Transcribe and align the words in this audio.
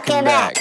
talking 0.00 0.24
back. 0.24 0.54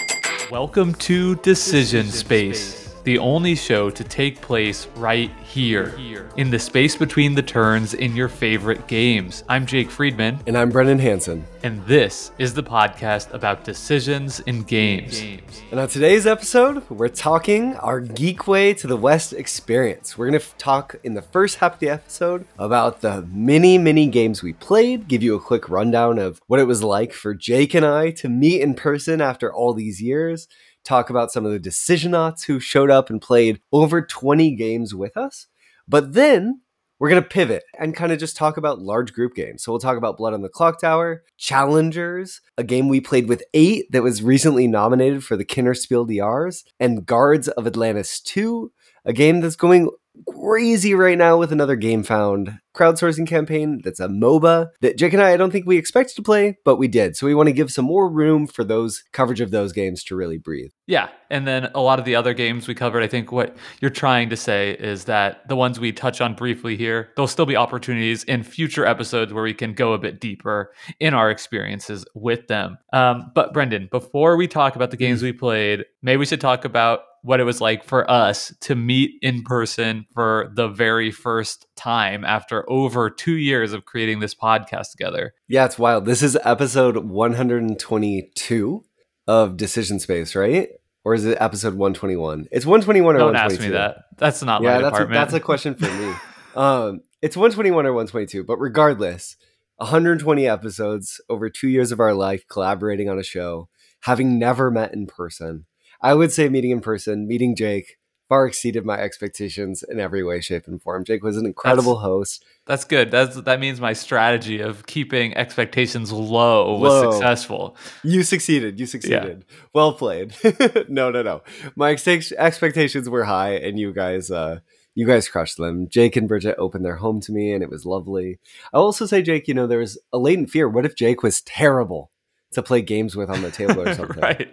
Welcome 0.50 0.94
to 0.96 1.36
Decision 1.38 2.08
Space, 2.08 2.85
the 3.06 3.20
only 3.20 3.54
show 3.54 3.92
to 3.92 4.04
take 4.04 4.42
place 4.42 4.88
right 4.96 5.30
here, 5.44 5.94
in 6.38 6.50
the 6.50 6.58
space 6.58 6.96
between 6.96 7.36
the 7.36 7.42
turns 7.44 7.94
in 7.94 8.16
your 8.16 8.28
favorite 8.28 8.88
games. 8.88 9.44
I'm 9.48 9.68
Jake 9.68 9.92
Friedman, 9.92 10.40
And 10.48 10.58
I'm 10.58 10.72
Brendan 10.72 10.98
Hansen. 10.98 11.46
and 11.62 11.86
this 11.86 12.32
is 12.40 12.56
the 12.56 12.64
podcast 12.64 13.32
about 13.32 13.64
decisions 13.64 14.40
in 14.42 14.64
games. 14.64 15.22
And 15.70 15.80
on 15.80 15.88
today's 15.88 16.26
episode, 16.26 16.90
we're 16.90 17.08
talking 17.10 17.76
our 17.76 18.02
Geekway 18.02 18.76
to 18.80 18.88
the 18.88 18.98
West 18.98 19.34
experience. 19.34 20.18
We're 20.18 20.32
going 20.32 20.42
to 20.42 20.56
talk 20.58 20.96
in 21.04 21.14
the 21.14 21.22
first 21.22 21.58
half 21.58 21.76
of 21.76 21.80
the 21.80 21.90
episode 21.90 22.46
about 22.58 23.02
the 23.02 23.22
many, 23.32 23.78
many 23.78 24.08
games 24.08 24.42
we 24.42 24.54
played, 24.54 25.08
give 25.08 25.22
you 25.22 25.36
a 25.36 25.40
quick 25.40 25.70
rundown 25.70 26.18
of 26.18 26.42
what 26.48 26.60
it 26.60 26.66
was 26.66 26.82
like 26.82 27.14
for 27.14 27.36
Jake 27.36 27.76
and 27.76 27.86
I 27.86 28.10
to 28.12 28.30
meet 28.30 28.62
in 28.62 28.74
person 28.74 29.22
after 29.22 29.54
all 29.54 29.74
these 29.76 30.02
years, 30.02 30.48
talk 30.86 31.10
about 31.10 31.32
some 31.32 31.46
of 31.46 31.52
the 31.52 31.60
decisionauts 31.60 32.46
who 32.46 32.60
showed 32.60 32.90
up 32.90 33.10
and 33.10 33.22
played 33.22 33.60
over 33.72 34.02
20 34.02 34.56
games 34.56 34.96
with 34.96 35.18
us. 35.18 35.48
But 35.88 36.14
then 36.14 36.62
we're 37.00 37.10
going 37.10 37.22
to 37.22 37.28
pivot 37.28 37.64
and 37.78 37.96
kind 37.96 38.12
of 38.12 38.20
just 38.20 38.38
talk 38.38 38.56
about 38.56 38.82
large 38.82 39.12
group 39.12 39.36
games. 39.36 39.64
So 39.64 39.72
we'll 39.72 39.80
talk 39.80 39.98
about 39.98 40.18
Blood 40.18 40.34
on 40.34 40.42
the 40.42 40.50
Clocktower, 40.50 41.20
Challengers, 41.38 42.42
a 42.58 42.64
game 42.64 42.88
we 42.88 43.02
played 43.02 43.28
with 43.28 43.44
eight 43.54 43.92
that 43.92 44.04
was 44.04 44.24
recently 44.24 44.68
nominated 44.68 45.24
for 45.24 45.36
the 45.36 45.46
Kinderspiel 45.46 46.08
des 46.08 46.16
Jahres, 46.16 46.64
and 46.80 47.06
Guards 47.06 47.50
of 47.50 47.68
Atlantis 47.68 48.22
2, 48.22 48.72
a 49.04 49.14
game 49.14 49.42
that's 49.42 49.58
going 49.58 49.90
crazy 50.28 50.94
right 50.94 51.18
now 51.18 51.38
with 51.38 51.52
another 51.52 51.76
Gamefound 51.76 52.60
crowdsourcing 52.76 53.28
campaign 53.28 53.82
that's 53.84 54.00
a 54.00 54.08
MOBA 54.08 54.70
that 54.82 54.98
Jake 54.98 55.14
and 55.14 55.22
I, 55.22 55.34
I 55.34 55.38
don't 55.38 55.52
think 55.52 55.66
we 55.66 55.78
expected 55.78 56.16
to 56.18 56.22
play, 56.22 56.58
but 56.66 56.76
we 56.76 56.88
did. 56.88 57.16
So 57.16 57.26
we 57.26 57.34
want 57.34 57.48
to 57.48 57.54
give 57.54 57.72
some 57.72 57.86
more 57.86 58.10
room 58.10 58.46
for 58.46 58.64
those 58.64 59.04
coverage 59.14 59.42
of 59.42 59.52
those 59.52 59.72
games 59.72 60.04
to 60.06 60.16
really 60.16 60.38
breathe. 60.38 60.72
Yeah, 60.88 61.10
and 61.30 61.48
then 61.48 61.72
a 61.74 61.82
lot 61.82 62.00
of 62.00 62.06
the 62.06 62.16
other 62.16 62.34
games 62.34 62.68
we 62.68 62.76
covered, 62.76 63.02
I 63.02 63.08
think 63.08 63.32
what 63.32 63.56
you're 63.82 63.90
trying 63.90 64.30
to 64.30 64.38
say 64.38 64.72
is 64.72 65.06
that 65.06 65.48
the 65.48 65.56
ones 65.56 65.80
we 65.80 65.92
touch 65.92 66.22
on 66.22 66.36
briefly 66.36 66.76
here, 66.76 67.12
there'll 67.16 67.28
still 67.28 67.46
be 67.46 67.56
opportunities 67.56 68.24
in 68.26 68.44
future 68.44 68.86
episodes 68.86 69.34
where 69.34 69.44
we 69.44 69.54
can 69.54 69.74
go 69.74 69.94
a 69.94 69.98
bit 69.98 70.20
deeper 70.20 70.74
in 71.00 71.14
our 71.14 71.32
experiences 71.32 72.06
with 72.14 72.48
them. 72.48 72.78
Um, 72.94 73.32
but 73.34 73.54
Brendan, 73.54 73.88
before 73.92 74.38
we 74.38 74.48
talk 74.48 74.76
about 74.76 74.92
the 74.92 74.98
games 74.98 75.24
we 75.24 75.34
played, 75.34 75.86
maybe 76.02 76.18
we 76.18 76.26
should 76.26 76.42
talk 76.42 76.66
about 76.66 77.02
what 77.26 77.40
it 77.40 77.44
was 77.44 77.60
like 77.60 77.84
for 77.84 78.10
us 78.10 78.54
to 78.62 78.76
meet 78.76 79.18
in 79.24 79.42
person 79.42 80.06
for 80.14 80.52
the 80.54 80.68
very 80.68 81.10
first 81.10 81.66
time 81.76 82.24
after 82.24 82.65
over 82.68 83.10
two 83.10 83.36
years 83.36 83.74
of 83.74 83.86
creating 83.86 84.20
this 84.20 84.36
podcast 84.36 84.92
together. 84.92 85.34
Yeah, 85.48 85.66
it's 85.66 85.80
wild. 85.80 86.06
This 86.06 86.22
is 86.22 86.38
episode 86.44 86.98
122 86.98 88.86
of 89.28 89.58
Decision 89.58 90.00
Space, 90.00 90.36
right? 90.36 90.70
Or 91.04 91.14
is 91.14 91.26
it 91.26 91.38
episode 91.40 91.76
121? 91.76 92.48
It's 92.52 92.66
121 92.66 93.16
or 93.16 93.20
Don't 93.20 93.28
122. 93.34 93.64
ask 93.64 93.70
me 93.70 93.78
that. 93.78 94.06
That's 94.18 94.42
not 94.44 94.62
yeah, 94.62 94.76
my 94.76 94.82
that's 94.82 94.86
a, 94.86 94.90
department. 94.90 95.14
that's 95.14 95.34
a 95.34 95.40
question 95.40 95.76
for 95.76 95.86
me. 95.86 96.14
um, 96.56 97.02
it's 97.22 97.38
121 97.38 97.86
or 97.86 97.94
122, 97.94 98.44
but 98.44 98.58
regardless, 98.58 99.36
120 99.78 100.48
episodes 100.48 101.22
over 101.30 101.50
two 101.50 101.68
years 101.68 101.92
of 101.92 102.00
our 102.00 102.14
life 102.14 102.48
collaborating 102.48 103.10
on 103.10 103.20
a 103.20 103.24
show, 103.24 103.70
having 104.02 104.40
never 104.40 104.72
met 104.72 104.94
in 104.94 105.06
person. 105.06 105.66
I 106.02 106.14
would 106.14 106.32
say 106.32 106.50
meeting 106.50 106.72
in 106.72 106.82
person, 106.82 107.28
meeting 107.28 107.56
Jake, 107.56 107.98
far 108.28 108.48
exceeded 108.48 108.86
my 108.86 108.98
expectations 108.98 109.84
in 109.84 110.00
every 110.00 110.24
way, 110.24 110.42
shape, 110.42 110.68
and 110.68 110.82
form. 110.82 111.04
Jake 111.04 111.24
was 111.24 111.38
an 111.38 111.46
incredible 111.46 112.00
host. 112.00 112.44
That's 112.66 112.84
good. 112.84 113.12
That's 113.12 113.36
that 113.42 113.60
means 113.60 113.80
my 113.80 113.94
strategy 113.94 114.60
of 114.60 114.86
keeping 114.88 115.36
expectations 115.38 116.12
low 116.12 116.78
was 116.78 117.04
Low. 117.04 117.12
successful. 117.12 117.78
You 118.04 118.24
succeeded. 118.24 118.80
You 118.80 118.88
succeeded. 118.88 119.46
Well 119.74 119.94
played. 119.94 120.36
no, 120.90 121.12
no, 121.12 121.22
no. 121.22 121.44
My 121.76 121.92
ex- 121.92 122.32
expectations 122.32 123.10
were 123.10 123.26
high, 123.26 123.52
and 123.52 123.78
you 123.80 123.94
guys, 123.94 124.32
uh, 124.32 124.60
you 124.96 125.06
guys 125.06 125.28
crushed 125.28 125.58
them. 125.58 125.88
Jake 125.90 126.16
and 126.16 126.28
Bridget 126.28 126.56
opened 126.58 126.84
their 126.86 126.96
home 126.96 127.20
to 127.22 127.32
me, 127.32 127.52
and 127.54 127.62
it 127.62 127.70
was 127.70 127.86
lovely. 127.86 128.40
I'll 128.74 128.82
also 128.84 129.06
say, 129.06 129.22
Jake, 129.22 129.48
you 129.48 129.54
know, 129.54 129.68
there 129.68 129.80
was 129.80 130.00
a 130.12 130.18
latent 130.18 130.50
fear. 130.50 130.68
What 130.68 130.86
if 130.86 130.96
Jake 130.96 131.22
was 131.22 131.42
terrible 131.42 132.12
to 132.54 132.64
play 132.64 132.82
games 132.82 133.16
with 133.16 133.30
on 133.30 133.42
the 133.44 133.52
table 133.52 133.82
or 133.82 133.94
something? 133.94 134.20
right. 134.22 134.50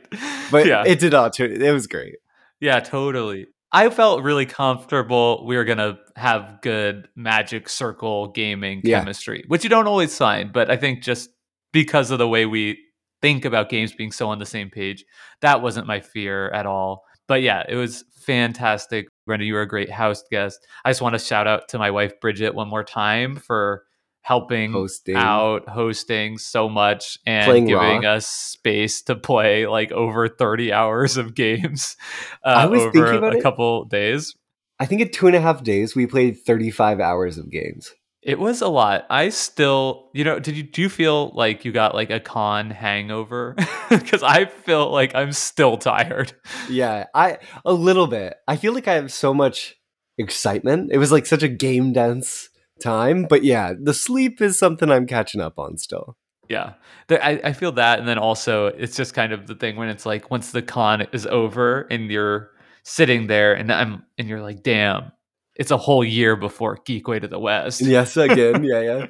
But 0.50 0.66
yeah. 0.66 0.84
it 0.86 0.98
did 0.98 1.12
not. 1.12 1.38
It 1.40 1.72
was 1.72 1.86
great. 1.86 2.16
yeah, 2.60 2.80
totally. 2.80 3.46
I 3.72 3.88
felt 3.90 4.22
really 4.22 4.44
comfortable 4.46 5.44
we 5.46 5.56
were 5.56 5.64
gonna 5.64 5.98
have 6.16 6.60
good 6.62 7.08
magic 7.16 7.68
circle 7.68 8.28
gaming 8.28 8.82
Yeah. 8.84 9.00
chemistry, 9.00 9.44
which 9.48 9.64
you 9.64 9.70
don't 9.70 9.86
always 9.86 10.16
find, 10.16 10.52
but 10.52 10.70
I 10.70 10.76
think 10.76 11.02
just 11.02 11.30
because 11.72 12.10
of 12.10 12.18
the 12.18 12.28
way 12.28 12.44
we 12.44 12.78
think 13.22 13.44
about 13.44 13.70
games 13.70 13.92
being 13.92 14.12
so 14.12 14.28
on 14.28 14.38
the 14.38 14.46
same 14.46 14.68
page, 14.68 15.04
that 15.40 15.62
wasn't 15.62 15.86
my 15.86 16.00
fear 16.00 16.50
at 16.50 16.66
all. 16.66 17.04
But 17.28 17.40
yeah, 17.40 17.62
it 17.68 17.76
was 17.76 18.04
fantastic. 18.26 19.06
Brenda, 19.26 19.44
you 19.44 19.54
were 19.54 19.62
a 19.62 19.66
great 19.68 19.90
house 19.90 20.22
guest. 20.30 20.66
I 20.84 20.90
just 20.90 21.00
want 21.00 21.14
to 21.14 21.18
shout 21.18 21.46
out 21.46 21.68
to 21.68 21.78
my 21.78 21.90
wife 21.90 22.20
Bridget 22.20 22.54
one 22.54 22.68
more 22.68 22.84
time 22.84 23.36
for 23.36 23.84
helping 24.22 24.72
Hosting. 24.72 25.16
out 25.16 25.68
hosting 25.68 26.38
so 26.38 26.68
much 26.68 27.18
and 27.26 27.46
Playing 27.46 27.66
giving 27.66 28.04
us 28.04 28.26
space 28.26 29.02
to 29.02 29.16
play 29.16 29.66
like 29.66 29.90
over 29.92 30.28
30 30.28 30.72
hours 30.72 31.16
of 31.16 31.34
games 31.34 31.96
uh, 32.44 32.48
I 32.48 32.66
was 32.66 32.80
over 32.82 32.92
thinking 32.92 33.16
about 33.18 33.34
a 33.34 33.38
it. 33.38 33.42
couple 33.42 33.84
days 33.84 34.34
I 34.80 34.86
think 34.86 35.00
in 35.00 35.10
two 35.10 35.26
and 35.28 35.36
a 35.36 35.40
half 35.40 35.62
days, 35.62 35.94
we 35.94 36.06
played 36.08 36.38
35 36.40 36.98
hours 36.98 37.38
of 37.38 37.50
games. 37.50 37.92
it 38.22 38.38
was 38.38 38.60
a 38.62 38.68
lot 38.68 39.04
i 39.10 39.28
still 39.28 40.08
you 40.14 40.22
know 40.24 40.38
did 40.38 40.56
you 40.56 40.62
do 40.62 40.82
you 40.82 40.88
feel 40.88 41.30
like 41.34 41.64
you 41.64 41.72
got 41.72 41.92
like 41.94 42.10
a 42.10 42.20
con 42.20 42.70
hangover 42.70 43.54
because 43.90 44.22
i 44.22 44.44
feel 44.44 44.88
like 44.90 45.14
i'm 45.16 45.32
still 45.32 45.76
tired 45.76 46.32
Yeah, 46.70 47.06
I 47.14 47.38
a 47.64 47.72
little 47.72 48.06
bit. 48.06 48.34
I 48.46 48.54
feel 48.56 48.72
like 48.72 48.86
I 48.88 48.94
have 48.94 49.12
so 49.12 49.34
much 49.34 49.74
excitement. 50.18 50.90
It 50.92 50.98
was 50.98 51.10
like 51.12 51.26
such 51.26 51.42
a 51.42 51.48
game 51.48 51.92
dense 51.92 52.48
time, 52.82 53.26
but 53.28 53.44
yeah, 53.44 53.72
the 53.80 53.94
sleep 53.94 54.40
is 54.40 54.58
something 54.58 54.90
I'm 54.90 55.06
catching 55.06 55.40
up 55.40 55.58
on 55.58 55.76
still. 55.78 56.16
Yeah, 56.48 56.74
There- 57.08 57.22
I, 57.24 57.40
I 57.44 57.52
feel 57.52 57.72
that, 57.72 57.98
and 57.98 58.06
then 58.08 58.18
also 58.18 58.66
it's 58.66 58.96
just 58.96 59.14
kind 59.14 59.32
of 59.32 59.46
the 59.46 59.54
thing 59.54 59.76
when 59.76 59.88
it's 59.88 60.04
like 60.04 60.30
once 60.30 60.50
the 60.52 60.60
con 60.62 61.06
is 61.12 61.26
over 61.26 61.82
and 61.90 62.10
you're 62.10 62.50
sitting 62.82 63.26
there, 63.28 63.54
and 63.54 63.72
I'm 63.72 64.04
and 64.18 64.28
you're 64.28 64.42
like, 64.42 64.62
damn, 64.62 65.12
it's 65.54 65.70
a 65.70 65.76
whole 65.76 66.04
year 66.04 66.36
before 66.36 66.76
Geekway 66.78 67.20
to 67.20 67.28
the 67.28 67.38
West. 67.38 67.80
Yes, 67.80 68.16
again, 68.16 68.64
yeah, 68.72 68.80
yeah. 68.80 69.06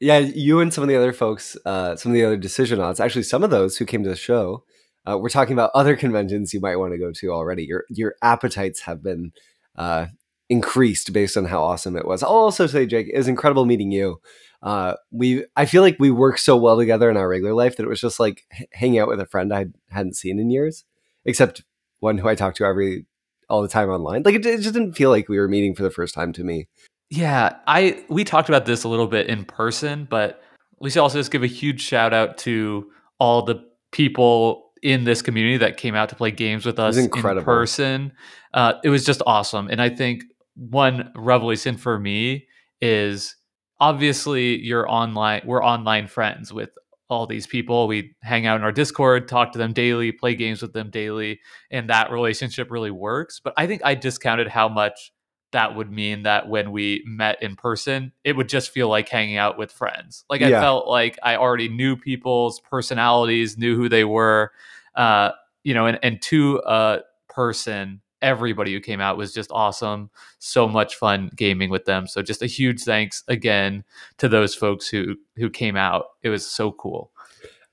Yeah, 0.00 0.18
you 0.18 0.60
and 0.60 0.72
some 0.72 0.82
of 0.84 0.88
the 0.88 0.96
other 0.96 1.12
folks, 1.12 1.56
uh, 1.66 1.96
some 1.96 2.12
of 2.12 2.14
the 2.14 2.24
other 2.24 2.38
decisionauts, 2.38 3.00
actually 3.00 3.24
some 3.24 3.42
of 3.42 3.50
those 3.50 3.76
who 3.76 3.84
came 3.84 4.04
to 4.04 4.08
the 4.08 4.14
show, 4.14 4.62
uh, 5.10 5.18
we're 5.18 5.28
talking 5.28 5.54
about 5.54 5.72
other 5.74 5.96
conventions 5.96 6.54
you 6.54 6.60
might 6.60 6.76
want 6.76 6.92
to 6.92 6.98
go 6.98 7.10
to 7.12 7.32
already. 7.32 7.64
Your 7.64 7.84
your 7.88 8.14
appetites 8.22 8.82
have 8.82 9.02
been 9.02 9.32
uh, 9.76 10.06
increased 10.48 11.12
based 11.12 11.36
on 11.36 11.44
how 11.44 11.62
awesome 11.62 11.96
it 11.96 12.06
was. 12.06 12.22
I'll 12.22 12.30
also 12.30 12.66
say, 12.66 12.86
Jake, 12.86 13.08
it 13.12 13.16
was 13.16 13.28
incredible 13.28 13.66
meeting 13.66 13.90
you. 13.90 14.20
Uh, 14.62 14.94
we 15.10 15.44
I 15.56 15.66
feel 15.66 15.82
like 15.82 15.96
we 16.00 16.10
work 16.10 16.38
so 16.38 16.56
well 16.56 16.76
together 16.76 17.08
in 17.10 17.16
our 17.16 17.28
regular 17.28 17.54
life 17.54 17.76
that 17.76 17.84
it 17.84 17.88
was 17.88 18.00
just 18.00 18.18
like 18.18 18.44
h- 18.52 18.66
hanging 18.72 18.98
out 18.98 19.08
with 19.08 19.20
a 19.20 19.26
friend 19.26 19.54
I 19.54 19.66
hadn't 19.90 20.16
seen 20.16 20.40
in 20.40 20.50
years, 20.50 20.84
except 21.24 21.62
one 22.00 22.18
who 22.18 22.28
I 22.28 22.34
talk 22.34 22.54
to 22.56 22.64
every 22.64 23.06
all 23.48 23.62
the 23.62 23.68
time 23.68 23.88
online. 23.88 24.22
Like 24.24 24.34
it, 24.34 24.46
it 24.46 24.60
just 24.60 24.74
didn't 24.74 24.94
feel 24.94 25.10
like 25.10 25.28
we 25.28 25.38
were 25.38 25.48
meeting 25.48 25.74
for 25.74 25.82
the 25.82 25.90
first 25.90 26.14
time 26.14 26.32
to 26.34 26.44
me. 26.44 26.66
Yeah, 27.10 27.56
I 27.66 28.02
we 28.08 28.24
talked 28.24 28.48
about 28.48 28.66
this 28.66 28.84
a 28.84 28.88
little 28.88 29.06
bit 29.06 29.28
in 29.28 29.44
person, 29.44 30.08
but 30.10 30.42
we 30.80 30.90
should 30.90 31.00
also 31.00 31.18
just 31.18 31.30
give 31.30 31.42
a 31.42 31.48
huge 31.48 31.80
shout 31.80 32.12
out 32.12 32.36
to 32.38 32.90
all 33.18 33.42
the 33.42 33.64
people 33.92 34.72
in 34.82 35.04
this 35.04 35.22
community 35.22 35.56
that 35.56 35.76
came 35.76 35.94
out 35.94 36.08
to 36.08 36.14
play 36.14 36.30
games 36.30 36.64
with 36.66 36.78
us 36.78 36.96
in 36.96 37.08
person. 37.08 38.12
Uh, 38.54 38.74
it 38.84 38.90
was 38.90 39.04
just 39.04 39.22
awesome, 39.26 39.68
and 39.68 39.80
I 39.80 39.88
think 39.88 40.24
one 40.58 41.12
revelation 41.14 41.76
for 41.76 41.98
me 41.98 42.46
is 42.80 43.36
obviously 43.80 44.58
you're 44.58 44.90
online. 44.90 45.42
We're 45.44 45.64
online 45.64 46.08
friends 46.08 46.52
with 46.52 46.70
all 47.08 47.26
these 47.26 47.46
people. 47.46 47.86
We 47.86 48.14
hang 48.22 48.46
out 48.46 48.56
in 48.56 48.64
our 48.64 48.72
Discord, 48.72 49.28
talk 49.28 49.52
to 49.52 49.58
them 49.58 49.72
daily, 49.72 50.12
play 50.12 50.34
games 50.34 50.60
with 50.60 50.72
them 50.72 50.90
daily, 50.90 51.40
and 51.70 51.88
that 51.88 52.10
relationship 52.10 52.70
really 52.70 52.90
works. 52.90 53.40
But 53.42 53.54
I 53.56 53.66
think 53.66 53.82
I 53.84 53.94
discounted 53.94 54.48
how 54.48 54.68
much 54.68 55.12
that 55.52 55.74
would 55.74 55.90
mean 55.90 56.24
that 56.24 56.48
when 56.48 56.72
we 56.72 57.02
met 57.06 57.42
in 57.42 57.56
person, 57.56 58.12
it 58.24 58.36
would 58.36 58.48
just 58.48 58.70
feel 58.70 58.88
like 58.88 59.08
hanging 59.08 59.38
out 59.38 59.56
with 59.56 59.72
friends. 59.72 60.24
Like 60.28 60.42
I 60.42 60.50
felt 60.60 60.88
like 60.88 61.18
I 61.22 61.36
already 61.36 61.70
knew 61.70 61.96
people's 61.96 62.60
personalities, 62.60 63.56
knew 63.56 63.74
who 63.74 63.88
they 63.88 64.04
were, 64.04 64.52
uh, 64.94 65.30
you 65.64 65.72
know, 65.72 65.86
and, 65.86 65.98
and 66.02 66.20
to 66.22 66.60
a 66.66 66.98
person, 67.30 68.02
everybody 68.22 68.72
who 68.72 68.80
came 68.80 69.00
out 69.00 69.16
was 69.16 69.32
just 69.32 69.50
awesome. 69.52 70.10
So 70.38 70.68
much 70.68 70.96
fun 70.96 71.30
gaming 71.36 71.70
with 71.70 71.84
them. 71.84 72.06
So 72.06 72.22
just 72.22 72.42
a 72.42 72.46
huge 72.46 72.82
thanks 72.82 73.22
again 73.28 73.84
to 74.18 74.28
those 74.28 74.54
folks 74.54 74.88
who 74.88 75.16
who 75.36 75.50
came 75.50 75.76
out. 75.76 76.06
It 76.22 76.30
was 76.30 76.46
so 76.46 76.72
cool. 76.72 77.12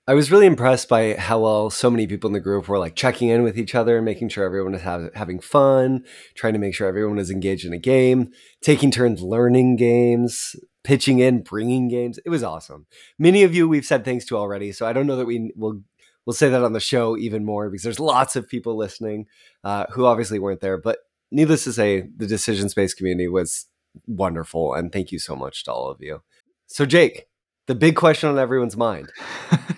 I 0.08 0.14
was 0.14 0.30
really 0.30 0.46
impressed 0.46 0.88
by 0.88 1.16
how 1.16 1.40
well 1.40 1.72
so 1.72 1.90
many 1.90 2.06
people 2.06 2.28
in 2.28 2.34
the 2.34 2.40
group 2.40 2.68
were 2.68 2.78
like 2.78 2.96
checking 2.96 3.30
in 3.30 3.42
with 3.42 3.58
each 3.58 3.74
other 3.74 3.96
and 3.96 4.06
making 4.06 4.30
sure 4.30 4.46
everyone 4.46 4.74
was 4.74 4.84
have, 4.84 5.10
having 5.16 5.40
fun, 5.40 6.06
trying 6.36 6.54
to 6.54 6.60
make 6.60 6.76
sure 6.76 6.88
everyone 6.88 7.18
is 7.18 7.32
engaged 7.32 7.66
in 7.66 7.74
a 7.74 7.80
game, 7.80 8.30
taking 8.62 8.92
turns 8.92 9.24
learning 9.24 9.78
games, 9.78 10.56
pitching 10.84 11.18
in, 11.18 11.42
bringing 11.42 11.88
games. 11.88 12.20
It 12.24 12.30
was 12.30 12.44
awesome. 12.44 12.86
Many 13.18 13.42
of 13.42 13.56
you 13.56 13.68
we've 13.68 13.86
said 13.86 14.06
thanks 14.06 14.26
to 14.26 14.38
already, 14.38 14.72
so 14.72 14.86
I 14.86 14.94
don't 14.94 15.08
know 15.08 15.16
that 15.16 15.26
we 15.26 15.52
will 15.56 15.82
We'll 16.26 16.34
say 16.34 16.50
that 16.50 16.64
on 16.64 16.74
the 16.74 16.80
show 16.80 17.18
even 17.18 17.46
more 17.46 17.70
because 17.70 17.84
there's 17.84 18.00
lots 18.00 18.36
of 18.36 18.50
people 18.50 18.76
listening 18.76 19.28
uh, 19.64 19.86
who 19.92 20.06
obviously 20.06 20.40
weren't 20.40 20.62
there. 20.62 20.78
But 20.78 21.00
needless 21.32 21.64
to 21.66 21.74
say, 21.74 22.08
the 22.16 22.28
decision 22.28 22.70
space 22.70 22.94
community 22.94 23.28
was 23.28 23.68
wonderful. 24.08 24.74
And 24.74 24.92
thank 24.92 25.12
you 25.12 25.20
so 25.20 25.36
much 25.36 25.64
to 25.66 25.74
all 25.74 25.90
of 25.90 26.02
you. 26.02 26.22
So, 26.68 26.86
Jake, 26.86 27.28
the 27.68 27.76
big 27.76 27.96
question 27.96 28.30
on 28.30 28.40
everyone's 28.40 28.78
mind 28.78 29.12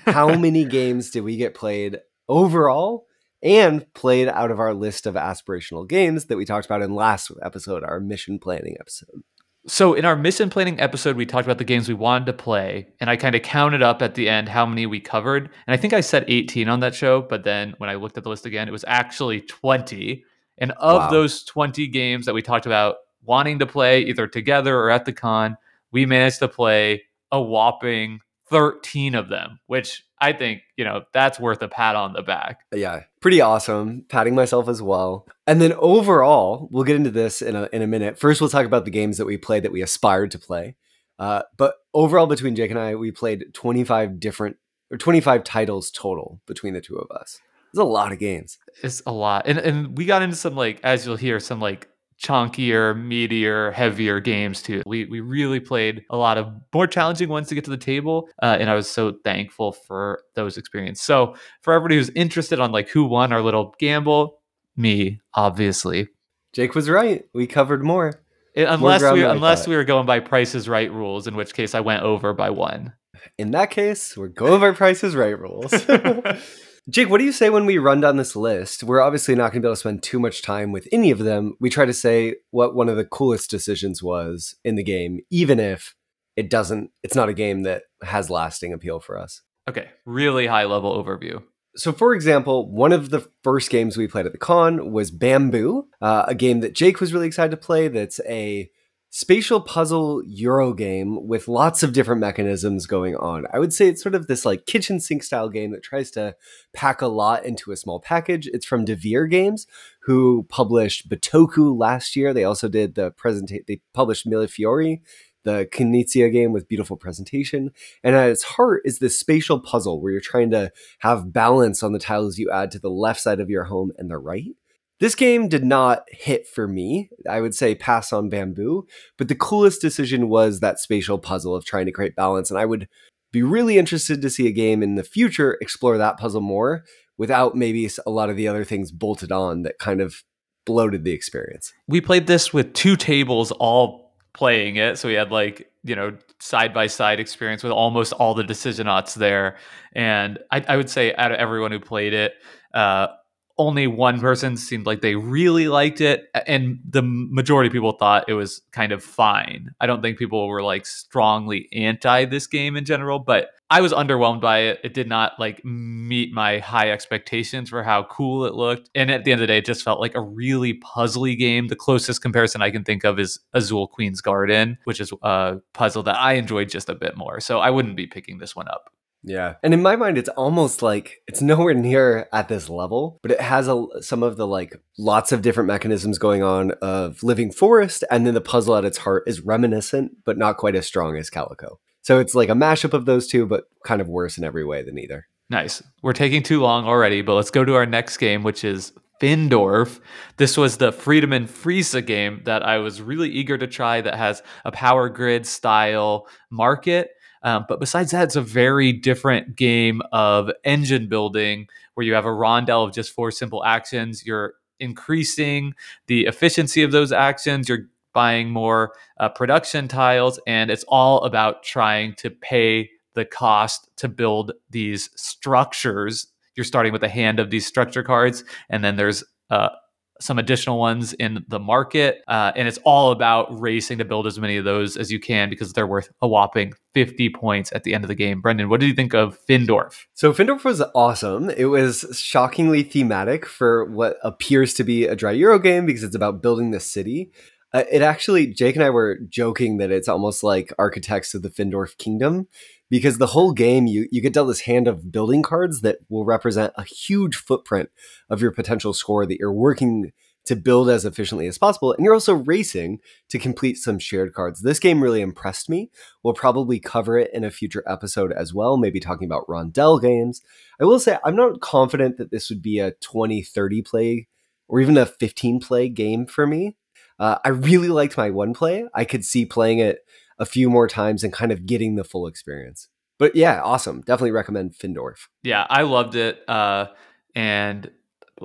how 0.05 0.35
many 0.37 0.65
games 0.65 1.09
did 1.09 1.21
we 1.21 1.37
get 1.37 1.53
played 1.53 1.99
overall 2.29 3.05
and 3.43 3.91
played 3.93 4.27
out 4.27 4.51
of 4.51 4.59
our 4.59 4.73
list 4.73 5.05
of 5.05 5.15
aspirational 5.15 5.87
games 5.87 6.25
that 6.25 6.37
we 6.37 6.45
talked 6.45 6.65
about 6.65 6.81
in 6.81 6.95
last 6.95 7.31
episode, 7.43 7.83
our 7.83 7.99
mission 7.99 8.39
planning 8.39 8.77
episode? 8.79 9.21
So 9.69 9.95
in 9.95 10.05
our 10.05 10.15
mission 10.15 10.49
planning 10.49 10.79
episode, 10.79 11.17
we 11.17 11.25
talked 11.25 11.45
about 11.45 11.57
the 11.57 11.65
games 11.65 11.89
we 11.89 11.93
wanted 11.93 12.25
to 12.27 12.33
play, 12.33 12.87
and 13.01 13.09
I 13.09 13.17
kind 13.17 13.35
of 13.35 13.41
counted 13.41 13.81
up 13.81 14.01
at 14.01 14.15
the 14.15 14.29
end 14.29 14.47
how 14.47 14.65
many 14.65 14.85
we 14.85 15.01
covered. 15.01 15.49
And 15.67 15.73
I 15.73 15.75
think 15.75 15.91
I 15.91 15.99
said 15.99 16.23
18 16.29 16.69
on 16.69 16.79
that 16.79 16.95
show, 16.95 17.21
but 17.21 17.43
then 17.43 17.73
when 17.77 17.89
I 17.89 17.95
looked 17.95 18.17
at 18.17 18.23
the 18.23 18.29
list 18.29 18.45
again, 18.45 18.69
it 18.69 18.71
was 18.71 18.85
actually 18.87 19.41
20. 19.41 20.23
And 20.59 20.71
of 20.71 21.01
wow. 21.01 21.09
those 21.09 21.43
20 21.43 21.85
games 21.87 22.25
that 22.25 22.33
we 22.33 22.41
talked 22.41 22.65
about 22.65 22.95
wanting 23.23 23.59
to 23.59 23.65
play 23.65 24.03
either 24.03 24.25
together 24.25 24.79
or 24.79 24.89
at 24.89 25.03
the 25.03 25.11
con, 25.11 25.57
we 25.91 26.05
managed 26.05 26.39
to 26.39 26.47
play 26.47 27.03
a 27.33 27.41
whopping 27.41 28.21
13 28.49 29.15
of 29.15 29.27
them, 29.27 29.59
which 29.67 30.05
I 30.19 30.33
think, 30.33 30.61
you 30.75 30.83
know, 30.83 31.03
that's 31.13 31.39
worth 31.39 31.61
a 31.61 31.67
pat 31.67 31.95
on 31.95 32.13
the 32.13 32.23
back. 32.23 32.61
Yeah, 32.73 33.03
pretty 33.21 33.41
awesome. 33.41 34.05
Patting 34.09 34.35
myself 34.35 34.67
as 34.67 34.81
well. 34.81 35.27
And 35.45 35.61
then 35.61 35.73
overall, 35.73 36.67
we'll 36.71 36.83
get 36.83 36.95
into 36.95 37.11
this 37.11 37.41
in 37.41 37.55
a, 37.55 37.69
in 37.71 37.81
a 37.81 37.87
minute. 37.87 38.17
First, 38.17 38.41
we'll 38.41 38.49
talk 38.49 38.65
about 38.65 38.85
the 38.85 38.91
games 38.91 39.17
that 39.17 39.25
we 39.25 39.37
played 39.37 39.63
that 39.63 39.71
we 39.71 39.81
aspired 39.81 40.31
to 40.31 40.39
play. 40.39 40.75
Uh, 41.19 41.43
but 41.55 41.75
overall, 41.93 42.27
between 42.27 42.55
Jake 42.55 42.71
and 42.71 42.79
I, 42.79 42.95
we 42.95 43.11
played 43.11 43.53
25 43.53 44.19
different 44.19 44.57
or 44.91 44.97
25 44.97 45.43
titles 45.43 45.91
total 45.91 46.41
between 46.47 46.73
the 46.73 46.81
two 46.81 46.95
of 46.97 47.11
us. 47.11 47.39
It's 47.71 47.79
a 47.79 47.83
lot 47.83 48.11
of 48.11 48.19
games. 48.19 48.57
It's 48.81 49.01
a 49.05 49.11
lot. 49.11 49.45
And, 49.45 49.57
and 49.57 49.97
we 49.97 50.05
got 50.05 50.21
into 50.21 50.35
some, 50.35 50.55
like, 50.55 50.79
as 50.83 51.05
you'll 51.05 51.17
hear, 51.17 51.39
some 51.39 51.59
like 51.59 51.89
chunkier, 52.21 52.95
meatier, 52.95 53.73
heavier 53.73 54.19
games 54.19 54.61
too. 54.61 54.81
We 54.85 55.05
we 55.05 55.19
really 55.19 55.59
played 55.59 56.03
a 56.09 56.17
lot 56.17 56.37
of 56.37 56.51
more 56.73 56.87
challenging 56.87 57.29
ones 57.29 57.47
to 57.49 57.55
get 57.55 57.63
to 57.65 57.69
the 57.69 57.77
table, 57.77 58.29
uh, 58.41 58.57
and 58.59 58.69
I 58.69 58.75
was 58.75 58.89
so 58.89 59.17
thankful 59.23 59.71
for 59.71 60.23
those 60.35 60.57
experiences. 60.57 61.03
So 61.03 61.35
for 61.61 61.73
everybody 61.73 61.97
who's 61.97 62.09
interested 62.09 62.59
on 62.59 62.71
like 62.71 62.89
who 62.89 63.05
won 63.05 63.31
our 63.31 63.41
little 63.41 63.75
gamble, 63.79 64.39
me 64.75 65.19
obviously. 65.33 66.09
Jake 66.53 66.73
was 66.73 66.89
right. 66.89 67.25
We 67.33 67.45
covered 67.45 67.83
more. 67.83 68.21
It, 68.53 68.67
unless 68.67 69.01
more 69.01 69.13
we 69.13 69.23
unless 69.23 69.67
we 69.67 69.75
were 69.75 69.83
going 69.83 70.07
by 70.07 70.19
Price 70.19 70.55
Is 70.55 70.67
Right 70.67 70.91
rules, 70.91 71.27
in 71.27 71.35
which 71.35 71.53
case 71.53 71.75
I 71.75 71.81
went 71.81 72.03
over 72.03 72.33
by 72.33 72.49
one. 72.49 72.93
In 73.37 73.51
that 73.51 73.69
case, 73.69 74.17
we're 74.17 74.27
going 74.27 74.61
by 74.61 74.71
Price 74.71 75.03
Is 75.03 75.15
Right 75.15 75.37
rules. 75.37 75.71
Jake, 76.89 77.09
what 77.09 77.17
do 77.17 77.25
you 77.25 77.33
say 77.33 77.49
when 77.49 77.65
we 77.65 77.77
run 77.77 77.99
down 77.99 78.15
this 78.15 78.33
list? 78.33 78.81
We're 78.81 79.01
obviously 79.01 79.35
not 79.35 79.51
going 79.51 79.61
to 79.61 79.65
be 79.65 79.67
able 79.67 79.75
to 79.75 79.79
spend 79.79 80.03
too 80.03 80.19
much 80.19 80.41
time 80.41 80.71
with 80.71 80.87
any 80.93 81.11
of 81.11 81.19
them. 81.19 81.57
We 81.59 81.69
try 81.69 81.85
to 81.85 81.93
say 81.93 82.35
what 82.51 82.75
one 82.75 82.87
of 82.87 82.95
the 82.95 83.03
coolest 83.03 83.49
decisions 83.49 84.01
was 84.01 84.55
in 84.63 84.75
the 84.75 84.83
game, 84.83 85.19
even 85.29 85.59
if 85.59 85.95
it 86.37 86.49
doesn't, 86.49 86.91
it's 87.03 87.15
not 87.15 87.27
a 87.27 87.33
game 87.33 87.63
that 87.63 87.83
has 88.03 88.29
lasting 88.29 88.71
appeal 88.71 89.01
for 89.01 89.17
us. 89.17 89.41
Okay, 89.69 89.89
really 90.05 90.47
high 90.47 90.63
level 90.63 91.03
overview. 91.03 91.43
So, 91.75 91.91
for 91.91 92.13
example, 92.13 92.71
one 92.71 92.93
of 92.93 93.09
the 93.09 93.27
first 93.43 93.69
games 93.69 93.97
we 93.97 94.07
played 94.07 94.25
at 94.25 94.31
the 94.31 94.37
con 94.37 94.93
was 94.93 95.11
Bamboo, 95.11 95.87
uh, 96.01 96.23
a 96.27 96.35
game 96.35 96.61
that 96.61 96.73
Jake 96.73 97.01
was 97.01 97.13
really 97.13 97.27
excited 97.27 97.51
to 97.51 97.57
play. 97.57 97.89
That's 97.89 98.21
a 98.21 98.69
spatial 99.17 99.59
puzzle 99.59 100.21
Euro 100.27 100.73
game 100.73 101.27
with 101.27 101.47
lots 101.47 101.81
of 101.81 101.91
different 101.91 102.21
mechanisms 102.21 102.85
going 102.85 103.15
on. 103.15 103.47
I 103.51 103.57
would 103.57 103.73
say 103.73 103.87
it's 103.87 104.03
sort 104.03 104.13
of 104.13 104.27
this 104.27 104.45
like 104.45 104.67
kitchen 104.67 104.99
sink 104.99 105.23
style 105.23 105.49
game 105.49 105.71
that 105.71 105.81
tries 105.81 106.11
to 106.11 106.35
pack 106.71 107.01
a 107.01 107.07
lot 107.07 107.43
into 107.43 107.71
a 107.71 107.77
small 107.77 107.99
package. 107.99 108.45
It's 108.53 108.63
from 108.63 108.85
Devir 108.85 109.27
Games, 109.27 109.65
who 110.01 110.45
published 110.49 111.09
Bitoku 111.09 111.75
last 111.75 112.15
year. 112.15 112.31
They 112.31 112.43
also 112.43 112.69
did 112.69 112.93
the 112.93 113.09
presentation. 113.09 113.63
They 113.67 113.81
published 113.91 114.27
Millefiori, 114.27 115.01
the 115.45 115.67
Knizia 115.71 116.31
game 116.31 116.51
with 116.51 116.67
beautiful 116.67 116.95
presentation. 116.95 117.71
And 118.03 118.15
at 118.15 118.29
its 118.29 118.43
heart 118.43 118.83
is 118.85 118.99
this 118.99 119.19
spatial 119.19 119.59
puzzle 119.59 119.99
where 119.99 120.11
you're 120.11 120.21
trying 120.21 120.51
to 120.51 120.71
have 120.99 121.33
balance 121.33 121.81
on 121.81 121.91
the 121.91 121.97
tiles 121.97 122.37
you 122.37 122.51
add 122.51 122.69
to 122.69 122.79
the 122.79 122.91
left 122.91 123.21
side 123.21 123.39
of 123.39 123.49
your 123.49 123.63
home 123.63 123.93
and 123.97 124.11
the 124.11 124.19
right. 124.19 124.53
This 124.99 125.15
game 125.15 125.47
did 125.47 125.63
not 125.63 126.03
hit 126.09 126.47
for 126.47 126.67
me. 126.67 127.09
I 127.29 127.41
would 127.41 127.53
say 127.53 127.75
pass 127.75 128.11
on 128.11 128.29
bamboo, 128.29 128.87
but 129.17 129.27
the 129.27 129.35
coolest 129.35 129.79
decision 129.79 130.27
was 130.29 130.59
that 130.59 130.79
spatial 130.79 131.19
puzzle 131.19 131.55
of 131.55 131.65
trying 131.65 131.85
to 131.85 131.91
create 131.91 132.15
balance. 132.15 132.49
And 132.49 132.59
I 132.59 132.65
would 132.65 132.87
be 133.31 133.43
really 133.43 133.77
interested 133.77 134.21
to 134.21 134.29
see 134.29 134.47
a 134.47 134.51
game 134.51 134.81
in 134.81 134.95
the 134.95 135.03
future 135.03 135.57
explore 135.61 135.97
that 135.97 136.17
puzzle 136.17 136.41
more 136.41 136.83
without 137.17 137.55
maybe 137.55 137.89
a 138.05 138.09
lot 138.09 138.29
of 138.29 138.37
the 138.37 138.47
other 138.47 138.63
things 138.63 138.91
bolted 138.91 139.31
on 139.31 139.63
that 139.63 139.79
kind 139.79 140.01
of 140.01 140.23
bloated 140.65 141.03
the 141.03 141.11
experience. 141.11 141.73
We 141.87 142.01
played 142.01 142.27
this 142.27 142.53
with 142.53 142.73
two 142.73 142.95
tables 142.95 143.51
all 143.53 144.13
playing 144.33 144.75
it. 144.75 144.97
So 144.97 145.07
we 145.07 145.15
had 145.15 145.31
like, 145.31 145.71
you 145.83 145.95
know, 145.95 146.15
side 146.39 146.73
by 146.73 146.87
side 146.87 147.19
experience 147.19 147.63
with 147.63 147.71
almost 147.71 148.13
all 148.13 148.35
the 148.35 148.43
decisionauts 148.43 149.15
there. 149.15 149.57
And 149.93 150.37
I, 150.51 150.63
I, 150.67 150.77
would 150.77 150.89
say 150.89 151.15
out 151.15 151.31
of 151.31 151.39
everyone 151.39 151.71
who 151.71 151.79
played 151.79 152.13
it, 152.13 152.33
uh, 152.73 153.07
only 153.57 153.87
one 153.87 154.19
person 154.19 154.55
seemed 154.57 154.85
like 154.85 155.01
they 155.01 155.15
really 155.15 155.67
liked 155.67 156.01
it 156.01 156.29
and 156.45 156.79
the 156.87 157.01
majority 157.03 157.67
of 157.67 157.73
people 157.73 157.91
thought 157.93 158.25
it 158.27 158.33
was 158.33 158.61
kind 158.71 158.91
of 158.91 159.03
fine. 159.03 159.71
I 159.79 159.87
don't 159.87 160.01
think 160.01 160.17
people 160.17 160.47
were 160.47 160.61
like 160.61 160.85
strongly 160.85 161.67
anti 161.73 162.25
this 162.25 162.47
game 162.47 162.75
in 162.75 162.85
general 162.85 163.19
but 163.19 163.49
i 163.69 163.81
was 163.81 163.91
underwhelmed 163.91 164.41
by 164.41 164.59
it. 164.59 164.79
It 164.83 164.93
did 164.93 165.09
not 165.09 165.33
like 165.39 165.63
meet 165.65 166.31
my 166.33 166.59
high 166.59 166.91
expectations 166.91 167.69
for 167.69 167.83
how 167.83 168.03
cool 168.03 168.45
it 168.45 168.53
looked 168.53 168.89
and 168.95 169.09
at 169.11 169.23
the 169.23 169.31
end 169.31 169.41
of 169.41 169.47
the 169.47 169.53
day 169.53 169.57
it 169.57 169.65
just 169.65 169.83
felt 169.83 169.99
like 169.99 170.15
a 170.15 170.21
really 170.21 170.79
puzzly 170.79 171.37
game. 171.37 171.67
The 171.67 171.75
closest 171.75 172.21
comparison 172.21 172.61
i 172.61 172.71
can 172.71 172.83
think 172.83 173.03
of 173.03 173.19
is 173.19 173.39
azul 173.53 173.87
queen's 173.87 174.21
garden 174.21 174.77
which 174.83 175.01
is 175.01 175.11
a 175.23 175.57
puzzle 175.73 176.03
that 176.03 176.17
i 176.17 176.33
enjoyed 176.33 176.69
just 176.69 176.89
a 176.89 176.95
bit 176.95 177.17
more 177.17 177.39
so 177.39 177.59
i 177.59 177.69
wouldn't 177.69 177.97
be 177.97 178.07
picking 178.07 178.37
this 178.37 178.55
one 178.55 178.67
up 178.67 178.91
yeah. 179.27 179.55
And 179.61 179.73
in 179.73 179.81
my 179.81 179.95
mind, 179.95 180.17
it's 180.17 180.29
almost 180.29 180.81
like 180.81 181.21
it's 181.27 181.41
nowhere 181.41 181.73
near 181.73 182.27
at 182.31 182.47
this 182.47 182.69
level, 182.69 183.19
but 183.21 183.31
it 183.31 183.41
has 183.41 183.67
a, 183.67 183.85
some 184.01 184.23
of 184.23 184.37
the 184.37 184.47
like 184.47 184.75
lots 184.97 185.31
of 185.31 185.41
different 185.41 185.67
mechanisms 185.67 186.17
going 186.17 186.43
on 186.43 186.71
of 186.81 187.21
Living 187.23 187.51
Forest. 187.51 188.03
And 188.09 188.25
then 188.25 188.33
the 188.33 188.41
puzzle 188.41 188.75
at 188.75 188.85
its 188.85 188.99
heart 188.99 189.23
is 189.27 189.41
reminiscent, 189.41 190.23
but 190.25 190.37
not 190.37 190.57
quite 190.57 190.75
as 190.75 190.87
strong 190.87 191.17
as 191.17 191.29
Calico. 191.29 191.79
So 192.01 192.19
it's 192.19 192.35
like 192.35 192.49
a 192.49 192.53
mashup 192.53 192.93
of 192.93 193.05
those 193.05 193.27
two, 193.27 193.45
but 193.45 193.65
kind 193.83 194.01
of 194.01 194.07
worse 194.07 194.37
in 194.37 194.43
every 194.43 194.63
way 194.63 194.81
than 194.81 194.97
either. 194.97 195.27
Nice. 195.49 195.83
We're 196.01 196.13
taking 196.13 196.43
too 196.43 196.61
long 196.61 196.85
already, 196.85 197.21
but 197.21 197.35
let's 197.35 197.51
go 197.51 197.65
to 197.65 197.75
our 197.75 197.85
next 197.85 198.17
game, 198.17 198.43
which 198.43 198.63
is 198.63 198.93
Findorff. 199.21 199.99
This 200.37 200.57
was 200.57 200.77
the 200.77 200.91
Friedemann 200.91 201.47
Friese 201.47 201.95
game 202.05 202.41
that 202.45 202.63
I 202.63 202.77
was 202.77 203.01
really 203.01 203.29
eager 203.29 203.57
to 203.57 203.67
try 203.67 204.01
that 204.01 204.15
has 204.15 204.41
a 204.63 204.71
power 204.71 205.09
grid 205.09 205.45
style 205.45 206.27
market 206.49 207.11
um, 207.43 207.65
but 207.67 207.79
besides 207.79 208.11
that, 208.11 208.23
it's 208.23 208.35
a 208.35 208.41
very 208.41 208.91
different 208.91 209.55
game 209.55 210.01
of 210.11 210.51
engine 210.63 211.07
building 211.07 211.67
where 211.93 212.05
you 212.05 212.13
have 212.13 212.25
a 212.25 212.33
rondel 212.33 212.83
of 212.83 212.93
just 212.93 213.11
four 213.11 213.31
simple 213.31 213.63
actions. 213.63 214.25
You're 214.25 214.53
increasing 214.79 215.73
the 216.07 216.25
efficiency 216.25 216.83
of 216.83 216.91
those 216.91 217.11
actions. 217.11 217.69
You're 217.69 217.87
buying 218.13 218.49
more 218.49 218.93
uh, 219.19 219.29
production 219.29 219.87
tiles, 219.87 220.39
and 220.47 220.71
it's 220.71 220.85
all 220.87 221.23
about 221.23 221.63
trying 221.63 222.13
to 222.15 222.29
pay 222.29 222.89
the 223.13 223.25
cost 223.25 223.89
to 223.97 224.07
build 224.07 224.51
these 224.69 225.09
structures. 225.15 226.27
You're 226.55 226.63
starting 226.63 226.93
with 226.93 227.03
a 227.03 227.09
hand 227.09 227.39
of 227.39 227.49
these 227.49 227.65
structure 227.65 228.03
cards, 228.03 228.43
and 228.69 228.83
then 228.83 228.95
there's 228.95 229.23
uh, 229.49 229.69
some 230.19 230.39
additional 230.39 230.79
ones 230.79 231.13
in 231.13 231.43
the 231.47 231.59
market. 231.59 232.21
Uh, 232.27 232.51
and 232.55 232.67
it's 232.67 232.79
all 232.83 233.11
about 233.11 233.47
racing 233.59 233.97
to 233.97 234.05
build 234.05 234.27
as 234.27 234.39
many 234.39 234.57
of 234.57 234.65
those 234.65 234.97
as 234.97 235.11
you 235.11 235.19
can 235.19 235.49
because 235.49 235.73
they're 235.73 235.87
worth 235.87 236.09
a 236.21 236.27
whopping 236.27 236.73
50 236.93 237.29
points 237.29 237.71
at 237.73 237.83
the 237.83 237.93
end 237.93 238.03
of 238.03 238.07
the 238.07 238.15
game. 238.15 238.41
Brendan, 238.41 238.69
what 238.69 238.79
did 238.79 238.87
you 238.87 238.95
think 238.95 239.13
of 239.13 239.37
Findorff? 239.47 240.05
So, 240.13 240.33
Findorff 240.33 240.63
was 240.63 240.81
awesome. 240.95 241.49
It 241.49 241.65
was 241.65 242.05
shockingly 242.13 242.83
thematic 242.83 243.45
for 243.45 243.85
what 243.85 244.17
appears 244.23 244.73
to 244.75 244.83
be 244.83 245.05
a 245.05 245.15
dry 245.15 245.31
Euro 245.31 245.59
game 245.59 245.85
because 245.85 246.03
it's 246.03 246.15
about 246.15 246.41
building 246.41 246.71
the 246.71 246.79
city. 246.79 247.31
Uh, 247.73 247.83
it 247.91 248.01
actually, 248.01 248.47
Jake 248.47 248.75
and 248.75 248.83
I 248.83 248.89
were 248.89 249.19
joking 249.27 249.77
that 249.77 249.91
it's 249.91 250.07
almost 250.07 250.41
like 250.41 250.73
Architects 250.79 251.33
of 251.33 251.41
the 251.41 251.49
Findorff 251.49 251.97
Kingdom 251.97 252.47
because 252.89 253.17
the 253.17 253.27
whole 253.27 253.51
game 253.51 253.87
you 253.87 254.07
you 254.11 254.21
get 254.21 254.33
dealt 254.33 254.47
this 254.47 254.61
hand 254.61 254.87
of 254.87 255.11
building 255.11 255.43
cards 255.43 255.81
that 255.81 255.99
will 256.09 256.25
represent 256.25 256.73
a 256.75 256.83
huge 256.83 257.35
footprint 257.35 257.89
of 258.29 258.41
your 258.41 258.51
potential 258.51 258.93
score 258.93 259.25
that 259.25 259.39
you're 259.39 259.53
working 259.53 260.11
to 260.47 260.55
build 260.55 260.89
as 260.89 261.03
efficiently 261.03 261.45
as 261.45 261.57
possible. 261.57 261.91
And 261.91 262.05
you're 262.05 262.13
also 262.13 262.33
racing 262.33 262.99
to 263.27 263.37
complete 263.37 263.75
some 263.75 263.99
shared 263.99 264.33
cards. 264.33 264.61
This 264.61 264.79
game 264.79 265.03
really 265.03 265.19
impressed 265.19 265.69
me. 265.69 265.91
We'll 266.23 266.33
probably 266.33 266.79
cover 266.79 267.17
it 267.17 267.29
in 267.33 267.43
a 267.43 267.51
future 267.51 267.83
episode 267.85 268.31
as 268.31 268.53
well 268.53 268.77
maybe 268.77 269.01
talking 269.01 269.25
about 269.25 269.45
rondel 269.47 270.01
games. 270.01 270.41
I 270.79 270.85
will 270.85 270.99
say 270.99 271.17
i'm 271.25 271.35
not 271.35 271.59
confident 271.59 272.17
that 272.17 272.31
this 272.31 272.49
would 272.49 272.61
be 272.61 272.79
a 272.79 272.91
20 272.91 273.43
30 273.43 273.81
play 273.81 274.27
or 274.69 274.79
even 274.79 274.97
a 274.97 275.05
15 275.05 275.59
play 275.59 275.89
game 275.89 276.25
for 276.25 276.47
me. 276.47 276.75
Uh, 277.19 277.37
i 277.43 277.49
really 277.49 277.89
liked 277.89 278.15
my 278.17 278.29
one 278.29 278.53
play. 278.53 278.85
I 278.93 279.03
could 279.03 279.25
see 279.25 279.45
playing 279.45 279.79
it 279.79 279.99
a 280.39 280.45
few 280.45 280.69
more 280.69 280.87
times 280.87 281.23
and 281.23 281.33
kind 281.33 281.51
of 281.51 281.65
getting 281.65 281.95
the 281.95 282.03
full 282.03 282.27
experience. 282.27 282.89
But 283.19 283.35
yeah, 283.35 283.61
awesome. 283.61 284.01
Definitely 284.01 284.31
recommend 284.31 284.73
Findorff. 284.73 285.27
Yeah, 285.43 285.65
I 285.69 285.81
loved 285.83 286.15
it. 286.15 286.47
Uh, 286.47 286.87
and 287.35 287.89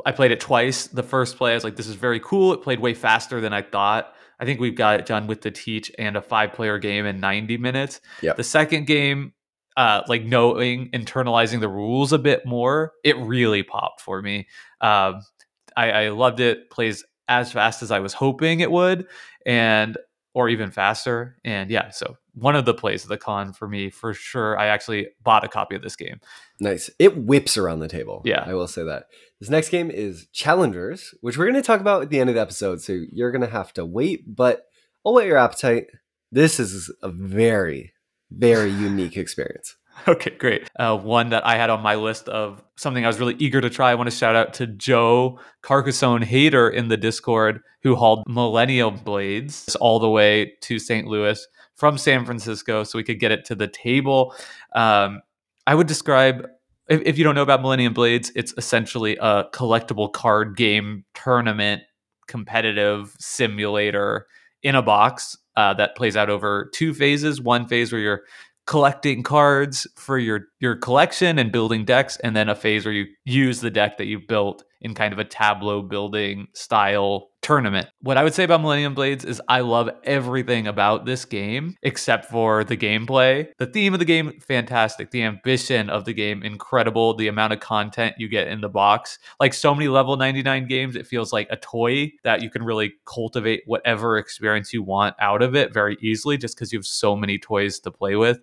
I 0.07 0.13
played 0.13 0.31
it 0.31 0.41
twice. 0.41 0.87
The 0.87 1.03
first 1.03 1.37
play, 1.37 1.53
I 1.53 1.55
was 1.55 1.65
like, 1.65 1.77
this 1.77 1.87
is 1.87 1.95
very 1.95 2.21
cool. 2.21 2.53
It 2.53 2.63
played 2.63 2.81
way 2.81 2.95
faster 2.95 3.41
than 3.41 3.53
I 3.53 3.63
thought. 3.63 4.15
I 4.41 4.45
think 4.45 4.61
we've 4.61 4.75
got 4.75 4.99
it 4.99 5.07
done 5.07 5.27
with 5.27 5.43
the 5.43 5.51
teach 5.51 5.93
and 5.99 6.17
a 6.17 6.23
five 6.23 6.53
player 6.53 6.79
game 6.79 7.07
in 7.07 7.21
90 7.21 7.59
minutes. 7.59 8.01
Yep. 8.23 8.37
The 8.37 8.45
second 8.45 8.87
game, 8.87 9.35
uh, 9.77 10.03
like 10.09 10.25
knowing, 10.25 10.91
internalizing 10.91 11.61
the 11.61 11.69
rules 11.69 12.13
a 12.13 12.19
bit 12.19 12.45
more, 12.47 12.93
it 13.05 13.17
really 13.19 13.63
popped 13.63 14.01
for 14.01 14.21
me. 14.21 14.49
Um, 14.81 15.21
I, 15.77 15.91
I 15.91 16.09
loved 16.09 16.41
it. 16.41 16.71
Plays 16.71 17.05
as 17.29 17.53
fast 17.53 17.83
as 17.83 17.91
I 17.91 18.01
was 18.01 18.13
hoping 18.13 18.61
it 18.61 18.71
would, 18.71 19.07
and 19.47 19.97
or 20.35 20.49
even 20.49 20.71
faster. 20.71 21.37
And 21.45 21.71
yeah, 21.71 21.91
so 21.91 22.17
one 22.35 22.57
of 22.57 22.65
the 22.65 22.75
plays 22.75 23.03
of 23.03 23.09
the 23.09 23.19
con 23.19 23.53
for 23.53 23.69
me 23.69 23.91
for 23.91 24.15
sure. 24.15 24.59
I 24.59 24.67
actually 24.67 25.09
bought 25.23 25.45
a 25.45 25.49
copy 25.49 25.75
of 25.75 25.83
this 25.83 25.97
game. 25.97 26.21
Nice. 26.61 26.91
It 26.99 27.17
whips 27.17 27.57
around 27.57 27.81
the 27.81 27.89
table. 27.89 28.23
Yeah. 28.25 28.45
I 28.47 28.55
will 28.55 28.69
say 28.69 28.85
that. 28.85 29.07
This 29.41 29.51
next 29.51 29.69
game 29.69 29.91
is 29.91 30.27
Challengers, 30.33 31.15
which 31.21 31.37
we're 31.37 31.47
going 31.47 31.57
to 31.57 31.63
talk 31.63 31.81
about 31.81 32.03
at 32.03 32.11
the 32.11 32.21
end 32.21 32.31
of 32.31 32.35
the 32.35 32.41
episode. 32.41 32.81
So 32.81 32.99
you're 33.11 33.33
going 33.33 33.43
to 33.43 33.49
have 33.49 33.73
to 33.75 33.85
wait, 33.85 34.25
but 34.35 34.67
I'll 35.05 35.15
whet 35.15 35.27
your 35.27 35.37
appetite. 35.37 35.89
This 36.31 36.59
is 36.59 36.91
a 37.03 37.11
very, 37.11 37.93
very 38.31 38.71
unique 38.71 39.17
experience. 39.17 39.77
Okay, 40.09 40.31
great. 40.31 40.69
Uh, 40.77 40.97
one 40.97 41.31
that 41.31 41.47
I 41.47 41.57
had 41.57 41.71
on 41.71 41.81
my 41.81 41.95
list 41.95 42.29
of 42.29 42.63
something 42.77 43.05
I 43.05 43.07
was 43.07 43.21
really 43.21 43.37
eager 43.39 43.61
to 43.61 43.71
try. 43.71 43.91
I 43.91 43.95
want 43.95 44.11
to 44.11 44.17
shout 44.17 44.35
out 44.35 44.55
to 44.55 44.67
Joe 44.67 45.39
Carcassonne 45.63 46.23
Hater 46.23 46.69
in 46.69 46.89
the 46.89 46.97
Discord 46.97 47.61
who 47.83 47.95
hauled 47.95 48.25
Millennium 48.27 48.97
Blades 48.97 49.77
all 49.77 49.99
the 49.99 50.09
way 50.09 50.55
to 50.63 50.79
St. 50.79 51.07
Louis 51.07 51.47
from 51.77 51.99
San 51.99 52.25
Francisco 52.25 52.85
so 52.85 52.99
we 52.99 53.05
could 53.05 53.21
get 53.21 53.33
it 53.33 53.45
to 53.47 53.55
the 53.55 53.69
table. 53.69 54.35
Um, 54.75 55.21
I 55.67 55.75
would 55.75 55.87
describe, 55.87 56.49
if, 56.89 57.01
if 57.05 57.19
you 57.19 57.25
don't 57.25 57.35
know 57.35 57.43
about 57.43 57.63
Millennium 57.63 57.93
Blades, 57.93 58.33
it's 58.35 58.55
essentially 58.57 59.17
a 59.21 59.45
collectible 59.53 60.13
card 60.13 60.57
game 60.57 61.05
tournament 61.15 61.83
competitive 62.27 63.15
simulator 63.19 64.27
in 64.63 64.75
a 64.75 64.83
box 64.83 65.37
uh, 65.57 65.75
that 65.75 65.97
plays 65.97 66.17
out 66.17 66.31
over 66.31 66.71
two 66.73 66.95
phases. 66.95 67.41
One 67.41 67.67
phase 67.67 67.93
where 67.93 68.01
you're 68.01 68.23
collecting 68.67 69.23
cards 69.23 69.87
for 69.97 70.19
your 70.19 70.47
your 70.61 70.77
collection 70.77 71.39
and 71.39 71.51
building 71.51 71.85
decks 71.85 72.17
and 72.19 72.37
then 72.37 72.49
a 72.49 72.55
phase 72.55 72.85
where 72.85 72.95
you 72.95 73.07
use 73.25 73.61
the 73.61 73.71
deck 73.71 73.99
that 73.99 74.07
you 74.07 74.21
built 74.21 74.63
in 74.81 74.95
kind 74.95 75.13
of 75.13 75.19
a 75.19 75.25
tableau 75.25 75.83
building 75.83 76.47
style 76.55 77.32
tournament. 77.43 77.89
What 78.01 78.17
I 78.17 78.23
would 78.23 78.35
say 78.35 78.45
about 78.45 78.63
Millennium 78.63 78.95
Blades 78.95 79.25
is 79.25 79.43
I 79.49 79.61
love 79.61 79.91
everything 80.05 80.69
about 80.69 81.05
this 81.05 81.25
game 81.25 81.77
except 81.83 82.27
for 82.27 82.65
the 82.65 82.77
gameplay. 82.77 83.49
The 83.59 83.67
theme 83.67 83.93
of 83.93 83.99
the 83.99 84.05
game 84.05 84.41
fantastic, 84.41 85.11
the 85.11 85.25
ambition 85.25 85.91
of 85.91 86.05
the 86.05 86.15
game 86.15 86.43
incredible, 86.43 87.15
the 87.15 87.29
amount 87.29 87.53
of 87.53 87.61
content 87.61 88.15
you 88.17 88.29
get 88.29 88.49
in 88.49 88.61
the 88.61 88.69
box. 88.69 89.19
Like 89.41 89.55
so 89.55 89.75
many 89.75 89.89
level 89.89 90.17
99 90.17 90.67
games, 90.69 90.97
it 90.97 91.07
feels 91.07 91.33
like 91.33 91.49
a 91.51 91.57
toy 91.57 92.13
that 92.23 92.43
you 92.43 92.49
can 92.49 92.63
really 92.63 92.95
cultivate 93.05 93.63
whatever 93.67 94.17
experience 94.17 94.73
you 94.73 94.83
want 94.83 95.17
out 95.19 95.43
of 95.43 95.57
it 95.57 95.75
very 95.75 95.97
easily 96.01 96.39
just 96.39 96.57
because 96.57 96.73
you 96.73 96.79
have 96.79 96.87
so 96.87 97.17
many 97.17 97.39
toys 97.39 97.81
to 97.81 97.91
play 97.91 98.15
with. 98.15 98.39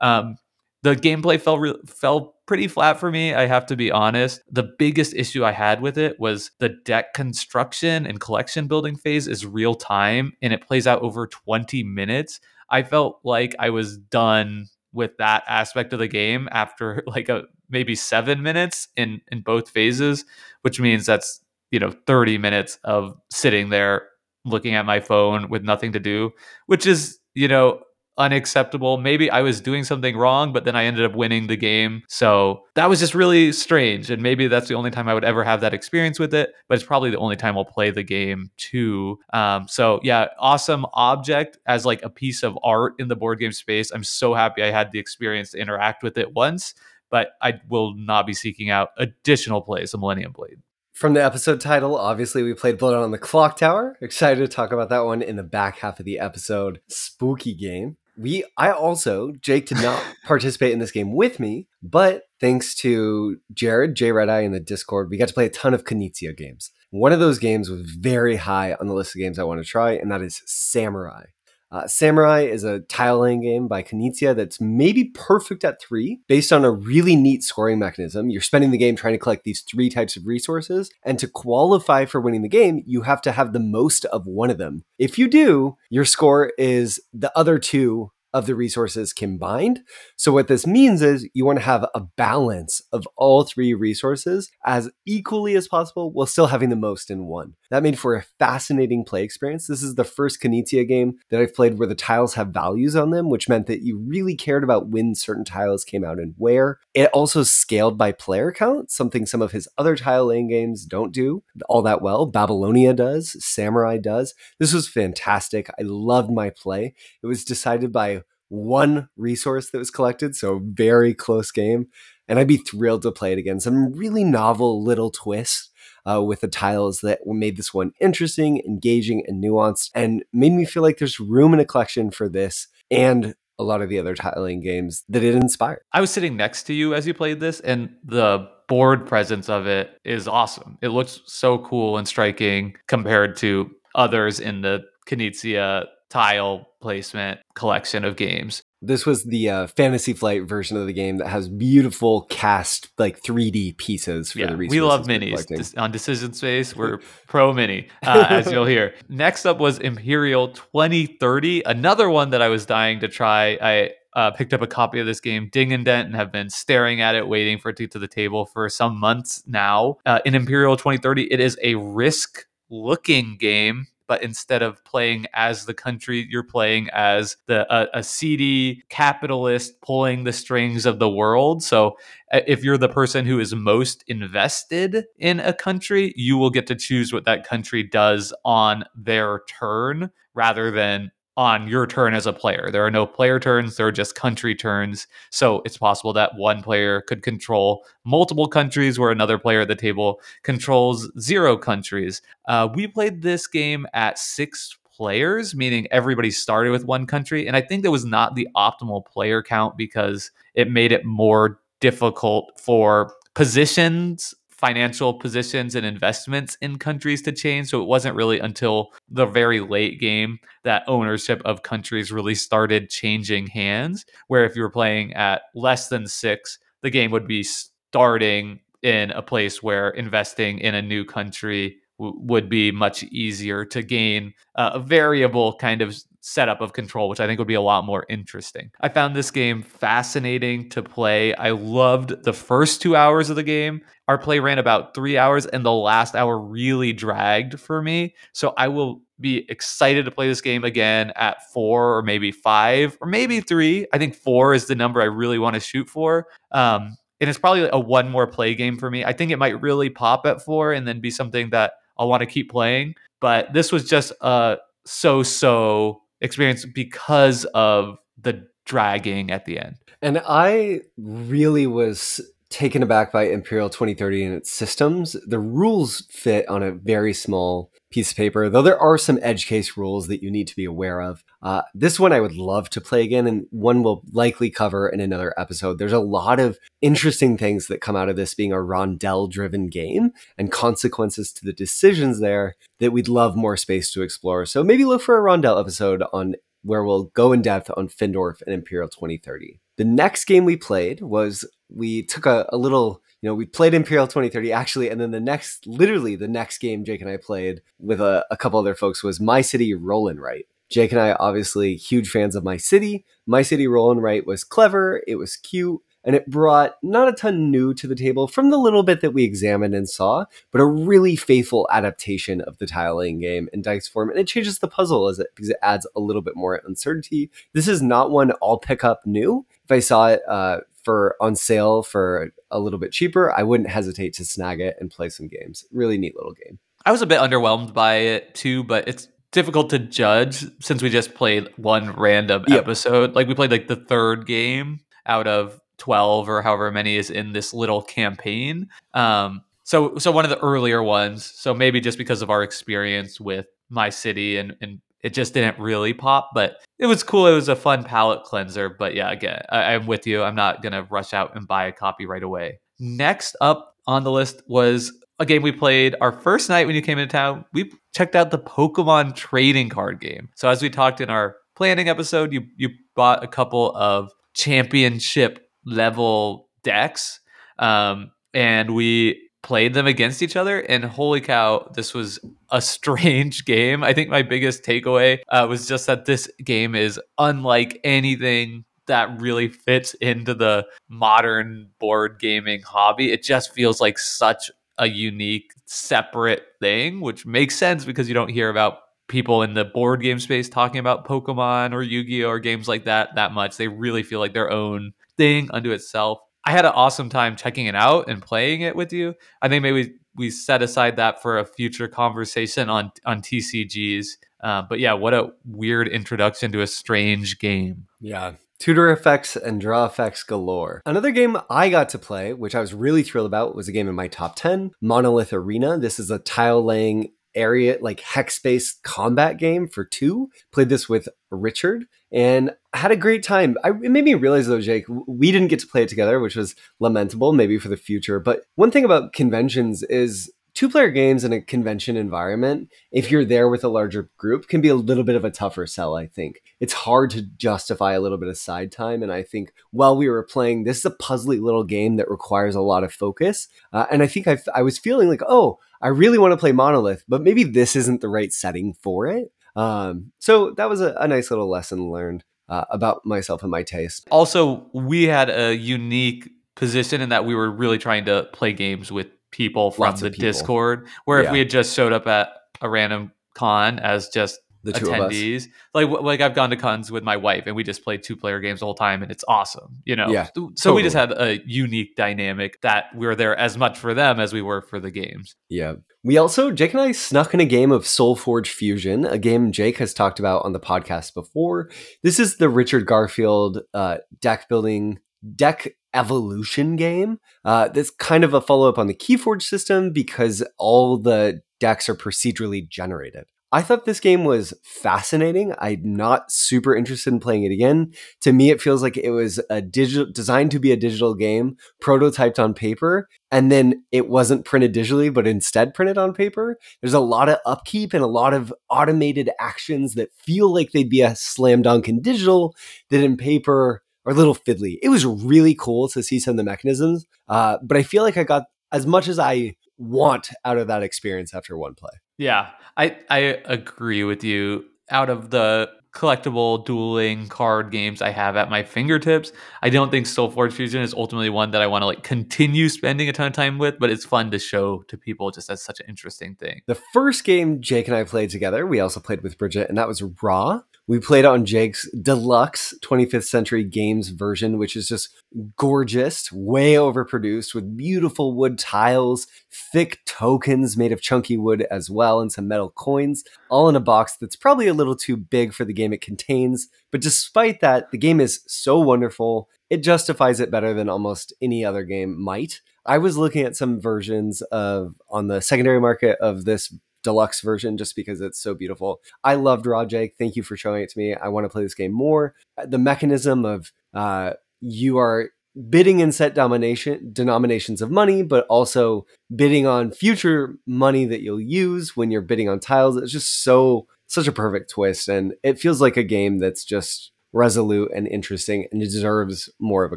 Um, 0.00 0.36
the 0.82 0.96
gameplay 0.96 1.40
fell 1.40 1.58
re- 1.58 1.80
fell 1.86 2.34
pretty 2.50 2.66
flat 2.66 2.98
for 2.98 3.12
me 3.12 3.32
i 3.32 3.46
have 3.46 3.64
to 3.64 3.76
be 3.76 3.92
honest. 3.92 4.42
The 4.50 4.68
biggest 4.76 5.14
issue 5.14 5.44
i 5.44 5.52
had 5.52 5.80
with 5.80 5.96
it 5.96 6.18
was 6.18 6.50
the 6.58 6.70
deck 6.70 7.14
construction 7.14 8.04
and 8.04 8.18
collection 8.18 8.66
building 8.66 8.96
phase 8.96 9.28
is 9.28 9.46
real 9.46 9.76
time 9.76 10.32
and 10.42 10.52
it 10.52 10.66
plays 10.66 10.84
out 10.88 11.00
over 11.00 11.28
20 11.28 11.84
minutes. 11.84 12.40
I 12.68 12.82
felt 12.82 13.20
like 13.22 13.54
i 13.60 13.70
was 13.70 13.98
done 13.98 14.66
with 14.92 15.12
that 15.18 15.44
aspect 15.46 15.92
of 15.92 16.00
the 16.00 16.08
game 16.08 16.48
after 16.50 17.04
like 17.06 17.28
a 17.28 17.44
maybe 17.68 17.94
7 17.94 18.42
minutes 18.42 18.88
in 18.96 19.20
in 19.30 19.42
both 19.42 19.70
phases 19.70 20.24
which 20.62 20.80
means 20.80 21.06
that's 21.06 21.40
you 21.70 21.78
know 21.78 21.92
30 22.08 22.36
minutes 22.38 22.80
of 22.82 23.14
sitting 23.30 23.68
there 23.68 24.08
looking 24.44 24.74
at 24.74 24.84
my 24.84 24.98
phone 24.98 25.48
with 25.50 25.62
nothing 25.62 25.92
to 25.92 26.00
do 26.00 26.32
which 26.66 26.84
is 26.84 27.20
you 27.32 27.46
know 27.46 27.80
unacceptable. 28.18 28.98
Maybe 28.98 29.30
I 29.30 29.40
was 29.40 29.60
doing 29.60 29.84
something 29.84 30.16
wrong, 30.16 30.52
but 30.52 30.64
then 30.64 30.76
I 30.76 30.84
ended 30.84 31.04
up 31.04 31.14
winning 31.14 31.46
the 31.46 31.56
game. 31.56 32.02
So 32.08 32.64
that 32.74 32.88
was 32.88 33.00
just 33.00 33.14
really 33.14 33.52
strange. 33.52 34.10
And 34.10 34.22
maybe 34.22 34.46
that's 34.46 34.68
the 34.68 34.74
only 34.74 34.90
time 34.90 35.08
I 35.08 35.14
would 35.14 35.24
ever 35.24 35.42
have 35.42 35.60
that 35.62 35.74
experience 35.74 36.18
with 36.18 36.34
it, 36.34 36.52
but 36.68 36.74
it's 36.74 36.84
probably 36.84 37.10
the 37.10 37.18
only 37.18 37.36
time 37.36 37.56
I'll 37.56 37.64
play 37.64 37.90
the 37.90 38.02
game 38.02 38.50
too. 38.56 39.18
Um, 39.32 39.66
so 39.68 40.00
yeah, 40.02 40.28
awesome 40.38 40.86
object 40.92 41.58
as 41.66 41.86
like 41.86 42.02
a 42.02 42.10
piece 42.10 42.42
of 42.42 42.58
art 42.62 42.94
in 42.98 43.08
the 43.08 43.16
board 43.16 43.38
game 43.38 43.52
space. 43.52 43.90
I'm 43.90 44.04
so 44.04 44.34
happy 44.34 44.62
I 44.62 44.70
had 44.70 44.92
the 44.92 44.98
experience 44.98 45.50
to 45.52 45.58
interact 45.58 46.02
with 46.02 46.18
it 46.18 46.34
once, 46.34 46.74
but 47.10 47.32
I 47.40 47.60
will 47.68 47.94
not 47.94 48.26
be 48.26 48.34
seeking 48.34 48.70
out 48.70 48.90
additional 48.98 49.62
plays 49.62 49.94
of 49.94 50.00
Millennium 50.00 50.32
Blade. 50.32 50.58
From 51.00 51.14
the 51.14 51.24
episode 51.24 51.62
title, 51.62 51.96
obviously 51.96 52.42
we 52.42 52.52
played 52.52 52.76
Blood 52.76 52.92
on 52.92 53.10
the 53.10 53.18
Clocktower. 53.18 53.94
Excited 54.02 54.40
to 54.40 54.54
talk 54.54 54.70
about 54.70 54.90
that 54.90 55.06
one 55.06 55.22
in 55.22 55.36
the 55.36 55.42
back 55.42 55.78
half 55.78 55.98
of 55.98 56.04
the 56.04 56.18
episode. 56.18 56.82
Spooky 56.88 57.54
game 57.54 57.96
we 58.18 58.44
I 58.58 58.70
also 58.70 59.32
Jake 59.40 59.66
did 59.66 59.80
not 59.80 60.04
participate 60.26 60.72
in 60.72 60.78
this 60.78 60.90
game 60.90 61.14
with 61.14 61.40
me, 61.40 61.68
but 61.82 62.24
thanks 62.38 62.74
to 62.76 63.38
Jared 63.50 63.94
J 63.94 64.12
Red 64.12 64.28
Eye 64.28 64.40
in 64.40 64.52
the 64.52 64.60
Discord, 64.60 65.08
we 65.08 65.16
got 65.16 65.28
to 65.28 65.34
play 65.34 65.46
a 65.46 65.50
ton 65.50 65.72
of 65.72 65.84
Knizia 65.84 66.36
games. 66.36 66.70
One 66.90 67.12
of 67.12 67.20
those 67.20 67.38
games 67.38 67.70
was 67.70 67.90
very 67.92 68.36
high 68.36 68.74
on 68.74 68.86
the 68.86 68.94
list 68.94 69.14
of 69.14 69.20
games 69.20 69.38
I 69.38 69.44
want 69.44 69.62
to 69.62 69.66
try, 69.66 69.92
and 69.92 70.10
that 70.10 70.20
is 70.20 70.42
Samurai. 70.44 71.24
Uh, 71.72 71.86
Samurai 71.86 72.40
is 72.40 72.64
a 72.64 72.80
tile 72.80 73.20
laying 73.20 73.42
game 73.42 73.68
by 73.68 73.82
Knizia 73.82 74.34
that's 74.34 74.60
maybe 74.60 75.04
perfect 75.04 75.64
at 75.64 75.80
three, 75.80 76.20
based 76.26 76.52
on 76.52 76.64
a 76.64 76.70
really 76.70 77.14
neat 77.14 77.44
scoring 77.44 77.78
mechanism. 77.78 78.28
You're 78.28 78.40
spending 78.40 78.72
the 78.72 78.78
game 78.78 78.96
trying 78.96 79.14
to 79.14 79.18
collect 79.18 79.44
these 79.44 79.62
three 79.62 79.88
types 79.88 80.16
of 80.16 80.26
resources, 80.26 80.90
and 81.04 81.18
to 81.20 81.28
qualify 81.28 82.06
for 82.06 82.20
winning 82.20 82.42
the 82.42 82.48
game, 82.48 82.82
you 82.86 83.02
have 83.02 83.22
to 83.22 83.32
have 83.32 83.52
the 83.52 83.60
most 83.60 84.04
of 84.06 84.26
one 84.26 84.50
of 84.50 84.58
them. 84.58 84.84
If 84.98 85.18
you 85.18 85.28
do, 85.28 85.76
your 85.90 86.04
score 86.04 86.52
is 86.58 87.00
the 87.12 87.30
other 87.38 87.58
two 87.58 88.10
of 88.32 88.46
the 88.46 88.54
resources 88.54 89.12
combined. 89.12 89.80
So, 90.16 90.32
what 90.32 90.48
this 90.48 90.66
means 90.66 91.02
is 91.02 91.28
you 91.34 91.44
want 91.44 91.58
to 91.58 91.64
have 91.64 91.86
a 91.94 92.00
balance 92.00 92.82
of 92.92 93.06
all 93.16 93.44
three 93.44 93.74
resources 93.74 94.50
as 94.64 94.90
equally 95.06 95.56
as 95.56 95.68
possible 95.68 96.12
while 96.12 96.26
still 96.26 96.46
having 96.46 96.70
the 96.70 96.76
most 96.76 97.10
in 97.10 97.26
one. 97.26 97.54
That 97.70 97.82
made 97.82 97.98
for 97.98 98.14
a 98.14 98.24
fascinating 98.38 99.04
play 99.04 99.22
experience. 99.22 99.66
This 99.66 99.82
is 99.82 99.94
the 99.94 100.04
first 100.04 100.40
Knizia 100.40 100.86
game 100.86 101.14
that 101.30 101.40
I've 101.40 101.54
played 101.54 101.78
where 101.78 101.88
the 101.88 101.94
tiles 101.94 102.34
have 102.34 102.48
values 102.48 102.96
on 102.96 103.10
them, 103.10 103.28
which 103.28 103.48
meant 103.48 103.66
that 103.66 103.82
you 103.82 103.98
really 103.98 104.34
cared 104.34 104.64
about 104.64 104.88
when 104.88 105.14
certain 105.14 105.44
tiles 105.44 105.84
came 105.84 106.04
out 106.04 106.18
and 106.18 106.34
where. 106.36 106.78
It 106.94 107.10
also 107.12 107.42
scaled 107.42 107.96
by 107.96 108.12
player 108.12 108.52
count, 108.52 108.90
something 108.90 109.26
some 109.26 109.42
of 109.42 109.52
his 109.52 109.68
other 109.78 109.96
tile 109.96 110.26
laying 110.26 110.48
games 110.48 110.84
don't 110.84 111.12
do 111.12 111.42
all 111.68 111.82
that 111.82 112.02
well. 112.02 112.26
Babylonia 112.26 112.92
does, 112.94 113.36
Samurai 113.44 113.98
does. 113.98 114.34
This 114.58 114.72
was 114.72 114.88
fantastic. 114.88 115.70
I 115.78 115.82
loved 115.82 116.30
my 116.30 116.50
play. 116.50 116.94
It 117.22 117.26
was 117.26 117.44
decided 117.44 117.92
by 117.92 118.22
one 118.50 119.08
resource 119.16 119.70
that 119.70 119.78
was 119.78 119.90
collected, 119.90 120.36
so 120.36 120.60
very 120.62 121.14
close 121.14 121.50
game. 121.50 121.86
And 122.28 122.38
I'd 122.38 122.46
be 122.46 122.58
thrilled 122.58 123.02
to 123.02 123.10
play 123.10 123.32
it 123.32 123.38
again. 123.38 123.58
Some 123.58 123.92
really 123.92 124.22
novel 124.22 124.84
little 124.84 125.10
twists 125.10 125.70
uh, 126.08 126.22
with 126.22 126.40
the 126.40 126.48
tiles 126.48 127.00
that 127.00 127.20
made 127.26 127.56
this 127.56 127.72
one 127.72 127.92
interesting, 128.00 128.60
engaging, 128.66 129.24
and 129.26 129.42
nuanced, 129.42 129.90
and 129.94 130.24
made 130.32 130.52
me 130.52 130.64
feel 130.64 130.82
like 130.82 130.98
there's 130.98 131.18
room 131.18 131.54
in 131.54 131.60
a 131.60 131.64
collection 131.64 132.10
for 132.10 132.28
this 132.28 132.68
and 132.90 133.34
a 133.58 133.64
lot 133.64 133.82
of 133.82 133.88
the 133.88 133.98
other 133.98 134.14
tiling 134.14 134.60
games 134.60 135.04
that 135.08 135.22
it 135.22 135.34
inspired. 135.34 135.82
I 135.92 136.00
was 136.00 136.10
sitting 136.10 136.36
next 136.36 136.64
to 136.64 136.74
you 136.74 136.94
as 136.94 137.06
you 137.06 137.14
played 137.14 137.40
this, 137.40 137.60
and 137.60 137.94
the 138.04 138.48
board 138.68 139.06
presence 139.06 139.48
of 139.48 139.66
it 139.66 139.90
is 140.04 140.26
awesome. 140.26 140.78
It 140.80 140.88
looks 140.88 141.20
so 141.26 141.58
cool 141.58 141.98
and 141.98 142.08
striking 142.08 142.76
compared 142.86 143.36
to 143.38 143.70
others 143.94 144.40
in 144.40 144.62
the 144.62 144.84
Knizia 145.06 145.86
tile 146.10 146.68
placement 146.80 147.40
collection 147.54 148.04
of 148.04 148.16
games. 148.16 148.62
This 148.82 149.04
was 149.04 149.24
the 149.24 149.50
uh, 149.50 149.66
Fantasy 149.66 150.14
Flight 150.14 150.48
version 150.48 150.78
of 150.78 150.86
the 150.86 150.94
game 150.94 151.18
that 151.18 151.28
has 151.28 151.48
beautiful 151.48 152.22
cast, 152.30 152.88
like 152.96 153.22
3D 153.22 153.76
pieces 153.76 154.32
for 154.32 154.38
yeah, 154.38 154.46
the 154.46 154.56
resources. 154.56 154.80
We 154.80 154.80
love 154.80 155.06
minis. 155.06 155.78
on 155.78 155.92
Decision 155.92 156.32
Space, 156.32 156.74
we're 156.74 156.98
pro 157.26 157.52
mini, 157.52 157.88
uh, 158.02 158.26
as 158.30 158.50
you'll 158.50 158.64
hear. 158.64 158.94
Next 159.10 159.44
up 159.44 159.58
was 159.58 159.78
Imperial 159.78 160.48
2030, 160.48 161.62
another 161.66 162.08
one 162.08 162.30
that 162.30 162.40
I 162.40 162.48
was 162.48 162.64
dying 162.64 163.00
to 163.00 163.08
try. 163.08 163.58
I 163.60 163.90
uh, 164.14 164.30
picked 164.30 164.54
up 164.54 164.62
a 164.62 164.66
copy 164.66 164.98
of 164.98 165.06
this 165.06 165.20
game, 165.20 165.50
Ding 165.52 165.74
and 165.74 165.84
Dent, 165.84 166.06
and 166.06 166.16
have 166.16 166.32
been 166.32 166.48
staring 166.48 167.02
at 167.02 167.14
it, 167.14 167.28
waiting 167.28 167.58
for 167.58 167.68
it 167.68 167.76
to 167.76 167.82
get 167.82 167.90
to 167.92 167.98
the 167.98 168.08
table 168.08 168.46
for 168.46 168.68
some 168.70 168.98
months 168.98 169.42
now. 169.46 169.98
Uh, 170.06 170.20
in 170.24 170.34
Imperial 170.34 170.76
2030, 170.76 171.30
it 171.30 171.38
is 171.38 171.58
a 171.62 171.74
risk 171.74 172.46
looking 172.70 173.36
game 173.36 173.88
but 174.10 174.24
instead 174.24 174.60
of 174.60 174.84
playing 174.84 175.24
as 175.34 175.66
the 175.66 175.72
country, 175.72 176.26
you're 176.28 176.42
playing 176.42 176.90
as 176.92 177.36
the 177.46 177.64
a, 177.72 178.00
a 178.00 178.02
seedy 178.02 178.82
capitalist 178.88 179.80
pulling 179.82 180.24
the 180.24 180.32
strings 180.32 180.84
of 180.84 180.98
the 180.98 181.08
world. 181.08 181.62
So 181.62 181.96
uh, 182.32 182.40
if 182.44 182.64
you're 182.64 182.76
the 182.76 182.88
person 182.88 183.24
who 183.24 183.38
is 183.38 183.54
most 183.54 184.02
invested 184.08 185.04
in 185.20 185.38
a 185.38 185.52
country, 185.52 186.12
you 186.16 186.36
will 186.36 186.50
get 186.50 186.66
to 186.66 186.74
choose 186.74 187.12
what 187.12 187.24
that 187.26 187.46
country 187.46 187.84
does 187.84 188.34
on 188.44 188.82
their 188.96 189.42
turn 189.46 190.10
rather 190.34 190.72
than 190.72 191.12
on 191.36 191.68
your 191.68 191.86
turn 191.86 192.12
as 192.12 192.26
a 192.26 192.32
player. 192.32 192.70
There 192.70 192.84
are 192.84 192.90
no 192.90 193.06
player 193.06 193.40
turns, 193.40 193.76
there 193.76 193.86
are 193.86 193.92
just 193.92 194.14
country 194.14 194.54
turns. 194.54 195.06
So 195.30 195.62
it's 195.64 195.78
possible 195.78 196.12
that 196.12 196.36
one 196.36 196.62
player 196.62 197.00
could 197.02 197.22
control 197.22 197.84
multiple 198.04 198.48
countries 198.48 198.98
where 198.98 199.10
another 199.10 199.38
player 199.38 199.62
at 199.62 199.68
the 199.68 199.76
table 199.76 200.20
controls 200.42 201.10
zero 201.18 201.56
countries. 201.56 202.20
Uh, 202.48 202.68
we 202.74 202.86
played 202.86 203.22
this 203.22 203.46
game 203.46 203.86
at 203.94 204.18
six 204.18 204.76
players, 204.94 205.54
meaning 205.54 205.86
everybody 205.90 206.30
started 206.30 206.70
with 206.70 206.84
one 206.84 207.06
country. 207.06 207.46
And 207.46 207.56
I 207.56 207.62
think 207.62 207.84
that 207.84 207.90
was 207.90 208.04
not 208.04 208.34
the 208.34 208.48
optimal 208.54 209.06
player 209.06 209.42
count 209.42 209.78
because 209.78 210.30
it 210.54 210.70
made 210.70 210.92
it 210.92 211.06
more 211.06 211.58
difficult 211.80 212.60
for 212.60 213.14
positions 213.34 214.34
financial 214.60 215.14
positions 215.14 215.74
and 215.74 215.86
investments 215.86 216.56
in 216.60 216.78
countries 216.78 217.22
to 217.22 217.32
change. 217.32 217.68
So 217.68 217.80
it 217.80 217.86
wasn't 217.88 218.14
really 218.14 218.38
until 218.38 218.92
the 219.08 219.24
very 219.24 219.60
late 219.60 219.98
game 219.98 220.38
that 220.64 220.84
ownership 220.86 221.40
of 221.46 221.62
countries 221.62 222.12
really 222.12 222.34
started 222.34 222.90
changing 222.90 223.46
hands. 223.46 224.04
Where 224.28 224.44
if 224.44 224.54
you 224.54 224.62
were 224.62 224.70
playing 224.70 225.14
at 225.14 225.42
less 225.54 225.88
than 225.88 226.06
six, 226.06 226.58
the 226.82 226.90
game 226.90 227.10
would 227.10 227.26
be 227.26 227.42
starting 227.42 228.60
in 228.82 229.10
a 229.12 229.22
place 229.22 229.62
where 229.62 229.90
investing 229.90 230.58
in 230.58 230.74
a 230.74 230.82
new 230.82 231.04
country 231.04 231.78
would 231.98 232.48
be 232.48 232.70
much 232.70 233.02
easier 233.04 233.64
to 233.66 233.82
gain 233.82 234.32
uh, 234.54 234.70
a 234.74 234.78
variable 234.78 235.54
kind 235.56 235.82
of 235.82 235.94
setup 236.20 236.60
of 236.60 236.72
control, 236.72 237.08
which 237.08 237.20
I 237.20 237.26
think 237.26 237.38
would 237.38 237.48
be 237.48 237.54
a 237.54 237.60
lot 237.60 237.84
more 237.84 238.04
interesting. 238.08 238.70
I 238.80 238.88
found 238.88 239.16
this 239.16 239.30
game 239.30 239.62
fascinating 239.62 240.68
to 240.70 240.82
play. 240.82 241.34
I 241.34 241.50
loved 241.50 242.24
the 242.24 242.32
first 242.32 242.82
two 242.82 242.94
hours 242.94 243.30
of 243.30 243.36
the 243.36 243.42
game. 243.42 243.80
Our 244.08 244.18
play 244.18 244.40
ran 244.40 244.58
about 244.58 244.94
three 244.94 245.16
hours, 245.16 245.46
and 245.46 245.64
the 245.64 245.72
last 245.72 246.14
hour 246.14 246.38
really 246.38 246.92
dragged 246.92 247.58
for 247.58 247.80
me. 247.80 248.14
So 248.32 248.52
I 248.56 248.68
will 248.68 249.02
be 249.20 249.44
excited 249.50 250.04
to 250.04 250.10
play 250.10 250.28
this 250.28 250.40
game 250.40 250.64
again 250.64 251.12
at 251.16 251.50
four 251.52 251.96
or 251.96 252.02
maybe 252.02 252.32
five 252.32 252.96
or 253.00 253.08
maybe 253.08 253.40
three. 253.40 253.86
I 253.92 253.98
think 253.98 254.14
four 254.14 254.54
is 254.54 254.66
the 254.66 254.74
number 254.74 255.00
I 255.00 255.06
really 255.06 255.38
want 255.38 255.54
to 255.54 255.60
shoot 255.60 255.88
for. 255.88 256.26
Um, 256.52 256.96
and 257.20 257.28
it's 257.28 257.38
probably 257.38 257.68
a 257.70 257.78
one 257.78 258.10
more 258.10 258.26
play 258.26 258.54
game 258.54 258.78
for 258.78 258.90
me. 258.90 259.04
I 259.04 259.12
think 259.12 259.30
it 259.30 259.38
might 259.38 259.60
really 259.60 259.90
pop 259.90 260.24
at 260.26 260.42
four 260.42 260.72
and 260.72 260.88
then 260.88 261.00
be 261.00 261.10
something 261.10 261.50
that 261.50 261.74
I'll 261.98 262.08
want 262.08 262.20
to 262.20 262.26
keep 262.26 262.50
playing. 262.50 262.94
But 263.20 263.52
this 263.52 263.70
was 263.70 263.88
just 263.88 264.12
a 264.22 264.56
so 264.86 265.22
so 265.22 266.02
experience 266.20 266.64
because 266.64 267.44
of 267.46 267.98
the 268.20 268.46
dragging 268.64 269.30
at 269.30 269.44
the 269.44 269.58
end. 269.58 269.76
And 270.02 270.22
I 270.26 270.80
really 270.96 271.66
was 271.66 272.20
taken 272.50 272.82
aback 272.82 273.12
by 273.12 273.24
Imperial 273.28 273.70
2030 273.70 274.24
and 274.24 274.34
its 274.34 274.50
systems. 274.50 275.16
The 275.26 275.38
rules 275.38 276.06
fit 276.10 276.48
on 276.48 276.62
a 276.62 276.72
very 276.72 277.14
small 277.14 277.70
piece 277.90 278.10
of 278.10 278.16
paper, 278.16 278.48
though 278.48 278.62
there 278.62 278.78
are 278.78 278.98
some 278.98 279.18
edge 279.22 279.46
case 279.46 279.76
rules 279.76 280.08
that 280.08 280.22
you 280.22 280.30
need 280.30 280.48
to 280.48 280.56
be 280.56 280.64
aware 280.64 281.00
of. 281.00 281.22
Uh, 281.42 281.62
this 281.74 281.98
one 281.98 282.12
I 282.12 282.20
would 282.20 282.36
love 282.36 282.68
to 282.70 282.80
play 282.80 283.02
again, 283.02 283.26
and 283.26 283.46
one 283.50 283.82
we'll 283.82 284.02
likely 284.12 284.50
cover 284.50 284.88
in 284.88 285.00
another 285.00 285.32
episode. 285.38 285.78
There's 285.78 285.92
a 285.92 285.98
lot 285.98 286.38
of 286.38 286.58
interesting 286.82 287.38
things 287.38 287.66
that 287.68 287.80
come 287.80 287.96
out 287.96 288.08
of 288.08 288.16
this 288.16 288.34
being 288.34 288.52
a 288.52 288.56
rondel 288.56 289.30
driven 289.30 289.68
game 289.68 290.12
and 290.36 290.52
consequences 290.52 291.32
to 291.32 291.44
the 291.44 291.52
decisions 291.52 292.20
there 292.20 292.56
that 292.78 292.92
we'd 292.92 293.08
love 293.08 293.36
more 293.36 293.56
space 293.56 293.90
to 293.92 294.02
explore. 294.02 294.44
So 294.44 294.62
maybe 294.62 294.84
look 294.84 295.02
for 295.02 295.16
a 295.16 295.22
rondel 295.22 295.58
episode 295.58 296.02
on 296.12 296.34
where 296.62 296.84
we'll 296.84 297.04
go 297.04 297.32
in 297.32 297.40
depth 297.40 297.70
on 297.74 297.88
Findorff 297.88 298.42
and 298.42 298.54
Imperial 298.54 298.88
2030. 298.88 299.60
The 299.76 299.84
next 299.84 300.26
game 300.26 300.44
we 300.44 300.58
played 300.58 301.00
was 301.00 301.48
we 301.70 302.02
took 302.02 302.26
a, 302.26 302.46
a 302.50 302.58
little 302.58 303.02
you 303.22 303.28
know, 303.28 303.34
we 303.34 303.44
played 303.44 303.74
Imperial 303.74 304.06
2030 304.06 304.52
actually, 304.52 304.88
and 304.88 304.98
then 304.98 305.10
the 305.10 305.20
next, 305.20 305.66
literally 305.66 306.16
the 306.16 306.28
next 306.28 306.58
game 306.58 306.84
Jake 306.84 307.02
and 307.02 307.10
I 307.10 307.18
played 307.18 307.60
with 307.78 308.00
a, 308.00 308.24
a 308.30 308.36
couple 308.36 308.58
other 308.58 308.74
folks 308.74 309.02
was 309.02 309.20
My 309.20 309.42
City 309.42 309.74
Roll 309.74 310.08
and 310.08 310.20
Write. 310.20 310.46
Jake 310.70 310.92
and 310.92 311.00
I 311.00 311.12
obviously 311.12 311.76
huge 311.76 312.08
fans 312.08 312.36
of 312.36 312.44
My 312.44 312.56
City. 312.56 313.04
My 313.26 313.42
City 313.42 313.66
Roll 313.66 313.90
and 313.90 314.02
Write 314.02 314.26
was 314.26 314.44
clever, 314.44 315.02
it 315.06 315.16
was 315.16 315.36
cute, 315.36 315.80
and 316.04 316.16
it 316.16 316.30
brought 316.30 316.76
not 316.82 317.08
a 317.08 317.12
ton 317.12 317.50
new 317.50 317.74
to 317.74 317.86
the 317.86 317.94
table 317.94 318.26
from 318.26 318.50
the 318.50 318.56
little 318.56 318.82
bit 318.82 319.00
that 319.00 319.12
we 319.12 319.24
examined 319.24 319.74
and 319.74 319.88
saw, 319.88 320.24
but 320.50 320.60
a 320.60 320.64
really 320.64 321.16
faithful 321.16 321.68
adaptation 321.72 322.40
of 322.40 322.58
the 322.58 322.66
tile 322.66 322.96
laying 322.96 323.20
game 323.20 323.48
in 323.52 323.62
dice 323.62 323.88
form, 323.88 324.10
and 324.10 324.18
it 324.18 324.26
changes 324.26 324.60
the 324.60 324.68
puzzle 324.68 325.08
as 325.08 325.18
it 325.18 325.28
because 325.34 325.50
it 325.50 325.58
adds 325.62 325.86
a 325.94 326.00
little 326.00 326.22
bit 326.22 326.36
more 326.36 326.60
uncertainty. 326.64 327.30
This 327.52 327.68
is 327.68 327.82
not 327.82 328.10
one 328.10 328.32
I'll 328.42 328.58
pick 328.58 328.84
up 328.84 329.04
new. 329.04 329.46
If 329.64 329.72
I 329.72 329.80
saw 329.80 330.08
it 330.08 330.22
uh, 330.28 330.60
for 330.82 331.16
on 331.20 331.36
sale 331.36 331.82
for 331.82 332.32
a 332.50 332.60
little 332.60 332.78
bit 332.78 332.92
cheaper, 332.92 333.32
I 333.36 333.42
wouldn't 333.42 333.68
hesitate 333.68 334.14
to 334.14 334.24
snag 334.24 334.60
it 334.60 334.76
and 334.80 334.90
play 334.90 335.08
some 335.08 335.28
games. 335.28 335.66
Really 335.72 335.98
neat 335.98 336.16
little 336.16 336.32
game. 336.32 336.58
I 336.86 336.92
was 336.92 337.02
a 337.02 337.06
bit 337.06 337.20
underwhelmed 337.20 337.74
by 337.74 337.96
it 337.96 338.34
too, 338.34 338.64
but 338.64 338.88
it's 338.88 339.08
difficult 339.32 339.70
to 339.70 339.78
judge 339.78 340.44
since 340.60 340.82
we 340.82 340.90
just 340.90 341.14
played 341.14 341.48
one 341.56 341.92
random 341.92 342.44
yep. 342.48 342.60
episode. 342.60 343.14
Like 343.14 343.28
we 343.28 343.34
played 343.34 343.50
like 343.50 343.68
the 343.68 343.76
third 343.76 344.26
game 344.26 344.80
out 345.06 345.26
of 345.26 345.60
12 345.78 346.28
or 346.28 346.42
however 346.42 346.70
many 346.70 346.96
is 346.96 347.10
in 347.10 347.32
this 347.32 347.54
little 347.54 347.82
campaign. 347.82 348.68
Um 348.94 349.42
so 349.64 349.96
so 349.98 350.10
one 350.10 350.24
of 350.24 350.30
the 350.30 350.38
earlier 350.40 350.82
ones. 350.82 351.24
So 351.24 351.54
maybe 351.54 351.80
just 351.80 351.98
because 351.98 352.22
of 352.22 352.30
our 352.30 352.42
experience 352.42 353.20
with 353.20 353.46
my 353.68 353.88
city 353.88 354.36
and 354.36 354.56
and 354.60 354.80
it 355.02 355.14
just 355.14 355.32
didn't 355.32 355.58
really 355.58 355.94
pop, 355.94 356.30
but 356.34 356.58
it 356.78 356.86
was 356.86 357.02
cool. 357.02 357.26
It 357.26 357.32
was 357.32 357.48
a 357.48 357.56
fun 357.56 357.84
palate 357.84 358.24
cleanser. 358.24 358.68
But 358.68 358.94
yeah, 358.94 359.10
again, 359.10 359.40
I, 359.48 359.74
I'm 359.74 359.86
with 359.86 360.06
you. 360.06 360.22
I'm 360.22 360.34
not 360.34 360.62
gonna 360.62 360.86
rush 360.90 361.14
out 361.14 361.34
and 361.36 361.48
buy 361.48 361.66
a 361.66 361.72
copy 361.72 362.04
right 362.04 362.22
away. 362.22 362.60
Next 362.78 363.36
up 363.40 363.76
on 363.86 364.04
the 364.04 364.10
list 364.10 364.42
was 364.46 364.92
a 365.20 365.26
game 365.26 365.42
we 365.42 365.52
played 365.52 365.94
our 366.00 366.10
first 366.10 366.48
night 366.48 366.66
when 366.66 366.74
you 366.74 366.82
came 366.82 366.98
into 366.98 367.12
town. 367.12 367.44
We 367.52 367.70
checked 367.94 368.16
out 368.16 368.30
the 368.30 368.38
Pokemon 368.38 369.14
trading 369.14 369.68
card 369.68 370.00
game. 370.00 370.30
So 370.34 370.48
as 370.48 370.62
we 370.62 370.70
talked 370.70 371.00
in 371.00 371.10
our 371.10 371.36
planning 371.54 371.88
episode, 371.88 372.32
you 372.32 372.46
you 372.56 372.70
bought 372.96 373.22
a 373.22 373.28
couple 373.28 373.76
of 373.76 374.10
championship 374.34 375.46
level 375.64 376.48
decks, 376.64 377.20
um, 377.58 378.10
and 378.34 378.74
we 378.74 379.28
played 379.42 379.74
them 379.74 379.86
against 379.86 380.22
each 380.22 380.36
other 380.36 380.60
and 380.60 380.84
holy 380.84 381.18
cow 381.20 381.66
this 381.74 381.94
was 381.94 382.18
a 382.50 382.60
strange 382.60 383.44
game 383.46 383.82
i 383.82 383.90
think 383.90 384.10
my 384.10 384.20
biggest 384.20 384.62
takeaway 384.62 385.18
uh, 385.30 385.46
was 385.48 385.66
just 385.66 385.86
that 385.86 386.04
this 386.04 386.30
game 386.44 386.74
is 386.74 387.00
unlike 387.16 387.80
anything 387.82 388.66
that 388.86 389.18
really 389.18 389.48
fits 389.48 389.94
into 389.94 390.34
the 390.34 390.66
modern 390.90 391.70
board 391.78 392.18
gaming 392.20 392.60
hobby 392.60 393.12
it 393.12 393.22
just 393.22 393.54
feels 393.54 393.80
like 393.80 393.98
such 393.98 394.50
a 394.80 394.88
unique 394.88 395.52
separate 395.66 396.42
thing 396.60 397.00
which 397.00 397.24
makes 397.24 397.54
sense 397.54 397.84
because 397.84 398.08
you 398.08 398.14
don't 398.14 398.30
hear 398.30 398.48
about 398.48 398.78
people 399.06 399.42
in 399.42 399.54
the 399.54 399.64
board 399.64 400.02
game 400.02 400.18
space 400.18 400.48
talking 400.48 400.78
about 400.78 401.06
pokemon 401.06 401.72
or 401.72 401.82
yu-gi-oh 401.82 402.28
or 402.28 402.38
games 402.38 402.66
like 402.66 402.84
that 402.84 403.14
that 403.14 403.32
much 403.32 403.56
they 403.56 403.68
really 403.68 404.02
feel 404.02 404.18
like 404.18 404.34
their 404.34 404.50
own 404.50 404.92
thing 405.16 405.48
unto 405.52 405.70
itself 405.70 406.18
I 406.44 406.52
had 406.52 406.64
an 406.64 406.72
awesome 406.74 407.08
time 407.08 407.36
checking 407.36 407.66
it 407.66 407.74
out 407.74 408.08
and 408.08 408.22
playing 408.22 408.62
it 408.62 408.74
with 408.74 408.92
you. 408.92 409.14
I 409.42 409.48
think 409.48 409.62
maybe 409.62 409.94
we 410.16 410.30
set 410.30 410.62
aside 410.62 410.96
that 410.96 411.22
for 411.22 411.38
a 411.38 411.44
future 411.44 411.88
conversation 411.88 412.68
on 412.68 412.92
on 413.04 413.20
TCGs. 413.20 414.06
Uh, 414.42 414.62
but 414.62 414.80
yeah, 414.80 414.94
what 414.94 415.14
a 415.14 415.30
weird 415.44 415.88
introduction 415.88 416.50
to 416.52 416.62
a 416.62 416.66
strange 416.66 417.38
game. 417.38 417.86
Yeah. 418.00 418.32
Tutor 418.60 418.92
effects 418.92 419.36
and 419.36 419.58
draw 419.58 419.86
effects 419.86 420.22
galore. 420.22 420.82
Another 420.84 421.10
game 421.10 421.38
I 421.48 421.70
got 421.70 421.88
to 421.88 421.98
play, 421.98 422.34
which 422.34 422.54
I 422.54 422.60
was 422.60 422.74
really 422.74 423.02
thrilled 423.02 423.26
about, 423.26 423.54
was 423.56 423.68
a 423.68 423.72
game 423.72 423.88
in 423.88 423.94
my 423.94 424.06
top 424.06 424.36
10 424.36 424.72
Monolith 424.82 425.32
Arena. 425.32 425.78
This 425.78 425.98
is 425.98 426.10
a 426.10 426.18
tile 426.18 426.62
laying 426.62 427.12
area 427.34 427.78
like 427.80 428.00
hex 428.00 428.38
based 428.38 428.82
combat 428.82 429.38
game 429.38 429.66
for 429.66 429.82
two. 429.82 430.28
Played 430.52 430.68
this 430.68 430.90
with 430.90 431.08
Richard 431.30 431.86
and 432.12 432.50
had 432.74 432.90
a 432.90 432.96
great 432.96 433.22
time. 433.22 433.56
I, 433.64 433.70
it 433.70 433.90
made 433.90 434.04
me 434.04 434.14
realize 434.14 434.46
though, 434.46 434.60
Jake, 434.60 434.84
we 435.06 435.32
didn't 435.32 435.48
get 435.48 435.60
to 435.60 435.66
play 435.66 435.84
it 435.84 435.88
together, 435.88 436.20
which 436.20 436.36
was 436.36 436.54
lamentable, 436.80 437.32
maybe 437.32 437.58
for 437.58 437.68
the 437.68 437.78
future. 437.78 438.20
But 438.20 438.42
one 438.56 438.70
thing 438.70 438.84
about 438.84 439.14
conventions 439.14 439.82
is 439.84 440.30
two 440.60 440.68
player 440.68 440.90
games 440.90 441.24
in 441.24 441.32
a 441.32 441.40
convention 441.40 441.96
environment, 441.96 442.70
if 442.92 443.10
you're 443.10 443.24
there 443.24 443.48
with 443.48 443.64
a 443.64 443.68
larger 443.68 444.10
group, 444.18 444.46
can 444.46 444.60
be 444.60 444.68
a 444.68 444.74
little 444.74 445.04
bit 445.04 445.16
of 445.16 445.24
a 445.24 445.30
tougher 445.30 445.66
sell, 445.66 445.96
I 445.96 446.06
think. 446.06 446.42
It's 446.60 446.74
hard 446.74 447.08
to 447.12 447.22
justify 447.22 447.94
a 447.94 448.00
little 448.00 448.18
bit 448.18 448.28
of 448.28 448.36
side 448.36 448.70
time. 448.70 449.02
And 449.02 449.10
I 449.10 449.22
think 449.22 449.54
while 449.70 449.96
we 449.96 450.06
were 450.06 450.22
playing, 450.22 450.64
this 450.64 450.76
is 450.80 450.84
a 450.84 450.90
puzzly 450.90 451.40
little 451.40 451.64
game 451.64 451.96
that 451.96 452.10
requires 452.10 452.54
a 452.54 452.60
lot 452.60 452.84
of 452.84 452.92
focus. 452.92 453.48
Uh, 453.72 453.86
and 453.90 454.02
I 454.02 454.06
think 454.06 454.28
I, 454.28 454.36
I 454.54 454.60
was 454.60 454.78
feeling 454.78 455.08
like, 455.08 455.22
oh, 455.26 455.58
I 455.80 455.88
really 455.88 456.18
want 456.18 456.32
to 456.32 456.36
play 456.36 456.52
Monolith, 456.52 457.04
but 457.08 457.22
maybe 457.22 457.42
this 457.42 457.74
isn't 457.74 458.02
the 458.02 458.10
right 458.10 458.30
setting 458.30 458.74
for 458.74 459.06
it. 459.06 459.32
Um, 459.56 460.12
so 460.18 460.50
that 460.58 460.68
was 460.68 460.82
a, 460.82 460.92
a 460.98 461.08
nice 461.08 461.30
little 461.30 461.48
lesson 461.48 461.90
learned 461.90 462.22
uh, 462.50 462.66
about 462.68 463.06
myself 463.06 463.40
and 463.40 463.50
my 463.50 463.62
taste. 463.62 464.06
Also, 464.10 464.66
we 464.74 465.04
had 465.04 465.30
a 465.30 465.56
unique 465.56 466.28
position 466.54 467.00
in 467.00 467.08
that 467.08 467.24
we 467.24 467.34
were 467.34 467.50
really 467.50 467.78
trying 467.78 468.04
to 468.04 468.28
play 468.34 468.52
games 468.52 468.92
with 468.92 469.06
people 469.30 469.70
from 469.70 469.82
Lots 469.84 470.00
the 470.00 470.10
people. 470.10 470.22
Discord. 470.22 470.88
Where 471.04 471.22
yeah. 471.22 471.28
if 471.28 471.32
we 471.32 471.38
had 471.40 471.50
just 471.50 471.74
showed 471.74 471.92
up 471.92 472.06
at 472.06 472.28
a 472.60 472.68
random 472.68 473.12
con 473.34 473.78
as 473.78 474.08
just 474.08 474.38
The 474.64 474.72
two 474.72 474.92
of 474.92 475.00
us. 475.00 475.12
attendees. 475.12 475.46
Like 475.72 475.88
like 475.88 476.20
I've 476.20 476.34
gone 476.34 476.50
to 476.50 476.56
cons 476.56 476.90
with 476.90 477.02
my 477.02 477.16
wife 477.16 477.44
and 477.46 477.56
we 477.56 477.62
just 477.64 477.82
play 477.84 477.96
two 477.96 478.16
player 478.16 478.40
games 478.40 478.60
the 478.60 478.66
whole 478.66 478.74
time 478.74 479.02
and 479.02 479.10
it's 479.10 479.24
awesome. 479.28 479.78
You 479.84 479.96
know. 479.96 480.08
Yeah, 480.10 480.28
So- 480.34 480.50
So 480.56 480.74
we 480.74 480.82
just 480.82 480.96
had 480.96 481.12
a 481.12 481.40
unique 481.46 481.96
dynamic 481.96 482.60
that 482.62 482.86
we 482.94 483.06
were 483.06 483.14
there 483.14 483.36
as 483.36 483.56
much 483.56 483.78
for 483.78 483.94
them 483.94 484.20
as 484.20 484.32
we 484.32 484.42
were 484.42 484.60
for 484.62 484.78
the 484.80 484.90
games. 484.90 485.34
Yeah. 485.48 485.74
We 486.02 486.16
also, 486.16 486.50
Jake 486.50 486.72
and 486.72 486.80
I 486.80 486.92
snuck 486.92 487.34
in 487.34 487.40
a 487.40 487.44
game 487.44 487.70
of 487.72 487.84
Solforge 487.84 488.48
Fusion, 488.48 489.04
a 489.04 489.18
game 489.18 489.52
Jake 489.52 489.76
has 489.78 489.92
talked 489.92 490.18
about 490.18 490.44
on 490.46 490.54
the 490.54 490.60
podcast 490.60 491.12
before. 491.12 491.68
This 492.02 492.18
is 492.18 492.38
the 492.38 492.48
Richard 492.48 492.86
Garfield 492.86 493.60
uh, 493.74 493.98
deck 494.18 494.48
building, 494.48 494.98
deck 495.36 495.74
evolution 495.94 496.76
game. 496.76 497.18
Uh, 497.44 497.68
that's 497.68 497.90
kind 497.90 498.24
of 498.24 498.34
a 498.34 498.40
follow 498.40 498.68
up 498.68 498.78
on 498.78 498.86
the 498.86 498.94
Keyforge 498.94 499.42
system 499.42 499.92
because 499.92 500.42
all 500.58 500.96
the 500.98 501.40
decks 501.58 501.88
are 501.88 501.94
procedurally 501.94 502.68
generated. 502.68 503.24
I 503.52 503.62
thought 503.62 503.84
this 503.84 503.98
game 503.98 504.24
was 504.24 504.54
fascinating. 504.62 505.54
I'm 505.58 505.80
not 505.82 506.30
super 506.30 506.76
interested 506.76 507.12
in 507.12 507.18
playing 507.18 507.42
it 507.42 507.52
again. 507.52 507.92
To 508.20 508.32
me, 508.32 508.50
it 508.50 508.60
feels 508.60 508.80
like 508.80 508.96
it 508.96 509.10
was 509.10 509.40
a 509.50 509.60
digital 509.60 510.06
designed 510.10 510.52
to 510.52 510.60
be 510.60 510.70
a 510.70 510.76
digital 510.76 511.16
game, 511.16 511.56
prototyped 511.82 512.38
on 512.38 512.54
paper, 512.54 513.08
and 513.32 513.50
then 513.50 513.84
it 513.90 514.08
wasn't 514.08 514.44
printed 514.44 514.72
digitally, 514.72 515.12
but 515.12 515.26
instead 515.26 515.74
printed 515.74 515.98
on 515.98 516.14
paper. 516.14 516.58
There's 516.80 516.94
a 516.94 517.00
lot 517.00 517.28
of 517.28 517.38
upkeep 517.44 517.92
and 517.92 518.04
a 518.04 518.08
lot 518.08 518.34
of 518.34 518.54
automated 518.68 519.30
actions 519.40 519.94
that 519.94 520.14
feel 520.14 520.54
like 520.54 520.70
they'd 520.70 520.88
be 520.88 521.00
a 521.00 521.16
slam 521.16 521.62
dunk 521.62 521.88
in 521.88 522.00
digital, 522.00 522.54
that 522.90 523.02
in 523.02 523.16
paper 523.16 523.82
are 524.06 524.12
a 524.12 524.16
little 524.16 524.34
fiddly. 524.34 524.78
It 524.82 524.88
was 524.88 525.04
really 525.04 525.54
cool 525.54 525.88
to 525.88 526.02
see 526.02 526.18
some 526.18 526.32
of 526.32 526.36
the 526.36 526.44
mechanisms, 526.44 527.06
uh, 527.28 527.58
but 527.62 527.76
I 527.76 527.82
feel 527.82 528.02
like 528.02 528.16
I 528.16 528.24
got 528.24 528.44
as 528.72 528.86
much 528.86 529.08
as 529.08 529.18
I 529.18 529.56
want 529.78 530.30
out 530.44 530.58
of 530.58 530.68
that 530.68 530.82
experience 530.82 531.34
after 531.34 531.56
one 531.56 531.74
play. 531.74 531.90
Yeah, 532.18 532.50
I 532.76 532.98
I 533.08 533.18
agree 533.46 534.04
with 534.04 534.22
you. 534.24 534.64
Out 534.90 535.08
of 535.08 535.30
the 535.30 535.70
collectible 535.94 536.64
dueling 536.64 537.26
card 537.28 537.70
games 537.70 538.00
I 538.00 538.10
have 538.10 538.36
at 538.36 538.50
my 538.50 538.62
fingertips, 538.62 539.32
I 539.62 539.70
don't 539.70 539.90
think 539.90 540.06
Solforge 540.06 540.52
Fusion 540.52 540.82
is 540.82 540.94
ultimately 540.94 541.30
one 541.30 541.50
that 541.50 541.62
I 541.62 541.66
want 541.66 541.82
to 541.82 541.86
like 541.86 542.02
continue 542.02 542.68
spending 542.68 543.08
a 543.08 543.12
ton 543.12 543.26
of 543.28 543.32
time 543.32 543.58
with, 543.58 543.78
but 543.78 543.90
it's 543.90 544.04
fun 544.04 544.30
to 544.30 544.38
show 544.38 544.82
to 544.88 544.96
people 544.96 545.30
just 545.30 545.50
as 545.50 545.62
such 545.62 545.80
an 545.80 545.86
interesting 545.88 546.36
thing. 546.36 546.60
The 546.66 546.74
first 546.92 547.24
game 547.24 547.60
Jake 547.60 547.88
and 547.88 547.96
I 547.96 548.04
played 548.04 548.30
together, 548.30 548.66
we 548.66 548.80
also 548.80 549.00
played 549.00 549.22
with 549.22 549.38
Bridget, 549.38 549.68
and 549.68 549.78
that 549.78 549.88
was 549.88 550.02
Ra. 550.22 550.60
We 550.90 550.98
played 550.98 551.24
on 551.24 551.44
Jake's 551.44 551.88
deluxe 552.02 552.74
25th 552.82 553.22
Century 553.22 553.62
Games 553.62 554.08
version, 554.08 554.58
which 554.58 554.74
is 554.74 554.88
just 554.88 555.14
gorgeous, 555.54 556.32
way 556.32 556.74
overproduced 556.74 557.54
with 557.54 557.76
beautiful 557.76 558.34
wood 558.34 558.58
tiles, 558.58 559.28
thick 559.52 560.00
tokens 560.04 560.76
made 560.76 560.90
of 560.90 561.00
chunky 561.00 561.36
wood 561.36 561.64
as 561.70 561.88
well, 561.88 562.20
and 562.20 562.32
some 562.32 562.48
metal 562.48 562.70
coins, 562.70 563.22
all 563.48 563.68
in 563.68 563.76
a 563.76 563.80
box 563.80 564.16
that's 564.16 564.34
probably 564.34 564.66
a 564.66 564.74
little 564.74 564.96
too 564.96 565.16
big 565.16 565.52
for 565.52 565.64
the 565.64 565.72
game 565.72 565.92
it 565.92 566.00
contains. 566.00 566.66
But 566.90 567.02
despite 567.02 567.60
that, 567.60 567.92
the 567.92 567.96
game 567.96 568.20
is 568.20 568.40
so 568.48 568.80
wonderful. 568.80 569.48
It 569.70 569.84
justifies 569.84 570.40
it 570.40 570.50
better 570.50 570.74
than 570.74 570.88
almost 570.88 571.32
any 571.40 571.64
other 571.64 571.84
game 571.84 572.20
might. 572.20 572.62
I 572.84 572.98
was 572.98 573.16
looking 573.16 573.44
at 573.44 573.54
some 573.54 573.80
versions 573.80 574.42
of 574.42 574.96
on 575.08 575.28
the 575.28 575.40
secondary 575.40 575.80
market 575.80 576.18
of 576.18 576.46
this 576.46 576.74
deluxe 577.02 577.40
version 577.40 577.76
just 577.76 577.96
because 577.96 578.20
it's 578.20 578.40
so 578.40 578.54
beautiful. 578.54 579.00
I 579.24 579.34
loved 579.34 579.66
Ra 579.66 579.84
Jake. 579.84 580.14
Thank 580.18 580.36
you 580.36 580.42
for 580.42 580.56
showing 580.56 580.82
it 580.82 580.90
to 580.90 580.98
me. 580.98 581.14
I 581.14 581.28
want 581.28 581.44
to 581.44 581.48
play 581.48 581.62
this 581.62 581.74
game 581.74 581.92
more. 581.92 582.34
The 582.64 582.78
mechanism 582.78 583.44
of 583.44 583.72
uh, 583.94 584.34
you 584.60 584.98
are 584.98 585.30
bidding 585.68 586.00
in 586.00 586.12
set 586.12 586.34
domination 586.34 587.10
denominations 587.12 587.82
of 587.82 587.90
money, 587.90 588.22
but 588.22 588.46
also 588.48 589.06
bidding 589.34 589.66
on 589.66 589.90
future 589.90 590.56
money 590.66 591.04
that 591.06 591.22
you'll 591.22 591.40
use 591.40 591.96
when 591.96 592.10
you're 592.10 592.22
bidding 592.22 592.48
on 592.48 592.60
tiles. 592.60 592.96
It's 592.96 593.12
just 593.12 593.42
so 593.42 593.86
such 594.06 594.26
a 594.26 594.32
perfect 594.32 594.70
twist, 594.70 595.08
and 595.08 595.34
it 595.42 595.58
feels 595.58 595.80
like 595.80 595.96
a 595.96 596.02
game 596.02 596.38
that's 596.38 596.64
just 596.64 597.12
resolute 597.32 597.90
and 597.94 598.08
interesting 598.08 598.66
and 598.72 598.80
deserves 598.80 599.48
more 599.60 599.84
of 599.84 599.92
a 599.92 599.96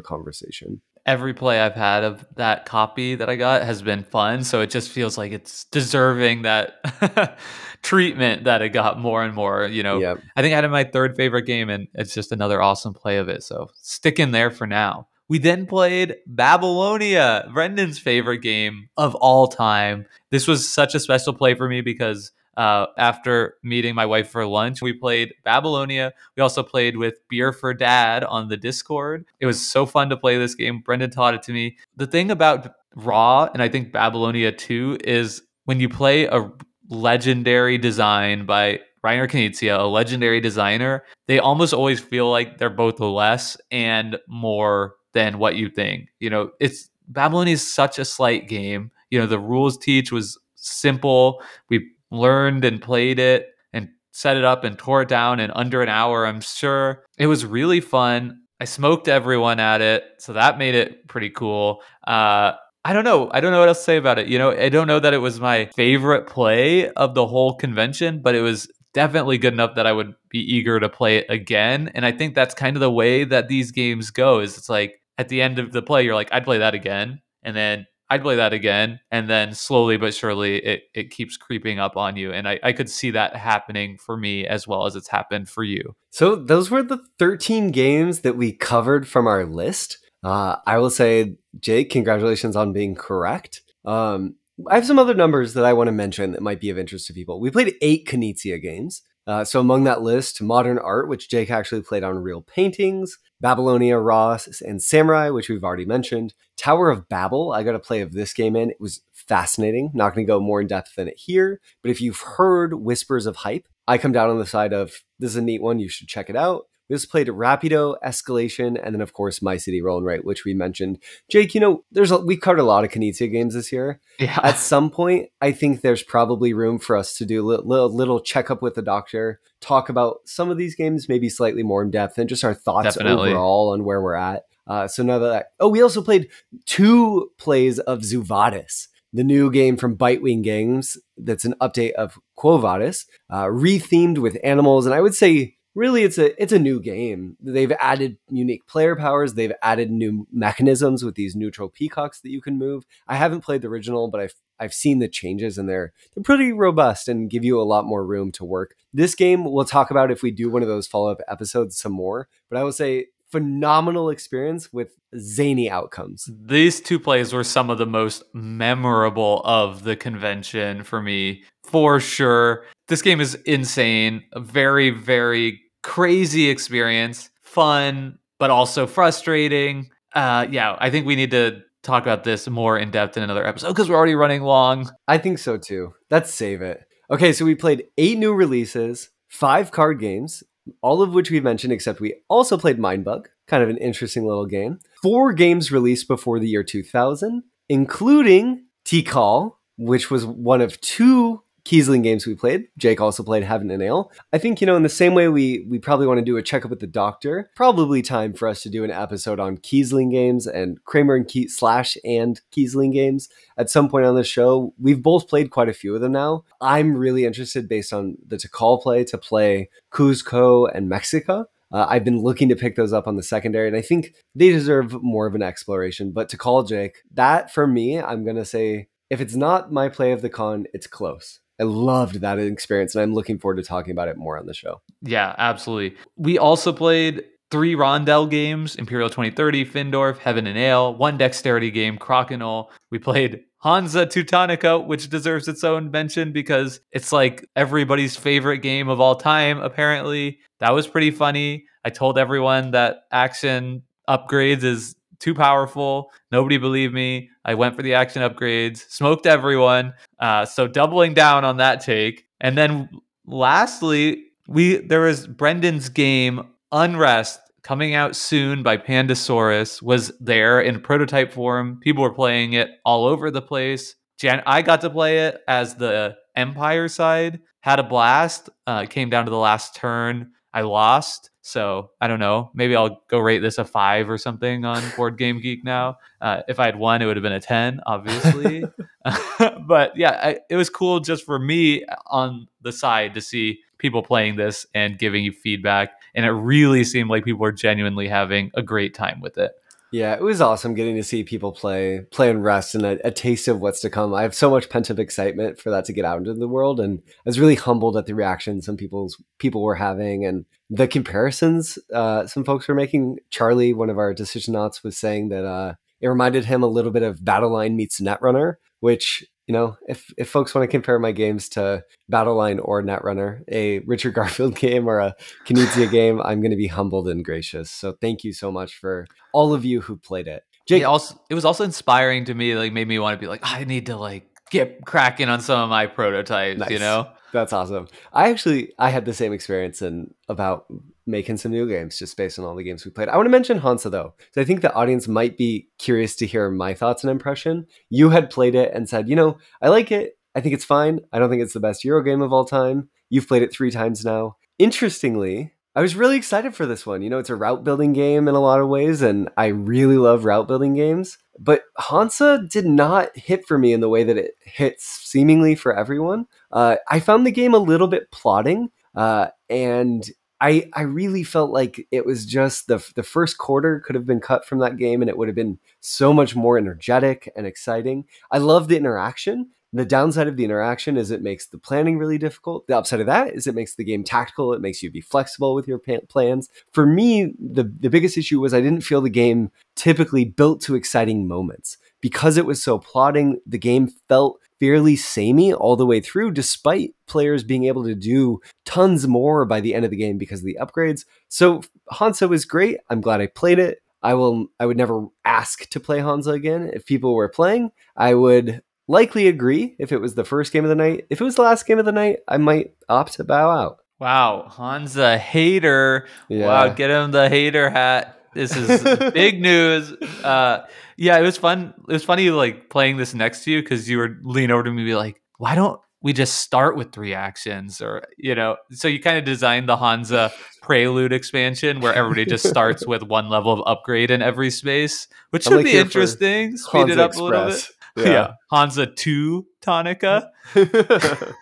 conversation. 0.00 0.80
Every 1.06 1.34
play 1.34 1.60
I've 1.60 1.74
had 1.74 2.02
of 2.02 2.24
that 2.36 2.64
copy 2.64 3.14
that 3.16 3.28
I 3.28 3.36
got 3.36 3.62
has 3.62 3.82
been 3.82 4.02
fun, 4.02 4.42
so 4.42 4.62
it 4.62 4.70
just 4.70 4.88
feels 4.88 5.18
like 5.18 5.32
it's 5.32 5.64
deserving 5.64 6.42
that 6.42 7.38
treatment 7.82 8.44
that 8.44 8.62
it 8.62 8.70
got 8.70 8.98
more 8.98 9.22
and 9.22 9.34
more. 9.34 9.66
You 9.66 9.82
know, 9.82 9.98
Yep. 9.98 10.20
I 10.36 10.42
think 10.42 10.52
I 10.54 10.56
had 10.56 10.70
my 10.70 10.84
third 10.84 11.14
favorite 11.16 11.42
game, 11.42 11.68
and 11.68 11.88
it's 11.94 12.14
just 12.14 12.32
another 12.32 12.62
awesome 12.62 12.94
play 12.94 13.18
of 13.18 13.28
it. 13.28 13.42
So 13.42 13.68
stick 13.82 14.18
in 14.18 14.30
there 14.32 14.50
for 14.50 14.66
now. 14.66 15.08
We 15.28 15.38
then 15.38 15.66
played 15.66 16.16
Babylonia, 16.26 17.50
Brendan's 17.52 17.98
favorite 17.98 18.38
game 18.42 18.88
of 18.96 19.14
all 19.14 19.46
time. 19.46 20.06
This 20.30 20.46
was 20.46 20.68
such 20.68 20.94
a 20.94 21.00
special 21.00 21.32
play 21.32 21.54
for 21.54 21.68
me 21.68 21.80
because 21.80 22.30
uh, 22.56 22.86
after 22.96 23.56
meeting 23.62 23.94
my 23.94 24.06
wife 24.06 24.30
for 24.30 24.46
lunch, 24.46 24.82
we 24.82 24.92
played 24.92 25.34
Babylonia. 25.44 26.12
We 26.36 26.42
also 26.42 26.62
played 26.62 26.96
with 26.96 27.18
Beer 27.28 27.52
for 27.52 27.74
Dad 27.74 28.24
on 28.24 28.48
the 28.48 28.56
Discord. 28.56 29.26
It 29.40 29.46
was 29.46 29.64
so 29.64 29.86
fun 29.86 30.08
to 30.10 30.16
play 30.16 30.38
this 30.38 30.54
game. 30.54 30.80
Brendan 30.80 31.10
taught 31.10 31.34
it 31.34 31.42
to 31.44 31.52
me. 31.52 31.76
The 31.96 32.06
thing 32.06 32.30
about 32.30 32.74
Ra, 32.96 33.48
and 33.52 33.62
I 33.62 33.68
think 33.68 33.92
Babylonia 33.92 34.52
too, 34.52 34.98
is 35.04 35.42
when 35.64 35.80
you 35.80 35.88
play 35.88 36.26
a 36.26 36.50
legendary 36.88 37.78
design 37.78 38.46
by 38.46 38.80
Reiner 39.04 39.28
Knizia, 39.28 39.78
a 39.78 39.82
legendary 39.82 40.40
designer, 40.40 41.04
they 41.26 41.38
almost 41.38 41.74
always 41.74 42.00
feel 42.00 42.30
like 42.30 42.58
they're 42.58 42.70
both 42.70 43.00
less 43.00 43.56
and 43.70 44.18
more 44.28 44.96
than 45.12 45.38
what 45.38 45.56
you 45.56 45.68
think. 45.68 46.08
You 46.20 46.30
know, 46.30 46.50
it's 46.60 46.90
Babylonia 47.08 47.54
is 47.54 47.74
such 47.74 47.98
a 47.98 48.04
slight 48.04 48.48
game. 48.48 48.90
You 49.10 49.18
know, 49.18 49.26
the 49.26 49.38
rules 49.38 49.76
teach 49.76 50.10
was 50.10 50.38
simple. 50.54 51.42
We 51.68 51.90
learned 52.10 52.64
and 52.64 52.80
played 52.80 53.18
it 53.18 53.46
and 53.72 53.88
set 54.12 54.36
it 54.36 54.44
up 54.44 54.64
and 54.64 54.78
tore 54.78 55.02
it 55.02 55.08
down 55.08 55.40
in 55.40 55.50
under 55.50 55.82
an 55.82 55.88
hour, 55.88 56.26
I'm 56.26 56.40
sure. 56.40 57.04
It 57.18 57.26
was 57.26 57.44
really 57.44 57.80
fun. 57.80 58.40
I 58.60 58.66
smoked 58.66 59.08
everyone 59.08 59.60
at 59.60 59.80
it, 59.80 60.04
so 60.18 60.32
that 60.34 60.58
made 60.58 60.74
it 60.74 61.08
pretty 61.08 61.30
cool. 61.30 61.82
Uh, 62.06 62.52
I 62.84 62.92
don't 62.92 63.04
know. 63.04 63.30
I 63.32 63.40
don't 63.40 63.50
know 63.50 63.60
what 63.60 63.68
else 63.68 63.78
to 63.78 63.84
say 63.84 63.96
about 63.96 64.18
it. 64.18 64.28
You 64.28 64.38
know, 64.38 64.50
I 64.50 64.68
don't 64.68 64.86
know 64.86 65.00
that 65.00 65.14
it 65.14 65.18
was 65.18 65.40
my 65.40 65.66
favorite 65.74 66.26
play 66.26 66.90
of 66.90 67.14
the 67.14 67.26
whole 67.26 67.56
convention, 67.56 68.20
but 68.22 68.34
it 68.34 68.42
was 68.42 68.68
definitely 68.92 69.38
good 69.38 69.54
enough 69.54 69.74
that 69.74 69.86
I 69.86 69.92
would 69.92 70.14
be 70.30 70.38
eager 70.38 70.78
to 70.78 70.88
play 70.88 71.16
it 71.16 71.26
again. 71.28 71.90
And 71.94 72.04
I 72.06 72.12
think 72.12 72.34
that's 72.34 72.54
kind 72.54 72.76
of 72.76 72.80
the 72.80 72.90
way 72.90 73.24
that 73.24 73.48
these 73.48 73.70
games 73.72 74.10
go. 74.10 74.40
Is 74.40 74.56
it's 74.58 74.68
like 74.68 74.94
at 75.18 75.28
the 75.28 75.40
end 75.42 75.58
of 75.58 75.72
the 75.72 75.82
play, 75.82 76.04
you're 76.04 76.14
like, 76.14 76.32
I'd 76.32 76.44
play 76.44 76.58
that 76.58 76.74
again, 76.74 77.20
and 77.42 77.56
then 77.56 77.86
I'd 78.10 78.22
play 78.22 78.36
that 78.36 78.52
again, 78.52 79.00
and 79.10 79.28
then 79.28 79.54
slowly 79.54 79.96
but 79.96 80.14
surely 80.14 80.56
it 80.56 80.82
it 80.94 81.10
keeps 81.10 81.36
creeping 81.36 81.78
up 81.78 81.96
on 81.96 82.16
you. 82.16 82.32
And 82.32 82.48
I, 82.48 82.60
I 82.62 82.72
could 82.72 82.90
see 82.90 83.10
that 83.12 83.34
happening 83.36 83.96
for 83.98 84.16
me 84.16 84.46
as 84.46 84.68
well 84.68 84.86
as 84.86 84.94
it's 84.94 85.08
happened 85.08 85.48
for 85.48 85.64
you. 85.64 85.94
So 86.10 86.36
those 86.36 86.70
were 86.70 86.82
the 86.82 86.98
13 87.18 87.70
games 87.70 88.20
that 88.20 88.36
we 88.36 88.52
covered 88.52 89.08
from 89.08 89.26
our 89.26 89.44
list. 89.46 89.98
Uh, 90.22 90.56
I 90.66 90.78
will 90.78 90.90
say, 90.90 91.36
Jake, 91.60 91.90
congratulations 91.90 92.56
on 92.56 92.72
being 92.72 92.94
correct. 92.94 93.62
Um, 93.84 94.36
I 94.70 94.76
have 94.76 94.86
some 94.86 94.98
other 94.98 95.14
numbers 95.14 95.54
that 95.54 95.64
I 95.64 95.72
want 95.72 95.88
to 95.88 95.92
mention 95.92 96.32
that 96.32 96.42
might 96.42 96.60
be 96.60 96.70
of 96.70 96.78
interest 96.78 97.06
to 97.08 97.12
people. 97.12 97.40
We 97.40 97.50
played 97.50 97.74
eight 97.82 98.06
Knizia 98.06 98.60
games. 98.62 99.02
Uh, 99.26 99.44
so 99.44 99.58
among 99.58 99.84
that 99.84 100.02
list, 100.02 100.42
Modern 100.42 100.78
Art, 100.78 101.08
which 101.08 101.30
Jake 101.30 101.50
actually 101.50 101.82
played 101.82 102.04
on 102.04 102.22
real 102.22 102.42
paintings, 102.42 103.18
Babylonia, 103.40 103.98
Ross, 103.98 104.60
and 104.60 104.82
Samurai, 104.82 105.30
which 105.30 105.48
we've 105.48 105.64
already 105.64 105.86
mentioned. 105.86 106.34
Tower 106.56 106.90
of 106.90 107.08
Babel, 107.08 107.52
I 107.52 107.62
got 107.62 107.74
a 107.74 107.80
play 107.80 108.00
of 108.00 108.12
this 108.12 108.34
game 108.34 108.54
in. 108.56 108.70
It 108.70 108.80
was 108.80 109.00
fascinating. 109.12 109.90
Not 109.94 110.14
going 110.14 110.26
to 110.26 110.30
go 110.30 110.40
more 110.40 110.60
in 110.60 110.66
depth 110.66 110.94
than 110.94 111.08
it 111.08 111.18
here, 111.18 111.60
but 111.82 111.90
if 111.90 112.00
you've 112.00 112.20
heard 112.20 112.74
whispers 112.74 113.26
of 113.26 113.36
hype, 113.36 113.66
I 113.86 113.98
come 113.98 114.12
down 114.12 114.30
on 114.30 114.38
the 114.38 114.46
side 114.46 114.72
of 114.72 115.02
this 115.18 115.30
is 115.30 115.36
a 115.36 115.42
neat 115.42 115.62
one. 115.62 115.78
You 115.78 115.88
should 115.88 116.08
check 116.08 116.30
it 116.30 116.36
out. 116.36 116.66
We 116.88 116.96
just 116.96 117.10
played 117.10 117.28
Rapido, 117.28 117.96
Escalation, 118.04 118.78
and 118.82 118.94
then 118.94 119.00
of 119.00 119.12
course 119.12 119.40
My 119.40 119.56
City 119.56 119.80
Roll 119.80 119.98
and 119.98 120.06
Write, 120.06 120.24
which 120.24 120.44
we 120.44 120.54
mentioned. 120.54 120.98
Jake, 121.30 121.54
you 121.54 121.60
know, 121.60 121.84
there's 121.90 122.10
a, 122.10 122.18
we 122.18 122.36
covered 122.36 122.60
a 122.60 122.64
lot 122.64 122.84
of 122.84 122.90
Knizia 122.90 123.30
games 123.30 123.54
this 123.54 123.72
year. 123.72 124.00
Yeah. 124.18 124.38
At 124.42 124.58
some 124.58 124.90
point, 124.90 125.30
I 125.40 125.52
think 125.52 125.80
there's 125.80 126.02
probably 126.02 126.52
room 126.52 126.78
for 126.78 126.96
us 126.96 127.16
to 127.18 127.24
do 127.24 127.42
a 127.42 127.46
little, 127.46 127.66
little, 127.66 127.94
little 127.94 128.20
checkup 128.20 128.60
with 128.60 128.74
the 128.74 128.82
doctor, 128.82 129.40
talk 129.60 129.88
about 129.88 130.18
some 130.26 130.50
of 130.50 130.58
these 130.58 130.74
games 130.74 131.08
maybe 131.08 131.28
slightly 131.28 131.62
more 131.62 131.82
in 131.82 131.90
depth, 131.90 132.18
and 132.18 132.28
just 132.28 132.44
our 132.44 132.54
thoughts 132.54 132.96
Definitely. 132.96 133.30
overall 133.30 133.72
on 133.72 133.84
where 133.84 134.02
we're 134.02 134.14
at. 134.14 134.42
Uh, 134.66 134.88
so 134.88 135.02
now 135.02 135.18
that 135.18 135.48
oh, 135.60 135.68
we 135.68 135.82
also 135.82 136.02
played 136.02 136.28
two 136.66 137.30
plays 137.38 137.78
of 137.80 138.04
Zoo 138.04 138.22
Vadis, 138.22 138.88
the 139.12 139.24
new 139.24 139.50
game 139.50 139.76
from 139.76 139.96
Bitewing 139.96 140.42
Games. 140.42 140.96
That's 141.16 141.44
an 141.44 141.54
update 141.60 141.92
of 141.92 142.18
Quo 142.34 142.58
Vadis, 142.58 143.06
uh, 143.30 143.44
rethemed 143.44 144.18
with 144.18 144.38
animals, 144.42 144.86
and 144.86 144.94
I 144.94 145.00
would 145.00 145.14
say 145.14 145.56
really 145.74 146.02
it's 146.02 146.18
a 146.18 146.40
it's 146.42 146.52
a 146.52 146.58
new 146.58 146.80
game. 146.80 147.36
They've 147.40 147.72
added 147.80 148.18
unique 148.30 148.66
player 148.66 148.96
powers. 148.96 149.34
They've 149.34 149.52
added 149.62 149.90
new 149.90 150.26
mechanisms 150.32 151.04
with 151.04 151.14
these 151.14 151.36
neutral 151.36 151.68
peacocks 151.68 152.20
that 152.20 152.30
you 152.30 152.40
can 152.40 152.58
move. 152.58 152.84
I 153.06 153.16
haven't 153.16 153.42
played 153.42 153.62
the 153.62 153.68
original, 153.68 154.08
but 154.08 154.20
I've 154.20 154.34
I've 154.58 154.74
seen 154.74 155.00
the 155.00 155.08
changes 155.08 155.58
and 155.58 155.68
they're 155.68 155.92
they're 156.14 156.22
pretty 156.22 156.52
robust 156.52 157.08
and 157.08 157.30
give 157.30 157.44
you 157.44 157.60
a 157.60 157.62
lot 157.62 157.84
more 157.84 158.04
room 158.04 158.32
to 158.32 158.44
work. 158.44 158.74
This 158.92 159.14
game 159.14 159.44
we'll 159.44 159.64
talk 159.64 159.90
about 159.90 160.10
if 160.10 160.22
we 160.22 160.30
do 160.30 160.50
one 160.50 160.62
of 160.62 160.68
those 160.68 160.86
follow 160.86 161.10
up 161.10 161.20
episodes 161.28 161.76
some 161.76 161.92
more. 161.92 162.28
But 162.48 162.58
I 162.58 162.62
will 162.62 162.72
say 162.72 163.06
phenomenal 163.30 164.10
experience 164.10 164.72
with 164.72 164.92
zany 165.18 165.68
outcomes. 165.68 166.30
These 166.30 166.80
two 166.80 167.00
plays 167.00 167.32
were 167.32 167.42
some 167.42 167.68
of 167.68 167.78
the 167.78 167.86
most 167.86 168.22
memorable 168.32 169.42
of 169.44 169.82
the 169.82 169.96
convention 169.96 170.84
for 170.84 171.02
me, 171.02 171.42
for 171.64 171.98
sure. 171.98 172.64
This 172.86 173.02
game 173.02 173.20
is 173.20 173.34
insane. 173.44 174.22
Very, 174.36 174.90
very 174.90 175.63
crazy 175.84 176.48
experience. 176.48 177.30
Fun, 177.42 178.18
but 178.40 178.50
also 178.50 178.88
frustrating. 178.88 179.90
Uh, 180.12 180.46
yeah, 180.50 180.76
I 180.80 180.90
think 180.90 181.06
we 181.06 181.14
need 181.14 181.30
to 181.30 181.60
talk 181.82 182.02
about 182.02 182.24
this 182.24 182.48
more 182.48 182.76
in 182.76 182.90
depth 182.90 183.16
in 183.16 183.22
another 183.22 183.46
episode 183.46 183.68
because 183.68 183.88
we're 183.88 183.96
already 183.96 184.16
running 184.16 184.42
long. 184.42 184.90
I 185.06 185.18
think 185.18 185.38
so 185.38 185.56
too. 185.56 185.94
Let's 186.10 186.34
save 186.34 186.62
it. 186.62 186.84
Okay, 187.10 187.32
so 187.32 187.44
we 187.44 187.54
played 187.54 187.84
eight 187.98 188.18
new 188.18 188.32
releases, 188.32 189.10
five 189.28 189.70
card 189.70 190.00
games, 190.00 190.42
all 190.80 191.02
of 191.02 191.12
which 191.12 191.30
we 191.30 191.40
mentioned, 191.40 191.72
except 191.72 192.00
we 192.00 192.14
also 192.28 192.56
played 192.56 192.78
Mindbug, 192.78 193.26
kind 193.46 193.62
of 193.62 193.68
an 193.68 193.76
interesting 193.76 194.26
little 194.26 194.46
game. 194.46 194.80
Four 195.02 195.32
games 195.34 195.70
released 195.70 196.08
before 196.08 196.40
the 196.40 196.48
year 196.48 196.64
2000, 196.64 197.42
including 197.68 198.64
Tikal, 198.86 199.56
which 199.76 200.10
was 200.10 200.24
one 200.24 200.62
of 200.62 200.80
two 200.80 201.42
Kiesling 201.64 202.02
games 202.02 202.26
we 202.26 202.34
played. 202.34 202.68
Jake 202.76 203.00
also 203.00 203.22
played 203.22 203.42
Heaven 203.42 203.70
and 203.70 203.82
Ale. 203.82 204.12
I 204.32 204.38
think, 204.38 204.60
you 204.60 204.66
know, 204.66 204.76
in 204.76 204.82
the 204.82 204.88
same 204.88 205.14
way 205.14 205.28
we 205.28 205.64
we 205.68 205.78
probably 205.78 206.06
want 206.06 206.18
to 206.18 206.24
do 206.24 206.36
a 206.36 206.42
checkup 206.42 206.70
with 206.70 206.80
the 206.80 206.86
doctor, 206.86 207.50
probably 207.56 208.02
time 208.02 208.34
for 208.34 208.48
us 208.48 208.62
to 208.62 208.70
do 208.70 208.84
an 208.84 208.90
episode 208.90 209.40
on 209.40 209.56
Kiesling 209.58 210.10
games 210.10 210.46
and 210.46 210.82
Kramer 210.84 211.14
and 211.14 211.26
Ke- 211.26 211.48
slash 211.48 211.96
and 212.04 212.40
Kiesling 212.52 212.92
games 212.92 213.28
at 213.56 213.70
some 213.70 213.88
point 213.88 214.04
on 214.04 214.14
the 214.14 214.24
show. 214.24 214.74
We've 214.78 215.02
both 215.02 215.28
played 215.28 215.50
quite 215.50 215.70
a 215.70 215.74
few 215.74 215.94
of 215.94 216.02
them 216.02 216.12
now. 216.12 216.44
I'm 216.60 216.96
really 216.96 217.24
interested 217.24 217.68
based 217.68 217.92
on 217.92 218.18
the 218.26 218.36
Tikal 218.36 218.82
play 218.82 219.04
to 219.04 219.16
play 219.16 219.70
Cuzco 219.90 220.70
and 220.74 220.88
Mexico. 220.88 221.46
Uh, 221.72 221.86
I've 221.88 222.04
been 222.04 222.22
looking 222.22 222.50
to 222.50 222.56
pick 222.56 222.76
those 222.76 222.92
up 222.92 223.08
on 223.08 223.16
the 223.16 223.22
secondary, 223.22 223.66
and 223.66 223.76
I 223.76 223.80
think 223.80 224.14
they 224.34 224.50
deserve 224.50 225.02
more 225.02 225.26
of 225.26 225.34
an 225.34 225.42
exploration. 225.42 226.12
But 226.12 226.30
Tikal 226.30 226.68
Jake, 226.68 226.98
that 227.14 227.52
for 227.52 227.66
me, 227.66 227.98
I'm 227.98 228.22
going 228.22 228.36
to 228.36 228.44
say 228.44 228.88
if 229.10 229.20
it's 229.20 229.34
not 229.34 229.72
my 229.72 229.88
play 229.88 230.12
of 230.12 230.22
the 230.22 230.28
con, 230.28 230.66
it's 230.72 230.86
close. 230.86 231.40
I 231.60 231.64
loved 231.64 232.20
that 232.20 232.38
experience, 232.38 232.94
and 232.94 233.02
I'm 233.02 233.14
looking 233.14 233.38
forward 233.38 233.56
to 233.56 233.62
talking 233.62 233.92
about 233.92 234.08
it 234.08 234.16
more 234.16 234.38
on 234.38 234.46
the 234.46 234.54
show. 234.54 234.80
Yeah, 235.02 235.34
absolutely. 235.38 235.96
We 236.16 236.38
also 236.38 236.72
played 236.72 237.24
three 237.50 237.74
Rondel 237.74 238.28
games 238.28 238.74
Imperial 238.76 239.08
2030, 239.08 239.64
Findorff, 239.66 240.18
Heaven 240.18 240.46
and 240.46 240.58
Ale, 240.58 240.94
one 240.94 241.16
dexterity 241.16 241.70
game, 241.70 241.98
Crokinole. 241.98 242.66
We 242.90 242.98
played 242.98 243.44
Hansa 243.62 244.06
Teutonica, 244.06 244.84
which 244.84 245.08
deserves 245.08 245.48
its 245.48 245.64
own 245.64 245.90
mention 245.90 246.32
because 246.32 246.80
it's 246.92 247.12
like 247.12 247.46
everybody's 247.56 248.16
favorite 248.16 248.58
game 248.58 248.88
of 248.88 249.00
all 249.00 249.16
time, 249.16 249.60
apparently. 249.60 250.40
That 250.60 250.70
was 250.70 250.86
pretty 250.86 251.12
funny. 251.12 251.64
I 251.84 251.90
told 251.90 252.18
everyone 252.18 252.72
that 252.72 253.04
action 253.12 253.82
upgrades 254.08 254.64
is 254.64 254.96
too 255.18 255.34
powerful. 255.34 256.10
Nobody 256.30 256.58
believed 256.58 256.94
me. 256.94 257.30
I 257.44 257.54
went 257.54 257.76
for 257.76 257.82
the 257.82 257.94
action 257.94 258.22
upgrades, 258.22 258.88
smoked 258.90 259.26
everyone. 259.26 259.94
Uh, 260.18 260.44
so 260.44 260.66
doubling 260.66 261.14
down 261.14 261.44
on 261.44 261.58
that 261.58 261.80
take. 261.80 262.26
And 262.40 262.56
then 262.56 262.88
lastly, 263.26 264.24
we 264.48 264.78
there 264.78 265.02
was 265.02 265.26
Brendan's 265.26 265.88
game 265.88 266.42
Unrest 266.72 267.40
coming 267.62 267.94
out 267.94 268.14
soon 268.14 268.62
by 268.62 268.76
Pandasaurus 268.76 269.80
was 269.80 270.12
there 270.20 270.60
in 270.60 270.80
prototype 270.80 271.32
form. 271.32 271.80
People 271.80 272.02
were 272.02 272.12
playing 272.12 272.52
it 272.52 272.68
all 272.84 273.06
over 273.06 273.30
the 273.30 273.42
place. 273.42 273.94
Jan- 274.18 274.42
I 274.46 274.62
got 274.62 274.80
to 274.82 274.90
play 274.90 275.26
it 275.26 275.40
as 275.48 275.74
the 275.74 276.16
Empire 276.36 276.88
side. 276.88 277.40
Had 277.60 277.78
a 277.78 277.82
blast. 277.82 278.50
Uh, 278.66 278.84
came 278.84 279.08
down 279.08 279.24
to 279.24 279.30
the 279.30 279.38
last 279.38 279.74
turn. 279.74 280.32
I 280.54 280.62
lost. 280.62 281.30
So 281.42 281.90
I 282.00 282.06
don't 282.06 282.20
know. 282.20 282.50
Maybe 282.54 282.76
I'll 282.76 283.02
go 283.08 283.18
rate 283.18 283.40
this 283.40 283.58
a 283.58 283.64
five 283.64 284.08
or 284.08 284.16
something 284.16 284.64
on 284.64 284.82
Board 284.96 285.18
Game 285.18 285.40
Geek 285.40 285.64
now. 285.64 285.98
Uh, 286.20 286.42
if 286.48 286.60
I 286.60 286.66
had 286.66 286.76
won, 286.76 287.02
it 287.02 287.06
would 287.06 287.16
have 287.16 287.22
been 287.24 287.32
a 287.32 287.40
10, 287.40 287.80
obviously. 287.84 288.64
but 289.66 289.96
yeah, 289.96 290.20
I, 290.22 290.38
it 290.48 290.56
was 290.56 290.70
cool 290.70 291.00
just 291.00 291.26
for 291.26 291.38
me 291.38 291.84
on 292.06 292.48
the 292.62 292.72
side 292.72 293.14
to 293.14 293.20
see 293.20 293.60
people 293.78 294.02
playing 294.02 294.36
this 294.36 294.64
and 294.74 294.98
giving 294.98 295.24
you 295.24 295.32
feedback. 295.32 295.90
And 296.14 296.24
it 296.24 296.30
really 296.30 296.84
seemed 296.84 297.10
like 297.10 297.24
people 297.24 297.40
were 297.40 297.52
genuinely 297.52 298.08
having 298.08 298.50
a 298.54 298.62
great 298.62 298.94
time 298.94 299.20
with 299.20 299.36
it. 299.36 299.52
Yeah, 299.94 300.14
it 300.14 300.22
was 300.22 300.40
awesome 300.40 300.74
getting 300.74 300.96
to 300.96 301.04
see 301.04 301.22
people 301.22 301.52
play 301.52 302.00
play 302.10 302.28
Unrest 302.28 302.74
and 302.74 302.84
a, 302.84 303.06
a, 303.06 303.12
taste 303.12 303.46
of 303.46 303.60
what's 303.60 303.80
to 303.82 303.90
come. 303.90 304.12
I 304.12 304.22
have 304.22 304.34
so 304.34 304.50
much 304.50 304.68
pent 304.68 304.90
up 304.90 304.98
excitement 304.98 305.60
for 305.60 305.70
that 305.70 305.84
to 305.84 305.92
get 305.92 306.04
out 306.04 306.18
into 306.18 306.34
the 306.34 306.48
world, 306.48 306.80
and 306.80 307.00
I 307.06 307.22
was 307.26 307.38
really 307.38 307.54
humbled 307.54 307.96
at 307.96 308.06
the 308.06 308.14
reaction 308.16 308.60
some 308.60 308.76
people's 308.76 309.22
people 309.38 309.62
were 309.62 309.76
having 309.76 310.26
and 310.26 310.46
the 310.68 310.88
comparisons 310.88 311.78
uh, 311.94 312.26
some 312.26 312.42
folks 312.42 312.66
were 312.66 312.74
making. 312.74 313.20
Charlie, 313.30 313.72
one 313.72 313.88
of 313.88 313.96
our 313.96 314.12
decisionauts, 314.12 314.82
was 314.82 314.96
saying 314.96 315.28
that 315.28 315.44
uh, 315.44 315.74
it 316.04 316.08
reminded 316.08 316.44
him 316.44 316.62
a 316.62 316.66
little 316.66 316.90
bit 316.92 317.02
of 317.02 317.24
Battle 317.24 317.50
Line 317.50 317.76
meets 317.76 317.98
Netrunner, 317.98 318.56
which 318.80 319.24
you 319.46 319.52
know, 319.52 319.76
if 319.88 320.12
if 320.18 320.28
folks 320.28 320.54
want 320.54 320.62
to 320.62 320.70
compare 320.70 320.98
my 320.98 321.12
games 321.12 321.48
to 321.50 321.82
Battleline 322.12 322.60
or 322.62 322.82
Netrunner, 322.82 323.40
a 323.50 323.78
Richard 323.80 324.12
Garfield 324.14 324.54
game 324.54 324.86
or 324.86 325.00
a 325.00 325.14
Knizia 325.46 325.90
game, 325.90 326.20
I'm 326.20 326.40
going 326.40 326.50
to 326.50 326.56
be 326.56 326.66
humbled 326.66 327.08
and 327.08 327.24
gracious. 327.24 327.70
So 327.70 327.92
thank 327.92 328.22
you 328.22 328.34
so 328.34 328.52
much 328.52 328.74
for 328.74 329.06
all 329.32 329.54
of 329.54 329.64
you 329.64 329.80
who 329.80 329.96
played 329.96 330.28
it. 330.28 330.42
Jake, 330.66 330.82
it 330.82 330.84
also 330.84 331.18
it 331.30 331.34
was 331.34 331.46
also 331.46 331.64
inspiring 331.64 332.26
to 332.26 332.34
me. 332.34 332.54
Like 332.54 332.72
made 332.74 332.88
me 332.88 332.98
want 332.98 333.18
to 333.18 333.20
be 333.20 333.26
like, 333.26 333.40
I 333.42 333.64
need 333.64 333.86
to 333.86 333.96
like 333.96 334.26
get 334.50 334.84
cracking 334.84 335.30
on 335.30 335.40
some 335.40 335.58
of 335.58 335.70
my 335.70 335.86
prototypes. 335.86 336.60
Nice. 336.60 336.70
You 336.70 336.80
know, 336.80 337.08
that's 337.32 337.54
awesome. 337.54 337.88
I 338.12 338.30
actually 338.30 338.74
I 338.78 338.90
had 338.90 339.06
the 339.06 339.14
same 339.14 339.32
experience 339.32 339.80
in 339.80 340.12
about 340.28 340.66
making 341.06 341.36
some 341.36 341.52
new 341.52 341.68
games 341.68 341.98
just 341.98 342.16
based 342.16 342.38
on 342.38 342.44
all 342.44 342.54
the 342.54 342.64
games 342.64 342.84
we 342.84 342.90
played. 342.90 343.08
I 343.08 343.16
want 343.16 343.26
to 343.26 343.30
mention 343.30 343.58
Hansa 343.58 343.90
though, 343.90 344.14
because 344.16 344.40
I 344.40 344.44
think 344.44 344.60
the 344.62 344.72
audience 344.74 345.06
might 345.06 345.36
be 345.36 345.68
curious 345.78 346.16
to 346.16 346.26
hear 346.26 346.50
my 346.50 346.74
thoughts 346.74 347.04
and 347.04 347.10
impression. 347.10 347.66
You 347.90 348.10
had 348.10 348.30
played 348.30 348.54
it 348.54 348.72
and 348.74 348.88
said, 348.88 349.08
you 349.08 349.16
know, 349.16 349.38
I 349.60 349.68
like 349.68 349.92
it. 349.92 350.18
I 350.34 350.40
think 350.40 350.54
it's 350.54 350.64
fine. 350.64 351.00
I 351.12 351.18
don't 351.18 351.30
think 351.30 351.42
it's 351.42 351.52
the 351.54 351.60
best 351.60 351.84
Euro 351.84 352.02
game 352.02 352.22
of 352.22 352.32
all 352.32 352.44
time. 352.44 352.88
You've 353.08 353.28
played 353.28 353.42
it 353.42 353.52
three 353.52 353.70
times 353.70 354.04
now. 354.04 354.36
Interestingly, 354.58 355.52
I 355.76 355.82
was 355.82 355.96
really 355.96 356.16
excited 356.16 356.54
for 356.54 356.66
this 356.66 356.86
one. 356.86 357.02
You 357.02 357.10
know, 357.10 357.18
it's 357.18 357.30
a 357.30 357.36
route 357.36 357.64
building 357.64 357.92
game 357.92 358.28
in 358.28 358.34
a 358.36 358.40
lot 358.40 358.60
of 358.60 358.68
ways, 358.68 359.02
and 359.02 359.28
I 359.36 359.46
really 359.46 359.96
love 359.96 360.24
route 360.24 360.46
building 360.46 360.74
games. 360.74 361.18
But 361.38 361.62
Hansa 361.78 362.46
did 362.48 362.64
not 362.64 363.16
hit 363.16 363.44
for 363.46 363.58
me 363.58 363.72
in 363.72 363.80
the 363.80 363.88
way 363.88 364.04
that 364.04 364.16
it 364.16 364.34
hits 364.40 364.84
seemingly 365.04 365.56
for 365.56 365.76
everyone. 365.76 366.26
Uh, 366.52 366.76
I 366.88 367.00
found 367.00 367.26
the 367.26 367.32
game 367.32 367.54
a 367.54 367.58
little 367.58 367.88
bit 367.88 368.12
plotting, 368.12 368.70
uh, 368.94 369.28
and 369.50 370.08
I 370.40 370.68
I 370.74 370.82
really 370.82 371.22
felt 371.22 371.50
like 371.50 371.86
it 371.90 372.04
was 372.04 372.26
just 372.26 372.66
the 372.66 372.84
the 372.94 373.02
first 373.02 373.38
quarter 373.38 373.80
could 373.80 373.94
have 373.94 374.06
been 374.06 374.20
cut 374.20 374.44
from 374.44 374.58
that 374.58 374.76
game 374.76 375.00
and 375.02 375.08
it 375.08 375.16
would 375.16 375.28
have 375.28 375.34
been 375.34 375.58
so 375.80 376.12
much 376.12 376.34
more 376.36 376.58
energetic 376.58 377.30
and 377.36 377.46
exciting. 377.46 378.04
I 378.30 378.38
love 378.38 378.68
the 378.68 378.76
interaction. 378.76 379.50
The 379.72 379.84
downside 379.84 380.28
of 380.28 380.36
the 380.36 380.44
interaction 380.44 380.96
is 380.96 381.10
it 381.10 381.20
makes 381.20 381.48
the 381.48 381.58
planning 381.58 381.98
really 381.98 382.16
difficult. 382.16 382.64
The 382.68 382.78
upside 382.78 383.00
of 383.00 383.06
that 383.06 383.34
is 383.34 383.48
it 383.48 383.56
makes 383.56 383.74
the 383.74 383.82
game 383.82 384.04
tactical. 384.04 384.52
It 384.52 384.60
makes 384.60 384.84
you 384.84 384.90
be 384.90 385.00
flexible 385.00 385.52
with 385.52 385.66
your 385.66 385.80
plans. 385.80 386.48
For 386.72 386.86
me, 386.86 387.34
the 387.40 387.64
the 387.80 387.90
biggest 387.90 388.16
issue 388.16 388.40
was 388.40 388.54
I 388.54 388.60
didn't 388.60 388.82
feel 388.82 389.00
the 389.00 389.10
game 389.10 389.50
typically 389.74 390.24
built 390.24 390.60
to 390.62 390.76
exciting 390.76 391.26
moments 391.26 391.76
because 392.00 392.36
it 392.36 392.46
was 392.46 392.62
so 392.62 392.78
plotting. 392.78 393.40
The 393.46 393.58
game 393.58 393.88
felt 394.08 394.38
fairly 394.60 394.96
samey 394.96 395.52
all 395.52 395.76
the 395.76 395.86
way 395.86 396.00
through, 396.00 396.32
despite 396.32 396.94
players 397.06 397.44
being 397.44 397.64
able 397.64 397.84
to 397.84 397.94
do 397.94 398.40
tons 398.64 399.06
more 399.06 399.44
by 399.44 399.60
the 399.60 399.74
end 399.74 399.84
of 399.84 399.90
the 399.90 399.96
game 399.96 400.18
because 400.18 400.40
of 400.40 400.46
the 400.46 400.58
upgrades. 400.60 401.04
So 401.28 401.62
Hansa 401.90 402.28
was 402.28 402.44
great. 402.44 402.78
I'm 402.90 403.00
glad 403.00 403.20
I 403.20 403.26
played 403.26 403.58
it. 403.58 403.78
I 404.02 404.14
will. 404.14 404.48
I 404.60 404.66
would 404.66 404.76
never 404.76 405.06
ask 405.24 405.68
to 405.70 405.80
play 405.80 406.00
Hansa 406.00 406.32
again. 406.32 406.70
If 406.72 406.84
people 406.84 407.14
were 407.14 407.28
playing, 407.28 407.70
I 407.96 408.14
would 408.14 408.62
likely 408.86 409.28
agree. 409.28 409.76
If 409.78 409.92
it 409.92 410.00
was 410.00 410.14
the 410.14 410.24
first 410.24 410.52
game 410.52 410.64
of 410.64 410.68
the 410.68 410.74
night, 410.74 411.06
if 411.08 411.20
it 411.20 411.24
was 411.24 411.36
the 411.36 411.42
last 411.42 411.66
game 411.66 411.78
of 411.78 411.86
the 411.86 411.92
night, 411.92 412.18
I 412.28 412.36
might 412.36 412.74
opt 412.88 413.14
to 413.14 413.24
bow 413.24 413.50
out. 413.50 413.78
Wow, 413.98 414.48
Hansa 414.50 415.16
hater. 415.16 416.06
Yeah. 416.28 416.46
Wow, 416.46 416.68
get 416.74 416.90
him 416.90 417.12
the 417.12 417.28
hater 417.30 417.70
hat. 417.70 418.20
This 418.34 418.56
is 418.56 418.82
big 419.12 419.40
news. 419.40 419.92
Uh, 420.22 420.66
yeah, 420.96 421.18
it 421.18 421.22
was 421.22 421.36
fun. 421.36 421.72
It 421.88 421.92
was 421.92 422.04
funny 422.04 422.30
like 422.30 422.68
playing 422.68 422.96
this 422.96 423.14
next 423.14 423.44
to 423.44 423.52
you 423.52 423.62
because 423.62 423.88
you 423.88 423.98
were 423.98 424.18
leaning 424.22 424.50
over 424.50 424.64
to 424.64 424.70
me, 424.70 424.84
be 424.84 424.94
like, 424.94 425.22
"Why 425.38 425.54
don't 425.54 425.80
we 426.02 426.12
just 426.12 426.40
start 426.40 426.76
with 426.76 426.92
three 426.92 427.14
actions?" 427.14 427.80
Or 427.80 428.04
you 428.18 428.34
know, 428.34 428.56
so 428.72 428.88
you 428.88 429.00
kind 429.00 429.18
of 429.18 429.24
designed 429.24 429.68
the 429.68 429.76
Hansa 429.76 430.32
Prelude 430.62 431.12
expansion 431.12 431.80
where 431.80 431.94
everybody 431.94 432.24
just 432.24 432.46
starts 432.48 432.86
with 432.86 433.02
one 433.02 433.28
level 433.28 433.52
of 433.52 433.62
upgrade 433.66 434.10
in 434.10 434.22
every 434.22 434.50
space, 434.50 435.08
which 435.30 435.44
should 435.44 435.54
like 435.54 435.64
be 435.64 435.76
interesting. 435.76 436.56
Speed 436.56 436.78
Hansa 436.78 436.92
it 436.92 436.98
up 436.98 437.10
Express. 437.10 437.20
a 437.20 437.24
little 437.24 437.50
bit. 437.50 437.70
Yeah, 437.96 438.12
yeah. 438.12 438.32
Hansa 438.50 438.86
Two 438.86 439.46
Tonica. 439.62 440.28
uh, 440.56 441.32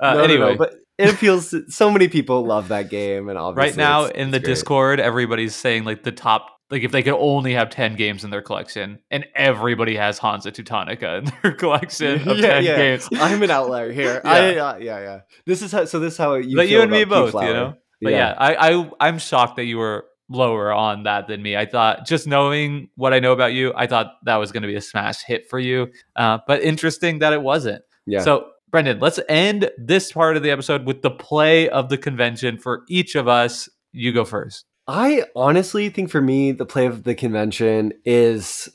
no, 0.00 0.20
anyway, 0.20 0.38
no, 0.38 0.50
no, 0.50 0.56
but 0.56 0.74
it 1.00 1.14
appeals 1.14 1.50
to 1.50 1.70
so 1.70 1.90
many 1.90 2.08
people 2.08 2.44
love 2.44 2.68
that 2.68 2.90
game 2.90 3.28
and 3.28 3.38
obviously 3.38 3.70
right 3.70 3.76
now 3.76 4.04
it's, 4.04 4.16
in 4.16 4.28
it's 4.28 4.32
the 4.32 4.38
great. 4.40 4.46
discord 4.46 5.00
everybody's 5.00 5.54
saying 5.54 5.84
like 5.84 6.02
the 6.02 6.12
top 6.12 6.48
like 6.70 6.82
if 6.82 6.92
they 6.92 7.02
could 7.02 7.14
only 7.18 7.54
have 7.54 7.68
10 7.70 7.96
games 7.96 8.22
in 8.22 8.30
their 8.30 8.42
collection 8.42 9.00
and 9.10 9.26
everybody 9.34 9.96
has 9.96 10.18
Hansa 10.18 10.52
Teutonica 10.52 11.18
in 11.18 11.32
their 11.42 11.52
collection 11.56 12.28
of 12.28 12.38
yeah, 12.38 12.54
10 12.54 12.64
yeah. 12.64 12.76
games. 12.76 13.08
I'm 13.12 13.42
an 13.42 13.50
outlier 13.50 13.90
here. 13.90 14.20
yeah. 14.24 14.30
I, 14.30 14.56
uh, 14.56 14.76
yeah, 14.76 15.00
yeah. 15.00 15.20
This 15.46 15.62
is 15.62 15.72
how 15.72 15.84
so 15.84 15.98
this 15.98 16.12
is 16.12 16.18
how 16.18 16.34
you 16.34 16.56
But 16.56 16.68
you 16.68 16.80
and 16.80 16.90
me 16.90 17.04
both, 17.04 17.34
you 17.34 17.40
know. 17.40 17.74
But 18.00 18.12
yeah, 18.12 18.18
yeah 18.18 18.34
I, 18.38 18.70
I 18.70 18.90
I'm 19.00 19.18
shocked 19.18 19.56
that 19.56 19.64
you 19.64 19.78
were 19.78 20.06
lower 20.28 20.72
on 20.72 21.02
that 21.02 21.26
than 21.26 21.42
me. 21.42 21.56
I 21.56 21.66
thought 21.66 22.06
just 22.06 22.26
knowing 22.26 22.88
what 22.94 23.12
I 23.12 23.18
know 23.18 23.32
about 23.32 23.52
you, 23.52 23.72
I 23.74 23.86
thought 23.86 24.12
that 24.24 24.36
was 24.36 24.52
going 24.52 24.62
to 24.62 24.68
be 24.68 24.76
a 24.76 24.80
smash 24.80 25.22
hit 25.22 25.50
for 25.50 25.58
you. 25.58 25.88
Uh, 26.16 26.38
but 26.46 26.62
interesting 26.62 27.18
that 27.18 27.32
it 27.32 27.42
wasn't. 27.42 27.82
Yeah. 28.06 28.20
So, 28.20 28.50
Brendan, 28.70 29.00
let's 29.00 29.18
end 29.28 29.70
this 29.76 30.12
part 30.12 30.36
of 30.36 30.42
the 30.42 30.50
episode 30.50 30.86
with 30.86 31.02
the 31.02 31.10
play 31.10 31.68
of 31.68 31.88
the 31.88 31.98
convention 31.98 32.58
for 32.58 32.84
each 32.88 33.14
of 33.14 33.26
us. 33.28 33.68
You 33.92 34.12
go 34.12 34.24
first. 34.24 34.64
I 34.86 35.24
honestly 35.34 35.88
think 35.88 36.10
for 36.10 36.20
me, 36.20 36.52
the 36.52 36.66
play 36.66 36.86
of 36.86 37.04
the 37.04 37.14
convention 37.14 37.92
is. 38.04 38.68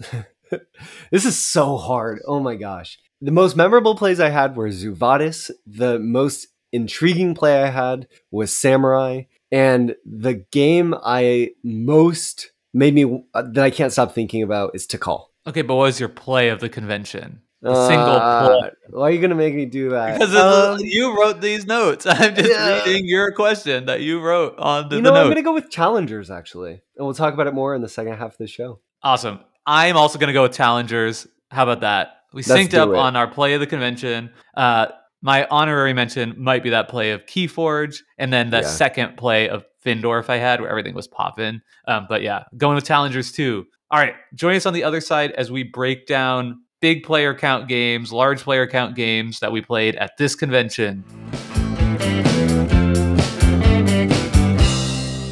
this 1.11 1.25
is 1.25 1.37
so 1.37 1.77
hard. 1.77 2.19
Oh 2.27 2.39
my 2.39 2.55
gosh. 2.55 2.99
The 3.21 3.31
most 3.31 3.55
memorable 3.55 3.95
plays 3.95 4.19
I 4.19 4.29
had 4.29 4.55
were 4.55 4.71
Zoo 4.71 4.93
Vadis. 4.93 5.49
The 5.65 5.99
most 5.99 6.47
intriguing 6.71 7.33
play 7.33 7.63
I 7.63 7.69
had 7.69 8.07
was 8.31 8.53
Samurai. 8.53 9.23
And 9.51 9.95
the 10.05 10.45
game 10.51 10.93
I 11.03 11.51
most 11.63 12.51
made 12.73 12.93
me 12.93 13.23
that 13.33 13.63
I 13.63 13.69
can't 13.69 13.93
stop 13.93 14.13
thinking 14.13 14.43
about 14.43 14.71
is 14.75 14.85
Tikal. 14.85 15.27
Okay, 15.47 15.61
but 15.61 15.75
what 15.75 15.83
was 15.83 15.99
your 15.99 16.09
play 16.09 16.49
of 16.49 16.59
the 16.59 16.69
convention? 16.69 17.41
The 17.61 17.87
single 17.87 18.09
Uh. 18.09 18.69
Why 18.89 19.01
are 19.07 19.11
you 19.11 19.19
gonna 19.21 19.35
make 19.35 19.55
me 19.55 19.65
do 19.65 19.89
that? 19.89 20.19
Because 20.19 20.35
Um, 20.35 20.79
you 20.81 21.19
wrote 21.19 21.41
these 21.41 21.65
notes. 21.65 22.05
I'm 22.09 22.35
just 22.35 22.49
yeah. 22.51 22.83
reading 22.83 23.05
your 23.07 23.31
question 23.31 23.85
that 23.85 24.01
you 24.01 24.19
wrote 24.21 24.55
on 24.59 24.89
the, 24.89 24.97
you 24.97 25.01
the 25.01 25.11
know, 25.11 25.21
I'm 25.21 25.27
gonna 25.29 25.41
go 25.41 25.53
with 25.53 25.69
challengers 25.71 26.29
actually, 26.29 26.73
and 26.73 27.05
we'll 27.05 27.13
talk 27.15 27.33
about 27.33 27.47
it 27.47 27.53
more 27.53 27.73
in 27.75 27.81
the 27.81 27.89
second 27.89 28.13
half 28.17 28.33
of 28.33 28.37
the 28.37 28.47
show. 28.47 28.79
Awesome. 29.03 29.39
I'm 29.67 29.97
also 29.97 30.19
going 30.19 30.27
to 30.27 30.33
go 30.33 30.43
with 30.43 30.53
challengers. 30.53 31.25
How 31.49 31.63
about 31.63 31.81
that? 31.81 32.09
We 32.33 32.43
Let's 32.43 32.49
synced 32.71 32.77
up 32.77 32.89
it. 32.89 32.95
on 32.95 33.15
our 33.15 33.27
play 33.27 33.53
of 33.55 33.59
the 33.59 33.65
convention. 33.67 34.29
Uh, 34.55 34.87
my 35.23 35.47
honorary 35.49 35.93
mention 35.93 36.35
might 36.37 36.61
be 36.61 36.69
that 36.71 36.87
play 36.87 37.11
of 37.11 37.25
Keyforge, 37.25 37.97
and 38.19 38.31
then 38.31 38.51
the 38.51 38.57
Yeah. 38.61 38.67
second 38.67 39.17
play 39.17 39.49
of 39.49 39.65
Findorff 39.83 40.29
I 40.29 40.37
had, 40.37 40.61
where 40.61 40.69
everything 40.69 40.93
was 40.93 41.07
popping. 41.07 41.61
Um, 41.87 42.05
but 42.07 42.21
yeah, 42.21 42.43
going 42.57 42.75
with 42.75 42.85
challengers 42.85 43.31
too. 43.31 43.65
All 43.89 43.99
right, 43.99 44.13
join 44.35 44.55
us 44.55 44.65
on 44.67 44.73
the 44.73 44.83
other 44.83 45.01
side 45.01 45.31
as 45.31 45.51
we 45.51 45.63
break 45.63 46.05
down 46.07 46.61
big 46.85 47.01
player 47.01 47.33
count 47.33 47.67
games, 47.67 48.13
large 48.13 48.43
player 48.43 48.67
count 48.67 48.95
games 48.95 49.39
that 49.39 49.51
we 49.51 49.59
played 49.59 49.95
at 49.95 50.15
this 50.19 50.35
convention. 50.35 51.03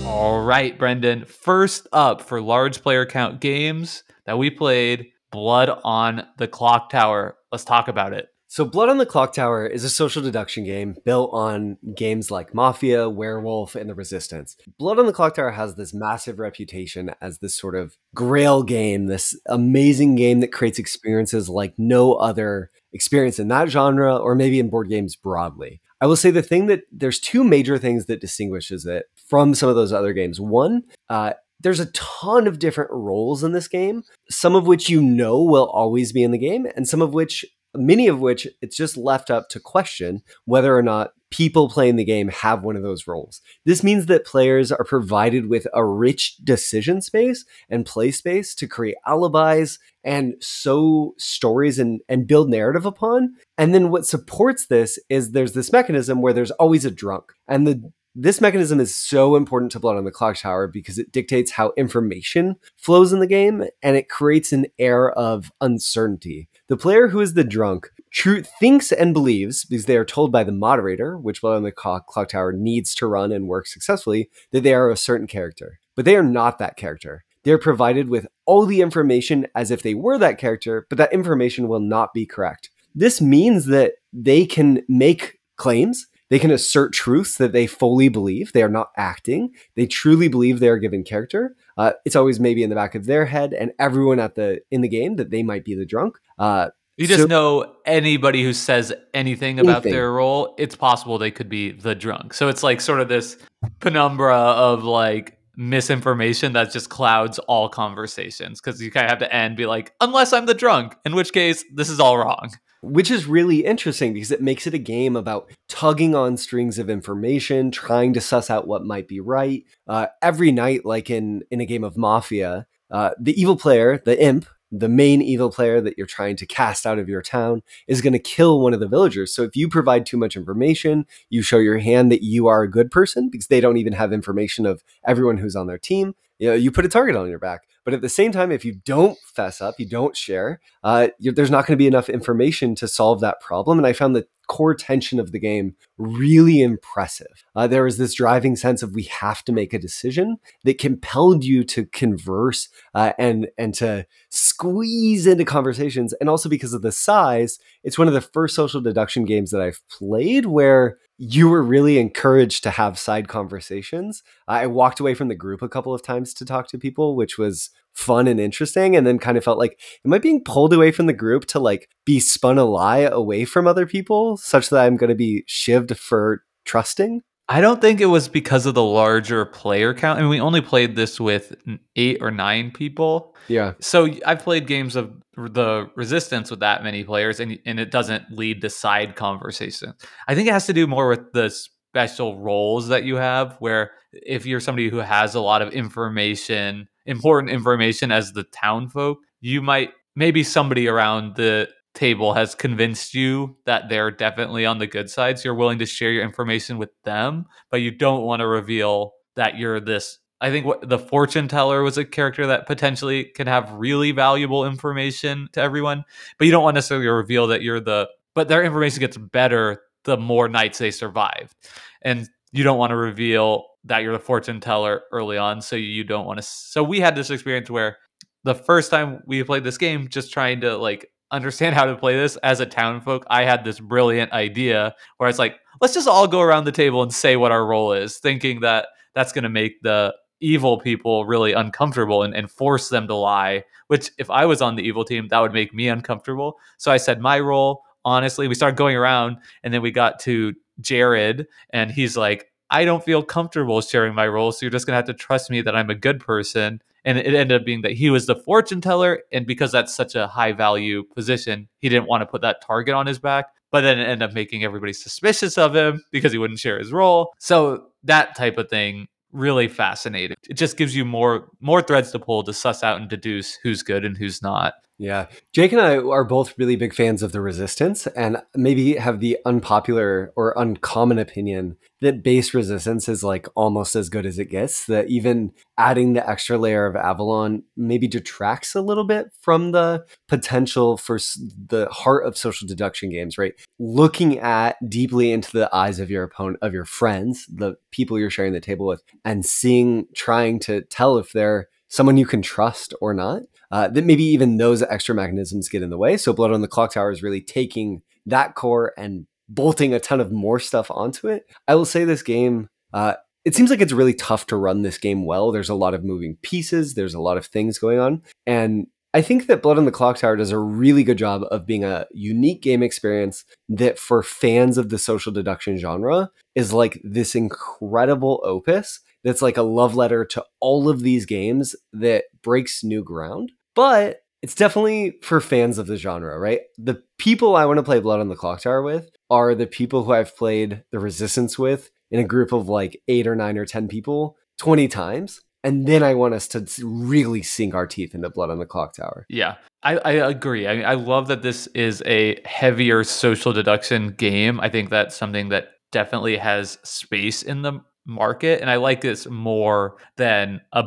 All 0.03 0.41
right, 0.43 0.75
Brendan. 0.75 1.25
First 1.25 1.85
up 1.93 2.23
for 2.23 2.41
large 2.41 2.81
player 2.81 3.05
count 3.05 3.39
games 3.39 4.03
that 4.25 4.39
we 4.39 4.49
played 4.49 5.11
Blood 5.31 5.69
on 5.83 6.25
the 6.39 6.47
Clocktower. 6.47 7.33
Let's 7.51 7.65
talk 7.65 7.87
about 7.87 8.13
it. 8.13 8.29
So, 8.53 8.65
Blood 8.65 8.89
on 8.89 8.99
the 8.99 9.07
Clocktower 9.07 9.67
is 9.67 9.83
a 9.83 9.89
social 9.89 10.21
deduction 10.21 10.63
game 10.63 10.95
built 11.03 11.31
on 11.33 11.75
games 11.95 12.29
like 12.29 12.53
Mafia, 12.53 13.09
Werewolf, 13.09 13.73
and 13.73 13.89
The 13.89 13.95
Resistance. 13.95 14.55
Blood 14.77 14.99
on 14.99 15.07
the 15.07 15.11
Clocktower 15.11 15.55
has 15.55 15.73
this 15.73 15.91
massive 15.91 16.37
reputation 16.37 17.15
as 17.19 17.39
this 17.39 17.57
sort 17.57 17.73
of 17.73 17.97
grail 18.13 18.61
game, 18.61 19.07
this 19.07 19.35
amazing 19.47 20.13
game 20.13 20.39
that 20.41 20.51
creates 20.51 20.77
experiences 20.77 21.49
like 21.49 21.73
no 21.79 22.13
other 22.13 22.69
experience 22.93 23.39
in 23.39 23.47
that 23.47 23.69
genre 23.69 24.15
or 24.15 24.35
maybe 24.35 24.59
in 24.59 24.69
board 24.69 24.87
games 24.87 25.15
broadly. 25.15 25.81
I 25.99 26.05
will 26.05 26.15
say 26.15 26.29
the 26.29 26.43
thing 26.43 26.67
that 26.67 26.83
there's 26.91 27.19
two 27.19 27.43
major 27.43 27.79
things 27.79 28.05
that 28.05 28.21
distinguishes 28.21 28.85
it 28.85 29.07
from 29.15 29.55
some 29.55 29.69
of 29.69 29.75
those 29.75 29.91
other 29.91 30.13
games. 30.13 30.39
One, 30.39 30.83
uh, 31.09 31.33
there's 31.59 31.79
a 31.79 31.91
ton 31.93 32.45
of 32.45 32.59
different 32.59 32.91
roles 32.91 33.43
in 33.43 33.53
this 33.53 33.67
game, 33.67 34.03
some 34.29 34.55
of 34.55 34.67
which 34.67 34.89
you 34.89 35.01
know 35.01 35.41
will 35.41 35.69
always 35.69 36.11
be 36.11 36.21
in 36.21 36.31
the 36.31 36.37
game, 36.37 36.67
and 36.75 36.87
some 36.87 37.01
of 37.01 37.13
which 37.13 37.45
many 37.75 38.07
of 38.07 38.19
which 38.19 38.47
it's 38.62 38.75
just 38.75 38.97
left 38.97 39.29
up 39.29 39.49
to 39.49 39.59
question 39.59 40.21
whether 40.45 40.77
or 40.77 40.83
not 40.83 41.12
people 41.33 41.67
playing 41.67 41.95
the 41.95 42.05
game 42.05 42.27
have 42.27 42.63
one 42.63 42.75
of 42.75 42.83
those 42.83 43.07
roles. 43.07 43.41
This 43.65 43.83
means 43.83 44.05
that 44.05 44.23
players 44.25 44.71
are 44.71 44.83
provided 44.83 45.49
with 45.49 45.65
a 45.73 45.83
rich 45.83 46.38
decision 46.43 47.01
space 47.01 47.43
and 47.69 47.88
play 47.88 48.12
space 48.12 48.53
to 48.55 48.67
create 48.67 48.97
alibis 49.07 49.79
and 50.03 50.36
sow 50.39 51.15
stories 51.17 51.79
and, 51.79 52.01
and 52.07 52.27
build 52.27 52.49
narrative 52.51 52.86
upon. 52.86 53.33
And 53.57 53.73
then 53.73 53.89
what 53.89 54.05
supports 54.05 54.67
this 54.67 54.99
is 55.09 55.31
there's 55.31 55.53
this 55.53 55.71
mechanism 55.71 56.21
where 56.21 56.33
there's 56.33 56.51
always 56.51 56.86
a 56.86 56.91
drunk. 56.91 57.33
And 57.47 57.65
the 57.65 57.91
this 58.15 58.39
mechanism 58.39 58.80
is 58.80 58.93
so 58.93 59.36
important 59.36 59.71
to 59.71 59.80
Blood 59.80 59.97
on 59.97 60.06
the 60.06 60.12
Clocktower 60.12 60.71
because 60.71 60.99
it 60.99 61.12
dictates 61.12 61.52
how 61.52 61.73
information 61.76 62.56
flows 62.78 63.12
in 63.12 63.19
the 63.19 63.28
game 63.28 63.63
and 63.82 63.97
it 63.97 64.10
creates 64.10 64.52
an 64.52 64.67
air 64.78 65.12
of 65.12 65.52
uncertainty. 65.62 66.47
The 66.67 66.78
player 66.78 67.08
who 67.08 67.21
is 67.21 67.34
the 67.34 67.43
drunk 67.43 67.89
true 68.12 68.43
thinks 68.43 68.91
and 68.91 69.13
believes, 69.13 69.65
because 69.65 69.86
they 69.86 69.97
are 69.97 70.06
told 70.06 70.32
by 70.32 70.43
the 70.43 70.52
moderator, 70.52 71.17
which 71.17 71.41
Blood 71.41 71.58
on 71.58 71.63
the 71.63 71.71
Clock, 71.71 72.06
Tower 72.30 72.54
needs 72.54 72.93
to 72.95 73.08
run 73.08 73.32
and 73.32 73.47
work 73.47 73.65
successfully, 73.65 74.30
that 74.52 74.62
they 74.62 74.73
are 74.73 74.91
a 74.91 74.97
certain 74.97 75.28
character. 75.28 75.80
But 75.95 76.06
they 76.06 76.15
are 76.15 76.23
not 76.23 76.60
that 76.60 76.78
character. 76.78 77.23
They're 77.43 77.58
provided 77.58 78.10
with 78.10 78.28
all 78.45 78.65
the 78.65 78.82
information 78.82 79.47
as 79.56 79.71
if 79.71 79.82
they 79.82 79.95
were 79.95 80.17
that 80.19 80.38
character, 80.38 80.86
but 80.89 80.97
that 80.99 81.12
information 81.12 81.67
will 81.67 81.80
not 81.80 82.13
be 82.13 82.26
correct. 82.26 82.69
This 82.95 83.19
means 83.19 83.65
that 83.65 83.93
they 84.13 84.45
can 84.45 84.84
make 84.88 85.39
claims 85.56 86.08
they 86.29 86.39
can 86.39 86.51
assert 86.51 86.93
truths 86.93 87.38
that 87.38 87.51
they 87.51 87.67
fully 87.67 88.09
believe. 88.09 88.53
They 88.53 88.63
are 88.63 88.69
not 88.69 88.91
acting. 88.97 89.51
They 89.75 89.86
truly 89.86 90.27
believe 90.27 90.59
they 90.59 90.69
are 90.69 90.77
given 90.79 91.03
character. 91.03 91.55
Uh, 91.77 91.93
it's 92.05 92.15
always 92.15 92.39
maybe 92.39 92.63
in 92.63 92.69
the 92.69 92.75
back 92.75 92.95
of 92.95 93.05
their 93.05 93.25
head, 93.25 93.53
and 93.53 93.71
everyone 93.79 94.19
at 94.19 94.36
the 94.36 94.62
in 94.71 94.81
the 94.81 94.88
game 94.88 95.15
that 95.17 95.29
they 95.31 95.43
might 95.43 95.63
be 95.65 95.75
the 95.75 95.86
drunk. 95.86 96.17
Uh, 96.39 96.69
You 96.95 97.07
just 97.07 97.21
So- 97.21 97.25
know 97.27 97.73
anybody 97.88 98.43
who 98.43 98.53
says 98.53 98.93
anything 99.15 99.59
about 99.59 99.77
Anything. 99.77 99.93
their 99.93 100.12
role, 100.12 100.53
it's 100.59 100.75
possible 100.75 101.17
they 101.17 101.31
could 101.31 101.49
be 101.49 101.71
the 101.71 101.95
drunk. 101.95 102.36
So 102.36 102.49
it's 102.49 102.62
like 102.62 102.81
sort 102.81 102.99
of 103.01 103.07
this 103.09 103.36
penumbra 103.79 104.38
of 104.38 104.83
like 104.83 105.39
misinformation 105.57 106.53
that 106.53 106.71
just 106.71 106.89
clouds 106.89 107.39
all 107.39 107.67
conversations 107.67 108.62
because 108.62 108.79
you 108.81 108.91
kind 108.91 109.05
of 109.05 109.09
have 109.09 109.19
to 109.19 109.36
end 109.36 109.57
be 109.57 109.65
like, 109.65 109.93
unless 110.01 110.33
I'm 110.33 110.45
the 110.45 110.53
drunk, 110.53 110.95
in 111.05 111.15
which 111.15 111.33
case 111.33 111.65
this 111.73 111.89
is 111.89 111.99
all 111.99 112.17
wrong. 112.17 112.51
Which 112.83 113.09
is 113.09 113.27
really 113.27 113.63
interesting 113.63 114.13
because 114.13 114.29
it 114.29 114.41
makes 114.41 114.67
it 114.67 114.73
a 114.73 114.79
game 114.79 115.15
about 115.15 115.49
tugging 115.69 116.13
on 116.13 116.35
strings 116.35 116.77
of 116.77 116.89
information, 116.89 117.71
trying 117.71 118.13
to 118.13 118.19
suss 118.21 118.49
out 118.49 118.67
what 118.67 118.85
might 118.85 119.07
be 119.07 119.21
right. 119.21 119.63
Uh, 119.87 120.07
every 120.21 120.51
night, 120.51 120.85
like 120.85 121.09
in 121.09 121.43
in 121.49 121.61
a 121.61 121.65
game 121.65 121.83
of 121.83 121.97
Mafia, 121.97 122.67
uh, 122.91 123.11
the 123.17 123.39
evil 123.39 123.55
player, 123.55 124.01
the 124.03 124.21
imp, 124.21 124.45
the 124.69 124.89
main 124.89 125.21
evil 125.21 125.49
player 125.49 125.79
that 125.79 125.97
you're 125.97 126.05
trying 126.05 126.35
to 126.35 126.45
cast 126.45 126.85
out 126.85 126.99
of 126.99 127.07
your 127.07 127.21
town, 127.21 127.63
is 127.87 128.01
going 128.01 128.13
to 128.13 128.19
kill 128.19 128.59
one 128.59 128.73
of 128.73 128.81
the 128.81 128.87
villagers. 128.87 129.33
So 129.33 129.43
if 129.43 129.55
you 129.55 129.69
provide 129.69 130.05
too 130.05 130.17
much 130.17 130.35
information, 130.35 131.05
you 131.29 131.41
show 131.41 131.59
your 131.59 131.77
hand 131.77 132.11
that 132.11 132.23
you 132.23 132.47
are 132.47 132.63
a 132.63 132.69
good 132.69 132.91
person 132.91 133.29
because 133.29 133.47
they 133.47 133.61
don't 133.61 133.77
even 133.77 133.93
have 133.93 134.11
information 134.11 134.65
of 134.65 134.83
everyone 135.07 135.37
who's 135.37 135.55
on 135.55 135.67
their 135.67 135.77
team. 135.77 136.15
You 136.37 136.49
know, 136.49 136.55
you 136.55 136.69
put 136.71 136.85
a 136.85 136.89
target 136.89 137.15
on 137.15 137.29
your 137.29 137.39
back. 137.39 137.61
But 137.85 137.93
at 137.93 138.01
the 138.01 138.09
same 138.09 138.31
time, 138.31 138.51
if 138.51 138.63
you 138.63 138.75
don't 138.85 139.17
fess 139.35 139.61
up, 139.61 139.75
you 139.77 139.87
don't 139.87 140.15
share, 140.15 140.61
uh, 140.83 141.09
there's 141.19 141.51
not 141.51 141.65
going 141.65 141.77
to 141.77 141.81
be 141.81 141.87
enough 141.87 142.09
information 142.09 142.75
to 142.75 142.87
solve 142.87 143.19
that 143.21 143.41
problem. 143.41 143.77
And 143.77 143.87
I 143.87 143.93
found 143.93 144.15
the 144.15 144.27
core 144.47 144.75
tension 144.75 145.19
of 145.19 145.31
the 145.31 145.39
game 145.39 145.75
really 145.97 146.61
impressive. 146.61 147.45
Uh, 147.55 147.67
there 147.67 147.83
was 147.83 147.97
this 147.97 148.13
driving 148.13 148.55
sense 148.55 148.83
of 148.83 148.93
we 148.93 149.03
have 149.03 149.43
to 149.45 149.51
make 149.51 149.73
a 149.73 149.79
decision 149.79 150.37
that 150.63 150.77
compelled 150.77 151.43
you 151.43 151.63
to 151.63 151.85
converse 151.85 152.69
uh, 152.93 153.13
and 153.17 153.47
and 153.57 153.73
to 153.73 154.05
squeeze 154.29 155.25
into 155.27 155.45
conversations. 155.45 156.13
And 156.13 156.29
also 156.29 156.49
because 156.49 156.73
of 156.73 156.81
the 156.81 156.91
size, 156.91 157.57
it's 157.83 157.97
one 157.97 158.07
of 158.07 158.13
the 158.13 158.21
first 158.21 158.55
social 158.55 158.81
deduction 158.81 159.25
games 159.25 159.51
that 159.51 159.61
I've 159.61 159.81
played 159.89 160.45
where 160.45 160.97
you 161.17 161.47
were 161.47 161.63
really 161.63 161.99
encouraged 161.99 162.63
to 162.63 162.71
have 162.71 162.97
side 162.97 163.28
conversations. 163.28 164.23
I 164.47 164.67
walked 164.67 164.99
away 164.99 165.13
from 165.13 165.28
the 165.28 165.36
group 165.36 165.62
a 165.62 165.69
couple 165.69 165.93
of 165.93 166.02
times 166.02 166.34
to 166.36 166.45
talk 166.45 166.67
to 166.69 166.78
people, 166.78 167.15
which 167.15 167.38
was 167.38 167.69
fun 167.93 168.28
and 168.28 168.39
interesting, 168.39 168.95
and 168.95 169.06
then 169.06 169.19
kind 169.19 169.38
of 169.38 169.43
felt 169.43 169.60
like, 169.60 169.80
am 170.06 170.13
I 170.13 170.17
being 170.17 170.43
pulled 170.43 170.73
away 170.73 170.91
from 170.91 171.06
the 171.06 171.13
group 171.13 171.45
to 171.47 171.60
like 171.60 171.89
be 172.06 172.19
spun 172.19 172.58
a 172.58 172.65
lie 172.65 172.99
away 172.99 173.45
from 173.45 173.67
other 173.67 173.86
people 173.86 174.38
such 174.38 174.69
that 174.69 174.84
I'm 174.84 174.97
going 174.97 175.10
to 175.10 175.15
be 175.15 175.45
shivved 175.47 175.95
for 175.97 176.43
trusting? 176.65 177.21
I 177.49 177.60
don't 177.60 177.82
think 177.82 177.99
it 177.99 178.06
was 178.06 178.29
because 178.29 178.65
of 178.65 178.73
the 178.73 178.84
larger 178.84 179.45
player 179.45 179.93
count. 179.93 180.17
I 180.17 180.21
mean, 180.21 180.29
we 180.29 180.39
only 180.39 180.62
played 180.62 180.95
this 180.95 181.19
with 181.19 181.53
eight 181.95 182.19
or 182.21 182.32
nine 182.32 182.71
people. 182.71 183.36
Yeah. 183.49 183.73
So 183.82 184.08
I've 184.25 184.39
played 184.39 184.65
games 184.65 184.95
of 184.95 185.12
the 185.36 185.89
resistance 185.95 186.49
with 186.49 186.62
that 186.62 186.84
many 186.84 187.03
players, 187.03 187.39
and 187.39 187.60
and 187.65 187.79
it 187.79 187.91
doesn't 187.91 188.32
lead 188.32 188.62
to 188.62 188.69
side 188.69 189.15
conversation. 189.15 189.93
I 190.27 190.36
think 190.36 190.47
it 190.47 190.53
has 190.53 190.67
to 190.67 190.73
do 190.73 190.88
more 190.88 191.10
with 191.10 191.34
the 191.34 191.49
special 191.49 192.39
roles 192.39 192.88
that 192.88 193.03
you 193.03 193.15
have. 193.17 193.58
Where 193.60 193.91
if 194.13 194.45
you're 194.45 194.62
somebody 194.62 194.89
who 194.89 194.97
has 194.97 195.36
a 195.36 195.41
lot 195.41 195.62
of 195.62 195.73
information, 195.73 196.88
important 197.06 197.51
information 197.51 198.12
as 198.12 198.32
the 198.32 198.43
town 198.43 198.89
folk, 198.89 199.17
you 199.41 199.62
might 199.62 199.91
maybe 200.15 200.43
somebody 200.43 200.88
around 200.88 201.36
the 201.36 201.67
table 201.93 202.34
has 202.34 202.56
convinced 202.56 203.13
you 203.13 203.56
that 203.65 203.89
they're 203.89 204.12
definitely 204.12 204.65
on 204.65 204.80
the 204.80 204.88
good 204.88 205.09
side. 205.09 205.38
So 205.38 205.45
you're 205.45 205.55
willing 205.55 205.80
to 205.80 205.86
share 205.86 206.11
your 206.11 206.24
information 206.24 206.78
with 206.78 206.89
them, 207.03 207.45
but 207.70 207.82
you 207.82 207.91
don't 207.91 208.24
want 208.24 208.39
to 208.39 208.47
reveal 208.47 209.13
that 209.36 209.57
you're 209.57 209.80
this. 209.80 210.20
I 210.41 210.49
think 210.49 210.65
what 210.65 210.89
the 210.89 210.99
fortune 210.99 211.47
teller 211.47 211.84
was 211.84 211.97
a 211.97 212.03
character 212.03 212.47
that 212.47 212.67
potentially 212.67 213.26
can 213.26 213.47
have 213.47 213.72
really 213.72 214.11
valuable 214.11 214.65
information 214.65 215.47
to 215.53 215.61
everyone, 215.61 216.03
but 216.38 216.45
you 216.45 216.51
don't 216.51 216.63
want 216.63 216.76
necessarily 216.76 217.07
reveal 217.07 217.47
that 217.47 217.61
you're 217.61 217.80
the. 217.80 218.09
But 218.36 218.47
their 218.47 218.63
information 218.63 218.99
gets 218.99 219.15
better 219.15 219.84
the 220.03 220.17
more 220.17 220.49
nights 220.49 220.80
they 220.80 220.91
survive, 220.91 221.55
and 222.01 222.28
you 222.51 222.63
don't 222.63 222.78
want 222.78 222.91
to 222.91 222.97
reveal 222.97 223.67
that 223.86 223.99
you're 223.99 224.11
the 224.11 224.20
fortune 224.20 224.59
teller 224.59 225.03
early 225.11 225.38
on. 225.38 225.61
So 225.61 225.76
you 225.76 226.03
don't 226.03 226.26
want 226.26 226.39
to. 226.39 226.43
So 226.43 226.84
we 226.84 226.99
had 226.99 227.15
this 227.15 227.30
experience 227.30 227.70
where 227.70 227.97
the 228.43 228.55
first 228.55 228.91
time 228.91 229.22
we 229.26 229.41
played 229.43 229.63
this 229.63 229.78
game, 229.78 230.09
just 230.09 230.34
trying 230.34 230.61
to 230.61 230.76
like 230.78 231.09
understand 231.34 231.75
how 231.75 231.86
to 231.86 231.95
play 231.95 232.15
this 232.15 232.38
as 232.38 232.59
a 232.59 232.65
town 232.65 233.01
folk, 233.01 233.25
I 233.29 233.43
had 233.43 233.65
this 233.65 233.79
brilliant 233.79 234.31
idea 234.31 234.95
where 235.17 235.27
it's 235.27 235.39
like, 235.39 235.57
let's 235.81 235.93
just 235.93 236.07
all 236.07 236.27
go 236.27 236.39
around 236.39 236.65
the 236.65 236.71
table 236.71 237.01
and 237.01 237.13
say 237.13 237.36
what 237.36 237.51
our 237.51 237.65
role 237.65 237.91
is, 237.91 238.17
thinking 238.17 238.61
that 238.61 238.88
that's 239.15 239.34
going 239.34 239.43
to 239.43 239.49
make 239.49 239.81
the 239.81 240.13
evil 240.39 240.77
people 240.77 241.25
really 241.25 241.53
uncomfortable 241.53 242.23
and, 242.23 242.36
and 242.36 242.51
force 242.51 242.89
them 242.89 243.07
to 243.07 243.15
lie. 243.15 243.63
Which, 243.88 244.11
if 244.17 244.29
I 244.29 244.45
was 244.45 244.61
on 244.61 244.75
the 244.75 244.84
evil 244.84 245.03
team, 245.03 245.27
that 245.29 245.39
would 245.39 245.53
make 245.53 245.73
me 245.73 245.89
uncomfortable. 245.89 246.57
So 246.77 246.91
I 246.91 246.97
said, 246.97 247.19
my 247.19 247.39
role, 247.39 247.84
honestly, 248.05 248.47
we 248.47 248.55
started 248.55 248.77
going 248.77 248.95
around 248.95 249.38
and 249.63 249.73
then 249.73 249.81
we 249.81 249.91
got 249.91 250.19
to 250.21 250.53
Jared 250.79 251.47
and 251.71 251.91
he's 251.91 252.15
like, 252.15 252.47
I 252.69 252.86
don't 252.86 253.03
feel 253.03 253.23
comfortable 253.23 253.81
sharing 253.81 254.15
my 254.15 254.27
role. 254.27 254.51
So 254.51 254.65
you're 254.65 254.71
just 254.71 254.88
going 254.88 254.93
to 254.93 254.97
have 254.97 255.05
to 255.05 255.13
trust 255.13 255.49
me 255.49 255.61
that 255.61 255.75
I'm 255.75 255.89
a 255.89 255.95
good 255.95 256.19
person. 256.19 256.81
And 257.06 257.18
it 257.18 257.34
ended 257.34 257.60
up 257.60 257.66
being 257.66 257.82
that 257.82 257.93
he 257.93 258.10
was 258.10 258.26
the 258.26 258.36
fortune 258.36 258.82
teller. 258.82 259.22
And 259.32 259.45
because 259.45 259.72
that's 259.72 259.93
such 259.93 260.16
a 260.16 260.28
high 260.28 260.54
value 260.54 261.04
position, 261.16 261.68
he 261.80 261.89
didn't 261.89 262.08
want 262.08 262.22
to 262.22 262.26
put 262.26 262.41
that 262.41 262.62
target 262.66 262.93
on 262.93 263.08
his 263.08 263.20
back. 263.20 263.47
But 263.72 263.82
then 263.82 263.99
it 263.99 264.04
ended 264.04 264.30
up 264.30 264.36
making 264.36 264.64
everybody 264.64 264.93
suspicious 264.93 265.58
of 265.58 265.76
him 265.76 266.04
because 266.12 266.32
he 266.32 266.38
wouldn't 266.38 266.60
share 266.60 266.80
his 266.80 266.93
role. 266.93 267.34
So 267.39 267.88
that 268.04 268.36
type 268.36 268.58
of 268.58 268.70
thing 268.70 269.08
really 269.32 269.68
fascinating. 269.68 270.38
It 270.47 270.54
just 270.54 270.78
gives 270.78 270.95
you 270.95 271.04
more 271.04 271.49
more 271.60 271.82
threads 271.82 272.12
to 272.12 272.20
pull 272.20 272.43
to 272.43 272.54
suss 272.54 272.84
out 272.84 273.01
and 273.01 273.10
deduce 273.10 273.56
who's 273.56 273.84
good 273.84 274.06
and 274.06 274.16
who's 274.16 274.41
not. 274.41 274.76
Yeah. 275.04 275.28
Jake 275.51 275.74
and 275.74 275.82
I 275.82 275.97
are 275.97 276.24
both 276.24 276.58
really 276.58 276.78
big 276.78 276.93
fans 276.93 277.24
of 277.24 277.34
the 277.34 277.41
resistance 277.41 278.08
and 278.08 278.38
maybe 278.56 278.95
have 278.95 279.20
the 279.20 279.38
unpopular 279.45 280.32
or 280.38 280.54
uncommon 280.56 281.20
opinion 281.20 281.76
that 281.99 282.24
base 282.24 282.54
resistance 282.54 283.10
is 283.10 283.22
like 283.22 283.49
almost 283.54 283.97
as 283.97 284.08
good 284.08 284.26
as 284.26 284.39
it 284.39 284.45
gets. 284.45 284.86
That 284.86 285.10
even 285.10 285.51
adding 285.78 286.14
the 286.14 286.28
extra 286.28 286.58
layer 286.58 286.86
of 286.86 286.95
Avalon 286.95 287.64
maybe 287.76 288.08
detracts 288.08 288.76
a 288.76 288.82
little 288.82 289.04
bit 289.04 289.28
from 289.41 289.74
the 289.74 290.06
potential 290.30 290.95
for 290.95 291.18
the 291.18 291.89
heart 291.91 292.26
of 292.26 292.38
social 292.38 292.66
deduction 292.66 293.10
games, 293.10 293.38
right? 293.38 293.56
Looking 293.80 294.39
at 294.39 294.78
deeply 294.88 295.34
into 295.34 295.51
the 295.51 295.70
eyes 295.76 295.99
of 295.99 296.10
your 296.10 296.24
opponent, 296.24 296.60
of 296.62 296.72
your 296.72 296.86
friends, 296.86 297.45
the 297.54 297.76
people 297.91 298.18
you're 298.18 298.30
sharing 298.30 298.54
the 298.54 298.62
table 298.62 298.86
with, 298.86 299.04
and 299.26 299.45
seeing, 299.45 300.08
trying 300.16 300.60
to 300.60 300.84
tell 300.84 301.18
if 301.18 301.34
they're 301.34 301.68
someone 301.89 302.16
you 302.16 302.26
can 302.26 302.41
trust 302.41 302.93
or 303.01 303.14
not 303.14 303.41
uh, 303.74 303.88
that 303.88 304.05
maybe 304.05 304.24
even 304.24 304.57
those 304.57 304.84
extra 304.84 305.15
mechanisms 305.15 305.67
get 305.67 305.82
in 305.82 305.89
the 305.89 305.97
way. 305.97 306.15
So 306.15 306.32
Blood 306.32 306.51
on 306.51 306.61
the 306.61 306.67
Clocktower 306.67 307.11
is 307.11 307.24
really 307.24 307.41
taking 307.41 308.03
that 308.28 308.53
core 308.53 308.93
and 308.99 309.26
bolting 309.49 309.95
a 309.95 309.99
ton 309.99 310.21
of 310.21 310.32
more 310.32 310.59
stuff 310.59 310.91
onto 310.91 311.28
it. 311.28 311.47
I 311.67 311.74
will 311.74 311.84
say 311.84 312.05
this 312.05 312.21
game, 312.21 312.69
uh, 312.93 313.15
it 313.45 313.55
seems 313.55 313.71
like 313.71 313.82
it's 313.82 313.91
really 313.91 314.13
tough 314.13 314.45
to 314.47 314.57
run 314.57 314.84
this 314.84 314.99
game 314.99 315.26
well. 315.26 315.51
There's 315.51 315.69
a 315.69 315.74
lot 315.74 315.95
of 315.95 316.03
moving 316.03 316.38
pieces, 316.43 316.93
there's 316.93 317.15
a 317.15 317.19
lot 317.19 317.36
of 317.36 317.47
things 317.47 317.80
going 317.80 317.97
on. 317.97 318.21
And 318.45 318.86
I 319.11 319.24
think 319.24 319.47
that 319.47 319.63
Blood 319.63 319.80
on 319.80 319.86
the 319.86 319.91
Clocktower 319.91 320.38
does 320.38 320.51
a 320.51 320.59
really 320.59 321.03
good 321.03 321.17
job 321.17 321.41
of 321.49 321.65
being 321.65 321.84
a 321.84 322.05
unique 322.13 322.61
game 322.61 322.84
experience 322.84 323.43
that, 323.69 323.97
for 323.97 324.21
fans 324.21 324.78
of 324.78 324.89
the 324.89 324.99
social 324.99 325.32
deduction 325.32 325.80
genre, 325.80 326.30
is 326.53 326.74
like 326.74 327.01
this 327.03 327.34
incredible 327.34 328.39
opus 328.43 328.99
that's 329.24 329.41
like 329.41 329.57
a 329.57 329.63
love 329.63 329.95
letter 329.95 330.26
to 330.26 330.45
all 330.59 330.89
of 330.89 331.01
these 331.01 331.26
games 331.26 331.76
that 331.91 332.26
breaks 332.43 332.84
new 332.84 333.03
ground 333.03 333.51
but 333.76 334.21
it's 334.41 334.55
definitely 334.55 335.15
for 335.21 335.39
fans 335.39 335.78
of 335.78 335.88
the 335.88 335.95
genre, 335.95 336.38
right? 336.38 336.61
The 336.78 337.01
people 337.17 337.55
I 337.55 337.65
want 337.65 337.78
to 337.78 337.84
play 337.84 337.99
Blood 337.99 338.19
on 338.19 338.28
the 338.28 338.36
Clocktower 338.36 338.84
with 338.84 339.09
are 339.30 339.55
the 339.55 339.67
people 339.67 340.03
who 340.03 340.11
I've 340.11 340.36
played 340.36 340.84
The 340.91 340.99
Resistance 340.99 341.57
with 341.57 341.91
in 342.11 342.19
a 342.19 342.26
group 342.26 342.51
of 342.51 342.67
like 342.67 343.01
eight 343.07 343.26
or 343.26 343.36
nine 343.36 343.57
or 343.57 343.65
10 343.65 343.88
people 343.88 344.38
20 344.59 344.88
times. 344.89 345.41
And 345.63 345.88
then 345.88 346.03
I 346.03 346.13
want 346.13 346.34
us 346.34 346.49
to 346.49 346.65
really 346.86 347.41
sink 347.41 347.74
our 347.74 347.88
teeth 347.88 348.13
into 348.13 348.30
Blood 348.30 348.49
on 348.49 348.59
the 348.59 348.65
Clocktower. 348.65 349.24
Yeah, 349.30 349.55
I, 349.82 349.97
I 349.97 350.11
agree. 350.11 350.67
I 350.67 350.76
mean, 350.76 350.86
I 350.86 350.95
love 350.95 351.30
that 351.30 351.41
this 351.41 351.67
is 351.67 352.03
a 352.05 352.41
heavier 352.45 353.05
social 353.05 353.53
deduction 353.53 354.09
game. 354.09 354.59
I 354.59 354.67
think 354.67 354.89
that's 354.89 355.15
something 355.15 355.49
that 355.49 355.69
definitely 355.93 356.36
has 356.36 356.80
space 356.84 357.43
in 357.43 357.61
the 357.61 357.80
market. 358.05 358.59
And 358.59 358.69
I 358.69 358.76
like 358.76 358.99
this 358.99 359.26
more 359.28 359.95
than 360.17 360.59
a 360.74 360.84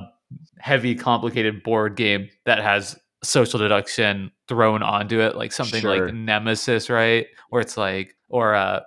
heavy, 0.59 0.95
complicated 0.95 1.63
board 1.63 1.97
game 1.97 2.29
that 2.45 2.59
has 2.59 2.99
social 3.23 3.59
deduction 3.59 4.31
thrown 4.49 4.83
onto 4.83 5.21
it, 5.21 5.37
like 5.37 5.53
something 5.53 5.81
sure. 5.81 6.07
like 6.07 6.15
Nemesis, 6.15 6.89
right? 6.89 7.27
Where 7.51 7.63
it's 7.63 7.77
like, 7.77 8.17
or 8.29 8.55
uh, 8.55 8.81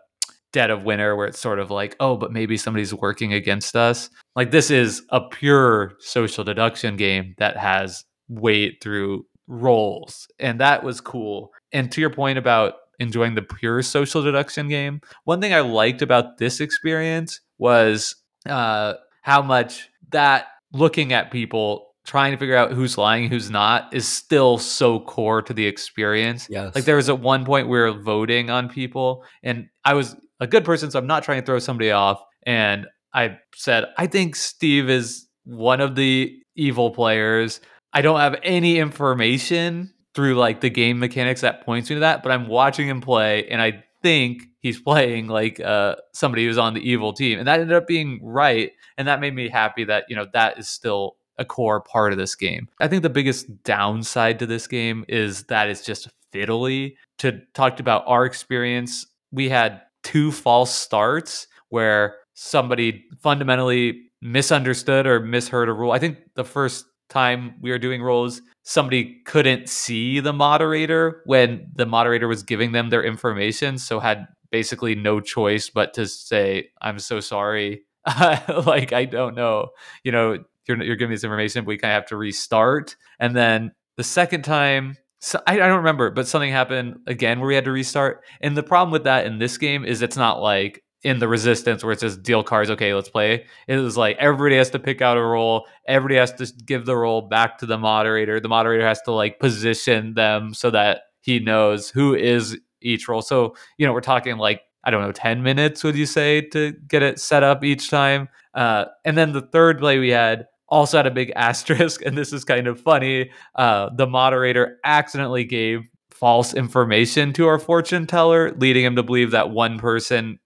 Dead 0.52 0.70
of 0.70 0.84
Winter, 0.84 1.16
where 1.16 1.28
it's 1.28 1.40
sort 1.40 1.60
of 1.60 1.72
like, 1.72 1.96
oh, 2.00 2.18
but 2.18 2.32
maybe 2.32 2.58
somebody's 2.58 2.94
working 2.94 3.34
against 3.34 3.76
us. 3.76 4.10
Like 4.36 4.52
this 4.52 4.72
is 4.72 5.04
a 5.10 5.22
pure 5.22 5.94
social 6.00 6.44
deduction 6.44 6.98
game 6.98 7.36
that 7.38 7.58
has 7.58 8.04
weight 8.28 8.82
through 8.82 9.26
roles, 9.48 10.28
and 10.40 10.60
that 10.60 10.84
was 10.84 11.02
cool. 11.02 11.52
And 11.72 11.92
to 11.92 12.02
your 12.02 12.10
point 12.10 12.38
about 12.38 12.76
enjoying 13.00 13.36
the 13.36 13.42
pure 13.42 13.82
social 13.82 14.22
deduction 14.24 14.68
game, 14.68 15.02
one 15.24 15.40
thing 15.40 15.54
I 15.54 15.62
liked 15.62 16.02
about 16.02 16.38
this 16.38 16.60
experience 16.60 17.40
was 17.58 18.16
uh, 18.46 18.96
how 19.22 19.42
much 19.42 19.90
that 20.12 20.48
looking 20.74 21.13
at 21.13 21.32
people 21.32 21.89
trying 22.05 22.32
to 22.32 22.38
figure 22.38 22.55
out 22.55 22.72
who's 22.72 22.97
lying 22.97 23.30
who's 23.30 23.51
not 23.51 23.93
is 23.93 24.07
still 24.07 24.57
so 24.57 24.99
core 25.01 25.41
to 25.41 25.53
the 25.53 25.65
experience 25.65 26.47
yes. 26.49 26.74
like 26.74 26.86
there 26.86 26.95
was 26.95 27.09
at 27.09 27.20
one 27.20 27.45
point 27.45 27.67
we 27.67 27.78
were 27.78 27.91
voting 27.91 28.49
on 28.49 28.70
people 28.70 29.24
and 29.43 29.67
i 29.86 29.93
was 29.93 30.15
a 30.39 30.47
good 30.47 30.65
person 30.65 30.89
so 30.89 30.97
i'm 30.97 31.07
not 31.07 31.24
trying 31.24 31.39
to 31.39 31.45
throw 31.45 31.59
somebody 31.59 31.91
off 31.91 32.22
and 32.43 32.88
i 33.13 33.38
said 33.53 33.86
i 33.97 34.07
think 34.07 34.36
steve 34.36 34.89
is 34.89 35.28
one 35.43 35.82
of 35.82 35.95
the 35.95 36.36
evil 36.55 36.89
players 36.91 37.59
i 37.93 38.01
don't 38.01 38.20
have 38.20 38.36
any 38.43 38.80
information 38.80 39.93
through 40.15 40.36
like 40.36 40.61
the 40.61 40.70
game 40.70 40.99
mechanics 40.99 41.41
that 41.41 41.63
points 41.65 41.89
me 41.89 41.95
to 41.95 41.99
that 41.99 42.24
but 42.24 42.32
i'm 42.32 42.47
watching 42.47 42.88
him 42.88 43.01
play 43.01 43.47
and 43.49 43.61
i 43.61 43.84
think 44.02 44.43
he's 44.60 44.80
playing 44.80 45.28
like 45.28 45.60
uh, 45.60 45.95
somebody 46.14 46.45
who's 46.45 46.58
on 46.58 46.74
the 46.74 46.82
evil 46.82 47.14
team, 47.14 47.39
and 47.39 47.47
that 47.47 47.60
ended 47.60 47.76
up 47.76 47.88
being 47.88 48.20
right, 48.24 48.72
and 48.97 49.08
that 49.08 49.20
made 49.20 49.34
me 49.36 49.50
happy 49.50 49.84
that 49.86 50.06
you 50.10 50.16
know 50.16 50.26
that 50.34 50.58
is 50.58 50.70
still 50.70 51.18
a 51.38 51.45
core 51.45 51.82
part 51.82 52.12
of 52.12 52.18
this 52.18 52.36
game. 52.36 52.68
I 52.80 52.88
think 52.88 53.02
the 53.02 53.10
biggest 53.10 53.64
downside 53.64 54.39
to 54.39 54.45
this 54.45 54.68
game 54.68 55.06
is 55.08 55.43
that 55.45 55.70
it's 55.70 55.86
just 55.86 56.10
fiddly. 56.34 56.95
To 57.20 57.41
talk 57.54 57.80
about 57.80 58.04
our 58.06 58.26
experience, 58.26 59.06
we 59.32 59.50
had 59.50 59.82
two 60.04 60.32
false 60.32 60.74
starts 60.74 61.47
where 61.70 62.18
somebody 62.34 63.06
fundamentally 63.22 64.04
misunderstood 64.22 65.08
or 65.08 65.20
misheard 65.20 65.70
a 65.70 65.74
rule. 65.74 65.91
I 65.91 66.00
think 66.00 66.18
the 66.36 66.43
first 66.43 66.86
time 67.10 67.55
we 67.62 67.72
were 67.72 67.80
doing 67.80 68.01
roles, 68.01 68.41
somebody 68.64 69.22
couldn't 69.26 69.70
see 69.70 70.20
the 70.20 70.34
moderator 70.34 71.22
when 71.26 71.68
the 71.76 71.86
moderator 71.86 72.28
was 72.28 72.43
giving 72.43 72.72
them 72.72 72.89
their 72.89 73.03
information, 73.03 73.78
so 73.78 73.99
had 73.99 74.28
basically 74.51 74.95
no 74.95 75.20
choice 75.20 75.70
but 75.70 75.93
to 75.95 76.07
say, 76.07 76.70
"I'm 76.82 76.99
so 76.99 77.20
sorry." 77.20 77.84
like 78.66 78.93
I 78.93 79.05
don't 79.05 79.36
know, 79.36 79.70
you 80.03 80.12
know, 80.12 80.38
you're 80.68 80.82
you're 80.84 80.95
giving 80.95 81.10
me 81.10 81.16
this 81.16 81.24
information, 81.24 81.64
but 81.64 81.70
we 81.70 81.78
kind 81.78 81.91
of 81.91 82.01
have 82.01 82.10
to 82.10 82.18
restart. 82.18 82.95
And 83.20 83.36
then 83.36 83.72
the 83.97 84.03
second 84.03 84.43
time, 84.43 84.95
so 85.20 85.41
I, 85.45 85.55
I 85.55 85.68
don't 85.68 85.78
remember, 85.78 86.12
but 86.12 86.28
something 86.28 86.51
happened 86.51 86.99
again 87.07 87.39
where 87.39 87.47
we 87.47 87.55
had 87.55 87.66
to 87.66 87.72
restart. 87.72 88.24
And 88.39 88.55
the 88.55 88.64
problem 88.64 88.91
with 88.91 89.03
that 89.03 89.26
in 89.26 89.39
this 89.39 89.57
game 89.57 89.84
is 89.84 90.01
it's 90.01 90.16
not 90.16 90.41
like 90.41 90.84
in 91.04 91.20
the 91.20 91.28
resistance 91.28 91.84
where 91.84 91.93
it 91.93 92.00
says 92.00 92.18
deal 92.18 92.43
cards 92.43 92.70
okay 92.70 92.93
let's 92.93 93.10
play. 93.10 93.45
It 93.68 93.78
was 93.78 93.95
like 93.95 94.18
everybody 94.18 94.58
has 94.58 94.70
to 94.72 94.80
pick 94.80 95.02
out 95.02 95.18
a 95.18 95.22
role. 95.22 95.68
Everybody 95.88 96.16
has 96.16 96.34
to 96.34 96.52
give 96.66 96.86
the 96.86 96.95
role 96.95 97.22
back 97.22 97.58
to 97.60 97.66
the 97.66 97.78
moderator. 97.78 98.39
The 98.39 98.50
moderator 98.50 98.86
has 98.86 99.02
to 99.04 99.12
like 99.12 99.39
position 99.39 100.14
them 100.14 100.54
so 100.54 100.70
that 100.72 101.04
he 101.22 101.39
knows 101.39 101.89
who 101.89 102.16
is 102.16 102.58
each 102.82 103.08
role. 103.08 103.22
So 103.22 103.56
you 103.78 103.88
know 103.88 103.93
we're 103.93 104.02
talking 104.02 104.38
like 104.38 104.62
i 104.86 104.91
don't 104.91 105.02
know 105.02 105.12
10 105.12 105.43
minutes 105.43 105.84
would 105.84 105.97
you 105.97 106.06
say 106.06 106.39
to 106.39 106.72
get 106.88 107.04
it 107.04 107.20
set 107.20 107.43
up 107.43 107.64
each 107.64 107.89
time? 107.89 108.28
Uh, 108.54 108.86
and 109.06 109.18
then 109.18 109.32
the 109.32 109.41
third 109.41 109.80
play 109.80 110.00
we 110.00 110.10
had 110.10 110.47
also 110.68 110.97
had 110.97 111.08
a 111.08 111.12
big 111.12 111.32
asterisk 111.36 112.02
and 112.06 112.18
this 112.18 112.34
is 112.34 112.43
kind 112.43 112.68
of 112.68 112.80
funny. 112.80 113.32
Uh, 113.56 113.89
the 113.95 114.08
moderator 114.08 114.80
accidentally 114.84 115.45
gave 115.45 115.88
false 116.12 116.54
information 116.54 117.32
to 117.32 117.47
our 117.47 117.58
fortune 117.58 118.06
teller 118.06 118.52
leading 118.58 118.84
him 118.84 118.97
to 118.97 119.04
believe 119.04 119.32
that 119.32 119.52
one 119.52 119.80
person 119.80 120.38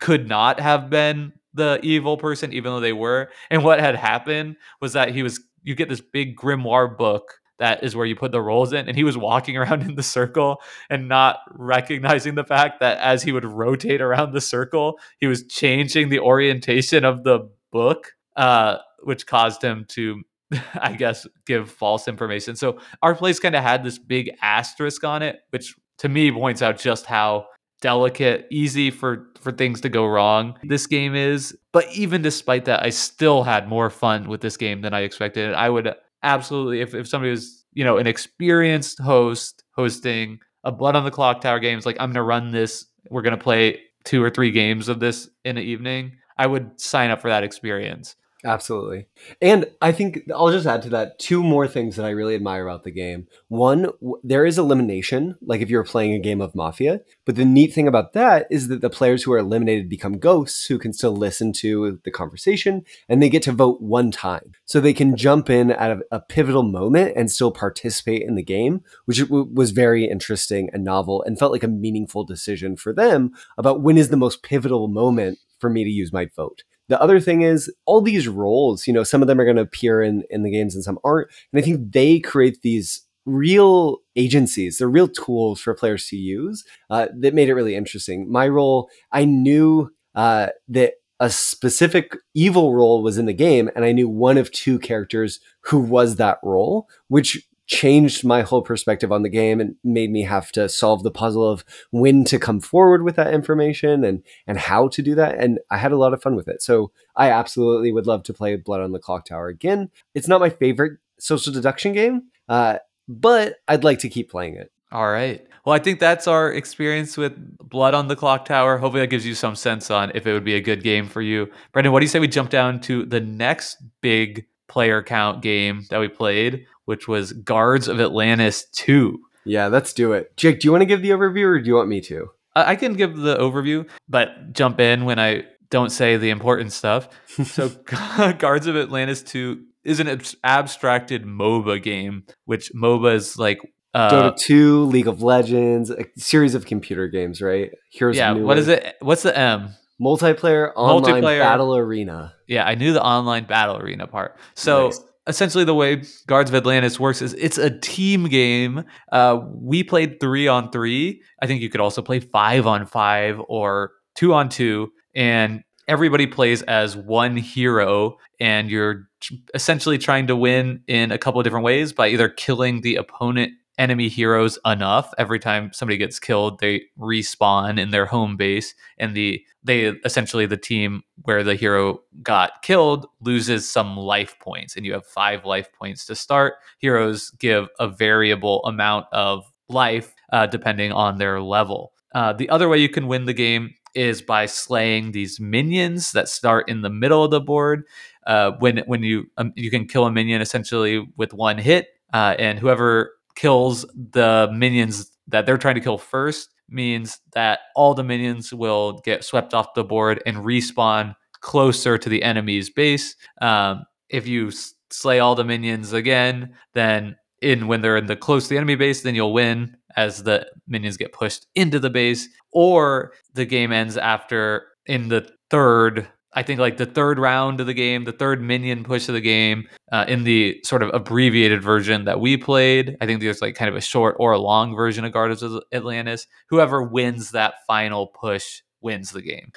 could 0.00 0.28
not 0.28 0.60
have 0.60 0.90
been 0.90 1.32
the 1.54 1.78
evil 1.82 2.16
person, 2.16 2.52
even 2.52 2.72
though 2.72 2.80
they 2.80 2.92
were. 2.92 3.30
And 3.50 3.64
what 3.64 3.80
had 3.80 3.96
happened 3.96 4.56
was 4.80 4.92
that 4.94 5.10
he 5.10 5.22
was, 5.22 5.40
you 5.62 5.74
get 5.74 5.88
this 5.88 6.00
big 6.00 6.36
grimoire 6.36 6.96
book 6.96 7.40
that 7.60 7.84
is 7.84 7.94
where 7.94 8.06
you 8.06 8.16
put 8.16 8.32
the 8.32 8.40
rolls 8.40 8.72
in. 8.72 8.88
And 8.88 8.96
he 8.96 9.04
was 9.04 9.16
walking 9.16 9.56
around 9.58 9.82
in 9.82 9.94
the 9.94 10.02
circle 10.02 10.60
and 10.88 11.08
not 11.08 11.38
recognizing 11.52 12.34
the 12.34 12.44
fact 12.44 12.80
that 12.80 12.98
as 12.98 13.22
he 13.22 13.30
would 13.30 13.44
rotate 13.44 14.00
around 14.00 14.32
the 14.32 14.40
circle, 14.40 14.98
he 15.18 15.26
was 15.26 15.46
changing 15.46 16.08
the 16.08 16.18
orientation 16.18 17.04
of 17.04 17.22
the 17.22 17.50
book, 17.70 18.12
uh, 18.36 18.78
which 19.02 19.26
caused 19.26 19.62
him 19.62 19.84
to, 19.90 20.22
I 20.74 20.94
guess, 20.94 21.26
give 21.46 21.70
false 21.70 22.08
information. 22.08 22.56
So 22.56 22.78
our 23.02 23.14
place 23.14 23.38
kind 23.38 23.54
of 23.54 23.62
had 23.62 23.84
this 23.84 23.98
big 23.98 24.30
asterisk 24.42 25.04
on 25.04 25.22
it, 25.22 25.40
which 25.50 25.76
to 25.98 26.08
me 26.08 26.32
points 26.32 26.62
out 26.62 26.78
just 26.78 27.04
how 27.04 27.46
delicate, 27.80 28.46
easy 28.50 28.90
for 28.90 29.26
for 29.40 29.52
things 29.52 29.80
to 29.80 29.88
go 29.88 30.06
wrong. 30.06 30.54
This 30.64 30.86
game 30.86 31.14
is, 31.14 31.56
but 31.72 31.86
even 31.92 32.22
despite 32.22 32.66
that, 32.66 32.82
I 32.82 32.90
still 32.90 33.42
had 33.42 33.68
more 33.68 33.90
fun 33.90 34.28
with 34.28 34.40
this 34.40 34.56
game 34.56 34.82
than 34.82 34.94
I 34.94 35.00
expected. 35.00 35.54
I 35.54 35.70
would 35.70 35.94
absolutely 36.22 36.80
if 36.80 36.94
if 36.94 37.08
somebody 37.08 37.30
was, 37.30 37.64
you 37.72 37.84
know, 37.84 37.96
an 37.96 38.06
experienced 38.06 39.00
host 39.00 39.64
hosting 39.74 40.38
a 40.64 40.72
Blood 40.72 40.96
on 40.96 41.04
the 41.04 41.10
Clocktower 41.10 41.60
games 41.60 41.86
like 41.86 41.96
I'm 41.98 42.12
to 42.14 42.22
run 42.22 42.50
this, 42.50 42.86
we're 43.08 43.22
to 43.22 43.36
play 43.42 43.80
two 44.04 44.22
or 44.22 44.30
three 44.30 44.50
games 44.50 44.88
of 44.88 45.00
this 45.00 45.28
in 45.44 45.56
an 45.56 45.64
evening, 45.64 46.12
I 46.38 46.46
would 46.46 46.80
sign 46.80 47.10
up 47.10 47.20
for 47.20 47.28
that 47.28 47.44
experience. 47.44 48.16
Absolutely. 48.42 49.06
And 49.42 49.66
I 49.82 49.92
think 49.92 50.22
I'll 50.34 50.50
just 50.50 50.66
add 50.66 50.80
to 50.82 50.88
that 50.90 51.18
two 51.18 51.42
more 51.42 51.68
things 51.68 51.96
that 51.96 52.06
I 52.06 52.10
really 52.10 52.34
admire 52.34 52.66
about 52.66 52.84
the 52.84 52.90
game. 52.90 53.26
One, 53.48 53.90
there 54.24 54.46
is 54.46 54.56
elimination, 54.56 55.36
like 55.42 55.60
if 55.60 55.68
you're 55.68 55.84
playing 55.84 56.14
a 56.14 56.18
game 56.18 56.40
of 56.40 56.54
Mafia. 56.54 57.02
But 57.26 57.36
the 57.36 57.44
neat 57.44 57.74
thing 57.74 57.86
about 57.86 58.14
that 58.14 58.46
is 58.50 58.68
that 58.68 58.80
the 58.80 58.88
players 58.88 59.22
who 59.22 59.32
are 59.32 59.38
eliminated 59.38 59.90
become 59.90 60.18
ghosts 60.18 60.64
who 60.64 60.78
can 60.78 60.94
still 60.94 61.14
listen 61.14 61.52
to 61.54 62.00
the 62.04 62.10
conversation 62.10 62.82
and 63.10 63.22
they 63.22 63.28
get 63.28 63.42
to 63.42 63.52
vote 63.52 63.82
one 63.82 64.10
time. 64.10 64.52
So 64.64 64.80
they 64.80 64.94
can 64.94 65.16
jump 65.16 65.50
in 65.50 65.70
at 65.70 65.90
a, 65.90 66.00
a 66.10 66.20
pivotal 66.20 66.62
moment 66.62 67.12
and 67.16 67.30
still 67.30 67.50
participate 67.52 68.22
in 68.22 68.36
the 68.36 68.42
game, 68.42 68.82
which 69.04 69.18
w- 69.18 69.50
was 69.52 69.72
very 69.72 70.06
interesting 70.08 70.70
and 70.72 70.82
novel 70.82 71.22
and 71.24 71.38
felt 71.38 71.52
like 71.52 71.62
a 71.62 71.68
meaningful 71.68 72.24
decision 72.24 72.76
for 72.76 72.94
them 72.94 73.32
about 73.58 73.82
when 73.82 73.98
is 73.98 74.08
the 74.08 74.16
most 74.16 74.42
pivotal 74.42 74.88
moment 74.88 75.38
for 75.58 75.68
me 75.68 75.84
to 75.84 75.90
use 75.90 76.10
my 76.10 76.24
vote. 76.34 76.62
The 76.90 77.00
other 77.00 77.20
thing 77.20 77.42
is 77.42 77.72
all 77.86 78.00
these 78.00 78.26
roles, 78.26 78.88
you 78.88 78.92
know, 78.92 79.04
some 79.04 79.22
of 79.22 79.28
them 79.28 79.40
are 79.40 79.44
going 79.44 79.56
to 79.56 79.62
appear 79.62 80.02
in, 80.02 80.24
in 80.28 80.42
the 80.42 80.50
games 80.50 80.74
and 80.74 80.82
some 80.82 80.98
aren't. 81.04 81.28
And 81.52 81.62
I 81.62 81.64
think 81.64 81.92
they 81.92 82.18
create 82.18 82.62
these 82.62 83.02
real 83.24 83.98
agencies, 84.16 84.78
they're 84.78 84.88
real 84.88 85.06
tools 85.06 85.60
for 85.60 85.72
players 85.72 86.08
to 86.08 86.16
use 86.16 86.64
uh, 86.90 87.06
that 87.18 87.32
made 87.32 87.48
it 87.48 87.54
really 87.54 87.76
interesting. 87.76 88.30
My 88.30 88.48
role, 88.48 88.90
I 89.12 89.24
knew 89.24 89.90
uh, 90.16 90.48
that 90.68 90.94
a 91.20 91.30
specific 91.30 92.16
evil 92.34 92.74
role 92.74 93.02
was 93.02 93.18
in 93.18 93.26
the 93.26 93.32
game, 93.34 93.70
and 93.76 93.84
I 93.84 93.92
knew 93.92 94.08
one 94.08 94.36
of 94.36 94.50
two 94.50 94.80
characters 94.80 95.38
who 95.60 95.78
was 95.78 96.16
that 96.16 96.38
role, 96.42 96.88
which 97.06 97.46
changed 97.70 98.24
my 98.24 98.42
whole 98.42 98.62
perspective 98.62 99.12
on 99.12 99.22
the 99.22 99.28
game 99.28 99.60
and 99.60 99.76
made 99.84 100.10
me 100.10 100.22
have 100.22 100.50
to 100.50 100.68
solve 100.68 101.04
the 101.04 101.10
puzzle 101.10 101.48
of 101.48 101.64
when 101.92 102.24
to 102.24 102.36
come 102.36 102.58
forward 102.58 103.04
with 103.04 103.14
that 103.14 103.32
information 103.32 104.02
and 104.02 104.24
and 104.48 104.58
how 104.58 104.88
to 104.88 105.00
do 105.00 105.14
that 105.14 105.38
and 105.38 105.60
I 105.70 105.78
had 105.78 105.92
a 105.92 105.96
lot 105.96 106.12
of 106.12 106.20
fun 106.20 106.34
with 106.34 106.48
it. 106.48 106.60
So 106.62 106.90
I 107.14 107.30
absolutely 107.30 107.92
would 107.92 108.08
love 108.08 108.24
to 108.24 108.34
play 108.34 108.56
Blood 108.56 108.80
on 108.80 108.90
the 108.90 108.98
Clocktower 108.98 109.48
again. 109.48 109.88
It's 110.14 110.26
not 110.26 110.40
my 110.40 110.50
favorite 110.50 110.98
social 111.20 111.52
deduction 111.52 111.92
game, 111.92 112.24
uh, 112.48 112.78
but 113.06 113.58
I'd 113.68 113.84
like 113.84 114.00
to 114.00 114.08
keep 114.08 114.32
playing 114.32 114.56
it. 114.56 114.72
All 114.90 115.08
right. 115.08 115.46
Well, 115.64 115.74
I 115.74 115.78
think 115.78 116.00
that's 116.00 116.26
our 116.26 116.52
experience 116.52 117.16
with 117.16 117.34
Blood 117.58 117.94
on 117.94 118.08
the 118.08 118.16
Clocktower. 118.16 118.80
Hopefully, 118.80 119.02
that 119.02 119.10
gives 119.10 119.24
you 119.24 119.36
some 119.36 119.54
sense 119.54 119.90
on 119.92 120.10
if 120.14 120.26
it 120.26 120.32
would 120.32 120.42
be 120.42 120.56
a 120.56 120.60
good 120.60 120.82
game 120.82 121.06
for 121.06 121.22
you. 121.22 121.48
Brendan, 121.72 121.92
what 121.92 122.00
do 122.00 122.04
you 122.04 122.08
say 122.08 122.18
we 122.18 122.26
jump 122.26 122.50
down 122.50 122.80
to 122.80 123.04
the 123.04 123.20
next 123.20 123.76
big 124.00 124.46
player 124.70 125.02
count 125.02 125.42
game 125.42 125.84
that 125.90 125.98
we 125.98 126.08
played, 126.08 126.66
which 126.86 127.06
was 127.06 127.32
Guards 127.32 127.88
of 127.88 128.00
Atlantis 128.00 128.64
2. 128.72 129.20
Yeah, 129.44 129.66
let's 129.66 129.92
do 129.92 130.12
it. 130.12 130.34
Jake, 130.36 130.60
do 130.60 130.68
you 130.68 130.72
want 130.72 130.82
to 130.82 130.86
give 130.86 131.02
the 131.02 131.10
overview 131.10 131.44
or 131.44 131.60
do 131.60 131.66
you 131.66 131.74
want 131.74 131.88
me 131.88 132.00
to? 132.02 132.30
I 132.54 132.76
can 132.76 132.94
give 132.94 133.16
the 133.16 133.36
overview, 133.36 133.88
but 134.08 134.52
jump 134.52 134.80
in 134.80 135.04
when 135.04 135.18
I 135.18 135.44
don't 135.70 135.90
say 135.90 136.16
the 136.16 136.30
important 136.30 136.72
stuff. 136.72 137.08
so, 137.44 137.68
Guards 138.38 138.66
of 138.66 138.76
Atlantis 138.76 139.22
2 139.22 139.62
is 139.84 140.00
an 140.00 140.20
abstracted 140.44 141.24
MOBA 141.24 141.82
game, 141.82 142.24
which 142.44 142.72
MOBA 142.72 143.14
is 143.14 143.38
like 143.38 143.60
uh, 143.94 144.10
Dota 144.10 144.36
2, 144.36 144.84
League 144.84 145.08
of 145.08 145.22
Legends, 145.22 145.90
a 145.90 146.04
series 146.16 146.54
of 146.54 146.66
computer 146.66 147.08
games, 147.08 147.40
right? 147.40 147.70
Here's 147.90 148.16
yeah. 148.16 148.32
What 148.32 148.58
is 148.58 148.68
it? 148.68 148.96
What's 149.00 149.22
the 149.22 149.36
M? 149.36 149.74
Multiplayer 150.00 150.72
online 150.74 151.22
multiplayer. 151.22 151.40
battle 151.40 151.76
arena. 151.76 152.34
Yeah, 152.46 152.64
I 152.64 152.74
knew 152.74 152.92
the 152.92 153.02
online 153.02 153.44
battle 153.44 153.76
arena 153.76 154.06
part. 154.06 154.36
So 154.54 154.86
nice. 154.86 155.00
essentially, 155.26 155.64
the 155.64 155.74
way 155.74 156.02
Guards 156.26 156.50
of 156.50 156.56
Atlantis 156.56 156.98
works 156.98 157.22
is 157.22 157.34
it's 157.34 157.58
a 157.58 157.70
team 157.70 158.24
game. 158.24 158.84
Uh, 159.12 159.40
we 159.52 159.84
played 159.84 160.20
three 160.20 160.48
on 160.48 160.70
three. 160.70 161.22
I 161.42 161.46
think 161.46 161.60
you 161.60 161.68
could 161.68 161.80
also 161.80 162.02
play 162.02 162.20
five 162.20 162.66
on 162.66 162.86
five 162.86 163.40
or 163.48 163.92
two 164.14 164.32
on 164.32 164.48
two, 164.48 164.90
and 165.14 165.62
everybody 165.86 166.26
plays 166.26 166.62
as 166.62 166.96
one 166.96 167.36
hero, 167.36 168.16
and 168.38 168.70
you're 168.70 169.08
essentially 169.54 169.98
trying 169.98 170.26
to 170.28 170.36
win 170.36 170.82
in 170.86 171.12
a 171.12 171.18
couple 171.18 171.40
of 171.40 171.44
different 171.44 171.64
ways 171.64 171.92
by 171.92 172.08
either 172.08 172.28
killing 172.28 172.80
the 172.80 172.96
opponent 172.96 173.52
enemy 173.80 174.08
heroes 174.08 174.58
enough. 174.64 175.12
Every 175.18 175.40
time 175.40 175.72
somebody 175.72 175.96
gets 175.96 176.20
killed 176.20 176.60
they 176.60 176.82
respawn 176.98 177.80
in 177.80 177.90
their 177.90 178.06
home 178.06 178.36
base 178.36 178.74
and 178.98 179.16
the 179.16 179.42
they 179.64 179.86
essentially 180.04 180.46
the 180.46 180.56
team 180.56 181.02
where 181.22 181.42
the 181.42 181.54
hero 181.54 182.00
got 182.22 182.62
killed 182.62 183.06
loses 183.20 183.68
some 183.68 183.96
life 183.96 184.36
points 184.38 184.76
and 184.76 184.86
you 184.86 184.92
have 184.92 185.06
5 185.06 185.44
life 185.44 185.72
points 185.72 186.06
to 186.06 186.14
start. 186.14 186.54
Heroes 186.78 187.30
give 187.30 187.68
a 187.78 187.88
variable 187.88 188.64
amount 188.64 189.06
of 189.12 189.50
life 189.68 190.14
uh, 190.32 190.46
depending 190.46 190.92
on 190.92 191.18
their 191.18 191.40
level. 191.40 191.92
Uh, 192.14 192.32
the 192.32 192.48
other 192.50 192.68
way 192.68 192.78
you 192.78 192.88
can 192.88 193.06
win 193.06 193.24
the 193.24 193.32
game 193.32 193.74
is 193.94 194.22
by 194.22 194.46
slaying 194.46 195.12
these 195.12 195.40
minions 195.40 196.12
that 196.12 196.28
start 196.28 196.68
in 196.68 196.82
the 196.82 196.90
middle 196.90 197.24
of 197.24 197.30
the 197.30 197.40
board. 197.40 197.84
Uh, 198.26 198.52
when 198.58 198.78
when 198.86 199.02
you 199.02 199.26
um, 199.38 199.52
you 199.56 199.70
can 199.70 199.86
kill 199.86 200.04
a 200.04 200.12
minion 200.12 200.40
essentially 200.40 201.06
with 201.16 201.32
one 201.32 201.58
hit 201.58 201.88
uh, 202.12 202.34
and 202.38 202.58
whoever 202.58 203.12
kills 203.40 203.86
the 203.94 204.50
minions 204.52 205.10
that 205.26 205.46
they're 205.46 205.56
trying 205.56 205.74
to 205.74 205.80
kill 205.80 205.96
first 205.96 206.50
means 206.68 207.20
that 207.32 207.60
all 207.74 207.94
the 207.94 208.04
minions 208.04 208.52
will 208.52 209.00
get 209.04 209.24
swept 209.24 209.54
off 209.54 209.74
the 209.74 209.82
board 209.82 210.22
and 210.26 210.38
respawn 210.38 211.14
closer 211.40 211.96
to 211.96 212.08
the 212.08 212.22
enemy's 212.22 212.68
base. 212.68 213.16
Um, 213.40 213.84
if 214.10 214.26
you 214.26 214.52
slay 214.90 215.20
all 215.20 215.34
the 215.34 215.44
minions 215.44 215.92
again, 215.94 216.54
then 216.74 217.16
in 217.40 217.66
when 217.66 217.80
they're 217.80 217.96
in 217.96 218.06
the 218.06 218.16
close 218.16 218.44
to 218.44 218.50
the 218.50 218.56
enemy 218.58 218.74
base, 218.74 219.00
then 219.00 219.14
you'll 219.14 219.32
win 219.32 219.74
as 219.96 220.22
the 220.22 220.46
minions 220.68 220.98
get 220.98 221.12
pushed 221.12 221.46
into 221.54 221.78
the 221.78 221.90
base, 221.90 222.28
or 222.52 223.12
the 223.32 223.46
game 223.46 223.72
ends 223.72 223.96
after 223.96 224.66
in 224.84 225.08
the 225.08 225.26
third 225.48 226.06
I 226.32 226.42
think 226.42 226.60
like 226.60 226.76
the 226.76 226.86
third 226.86 227.18
round 227.18 227.60
of 227.60 227.66
the 227.66 227.74
game, 227.74 228.04
the 228.04 228.12
third 228.12 228.40
minion 228.40 228.84
push 228.84 229.08
of 229.08 229.14
the 229.14 229.20
game, 229.20 229.68
uh, 229.90 230.04
in 230.06 230.24
the 230.24 230.60
sort 230.64 230.82
of 230.82 230.90
abbreviated 230.94 231.62
version 231.62 232.04
that 232.04 232.20
we 232.20 232.36
played. 232.36 232.96
I 233.00 233.06
think 233.06 233.20
there's 233.20 233.42
like 233.42 233.56
kind 233.56 233.68
of 233.68 233.76
a 233.76 233.80
short 233.80 234.16
or 234.20 234.32
a 234.32 234.38
long 234.38 234.76
version 234.76 235.04
of 235.04 235.12
Guardians 235.12 235.42
of 235.42 235.62
Atlantis. 235.72 236.26
Whoever 236.48 236.82
wins 236.82 237.32
that 237.32 237.54
final 237.66 238.06
push 238.06 238.62
wins 238.80 239.10
the 239.10 239.22
game. 239.22 239.52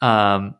Um, 0.00 0.54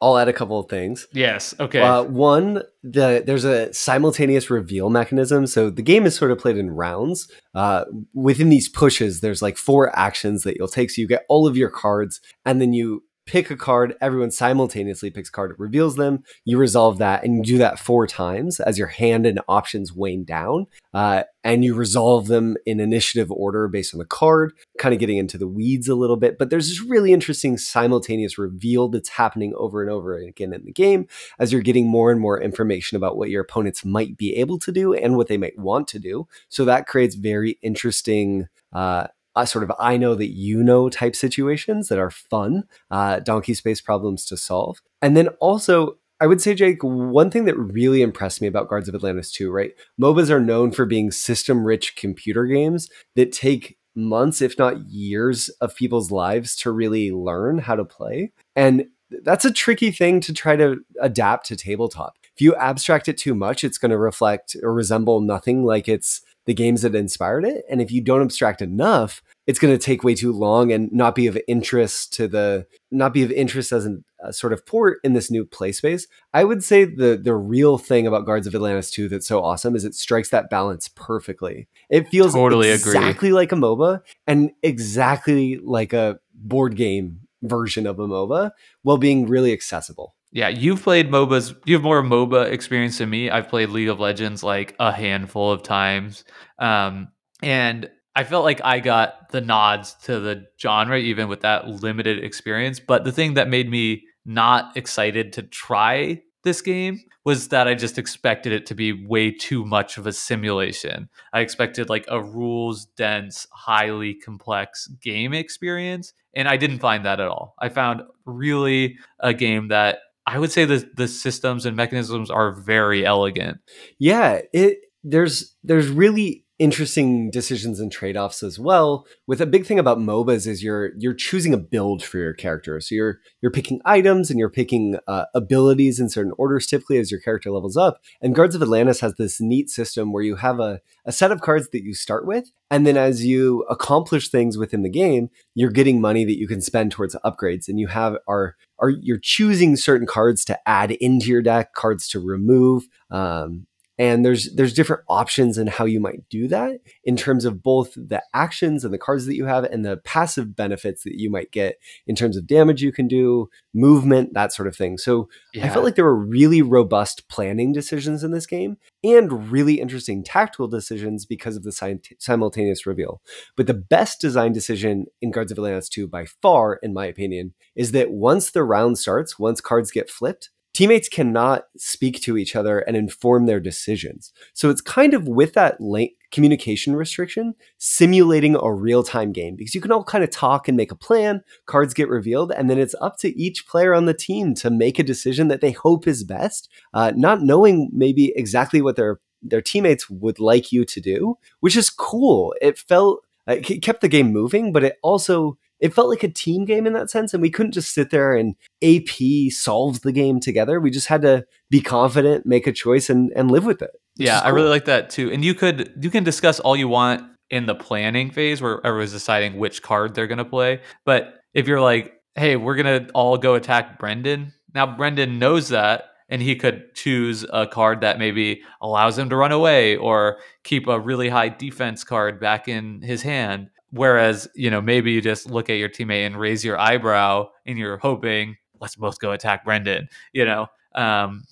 I'll 0.00 0.18
add 0.18 0.28
a 0.28 0.32
couple 0.32 0.58
of 0.58 0.68
things. 0.68 1.06
Yes. 1.12 1.54
Okay. 1.60 1.80
Uh, 1.80 2.02
one, 2.02 2.62
the 2.82 3.22
there's 3.24 3.44
a 3.44 3.72
simultaneous 3.72 4.50
reveal 4.50 4.90
mechanism. 4.90 5.46
So 5.46 5.70
the 5.70 5.82
game 5.82 6.06
is 6.06 6.16
sort 6.16 6.32
of 6.32 6.38
played 6.38 6.56
in 6.56 6.72
rounds. 6.72 7.30
Uh, 7.54 7.84
within 8.12 8.48
these 8.48 8.68
pushes, 8.68 9.20
there's 9.20 9.42
like 9.42 9.56
four 9.56 9.96
actions 9.96 10.42
that 10.42 10.56
you'll 10.56 10.68
take. 10.68 10.90
So 10.90 11.00
you 11.00 11.06
get 11.06 11.24
all 11.28 11.46
of 11.46 11.56
your 11.56 11.70
cards, 11.70 12.20
and 12.44 12.60
then 12.60 12.72
you 12.72 13.04
pick 13.26 13.50
a 13.50 13.56
card, 13.56 13.94
everyone 14.00 14.30
simultaneously 14.30 15.10
picks 15.10 15.28
a 15.28 15.32
card, 15.32 15.52
it 15.52 15.58
reveals 15.58 15.96
them. 15.96 16.24
You 16.44 16.58
resolve 16.58 16.98
that, 16.98 17.24
and 17.24 17.36
you 17.36 17.42
do 17.42 17.58
that 17.58 17.78
four 17.78 18.06
times 18.06 18.60
as 18.60 18.78
your 18.78 18.88
hand 18.88 19.26
and 19.26 19.40
options 19.48 19.92
wane 19.92 20.24
down. 20.24 20.66
Uh, 20.94 21.22
and 21.44 21.64
you 21.64 21.74
resolve 21.74 22.26
them 22.26 22.56
in 22.66 22.78
initiative 22.80 23.30
order 23.30 23.66
based 23.66 23.94
on 23.94 23.98
the 23.98 24.04
card, 24.04 24.52
kind 24.78 24.92
of 24.92 25.00
getting 25.00 25.16
into 25.16 25.38
the 25.38 25.48
weeds 25.48 25.88
a 25.88 25.94
little 25.94 26.16
bit. 26.16 26.38
But 26.38 26.50
there's 26.50 26.68
this 26.68 26.80
really 26.80 27.12
interesting 27.12 27.58
simultaneous 27.58 28.38
reveal 28.38 28.88
that's 28.88 29.08
happening 29.08 29.52
over 29.56 29.82
and 29.82 29.90
over 29.90 30.14
again 30.14 30.52
in 30.52 30.64
the 30.64 30.72
game 30.72 31.06
as 31.38 31.52
you're 31.52 31.62
getting 31.62 31.88
more 31.88 32.10
and 32.10 32.20
more 32.20 32.40
information 32.40 32.96
about 32.96 33.16
what 33.16 33.30
your 33.30 33.42
opponents 33.42 33.84
might 33.84 34.16
be 34.16 34.36
able 34.36 34.58
to 34.60 34.72
do 34.72 34.94
and 34.94 35.16
what 35.16 35.28
they 35.28 35.36
might 35.36 35.58
want 35.58 35.88
to 35.88 35.98
do. 35.98 36.28
So 36.48 36.64
that 36.64 36.86
creates 36.86 37.14
very 37.14 37.58
interesting. 37.62 38.48
Uh, 38.72 39.08
uh, 39.34 39.44
sort 39.44 39.64
of 39.64 39.72
I 39.78 39.96
know 39.96 40.14
that 40.14 40.30
you 40.30 40.62
know 40.62 40.88
type 40.88 41.16
situations 41.16 41.88
that 41.88 41.98
are 41.98 42.10
fun, 42.10 42.64
uh, 42.90 43.20
donkey 43.20 43.54
space 43.54 43.80
problems 43.80 44.24
to 44.26 44.36
solve. 44.36 44.80
And 45.00 45.16
then 45.16 45.28
also, 45.40 45.96
I 46.20 46.26
would 46.26 46.40
say, 46.40 46.54
Jake, 46.54 46.82
one 46.82 47.30
thing 47.30 47.46
that 47.46 47.58
really 47.58 48.02
impressed 48.02 48.40
me 48.40 48.46
about 48.46 48.68
Guards 48.68 48.88
of 48.88 48.94
Atlantis 48.94 49.32
2, 49.32 49.50
right? 49.50 49.72
MOBAs 50.00 50.30
are 50.30 50.40
known 50.40 50.70
for 50.70 50.86
being 50.86 51.10
system 51.10 51.64
rich 51.64 51.96
computer 51.96 52.46
games 52.46 52.88
that 53.16 53.32
take 53.32 53.76
months, 53.94 54.40
if 54.40 54.58
not 54.58 54.88
years, 54.88 55.48
of 55.60 55.74
people's 55.76 56.10
lives 56.10 56.54
to 56.56 56.70
really 56.70 57.10
learn 57.10 57.58
how 57.58 57.74
to 57.74 57.84
play. 57.84 58.32
And 58.54 58.86
that's 59.24 59.44
a 59.44 59.52
tricky 59.52 59.90
thing 59.90 60.20
to 60.20 60.32
try 60.32 60.56
to 60.56 60.78
adapt 61.00 61.46
to 61.46 61.56
tabletop. 61.56 62.14
If 62.34 62.40
you 62.40 62.54
abstract 62.54 63.08
it 63.08 63.18
too 63.18 63.34
much, 63.34 63.62
it's 63.62 63.76
going 63.76 63.90
to 63.90 63.98
reflect 63.98 64.56
or 64.62 64.72
resemble 64.72 65.20
nothing 65.20 65.64
like 65.64 65.88
it's 65.88 66.22
the 66.46 66.54
games 66.54 66.82
that 66.82 66.94
inspired 66.94 67.44
it. 67.44 67.64
And 67.70 67.80
if 67.80 67.92
you 67.92 68.00
don't 68.00 68.22
abstract 68.22 68.62
enough, 68.62 69.22
it's 69.46 69.58
going 69.58 69.74
to 69.74 69.82
take 69.82 70.04
way 70.04 70.14
too 70.14 70.32
long 70.32 70.72
and 70.72 70.92
not 70.92 71.14
be 71.14 71.26
of 71.26 71.38
interest 71.48 72.12
to 72.14 72.28
the 72.28 72.66
not 72.90 73.14
be 73.14 73.22
of 73.22 73.30
interest 73.32 73.72
as 73.72 73.84
an, 73.84 74.04
a 74.20 74.32
sort 74.32 74.52
of 74.52 74.64
port 74.66 74.98
in 75.02 75.12
this 75.12 75.30
new 75.30 75.44
play 75.44 75.72
space. 75.72 76.06
I 76.32 76.44
would 76.44 76.62
say 76.62 76.84
the 76.84 77.16
the 77.22 77.34
real 77.34 77.78
thing 77.78 78.06
about 78.06 78.26
Guards 78.26 78.46
of 78.46 78.54
Atlantis 78.54 78.90
2 78.90 79.08
that's 79.08 79.26
so 79.26 79.42
awesome 79.42 79.76
is 79.76 79.84
it 79.84 79.94
strikes 79.94 80.30
that 80.30 80.50
balance 80.50 80.88
perfectly. 80.88 81.68
It 81.90 82.08
feels 82.08 82.34
totally 82.34 82.70
exactly 82.70 83.28
agree. 83.28 83.32
like 83.32 83.52
a 83.52 83.56
MOBA 83.56 84.02
and 84.26 84.52
exactly 84.62 85.58
like 85.58 85.92
a 85.92 86.18
board 86.34 86.76
game 86.76 87.20
version 87.42 87.86
of 87.86 87.98
a 87.98 88.06
MOBA 88.06 88.52
while 88.82 88.98
being 88.98 89.26
really 89.26 89.52
accessible. 89.52 90.14
Yeah, 90.32 90.48
you've 90.48 90.82
played 90.82 91.10
MOBAs. 91.10 91.54
You 91.66 91.74
have 91.74 91.82
more 91.82 92.02
MOBA 92.02 92.50
experience 92.50 92.98
than 92.98 93.10
me. 93.10 93.30
I've 93.30 93.48
played 93.48 93.68
League 93.68 93.88
of 93.88 94.00
Legends 94.00 94.42
like 94.42 94.74
a 94.80 94.90
handful 94.90 95.52
of 95.52 95.62
times. 95.62 96.24
Um, 96.58 97.08
and 97.42 97.90
I 98.16 98.24
felt 98.24 98.44
like 98.44 98.62
I 98.64 98.80
got 98.80 99.30
the 99.30 99.42
nods 99.42 99.94
to 100.04 100.20
the 100.20 100.46
genre, 100.60 100.98
even 100.98 101.28
with 101.28 101.40
that 101.42 101.68
limited 101.68 102.24
experience. 102.24 102.80
But 102.80 103.04
the 103.04 103.12
thing 103.12 103.34
that 103.34 103.48
made 103.48 103.70
me 103.70 104.04
not 104.24 104.74
excited 104.76 105.34
to 105.34 105.42
try 105.42 106.22
this 106.44 106.62
game 106.62 107.00
was 107.24 107.48
that 107.48 107.68
I 107.68 107.74
just 107.74 107.98
expected 107.98 108.52
it 108.52 108.66
to 108.66 108.74
be 108.74 109.06
way 109.06 109.30
too 109.30 109.64
much 109.64 109.98
of 109.98 110.06
a 110.06 110.12
simulation. 110.12 111.08
I 111.32 111.40
expected 111.40 111.88
like 111.88 112.04
a 112.08 112.22
rules 112.22 112.86
dense, 112.96 113.46
highly 113.52 114.14
complex 114.14 114.88
game 115.02 115.34
experience. 115.34 116.14
And 116.34 116.48
I 116.48 116.56
didn't 116.56 116.78
find 116.78 117.04
that 117.04 117.20
at 117.20 117.28
all. 117.28 117.54
I 117.60 117.68
found 117.68 118.02
really 118.24 118.96
a 119.20 119.34
game 119.34 119.68
that 119.68 119.98
I 120.26 120.38
would 120.38 120.52
say 120.52 120.64
the 120.64 120.88
the 120.96 121.08
systems 121.08 121.66
and 121.66 121.76
mechanisms 121.76 122.30
are 122.30 122.52
very 122.52 123.04
elegant. 123.04 123.58
Yeah, 123.98 124.40
it 124.52 124.78
there's 125.02 125.56
there's 125.64 125.88
really 125.88 126.44
interesting 126.62 127.28
decisions 127.28 127.80
and 127.80 127.90
trade-offs 127.90 128.40
as 128.40 128.56
well. 128.56 129.04
With 129.26 129.40
a 129.40 129.46
big 129.46 129.66
thing 129.66 129.80
about 129.80 129.98
MOBAs 129.98 130.46
is 130.46 130.62
you're 130.62 130.92
you're 130.96 131.12
choosing 131.12 131.52
a 131.52 131.58
build 131.58 132.04
for 132.04 132.18
your 132.18 132.34
character. 132.34 132.80
So 132.80 132.94
you're 132.94 133.18
you're 133.40 133.50
picking 133.50 133.80
items 133.84 134.30
and 134.30 134.38
you're 134.38 134.48
picking 134.48 134.96
uh, 135.08 135.24
abilities 135.34 135.98
in 135.98 136.08
certain 136.08 136.32
orders 136.38 136.68
typically 136.68 136.98
as 136.98 137.10
your 137.10 137.18
character 137.20 137.50
levels 137.50 137.76
up. 137.76 138.00
And 138.20 138.34
Guards 138.34 138.54
of 138.54 138.62
Atlantis 138.62 139.00
has 139.00 139.14
this 139.16 139.40
neat 139.40 139.70
system 139.70 140.12
where 140.12 140.22
you 140.22 140.36
have 140.36 140.60
a, 140.60 140.80
a 141.04 141.10
set 141.10 141.32
of 141.32 141.40
cards 141.40 141.68
that 141.70 141.82
you 141.82 141.94
start 141.94 142.26
with, 142.26 142.52
and 142.70 142.86
then 142.86 142.96
as 142.96 143.24
you 143.24 143.62
accomplish 143.68 144.28
things 144.28 144.56
within 144.56 144.82
the 144.82 144.90
game, 144.90 145.30
you're 145.54 145.70
getting 145.70 146.00
money 146.00 146.24
that 146.24 146.38
you 146.38 146.46
can 146.46 146.60
spend 146.60 146.92
towards 146.92 147.16
upgrades. 147.24 147.66
And 147.66 147.80
you 147.80 147.88
have 147.88 148.18
are 148.28 148.54
are 148.82 148.90
you're 148.90 149.18
choosing 149.18 149.76
certain 149.76 150.06
cards 150.06 150.44
to 150.46 150.68
add 150.68 150.90
into 150.90 151.28
your 151.28 151.42
deck, 151.42 151.72
cards 151.72 152.08
to 152.08 152.20
remove. 152.20 152.88
Um, 153.10 153.66
and 153.98 154.24
there's 154.24 154.52
there's 154.54 154.72
different 154.72 155.02
options 155.08 155.58
in 155.58 155.66
how 155.66 155.84
you 155.84 156.00
might 156.00 156.28
do 156.30 156.48
that 156.48 156.80
in 157.04 157.16
terms 157.16 157.44
of 157.44 157.62
both 157.62 157.92
the 157.94 158.22
actions 158.34 158.84
and 158.84 158.92
the 158.92 158.98
cards 158.98 159.26
that 159.26 159.36
you 159.36 159.44
have 159.44 159.64
and 159.64 159.84
the 159.84 159.98
passive 159.98 160.56
benefits 160.56 161.04
that 161.04 161.18
you 161.18 161.30
might 161.30 161.50
get 161.50 161.76
in 162.06 162.16
terms 162.16 162.36
of 162.36 162.46
damage 162.46 162.82
you 162.82 162.92
can 162.92 163.06
do 163.06 163.48
movement 163.74 164.32
that 164.34 164.52
sort 164.52 164.66
of 164.66 164.74
thing 164.74 164.96
so 164.96 165.28
yeah. 165.52 165.66
i 165.66 165.68
felt 165.68 165.84
like 165.84 165.94
there 165.94 166.04
were 166.04 166.16
really 166.16 166.62
robust 166.62 167.28
planning 167.28 167.72
decisions 167.72 168.24
in 168.24 168.30
this 168.30 168.46
game 168.46 168.76
and 169.04 169.50
really 169.50 169.80
interesting 169.80 170.24
tactical 170.24 170.68
decisions 170.68 171.26
because 171.26 171.56
of 171.56 171.62
the 171.62 172.00
simultaneous 172.18 172.86
reveal 172.86 173.20
but 173.56 173.66
the 173.66 173.74
best 173.74 174.20
design 174.20 174.52
decision 174.52 175.06
in 175.20 175.30
guards 175.30 175.52
of 175.52 175.58
atlantis 175.58 175.88
2 175.88 176.08
by 176.08 176.24
far 176.40 176.74
in 176.82 176.94
my 176.94 177.06
opinion 177.06 177.52
is 177.76 177.92
that 177.92 178.10
once 178.10 178.50
the 178.50 178.64
round 178.64 178.98
starts 178.98 179.38
once 179.38 179.60
cards 179.60 179.90
get 179.90 180.10
flipped 180.10 180.50
teammates 180.72 181.08
cannot 181.08 181.64
speak 181.76 182.20
to 182.22 182.36
each 182.36 182.56
other 182.56 182.80
and 182.80 182.96
inform 182.96 183.46
their 183.46 183.60
decisions. 183.60 184.32
So 184.54 184.70
it's 184.70 184.80
kind 184.80 185.14
of 185.14 185.28
with 185.28 185.54
that 185.54 185.80
link 185.80 186.12
communication 186.30 186.96
restriction, 186.96 187.54
simulating 187.78 188.56
a 188.56 188.72
real 188.72 189.02
time 189.02 189.32
game 189.32 189.54
because 189.54 189.74
you 189.74 189.80
can 189.80 189.92
all 189.92 190.02
kind 190.02 190.24
of 190.24 190.30
talk 190.30 190.66
and 190.66 190.76
make 190.76 190.90
a 190.90 190.96
plan, 190.96 191.42
cards 191.66 191.94
get 191.94 192.08
revealed, 192.08 192.50
and 192.52 192.70
then 192.70 192.78
it's 192.78 192.94
up 193.00 193.18
to 193.18 193.38
each 193.38 193.66
player 193.66 193.94
on 193.94 194.06
the 194.06 194.14
team 194.14 194.54
to 194.54 194.70
make 194.70 194.98
a 194.98 195.04
decision 195.04 195.48
that 195.48 195.60
they 195.60 195.72
hope 195.72 196.06
is 196.06 196.24
best, 196.24 196.70
uh, 196.94 197.12
not 197.14 197.42
knowing 197.42 197.90
maybe 197.92 198.32
exactly 198.34 198.80
what 198.80 198.96
their 198.96 199.20
their 199.42 199.60
teammates 199.60 200.08
would 200.08 200.38
like 200.38 200.70
you 200.70 200.84
to 200.84 201.00
do, 201.00 201.36
which 201.60 201.76
is 201.76 201.90
cool. 201.90 202.54
It 202.62 202.78
felt 202.78 203.24
it 203.46 203.82
kept 203.82 204.00
the 204.00 204.08
game 204.08 204.32
moving, 204.32 204.72
but 204.72 204.84
it 204.84 204.96
also 205.02 205.58
it 205.82 205.92
felt 205.92 206.08
like 206.08 206.22
a 206.22 206.28
team 206.28 206.64
game 206.64 206.86
in 206.86 206.92
that 206.92 207.10
sense. 207.10 207.34
And 207.34 207.42
we 207.42 207.50
couldn't 207.50 207.72
just 207.72 207.92
sit 207.92 208.10
there 208.10 208.34
and 208.36 208.54
AP 208.82 209.50
solve 209.50 210.00
the 210.02 210.12
game 210.12 210.38
together. 210.38 210.80
We 210.80 210.92
just 210.92 211.08
had 211.08 211.22
to 211.22 211.44
be 211.70 211.80
confident, 211.80 212.46
make 212.46 212.66
a 212.68 212.72
choice, 212.72 213.10
and 213.10 213.32
and 213.34 213.50
live 213.50 213.66
with 213.66 213.82
it. 213.82 213.90
Yeah, 214.16 214.40
cool. 214.40 214.46
I 214.46 214.50
really 214.50 214.68
like 214.68 214.84
that 214.86 215.10
too. 215.10 215.30
And 215.30 215.44
you 215.44 215.54
could 215.54 215.92
you 216.00 216.08
can 216.08 216.22
discuss 216.22 216.60
all 216.60 216.76
you 216.76 216.88
want 216.88 217.24
in 217.50 217.66
the 217.66 217.74
planning 217.74 218.30
phase 218.30 218.62
where 218.62 218.80
everyone's 218.86 219.12
deciding 219.12 219.58
which 219.58 219.82
card 219.82 220.14
they're 220.14 220.28
gonna 220.28 220.44
play. 220.44 220.80
But 221.04 221.34
if 221.52 221.66
you're 221.66 221.80
like, 221.80 222.14
hey, 222.36 222.54
we're 222.56 222.76
gonna 222.76 223.08
all 223.12 223.36
go 223.36 223.54
attack 223.54 223.98
Brendan, 223.98 224.52
now 224.72 224.96
Brendan 224.96 225.40
knows 225.40 225.68
that 225.70 226.04
and 226.28 226.40
he 226.40 226.54
could 226.56 226.94
choose 226.94 227.44
a 227.52 227.66
card 227.66 228.00
that 228.02 228.18
maybe 228.18 228.62
allows 228.80 229.18
him 229.18 229.28
to 229.28 229.36
run 229.36 229.52
away 229.52 229.96
or 229.96 230.38
keep 230.62 230.86
a 230.86 230.98
really 230.98 231.28
high 231.28 231.48
defense 231.48 232.04
card 232.04 232.40
back 232.40 232.68
in 232.68 233.02
his 233.02 233.20
hand 233.20 233.68
Whereas, 233.92 234.48
you 234.54 234.70
know, 234.70 234.80
maybe 234.80 235.12
you 235.12 235.20
just 235.20 235.48
look 235.48 235.68
at 235.68 235.74
your 235.74 235.90
teammate 235.90 236.26
and 236.26 236.36
raise 236.36 236.64
your 236.64 236.78
eyebrow 236.78 237.48
and 237.66 237.78
you're 237.78 237.98
hoping, 237.98 238.56
let's 238.80 238.96
both 238.96 239.18
go 239.20 239.32
attack 239.32 239.64
Brendan, 239.64 240.08
you 240.32 240.46
know. 240.46 240.66
Um, 240.94 241.44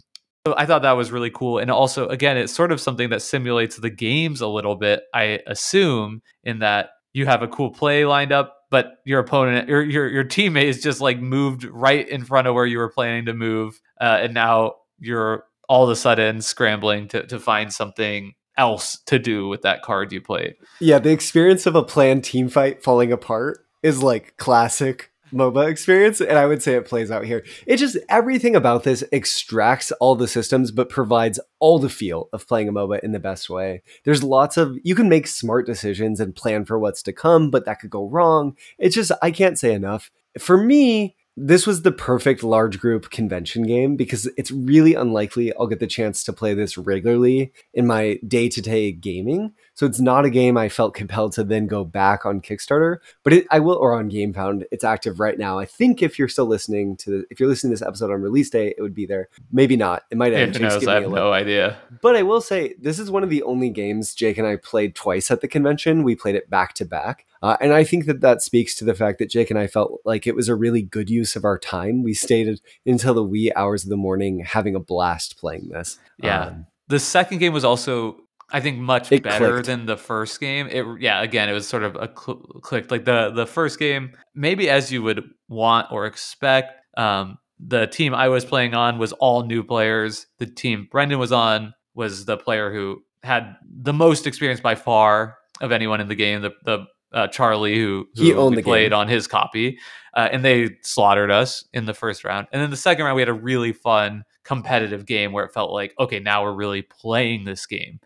so 0.46 0.54
I 0.56 0.64
thought 0.64 0.82
that 0.82 0.92
was 0.92 1.12
really 1.12 1.30
cool. 1.30 1.58
And 1.58 1.70
also, 1.70 2.08
again, 2.08 2.38
it's 2.38 2.54
sort 2.54 2.72
of 2.72 2.80
something 2.80 3.10
that 3.10 3.20
simulates 3.20 3.76
the 3.76 3.90
games 3.90 4.40
a 4.40 4.48
little 4.48 4.74
bit, 4.74 5.02
I 5.12 5.40
assume, 5.46 6.22
in 6.42 6.60
that 6.60 6.90
you 7.12 7.26
have 7.26 7.42
a 7.42 7.48
cool 7.48 7.70
play 7.70 8.06
lined 8.06 8.32
up, 8.32 8.56
but 8.70 8.94
your 9.04 9.20
opponent, 9.20 9.68
your 9.68 9.82
your, 9.82 10.08
your 10.08 10.24
teammate 10.24 10.64
is 10.64 10.82
just 10.82 11.02
like 11.02 11.20
moved 11.20 11.64
right 11.64 12.08
in 12.08 12.24
front 12.24 12.46
of 12.48 12.54
where 12.54 12.64
you 12.66 12.78
were 12.78 12.90
planning 12.90 13.26
to 13.26 13.34
move. 13.34 13.80
Uh, 14.00 14.20
and 14.22 14.32
now 14.32 14.76
you're 14.98 15.44
all 15.68 15.84
of 15.84 15.90
a 15.90 15.96
sudden 15.96 16.40
scrambling 16.40 17.06
to, 17.08 17.26
to 17.26 17.38
find 17.38 17.72
something 17.72 18.32
else 18.56 18.98
to 19.06 19.18
do 19.18 19.48
with 19.48 19.62
that 19.62 19.82
card 19.82 20.12
you 20.12 20.20
played. 20.20 20.56
Yeah, 20.80 20.98
the 20.98 21.12
experience 21.12 21.66
of 21.66 21.74
a 21.74 21.82
planned 21.82 22.24
team 22.24 22.48
fight 22.48 22.82
falling 22.82 23.12
apart 23.12 23.64
is 23.82 24.02
like 24.02 24.36
classic 24.36 25.10
MOBA 25.32 25.68
experience, 25.68 26.20
and 26.20 26.38
I 26.38 26.46
would 26.46 26.62
say 26.62 26.74
it 26.74 26.86
plays 26.86 27.10
out 27.10 27.24
here. 27.24 27.44
It 27.66 27.76
just 27.76 27.96
everything 28.08 28.56
about 28.56 28.82
this 28.82 29.04
extracts 29.12 29.92
all 29.92 30.16
the 30.16 30.28
systems, 30.28 30.70
but 30.70 30.88
provides 30.88 31.38
all 31.58 31.78
the 31.78 31.88
feel 31.88 32.28
of 32.32 32.48
playing 32.48 32.68
a 32.68 32.72
MOBA 32.72 33.00
in 33.00 33.12
the 33.12 33.20
best 33.20 33.48
way. 33.48 33.82
There's 34.04 34.22
lots 34.22 34.56
of 34.56 34.76
you 34.82 34.94
can 34.94 35.08
make 35.08 35.26
smart 35.26 35.66
decisions 35.66 36.20
and 36.20 36.34
plan 36.34 36.64
for 36.64 36.78
what's 36.78 37.02
to 37.04 37.12
come, 37.12 37.50
but 37.50 37.64
that 37.64 37.80
could 37.80 37.90
go 37.90 38.08
wrong. 38.08 38.56
It's 38.78 38.94
just 38.94 39.12
I 39.22 39.30
can't 39.30 39.58
say 39.58 39.72
enough. 39.72 40.10
For 40.38 40.56
me, 40.56 41.16
this 41.42 41.66
was 41.66 41.82
the 41.82 41.92
perfect 41.92 42.42
large 42.42 42.78
group 42.78 43.10
convention 43.10 43.62
game 43.62 43.96
because 43.96 44.26
it's 44.36 44.50
really 44.50 44.94
unlikely 44.94 45.54
I'll 45.56 45.66
get 45.66 45.80
the 45.80 45.86
chance 45.86 46.22
to 46.24 46.34
play 46.34 46.52
this 46.52 46.76
regularly 46.76 47.52
in 47.72 47.86
my 47.86 48.20
day 48.28 48.50
to 48.50 48.60
day 48.60 48.92
gaming. 48.92 49.54
So 49.72 49.86
it's 49.86 50.00
not 50.00 50.26
a 50.26 50.30
game 50.30 50.58
I 50.58 50.68
felt 50.68 50.92
compelled 50.92 51.32
to 51.34 51.44
then 51.44 51.66
go 51.66 51.82
back 51.82 52.26
on 52.26 52.42
Kickstarter, 52.42 52.98
but 53.24 53.32
it, 53.32 53.46
I 53.50 53.60
will, 53.60 53.76
or 53.76 53.94
on 53.94 54.10
GameFound. 54.10 54.64
It's 54.70 54.84
active 54.84 55.18
right 55.18 55.38
now. 55.38 55.58
I 55.58 55.64
think 55.64 56.02
if 56.02 56.18
you're 56.18 56.28
still 56.28 56.44
listening 56.44 56.98
to, 56.98 57.10
the, 57.10 57.24
if 57.30 57.40
you're 57.40 57.48
listening 57.48 57.70
to 57.70 57.80
this 57.80 57.88
episode 57.88 58.10
on 58.10 58.20
release 58.20 58.50
day, 58.50 58.74
it 58.76 58.82
would 58.82 58.94
be 58.94 59.06
there. 59.06 59.30
Maybe 59.50 59.76
not. 59.76 60.02
It 60.10 60.18
might 60.18 60.34
end. 60.34 60.54
Who 60.56 60.64
knows? 60.64 60.86
I 60.86 61.00
have 61.00 61.10
no 61.10 61.32
idea. 61.32 61.78
But 62.02 62.16
I 62.16 62.22
will 62.22 62.42
say 62.42 62.74
this 62.78 62.98
is 62.98 63.10
one 63.10 63.22
of 63.22 63.30
the 63.30 63.42
only 63.44 63.70
games 63.70 64.14
Jake 64.14 64.36
and 64.36 64.46
I 64.46 64.56
played 64.56 64.94
twice 64.94 65.30
at 65.30 65.40
the 65.40 65.48
convention. 65.48 66.02
We 66.02 66.14
played 66.14 66.34
it 66.34 66.50
back 66.50 66.74
to 66.74 66.84
back. 66.84 67.24
Uh, 67.42 67.56
and 67.60 67.72
I 67.72 67.84
think 67.84 68.06
that 68.06 68.20
that 68.20 68.42
speaks 68.42 68.74
to 68.76 68.84
the 68.84 68.94
fact 68.94 69.18
that 69.18 69.30
Jake 69.30 69.50
and 69.50 69.58
I 69.58 69.66
felt 69.66 70.00
like 70.04 70.26
it 70.26 70.34
was 70.34 70.48
a 70.48 70.54
really 70.54 70.82
good 70.82 71.08
use 71.08 71.36
of 71.36 71.44
our 71.44 71.58
time. 71.58 72.02
We 72.02 72.12
stayed 72.12 72.60
until 72.84 73.14
the 73.14 73.24
wee 73.24 73.50
hours 73.56 73.84
of 73.84 73.90
the 73.90 73.96
morning 73.96 74.44
having 74.44 74.74
a 74.74 74.80
blast 74.80 75.38
playing 75.38 75.68
this. 75.70 75.98
Yeah. 76.22 76.46
Um, 76.46 76.66
the 76.88 76.98
second 76.98 77.38
game 77.38 77.52
was 77.52 77.64
also 77.64 78.16
I 78.52 78.60
think 78.60 78.78
much 78.78 79.10
better 79.10 79.22
clicked. 79.22 79.66
than 79.66 79.86
the 79.86 79.96
first 79.96 80.40
game. 80.40 80.66
It 80.70 80.84
yeah, 81.00 81.22
again, 81.22 81.48
it 81.48 81.52
was 81.52 81.66
sort 81.66 81.84
of 81.84 81.94
a 81.96 82.08
cl- 82.08 82.42
click 82.62 82.90
like 82.90 83.04
the 83.04 83.30
the 83.30 83.46
first 83.46 83.78
game, 83.78 84.12
maybe 84.34 84.68
as 84.68 84.90
you 84.90 85.02
would 85.02 85.24
want 85.48 85.90
or 85.92 86.06
expect. 86.06 86.72
Um, 86.96 87.38
the 87.58 87.86
team 87.86 88.14
I 88.14 88.28
was 88.28 88.44
playing 88.44 88.74
on 88.74 88.98
was 88.98 89.12
all 89.12 89.44
new 89.44 89.62
players. 89.62 90.26
The 90.38 90.46
team 90.46 90.88
Brendan 90.90 91.18
was 91.18 91.32
on 91.32 91.74
was 91.94 92.24
the 92.24 92.36
player 92.36 92.72
who 92.72 93.02
had 93.22 93.56
the 93.62 93.92
most 93.92 94.26
experience 94.26 94.60
by 94.60 94.74
far 94.74 95.36
of 95.60 95.72
anyone 95.72 96.00
in 96.00 96.08
the 96.08 96.14
game. 96.14 96.42
The 96.42 96.50
the 96.64 96.86
uh, 97.12 97.26
Charlie 97.28 97.76
who, 97.76 98.06
who 98.14 98.22
he 98.22 98.34
owned 98.34 98.56
the 98.56 98.62
played 98.62 98.90
game. 98.90 98.98
on 98.98 99.08
his 99.08 99.26
copy, 99.26 99.78
uh, 100.14 100.28
and 100.30 100.44
they 100.44 100.76
slaughtered 100.82 101.30
us 101.30 101.64
in 101.72 101.86
the 101.86 101.94
first 101.94 102.24
round. 102.24 102.46
And 102.52 102.62
then 102.62 102.70
the 102.70 102.76
second 102.76 103.04
round, 103.04 103.16
we 103.16 103.22
had 103.22 103.28
a 103.28 103.34
really 103.34 103.72
fun 103.72 104.24
competitive 104.44 105.06
game 105.06 105.32
where 105.32 105.44
it 105.44 105.52
felt 105.52 105.72
like 105.72 105.94
okay, 105.98 106.20
now 106.20 106.42
we're 106.42 106.54
really 106.54 106.82
playing 106.82 107.44
this 107.44 107.66
game 107.66 108.00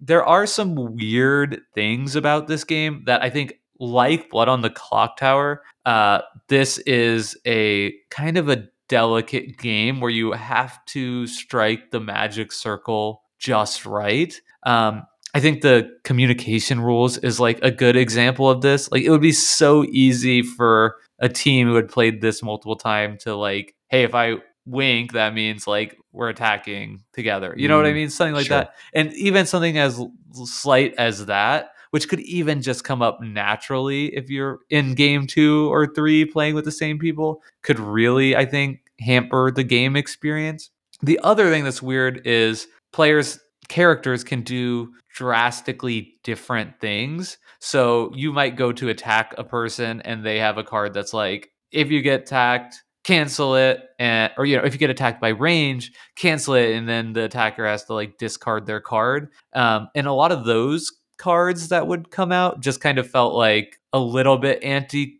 there 0.00 0.24
are 0.24 0.46
some 0.46 0.74
weird 0.96 1.60
things 1.74 2.16
about 2.16 2.46
this 2.46 2.64
game 2.64 3.02
that 3.06 3.22
I 3.22 3.30
think, 3.30 3.54
like 3.80 4.30
Blood 4.30 4.48
on 4.48 4.62
the 4.62 4.70
Clocktower, 4.70 5.58
uh, 5.84 6.20
this 6.48 6.78
is 6.78 7.36
a 7.46 7.94
kind 8.10 8.36
of 8.36 8.48
a 8.48 8.68
delicate 8.88 9.58
game 9.58 10.00
where 10.00 10.10
you 10.10 10.32
have 10.32 10.84
to 10.86 11.26
strike 11.26 11.90
the 11.90 12.00
magic 12.00 12.50
circle 12.52 13.22
just 13.38 13.86
right. 13.86 14.40
Um, 14.64 15.04
I 15.38 15.40
think 15.40 15.60
the 15.60 15.96
communication 16.02 16.80
rules 16.80 17.16
is 17.18 17.38
like 17.38 17.60
a 17.62 17.70
good 17.70 17.94
example 17.94 18.50
of 18.50 18.60
this. 18.60 18.90
Like 18.90 19.04
it 19.04 19.10
would 19.10 19.20
be 19.20 19.30
so 19.30 19.84
easy 19.84 20.42
for 20.42 20.96
a 21.20 21.28
team 21.28 21.68
who 21.68 21.76
had 21.76 21.88
played 21.88 22.20
this 22.20 22.42
multiple 22.42 22.74
times 22.74 23.22
to 23.22 23.36
like, 23.36 23.76
hey, 23.88 24.02
if 24.02 24.16
I 24.16 24.38
wink, 24.66 25.12
that 25.12 25.34
means 25.34 25.68
like 25.68 25.96
we're 26.10 26.28
attacking 26.28 27.04
together. 27.12 27.54
You 27.56 27.68
know 27.68 27.76
mm, 27.76 27.82
what 27.82 27.86
I 27.86 27.92
mm, 27.92 27.94
mean? 27.94 28.10
Something 28.10 28.34
like 28.34 28.46
sure. 28.46 28.56
that. 28.56 28.74
And 28.92 29.12
even 29.12 29.46
something 29.46 29.78
as 29.78 30.02
slight 30.32 30.94
as 30.98 31.26
that 31.26 31.70
which 31.90 32.08
could 32.08 32.20
even 32.20 32.60
just 32.60 32.84
come 32.84 33.00
up 33.00 33.18
naturally 33.22 34.14
if 34.14 34.28
you're 34.28 34.58
in 34.68 34.94
game 34.94 35.26
two 35.26 35.72
or 35.72 35.86
three 35.86 36.26
playing 36.26 36.54
with 36.54 36.66
the 36.66 36.70
same 36.70 36.98
people, 36.98 37.42
could 37.62 37.80
really, 37.80 38.36
I 38.36 38.44
think, 38.44 38.80
hamper 39.00 39.50
the 39.50 39.64
game 39.64 39.96
experience. 39.96 40.70
The 41.02 41.18
other 41.22 41.48
thing 41.48 41.64
that's 41.64 41.80
weird 41.80 42.26
is 42.26 42.66
players 42.92 43.38
characters 43.68 44.24
can 44.24 44.42
do 44.42 44.92
drastically 45.14 46.14
different 46.24 46.80
things. 46.80 47.38
So 47.60 48.12
you 48.14 48.32
might 48.32 48.56
go 48.56 48.72
to 48.72 48.88
attack 48.88 49.34
a 49.36 49.44
person 49.44 50.00
and 50.02 50.24
they 50.24 50.38
have 50.38 50.58
a 50.58 50.64
card 50.64 50.94
that's 50.94 51.12
like 51.12 51.50
if 51.72 51.90
you 51.90 52.02
get 52.02 52.22
attacked 52.22 52.82
cancel 53.04 53.54
it 53.54 53.80
and 53.98 54.30
or 54.36 54.44
you 54.44 54.56
know 54.56 54.64
if 54.64 54.74
you 54.74 54.78
get 54.78 54.90
attacked 54.90 55.20
by 55.20 55.28
range 55.28 55.92
cancel 56.16 56.54
it 56.54 56.76
and 56.76 56.86
then 56.86 57.14
the 57.14 57.24
attacker 57.24 57.66
has 57.66 57.84
to 57.84 57.94
like 57.94 58.18
discard 58.18 58.66
their 58.66 58.80
card 58.80 59.28
um, 59.54 59.88
and 59.94 60.06
a 60.06 60.12
lot 60.12 60.30
of 60.30 60.44
those 60.44 60.92
cards 61.18 61.68
that 61.68 61.86
would 61.86 62.10
come 62.10 62.32
out 62.32 62.60
just 62.60 62.80
kind 62.80 62.98
of 62.98 63.10
felt 63.10 63.34
like 63.34 63.78
a 63.92 63.98
little 63.98 64.38
bit 64.38 64.62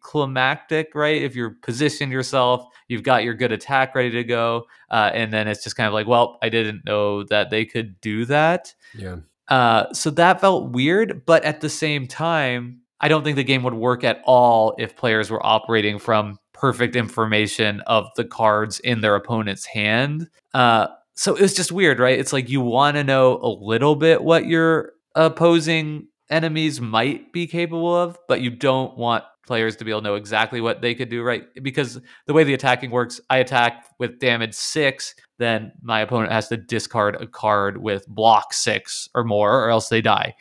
anticlimactic 0.03 0.94
right 0.94 1.22
if 1.22 1.34
you're 1.34 1.57
positioned 1.62 2.12
yourself 2.12 2.64
you've 2.88 3.03
got 3.03 3.24
your 3.24 3.34
good 3.34 3.53
attack 3.53 3.94
ready 3.94 4.11
to 4.11 4.24
go 4.24 4.64
uh, 4.90 5.11
and 5.12 5.32
then 5.32 5.49
it's 5.49 5.62
just 5.62 5.76
kind 5.76 5.86
of 5.86 5.92
like 5.92 6.07
well 6.07 6.38
i 6.42 6.49
didn't 6.49 6.84
know 6.84 7.22
that 7.24 7.51
they 7.51 7.64
could 7.64 8.01
do 8.01 8.24
that 8.24 8.74
Yeah. 8.94 9.16
uh, 9.49 9.92
so 9.92 10.11
that 10.11 10.40
felt 10.40 10.72
weird, 10.72 11.24
but 11.26 11.42
at 11.44 11.61
the 11.61 11.68
same 11.70 12.07
time, 12.07 12.80
I 13.01 13.09
don't 13.09 13.22
think 13.24 13.36
the 13.36 13.44
game 13.44 13.62
would 13.62 13.74
work 13.74 14.05
at 14.05 14.20
all 14.24 14.74
if 14.78 14.96
players 14.96 15.30
were 15.30 15.44
operating 15.44 15.99
from 15.99 16.38
perfect 16.53 16.96
information 16.96 17.80
of 17.82 18.09
the 18.16 18.24
cards 18.24 18.80
in 18.80 19.01
their 19.01 19.14
opponent's 19.14 19.64
hand. 19.64 20.28
Uh, 20.53 20.88
so 21.14 21.34
it 21.34 21.40
was 21.40 21.55
just 21.55 21.70
weird, 21.72 21.99
right? 22.01 22.18
It's 22.18 22.32
like 22.32 22.49
you 22.49 22.61
want 22.61 22.96
to 22.96 23.05
know 23.05 23.38
a 23.40 23.49
little 23.49 23.94
bit 23.94 24.22
what 24.24 24.46
your 24.46 24.92
opposing 25.18 26.06
enemies 26.30 26.80
might 26.80 27.32
be 27.32 27.46
capable 27.46 27.94
of, 27.94 28.18
but 28.28 28.40
you 28.40 28.50
don't 28.50 28.96
want 28.96 29.24
players 29.46 29.76
to 29.76 29.84
be 29.84 29.90
able 29.90 30.00
to 30.00 30.04
know 30.04 30.14
exactly 30.14 30.60
what 30.60 30.80
they 30.80 30.94
could 30.94 31.08
do, 31.08 31.22
right? 31.22 31.46
Because 31.62 32.00
the 32.26 32.32
way 32.34 32.44
the 32.44 32.54
attacking 32.54 32.90
works, 32.90 33.20
I 33.28 33.38
attack 33.38 33.86
with 33.98 34.20
damage 34.20 34.54
six, 34.54 35.14
then 35.38 35.72
my 35.82 36.00
opponent 36.00 36.32
has 36.32 36.48
to 36.48 36.56
discard 36.56 37.16
a 37.16 37.26
card 37.26 37.78
with 37.78 38.06
block 38.06 38.52
six 38.52 39.08
or 39.14 39.24
more, 39.24 39.64
or 39.64 39.70
else 39.70 39.88
they 39.88 40.00
die. 40.00 40.34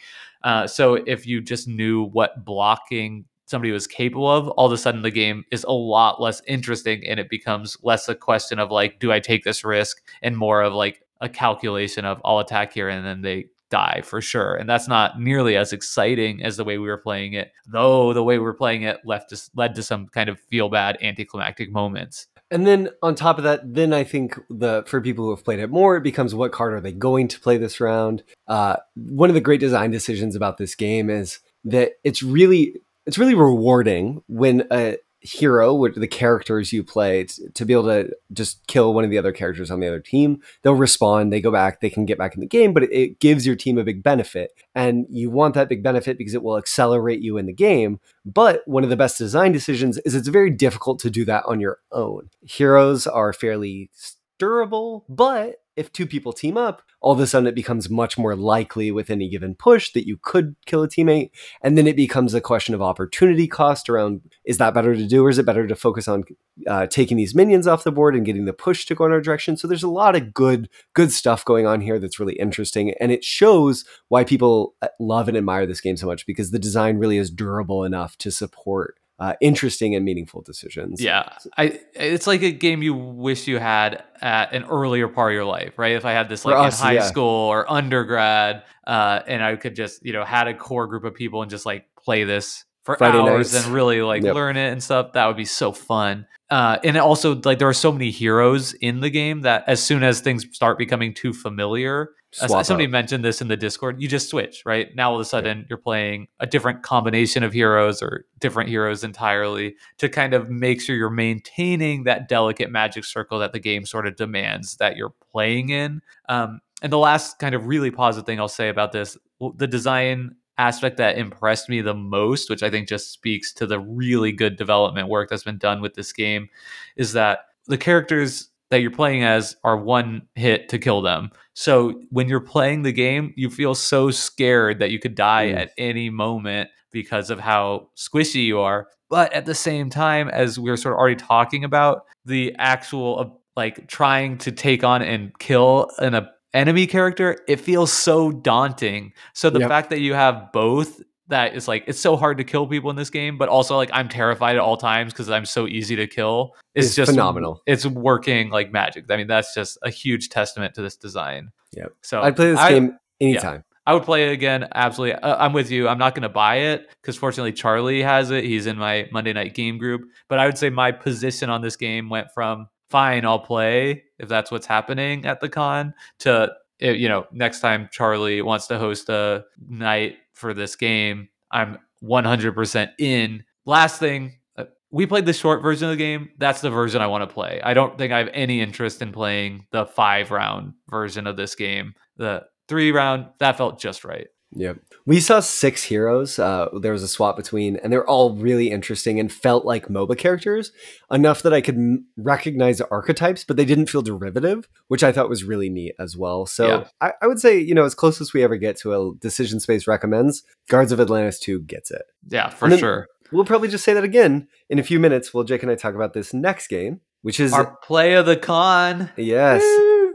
Uh, 0.43 0.67
so 0.67 0.95
if 0.95 1.25
you 1.25 1.41
just 1.41 1.67
knew 1.67 2.03
what 2.03 2.45
blocking 2.45 3.25
somebody 3.45 3.71
was 3.71 3.87
capable 3.87 4.29
of, 4.29 4.49
all 4.49 4.67
of 4.67 4.71
a 4.73 4.77
sudden 4.77 5.01
the 5.01 5.09
game 5.09 5.43
is 5.51 5.63
a 5.63 5.71
lot 5.71 6.21
less 6.21 6.41
interesting 6.47 7.03
and 7.07 7.19
it 7.19 7.29
becomes 7.29 7.77
less 7.81 8.09
a 8.09 8.15
question 8.15 8.59
of 8.59 8.69
like, 8.69 8.99
do 8.99 9.11
I 9.11 9.21
take 9.21 9.43
this 9.43 9.63
risk 9.63 10.03
and 10.21 10.37
more 10.37 10.61
of 10.61 10.73
like 10.73 11.01
a 11.21 11.29
calculation 11.29 12.05
of 12.05 12.21
I'll 12.23 12.39
attack 12.39 12.73
here 12.73 12.89
and 12.89 13.05
then 13.05 13.21
they 13.21 13.45
die 13.69 14.01
for 14.03 14.21
sure. 14.21 14.55
And 14.55 14.69
that's 14.69 14.87
not 14.87 15.19
nearly 15.19 15.55
as 15.57 15.73
exciting 15.73 16.43
as 16.43 16.57
the 16.57 16.63
way 16.63 16.77
we 16.77 16.87
were 16.87 16.97
playing 16.97 17.33
it, 17.33 17.51
though 17.67 18.13
the 18.13 18.23
way 18.23 18.37
we 18.37 18.43
were 18.43 18.53
playing 18.53 18.83
it 18.83 18.99
left 19.05 19.31
us 19.33 19.49
led 19.55 19.75
to 19.75 19.83
some 19.83 20.07
kind 20.07 20.29
of 20.29 20.39
feel 20.39 20.69
bad 20.69 20.97
anticlimactic 21.01 21.71
moments. 21.71 22.27
And 22.49 22.65
then 22.65 22.89
on 23.03 23.15
top 23.15 23.37
of 23.37 23.43
that, 23.43 23.73
then 23.73 23.91
I 23.93 24.03
think 24.03 24.39
the 24.49 24.83
for 24.87 25.01
people 25.01 25.25
who 25.25 25.31
have 25.31 25.43
played 25.43 25.59
it 25.59 25.69
more, 25.69 25.97
it 25.97 26.03
becomes 26.03 26.33
what 26.33 26.53
card 26.53 26.73
are 26.73 26.81
they 26.81 26.93
going 26.93 27.27
to 27.27 27.39
play 27.39 27.57
this 27.57 27.81
round? 27.81 28.23
Uh, 28.47 28.77
one 28.95 29.29
of 29.29 29.33
the 29.33 29.41
great 29.41 29.59
design 29.59 29.91
decisions 29.91 30.35
about 30.35 30.57
this 30.57 30.73
game 30.73 31.09
is 31.09 31.39
that 31.65 31.93
it's 32.03 32.23
really 32.23 32.79
it's 33.05 33.17
really 33.17 33.35
rewarding 33.35 34.21
when 34.27 34.65
a 34.71 34.97
hero, 35.27 35.73
which 35.73 35.95
the 35.95 36.07
characters 36.07 36.71
you 36.71 36.83
play, 36.83 37.25
to 37.53 37.65
be 37.65 37.73
able 37.73 37.83
to 37.83 38.11
just 38.31 38.65
kill 38.67 38.93
one 38.93 39.03
of 39.03 39.09
the 39.09 39.17
other 39.17 39.31
characters 39.31 39.69
on 39.69 39.79
the 39.79 39.87
other 39.87 39.99
team. 39.99 40.41
They'll 40.61 40.75
respawn, 40.75 41.31
they 41.31 41.41
go 41.41 41.51
back, 41.51 41.81
they 41.81 41.89
can 41.89 42.05
get 42.05 42.17
back 42.17 42.33
in 42.35 42.39
the 42.39 42.47
game, 42.47 42.73
but 42.73 42.83
it, 42.83 42.91
it 42.91 43.19
gives 43.19 43.45
your 43.45 43.55
team 43.55 43.77
a 43.77 43.83
big 43.83 44.03
benefit, 44.03 44.51
and 44.73 45.05
you 45.09 45.29
want 45.29 45.53
that 45.55 45.69
big 45.69 45.83
benefit 45.83 46.17
because 46.17 46.33
it 46.33 46.43
will 46.43 46.57
accelerate 46.57 47.21
you 47.21 47.37
in 47.37 47.45
the 47.45 47.53
game. 47.53 47.99
But 48.25 48.61
one 48.65 48.83
of 48.83 48.89
the 48.89 48.95
best 48.95 49.17
design 49.17 49.51
decisions 49.51 49.97
is 49.99 50.15
it's 50.15 50.27
very 50.27 50.49
difficult 50.49 50.99
to 50.99 51.09
do 51.09 51.25
that 51.25 51.43
on 51.45 51.59
your 51.59 51.79
own. 51.91 52.29
Heroes 52.43 53.07
are 53.07 53.33
fairly 53.33 53.89
durable, 54.37 55.05
but 55.09 55.61
if 55.77 55.93
two 55.93 56.07
people 56.07 56.33
team 56.33 56.57
up, 56.57 56.81
all 56.99 57.13
of 57.13 57.19
a 57.19 57.27
sudden 57.27 57.47
it 57.47 57.55
becomes 57.55 57.89
much 57.89 58.17
more 58.17 58.35
likely 58.35 58.91
with 58.91 59.09
any 59.09 59.29
given 59.29 59.53
push 59.55 59.93
that 59.93 60.07
you 60.07 60.17
could 60.21 60.55
kill 60.65 60.83
a 60.83 60.87
teammate. 60.87 61.29
And 61.61 61.77
then 61.77 61.87
it 61.87 61.95
becomes 61.95 62.33
a 62.33 62.41
question 62.41 62.73
of 62.73 62.81
opportunity 62.81 63.47
cost 63.47 63.87
around 63.87 64.21
is 64.43 64.57
that 64.57 64.73
better 64.73 64.95
to 64.95 65.07
do 65.07 65.23
or 65.23 65.29
is 65.29 65.37
it 65.37 65.45
better 65.45 65.67
to 65.67 65.75
focus 65.75 66.07
on 66.07 66.23
uh, 66.65 66.87
taking 66.87 67.15
these 67.15 67.35
minions 67.35 67.67
off 67.67 67.83
the 67.83 67.91
board 67.91 68.15
and 68.15 68.25
getting 68.25 68.45
the 68.45 68.53
push 68.53 68.85
to 68.87 68.95
go 68.95 69.05
in 69.05 69.11
our 69.11 69.21
direction? 69.21 69.55
So 69.55 69.67
there's 69.67 69.83
a 69.83 69.89
lot 69.89 70.15
of 70.15 70.33
good, 70.33 70.67
good 70.95 71.11
stuff 71.11 71.45
going 71.45 71.67
on 71.67 71.79
here 71.79 71.99
that's 71.99 72.19
really 72.19 72.35
interesting. 72.35 72.93
And 72.99 73.11
it 73.11 73.23
shows 73.23 73.85
why 74.09 74.23
people 74.23 74.73
uh, 74.81 74.87
love 74.99 75.27
and 75.27 75.37
admire 75.37 75.67
this 75.67 75.81
game 75.81 75.95
so 75.95 76.07
much 76.07 76.25
because 76.25 76.49
the 76.49 76.59
design 76.59 76.97
really 76.97 77.17
is 77.17 77.29
durable 77.29 77.83
enough 77.83 78.17
to 78.17 78.31
support 78.31 78.99
uh, 79.19 79.33
interesting 79.41 79.95
and 79.95 80.05
meaningful 80.05 80.41
decisions. 80.41 81.01
Yeah, 81.01 81.29
I 81.57 81.79
it's 81.93 82.27
like 82.27 82.43
a 82.43 82.51
game 82.51 82.83
you 82.83 82.93
wish 82.93 83.47
you 83.47 83.57
had 83.57 84.03
at 84.21 84.53
an 84.53 84.65
earlier 84.65 85.07
part 85.07 85.31
of 85.31 85.35
your 85.35 85.45
life, 85.45 85.77
right? 85.77 85.93
If 85.93 86.05
I 86.05 86.11
had 86.11 86.29
this 86.29 86.45
like 86.45 86.55
us, 86.55 86.79
in 86.79 86.85
high 86.85 86.93
yeah. 86.93 87.03
school 87.03 87.23
or 87.49 87.69
undergrad, 87.71 88.63
uh, 88.85 89.21
and 89.27 89.43
I 89.43 89.55
could 89.55 89.75
just 89.75 90.05
you 90.05 90.13
know 90.13 90.23
had 90.23 90.47
a 90.47 90.53
core 90.53 90.87
group 90.87 91.03
of 91.03 91.15
people 91.15 91.41
and 91.41 91.49
just 91.49 91.65
like 91.65 91.85
play 92.03 92.23
this 92.23 92.63
for 92.87 92.95
Friday 92.97 93.17
hours 93.19 93.53
nights. 93.53 93.65
and 93.65 93.73
really 93.75 94.01
like 94.01 94.23
Yep. 94.23 94.33
learn 94.33 94.57
it 94.57 94.71
and 94.71 94.81
stuff. 94.81 95.11
That 95.13 95.27
would 95.27 95.37
be 95.37 95.45
so 95.45 95.71
fun. 95.71 96.25
Uh, 96.49 96.77
and 96.85 96.97
also 96.97 97.35
like 97.43 97.59
there 97.59 97.67
are 97.67 97.73
so 97.73 97.91
many 97.91 98.09
heroes 98.09 98.73
in 98.75 99.01
the 99.01 99.09
game 99.09 99.41
that 99.41 99.65
as 99.67 99.83
soon 99.83 100.01
as 100.03 100.21
things 100.21 100.45
start 100.53 100.77
becoming 100.77 101.13
too 101.13 101.33
familiar, 101.33 102.11
Swap 102.31 102.65
somebody 102.65 102.85
out. 102.85 102.91
mentioned 102.91 103.25
this 103.25 103.41
in 103.41 103.49
the 103.49 103.57
Discord. 103.57 104.01
You 104.01 104.07
just 104.07 104.29
switch, 104.29 104.63
right? 104.65 104.87
Now 104.95 105.09
all 105.11 105.15
of 105.15 105.21
a 105.21 105.25
sudden 105.25 105.65
you're 105.69 105.77
playing 105.77 106.27
a 106.39 106.47
different 106.47 106.83
combination 106.83 107.43
of 107.43 107.51
heroes 107.51 108.01
or 108.01 108.25
different 108.39 108.69
heroes 108.69 109.03
entirely 109.03 109.75
to 109.97 110.07
kind 110.07 110.33
of 110.33 110.49
make 110.49 110.79
sure 110.81 110.95
you're 110.95 111.09
maintaining 111.09 112.05
that 112.05 112.29
delicate 112.29 112.71
magic 112.71 113.03
circle 113.03 113.39
that 113.39 113.51
the 113.51 113.59
game 113.59 113.85
sort 113.85 114.07
of 114.07 114.15
demands 114.15 114.77
that 114.77 114.95
you're 114.95 115.13
playing 115.31 115.69
in. 115.69 116.01
Um, 116.29 116.61
and 116.81 116.93
the 116.93 116.97
last 116.97 117.39
kind 117.39 117.55
of 117.55 117.65
really 117.67 117.91
positive 117.91 118.25
thing 118.25 118.39
I'll 118.39 118.47
say 118.47 118.69
about 118.69 118.91
this, 118.93 119.17
the 119.57 119.67
design 119.67 120.35
aspect 120.57 120.97
that 120.97 121.17
impressed 121.17 121.69
me 121.69 121.81
the 121.81 121.93
most, 121.93 122.49
which 122.49 122.63
I 122.63 122.69
think 122.69 122.87
just 122.87 123.11
speaks 123.11 123.53
to 123.53 123.65
the 123.67 123.79
really 123.79 124.31
good 124.31 124.55
development 124.57 125.09
work 125.09 125.29
that's 125.29 125.43
been 125.43 125.57
done 125.57 125.81
with 125.81 125.93
this 125.93 126.11
game, 126.11 126.49
is 126.95 127.13
that 127.13 127.39
the 127.67 127.77
characters 127.77 128.49
that 128.69 128.81
you're 128.81 128.91
playing 128.91 129.23
as 129.23 129.55
are 129.63 129.77
one 129.77 130.23
hit 130.35 130.67
to 130.69 130.77
kill 130.77 131.01
them. 131.01 131.31
So 131.53 132.01
when 132.09 132.27
you're 132.27 132.39
playing 132.41 132.81
the 132.83 132.91
game, 132.91 133.33
you 133.37 133.49
feel 133.49 133.75
so 133.75 134.11
scared 134.11 134.79
that 134.79 134.91
you 134.91 134.99
could 134.99 135.15
die 135.15 135.47
Mm. 135.47 135.57
at 135.57 135.71
any 135.77 136.09
moment 136.09 136.69
because 136.91 137.29
of 137.29 137.39
how 137.39 137.89
squishy 137.95 138.45
you 138.45 138.59
are. 138.59 138.87
But 139.09 139.31
at 139.31 139.45
the 139.45 139.55
same 139.55 139.89
time, 139.89 140.27
as 140.27 140.59
we 140.59 140.69
are 140.69 140.77
sort 140.77 140.93
of 140.93 140.99
already 140.99 141.15
talking 141.15 141.63
about, 141.63 142.03
the 142.25 142.53
actual 142.57 143.19
uh, 143.19 143.37
like 143.55 143.87
trying 143.87 144.37
to 144.39 144.51
take 144.51 144.83
on 144.83 145.01
and 145.01 145.31
kill 145.39 145.89
an 145.99 146.27
enemy 146.57 146.87
character, 146.87 147.37
it 147.47 147.59
feels 147.59 147.91
so 147.93 148.31
daunting. 148.31 149.13
So 149.33 149.49
the 149.49 149.59
Yep. 149.59 149.69
fact 149.69 149.89
that 149.91 149.99
you 149.99 150.13
have 150.13 150.51
both 150.51 151.01
that 151.29 151.55
is 151.55 151.67
like 151.67 151.83
it's 151.87 151.99
so 151.99 152.15
hard 152.15 152.37
to 152.37 152.43
kill 152.45 152.65
people 152.67 152.89
in 152.89 152.95
this 152.95 153.09
game, 153.09 153.37
but 153.37 153.49
also 153.49 153.75
like 153.75 153.89
I'm 153.93 154.07
terrified 154.07 154.55
at 154.55 154.61
all 154.61 154.77
times 154.77 155.11
because 155.13 155.29
I'm 155.29 155.45
so 155.45 155.67
easy 155.67 155.95
to 155.97 156.07
kill. 156.07 156.53
It's 156.73 156.87
It's 156.87 156.95
just 156.95 157.11
phenomenal. 157.11 157.61
It's 157.65 157.85
working 157.85 158.49
like 158.49 158.71
magic. 158.71 159.11
I 159.11 159.17
mean, 159.17 159.27
that's 159.27 159.53
just 159.53 159.77
a 159.83 159.89
huge 159.89 160.29
testament 160.29 160.73
to 160.75 160.81
this 160.81 160.95
design. 160.95 161.51
Yep. 161.73 161.91
So 162.01 162.21
I'd 162.21 162.35
play 162.37 162.51
this 162.51 162.59
I- 162.59 162.71
game 162.71 162.97
anytime. 163.19 163.63
I 163.85 163.93
would 163.93 164.03
play 164.03 164.27
it 164.29 164.33
again. 164.33 164.67
Absolutely. 164.75 165.15
Uh, 165.15 165.37
I'm 165.37 165.53
with 165.53 165.71
you. 165.71 165.87
I'm 165.87 165.97
not 165.97 166.13
going 166.13 166.23
to 166.23 166.29
buy 166.29 166.55
it 166.57 166.89
because 167.01 167.15
fortunately 167.17 167.53
Charlie 167.53 168.01
has 168.01 168.31
it. 168.31 168.43
He's 168.43 168.65
in 168.67 168.77
my 168.77 169.07
Monday 169.13 169.31
night 169.31 169.53
game 169.53 169.77
group. 169.77 170.01
But 170.27 170.39
I 170.39 170.45
would 170.45 170.57
say 170.57 170.69
my 170.69 170.91
position 170.91 171.49
on 171.49 171.61
this 171.61 171.77
game 171.77 172.09
went 172.09 172.27
from 172.33 172.67
fine, 172.89 173.25
I'll 173.25 173.39
play 173.39 174.03
if 174.19 174.29
that's 174.29 174.51
what's 174.51 174.65
happening 174.65 175.25
at 175.25 175.39
the 175.39 175.49
con 175.49 175.93
to, 176.19 176.51
eh, 176.81 176.91
you 176.91 177.09
know, 177.09 177.25
next 177.31 177.59
time 177.59 177.89
Charlie 177.91 178.41
wants 178.41 178.67
to 178.67 178.79
host 178.79 179.09
a 179.09 179.45
night 179.67 180.17
for 180.33 180.53
this 180.53 180.75
game, 180.75 181.29
I'm 181.51 181.77
100% 182.03 182.89
in. 182.99 183.43
Last 183.65 183.99
thing, 183.99 184.37
uh, 184.57 184.65
we 184.91 185.05
played 185.05 185.25
the 185.25 185.33
short 185.33 185.61
version 185.61 185.89
of 185.89 185.91
the 185.91 186.03
game. 186.03 186.29
That's 186.37 186.61
the 186.61 186.69
version 186.69 187.01
I 187.01 187.07
want 187.07 187.27
to 187.27 187.33
play. 187.33 187.59
I 187.63 187.73
don't 187.73 187.97
think 187.97 188.13
I 188.13 188.19
have 188.19 188.29
any 188.33 188.61
interest 188.61 189.01
in 189.01 189.11
playing 189.11 189.65
the 189.71 189.85
five 189.85 190.31
round 190.31 190.73
version 190.89 191.27
of 191.27 191.37
this 191.37 191.55
game. 191.55 191.93
The 192.17 192.45
three 192.67 192.91
round, 192.91 193.27
that 193.39 193.57
felt 193.57 193.79
just 193.79 194.03
right. 194.03 194.27
Yep. 194.53 194.77
We 195.07 195.19
saw 195.21 195.39
six 195.39 195.83
heroes. 195.83 196.37
Uh, 196.37 196.67
there 196.81 196.91
was 196.91 197.01
a 197.01 197.07
swap 197.07 197.37
between, 197.37 197.77
and 197.77 197.91
they're 197.93 198.05
all 198.05 198.35
really 198.35 198.69
interesting 198.71 199.19
and 199.21 199.31
felt 199.31 199.63
like 199.65 199.87
MOBA 199.87 200.17
characters 200.17 200.73
enough 201.09 201.41
that 201.43 201.53
I 201.53 201.61
could 201.61 201.75
m- 201.75 202.05
recognize 202.17 202.81
archetypes, 202.81 203.43
but 203.45 203.55
they 203.55 203.63
didn't 203.65 203.89
feel 203.89 204.01
derivative, 204.01 204.67
which 204.89 205.03
I 205.05 205.13
thought 205.13 205.29
was 205.29 205.45
really 205.45 205.69
neat 205.69 205.95
as 205.97 206.17
well. 206.17 206.45
So 206.45 206.67
Yeah. 206.67 206.87
I, 206.99 207.13
I 207.21 207.27
would 207.27 207.39
say, 207.39 207.57
you 207.57 207.73
know, 207.73 207.85
as 207.85 207.95
close 207.95 208.19
as 208.19 208.33
we 208.33 208.43
ever 208.43 208.57
get 208.57 208.77
to 208.79 208.93
a 208.93 209.15
Decision 209.15 209.59
Space 209.61 209.87
recommends, 209.87 210.43
Guards 210.69 210.91
of 210.91 210.99
Atlantis 210.99 211.39
2 211.39 211.61
gets 211.61 211.89
it. 211.89 212.03
Yeah, 212.29 212.49
for 212.49 212.69
sure. 212.77 213.07
We'll 213.31 213.45
probably 213.45 213.69
just 213.69 213.85
say 213.85 213.93
that 213.93 214.03
again 214.03 214.47
in 214.69 214.77
a 214.77 214.83
few 214.83 214.99
minutes 214.99 215.33
while 215.33 215.43
Jake 215.45 215.63
and 215.63 215.71
I 215.71 215.75
talk 215.75 215.95
about 215.95 216.13
this 216.13 216.33
next 216.33 216.67
game, 216.67 216.99
which 217.21 217.39
is, 217.39 217.53
Our 217.53 217.77
play 217.83 218.13
of 218.13 218.25
the 218.25 218.35
con. 218.37 219.09
yes, 219.15 219.63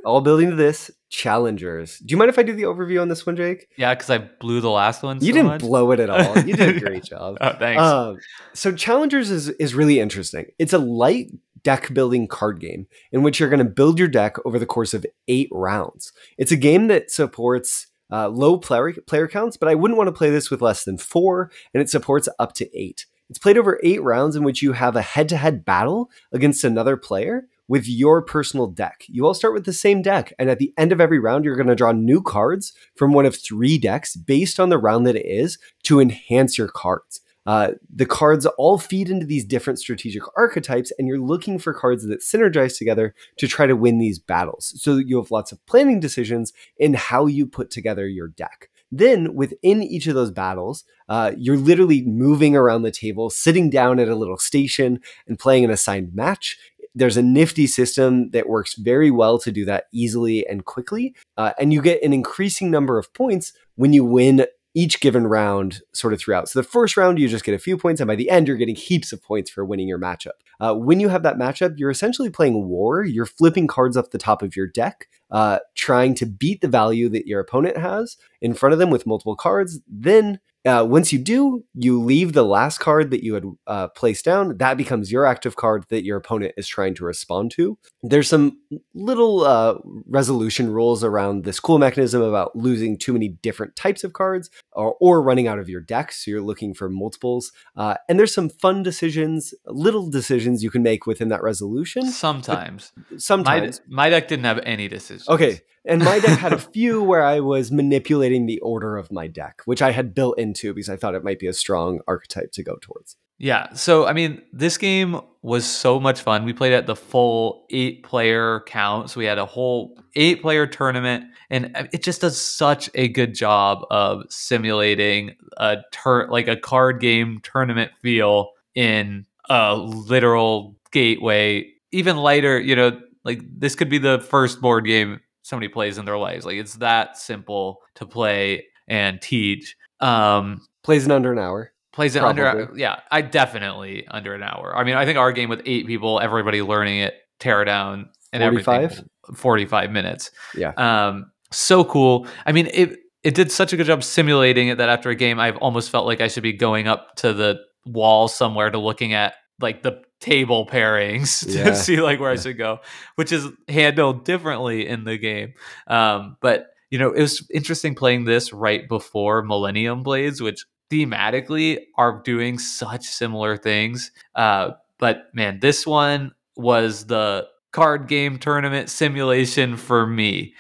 all 0.05 0.21
building 0.21 0.51
to 0.51 0.57
this 0.57 0.91
challengers. 1.13 1.99
Do 1.99 2.11
you 2.13 2.17
mind 2.17 2.31
if 2.31 2.39
I 2.39 2.43
do 2.43 2.55
the 2.55 2.63
overview 2.63 3.01
on 3.01 3.09
this 3.09 3.25
one, 3.25 3.37
Jake? 3.37 3.69
Yeah, 3.77 3.95
because 3.95 4.11
I 4.11 4.19
blew 4.19 4.61
the 4.61 4.71
last 4.71 5.03
one. 5.03 5.21
You 5.21 5.29
so 5.29 5.33
didn't 5.35 5.47
much. 5.47 5.61
blow 5.61 5.93
it 5.93 6.01
at 6.01 6.11
all. 6.11 6.39
You 6.39 6.57
did 6.57 6.77
a 6.77 6.81
great 6.85 7.05
job. 7.05 7.37
Oh, 7.41 7.53
thanks. 7.59 7.81
Um, 7.81 8.19
so 8.55 8.73
challengers 8.73 9.31
is 9.31 9.51
is 9.51 9.75
really 9.75 10.01
interesting. 10.01 10.47
It's 10.59 10.73
a 10.73 10.79
light 10.79 11.31
deck 11.63 11.95
building 11.95 12.27
card 12.27 12.59
game 12.59 12.89
in 13.13 13.23
which 13.23 13.39
you're 13.39 13.51
going 13.51 13.59
to 13.59 13.65
build 13.65 13.99
your 13.99 14.09
deck 14.09 14.37
over 14.45 14.59
the 14.59 14.67
course 14.67 14.95
of 14.95 15.07
eight 15.29 15.49
rounds. 15.53 16.13
It's 16.39 16.51
a 16.51 16.57
game 16.57 16.89
that 16.89 17.11
supports 17.11 17.87
uh, 18.11 18.29
low 18.29 18.57
player 18.59 18.95
player 19.07 19.29
counts, 19.29 19.57
but 19.57 19.69
I 19.69 19.75
wouldn't 19.75 19.99
want 19.99 20.09
to 20.09 20.13
play 20.13 20.31
this 20.31 20.51
with 20.51 20.63
less 20.63 20.85
than 20.85 20.99
four, 20.99 21.51
and 21.73 21.83
it 21.83 21.91
supports 21.91 22.29
up 22.39 22.55
to 22.55 22.79
eight. 22.79 23.07
It's 23.31 23.39
played 23.39 23.57
over 23.57 23.81
eight 23.83 24.03
rounds 24.03 24.37
in 24.37 24.43
which 24.43 24.61
you 24.61 24.73
have 24.73 24.97
a 24.97 25.03
head 25.03 25.29
to 25.31 25.37
head 25.37 25.65
battle 25.65 26.11
against 26.33 26.65
another 26.65 26.97
player 26.99 27.47
with 27.69 27.89
your 27.89 28.23
personal 28.23 28.67
deck. 28.67 29.05
You 29.09 29.27
all 29.27 29.35
start 29.35 29.55
with 29.55 29.65
the 29.65 29.73
same 29.73 30.03
deck, 30.03 30.33
and 30.39 30.51
at 30.51 30.59
the 30.59 30.73
end 30.77 30.93
of 30.93 31.01
every 31.01 31.19
round, 31.19 31.45
you're 31.45 31.57
going 31.57 31.67
to 31.69 31.75
draw 31.75 31.93
new 31.93 32.21
cards 32.21 32.73
from 32.97 33.13
one 33.13 33.27
of 33.27 33.37
three 33.37 33.79
decks 33.79 34.17
based 34.17 34.61
on 34.61 34.69
the 34.69 34.79
round 34.79 35.07
that 35.07 35.17
it 35.17 35.27
is 35.27 35.59
to 35.85 36.01
enhance 36.01 36.59
your 36.59 36.69
cards. 36.69 37.21
Uh, 37.45 37.73
the 37.93 38.07
cards 38.07 38.47
all 38.47 38.79
feed 38.79 39.11
into 39.11 39.27
these 39.27 39.45
different 39.45 39.79
strategic 39.79 40.23
archetypes, 40.37 40.93
and 40.99 41.09
you're 41.09 41.19
looking 41.19 41.59
for 41.59 41.75
cards 41.75 42.07
that 42.07 42.21
synergize 42.21 42.79
together 42.79 43.15
to 43.37 43.49
try 43.49 43.67
to 43.67 43.75
win 43.75 43.99
these 43.99 44.19
battles. 44.19 44.73
So 44.81 44.97
you 44.97 45.17
have 45.17 45.31
lots 45.31 45.51
of 45.51 45.65
planning 45.67 45.99
decisions 45.99 46.53
in 46.77 46.95
how 46.95 47.27
you 47.27 47.47
put 47.47 47.71
together 47.71 48.07
your 48.07 48.29
deck. 48.29 48.69
Then, 48.95 49.35
within 49.35 49.83
each 49.83 50.07
of 50.07 50.15
those 50.15 50.31
battles, 50.31 50.85
uh, 51.09 51.33
you're 51.39 51.57
literally 51.57 52.03
moving 52.03 52.55
around 52.55 52.83
the 52.83 52.91
table, 52.91 53.31
sitting 53.31 53.71
down 53.71 53.99
at 53.99 54.09
a 54.09 54.15
little 54.15 54.37
station, 54.37 55.01
and 55.27 55.39
playing 55.39 55.65
an 55.65 55.71
assigned 55.71 56.15
match. 56.15 56.59
There's 56.95 57.17
a 57.17 57.23
nifty 57.23 57.67
system 57.67 58.31
that 58.31 58.49
works 58.49 58.75
very 58.75 59.11
well 59.11 59.39
to 59.39 59.51
do 59.51 59.65
that 59.65 59.85
easily 59.93 60.47
and 60.47 60.65
quickly. 60.65 61.15
Uh, 61.37 61.53
and 61.59 61.73
you 61.73 61.81
get 61.81 62.03
an 62.03 62.13
increasing 62.13 62.71
number 62.71 62.99
of 62.99 63.13
points 63.15 63.53
when 63.77 63.93
you 63.93 64.05
win 64.05 64.47
each 64.75 65.01
given 65.01 65.27
round 65.27 65.83
sort 65.93 66.13
of 66.13 66.21
throughout. 66.21 66.49
So 66.49 66.59
the 66.59 66.65
first 66.65 66.97
round, 66.97 67.19
you 67.19 67.29
just 67.29 67.45
get 67.45 67.55
a 67.55 67.59
few 67.59 67.77
points, 67.77 68.01
and 68.01 68.09
by 68.09 68.17
the 68.17 68.31
end, 68.31 68.49
you're 68.49 68.57
getting 68.57 68.75
heaps 68.75 69.13
of 69.13 69.23
points 69.23 69.51
for 69.51 69.65
winning 69.65 69.89
your 69.89 69.99
matchup. 69.99 70.33
Uh, 70.61 70.75
when 70.75 71.01
you 71.01 71.09
have 71.09 71.23
that 71.25 71.37
matchup, 71.37 71.79
you're 71.79 71.91
essentially 71.91 72.31
playing 72.31 72.69
war. 72.69 73.05
You're 73.05 73.27
flipping 73.27 73.67
cards 73.67 73.97
off 73.97 74.11
the 74.11 74.19
top 74.19 74.43
of 74.43 74.57
your 74.57 74.67
deck, 74.67 75.09
uh, 75.31 75.59
trying 75.75 76.15
to 76.17 76.27
beat 76.27 76.63
the 76.63 76.69
value 76.69 77.09
that 77.11 77.27
your 77.27 77.41
opponent 77.41 77.77
has 77.77 78.17
in 78.41 78.55
front 78.55 78.73
of 78.73 78.79
them 78.79 78.91
with 78.91 79.07
multiple 79.07 79.37
cards. 79.37 79.81
Then 79.87 80.41
uh, 80.65 80.87
once 80.89 81.13
you 81.13 81.19
do, 81.19 81.65
you 81.75 82.01
leave 82.01 82.33
the 82.33 82.45
last 82.45 82.79
card 82.79 83.11
that 83.11 83.25
you 83.25 83.35
had 83.35 83.45
uh, 83.67 83.89
placed 83.89 84.25
down. 84.25 84.57
That 84.59 84.77
becomes 84.77 85.11
your 85.11 85.27
active 85.27 85.57
card 85.57 85.85
that 85.89 86.05
your 86.05 86.17
opponent 86.17 86.53
is 86.57 86.69
trying 86.69 86.95
to 86.97 87.05
respond 87.05 87.51
to. 87.53 87.79
There's 88.03 88.29
some 88.29 88.59
little 88.95 89.45
uh, 89.45 89.79
resolution 90.07 90.71
rules 90.71 91.03
around 91.03 91.45
this 91.45 91.59
cool 91.59 91.79
mechanism 91.79 92.23
about 92.23 92.55
losing 92.55 92.97
too 92.97 93.13
many 93.13 93.29
different 93.29 93.75
types 93.75 94.05
of 94.05 94.13
cards 94.13 94.51
or, 94.73 94.97
or 95.01 95.21
running 95.23 95.49
out 95.49 95.59
of 95.59 95.69
your 95.69 95.81
deck. 95.81 96.13
So 96.13 96.31
you're 96.31 96.43
looking 96.43 96.75
for 96.75 96.89
multiples. 96.89 97.53
Uh, 97.77 97.95
and 98.09 98.19
there's 98.19 98.35
some 98.35 98.49
fun 98.49 98.83
decisions, 98.83 99.55
little 99.67 100.09
decisions 100.11 100.63
you 100.63 100.71
can 100.71 100.83
make 100.83 101.07
within 101.07 101.29
that 101.29 101.43
resolution. 101.43 102.11
Sometimes. 102.11 102.93
Sometimes. 103.17 103.81
My, 103.89 104.05
my 104.05 104.11
deck 104.11 104.29
didn't 104.29 104.45
have 104.45 104.61
any 104.65 104.87
decisions. 104.89 105.29
Okay. 105.29 105.61
And 105.85 106.05
my 106.05 106.21
deck 106.21 106.39
had 106.39 106.53
a 106.53 106.59
few 106.73 107.03
where 107.03 107.25
I 107.25 107.41
was 107.41 107.73
manipulating 107.73 108.47
the 108.47 108.61
order 108.61 108.97
of 108.97 109.11
my 109.11 109.27
deck, 109.27 109.63
which 109.65 109.83
I 109.83 109.91
had 109.91 110.15
built 110.15 110.39
into 110.39 110.73
because 110.73 110.89
I 110.89 110.97
thought 110.97 111.15
it 111.15 111.25
might 111.25 111.39
be 111.39 111.47
a 111.47 111.53
strong 111.53 112.01
archetype 112.07 112.53
to 112.53 112.63
go 112.63 112.77
towards. 112.81 113.17
Yeah. 113.39 113.73
So, 113.73 114.07
I 114.07 114.13
mean, 114.13 114.41
this 114.53 114.79
game 114.79 115.21
was 115.43 115.65
so 115.65 115.99
much 115.99 116.21
fun. 116.21 116.45
We 116.45 116.53
played 116.53 116.73
at 116.73 116.87
the 116.87 116.95
full 116.95 117.67
eight 117.71 118.05
player 118.05 118.63
count. 118.67 119.11
So, 119.11 119.19
we 119.19 119.25
had 119.25 119.39
a 119.39 119.47
whole 119.47 119.99
eight 120.15 120.43
player 120.43 120.65
tournament, 120.69 121.25
and 121.51 121.89
it 121.93 122.05
just 122.05 122.21
does 122.21 122.41
such 122.41 122.89
a 122.95 123.09
good 123.09 123.35
job 123.35 123.85
of 123.91 124.23
simulating 124.29 125.35
a 125.57 125.79
tur- 125.91 126.29
like 126.31 126.47
a 126.47 126.57
card 126.57 127.01
game 127.01 127.41
tournament 127.43 127.91
feel 128.01 128.51
in 128.77 129.27
a 129.51 129.75
literal 129.75 130.77
gateway. 130.93 131.69
Even 131.91 132.19
lighter, 132.19 132.61
you 132.61 132.77
know, 132.77 133.01
like 133.25 133.43
this 133.59 133.75
could 133.75 133.89
be 133.89 133.99
the 133.99 134.21
first 134.21 134.61
board 134.61 134.87
game 134.87 135.19
somebody 135.43 135.69
plays 135.69 135.99
in 135.99 136.05
their 136.05 136.19
lives. 136.19 136.45
Like 136.47 136.57
it's 136.57 136.75
that 136.75 137.17
simple 137.19 137.81
to 137.97 138.07
play 138.07 138.67
and 138.89 139.21
teach. 139.21 139.77
Um, 140.01 140.63
Plays 140.83 141.05
in 141.05 141.13
under 141.13 141.33
an 141.33 141.39
hour. 141.39 141.73
plays 141.93 142.17
it 142.17 142.25
under 142.25 142.71
yeah 142.75 143.01
i 143.13 143.21
definitely 143.21 144.05
under 144.09 144.35
an 144.35 144.43
hour 144.43 144.77
i 144.77 144.83
mean 144.83 144.97
i 144.97 145.05
think 145.05 145.17
our 145.19 145.31
game 145.31 145.49
with 145.49 145.63
eight 145.67 145.87
people 145.87 146.19
everybody 146.21 146.61
learning 146.63 146.99
it 146.99 147.15
tear 147.39 147.65
down 147.65 148.09
and 148.33 148.43
45? 148.43 148.83
everything 148.85 149.09
45 149.37 149.91
minutes 149.93 150.31
Yeah. 150.57 150.73
um 150.77 151.31
so 151.53 151.85
cool 151.85 152.27
i 152.47 152.51
mean 152.53 152.69
it 152.75 152.99
it 153.23 153.35
did 153.37 153.53
such 153.53 153.73
a 153.73 153.77
good 153.77 153.87
job 153.87 154.03
simulating 154.03 154.69
it 154.69 154.79
that 154.79 154.89
after 154.89 155.11
a 155.11 155.15
game 155.15 155.39
i've 155.39 155.57
almost 155.59 155.91
felt 155.91 156.07
like 156.07 156.21
i 156.21 156.27
should 156.27 156.43
be 156.43 156.53
going 156.55 156.89
up 156.89 157.15
to 157.17 157.33
the 157.33 157.61
wall 157.87 158.27
somewhere 158.27 158.71
to 158.71 158.79
looking 158.79 159.13
at 159.13 159.35
like 159.61 159.83
the 159.83 160.03
table 160.23 160.67
pairings 160.67 161.45
to 161.53 161.59
Yeah. 161.59 161.73
see 161.75 162.01
like 162.01 162.21
where 162.21 162.31
i 162.31 162.37
should 162.37 162.57
go 162.57 162.79
which 163.17 163.33
is 163.33 163.49
handled 163.69 164.25
differently 164.25 164.87
in 164.87 165.05
the 165.05 165.19
game 165.19 165.53
um 165.89 166.37
but 166.41 166.69
you 166.91 166.99
know 166.99 167.11
it 167.13 167.21
was 167.21 167.45
interesting 167.53 167.95
playing 167.95 168.25
this 168.25 168.53
right 168.53 168.89
before 168.89 169.43
millennium 169.43 170.03
blades 170.03 170.41
which 170.41 170.65
thematically 170.93 171.79
are 171.97 172.21
doing 172.23 172.59
such 172.59 173.05
similar 173.07 173.57
things. 173.57 174.11
Uh, 174.35 174.73
but 174.99 175.31
man, 175.33 175.59
this 175.61 175.87
one 175.87 176.33
was 176.55 177.07
the 177.07 177.47
card 177.73 178.09
game 178.09 178.39
tournament 178.39 178.91
simulation 178.91 179.79
for 179.79 180.07
me. 180.07 180.53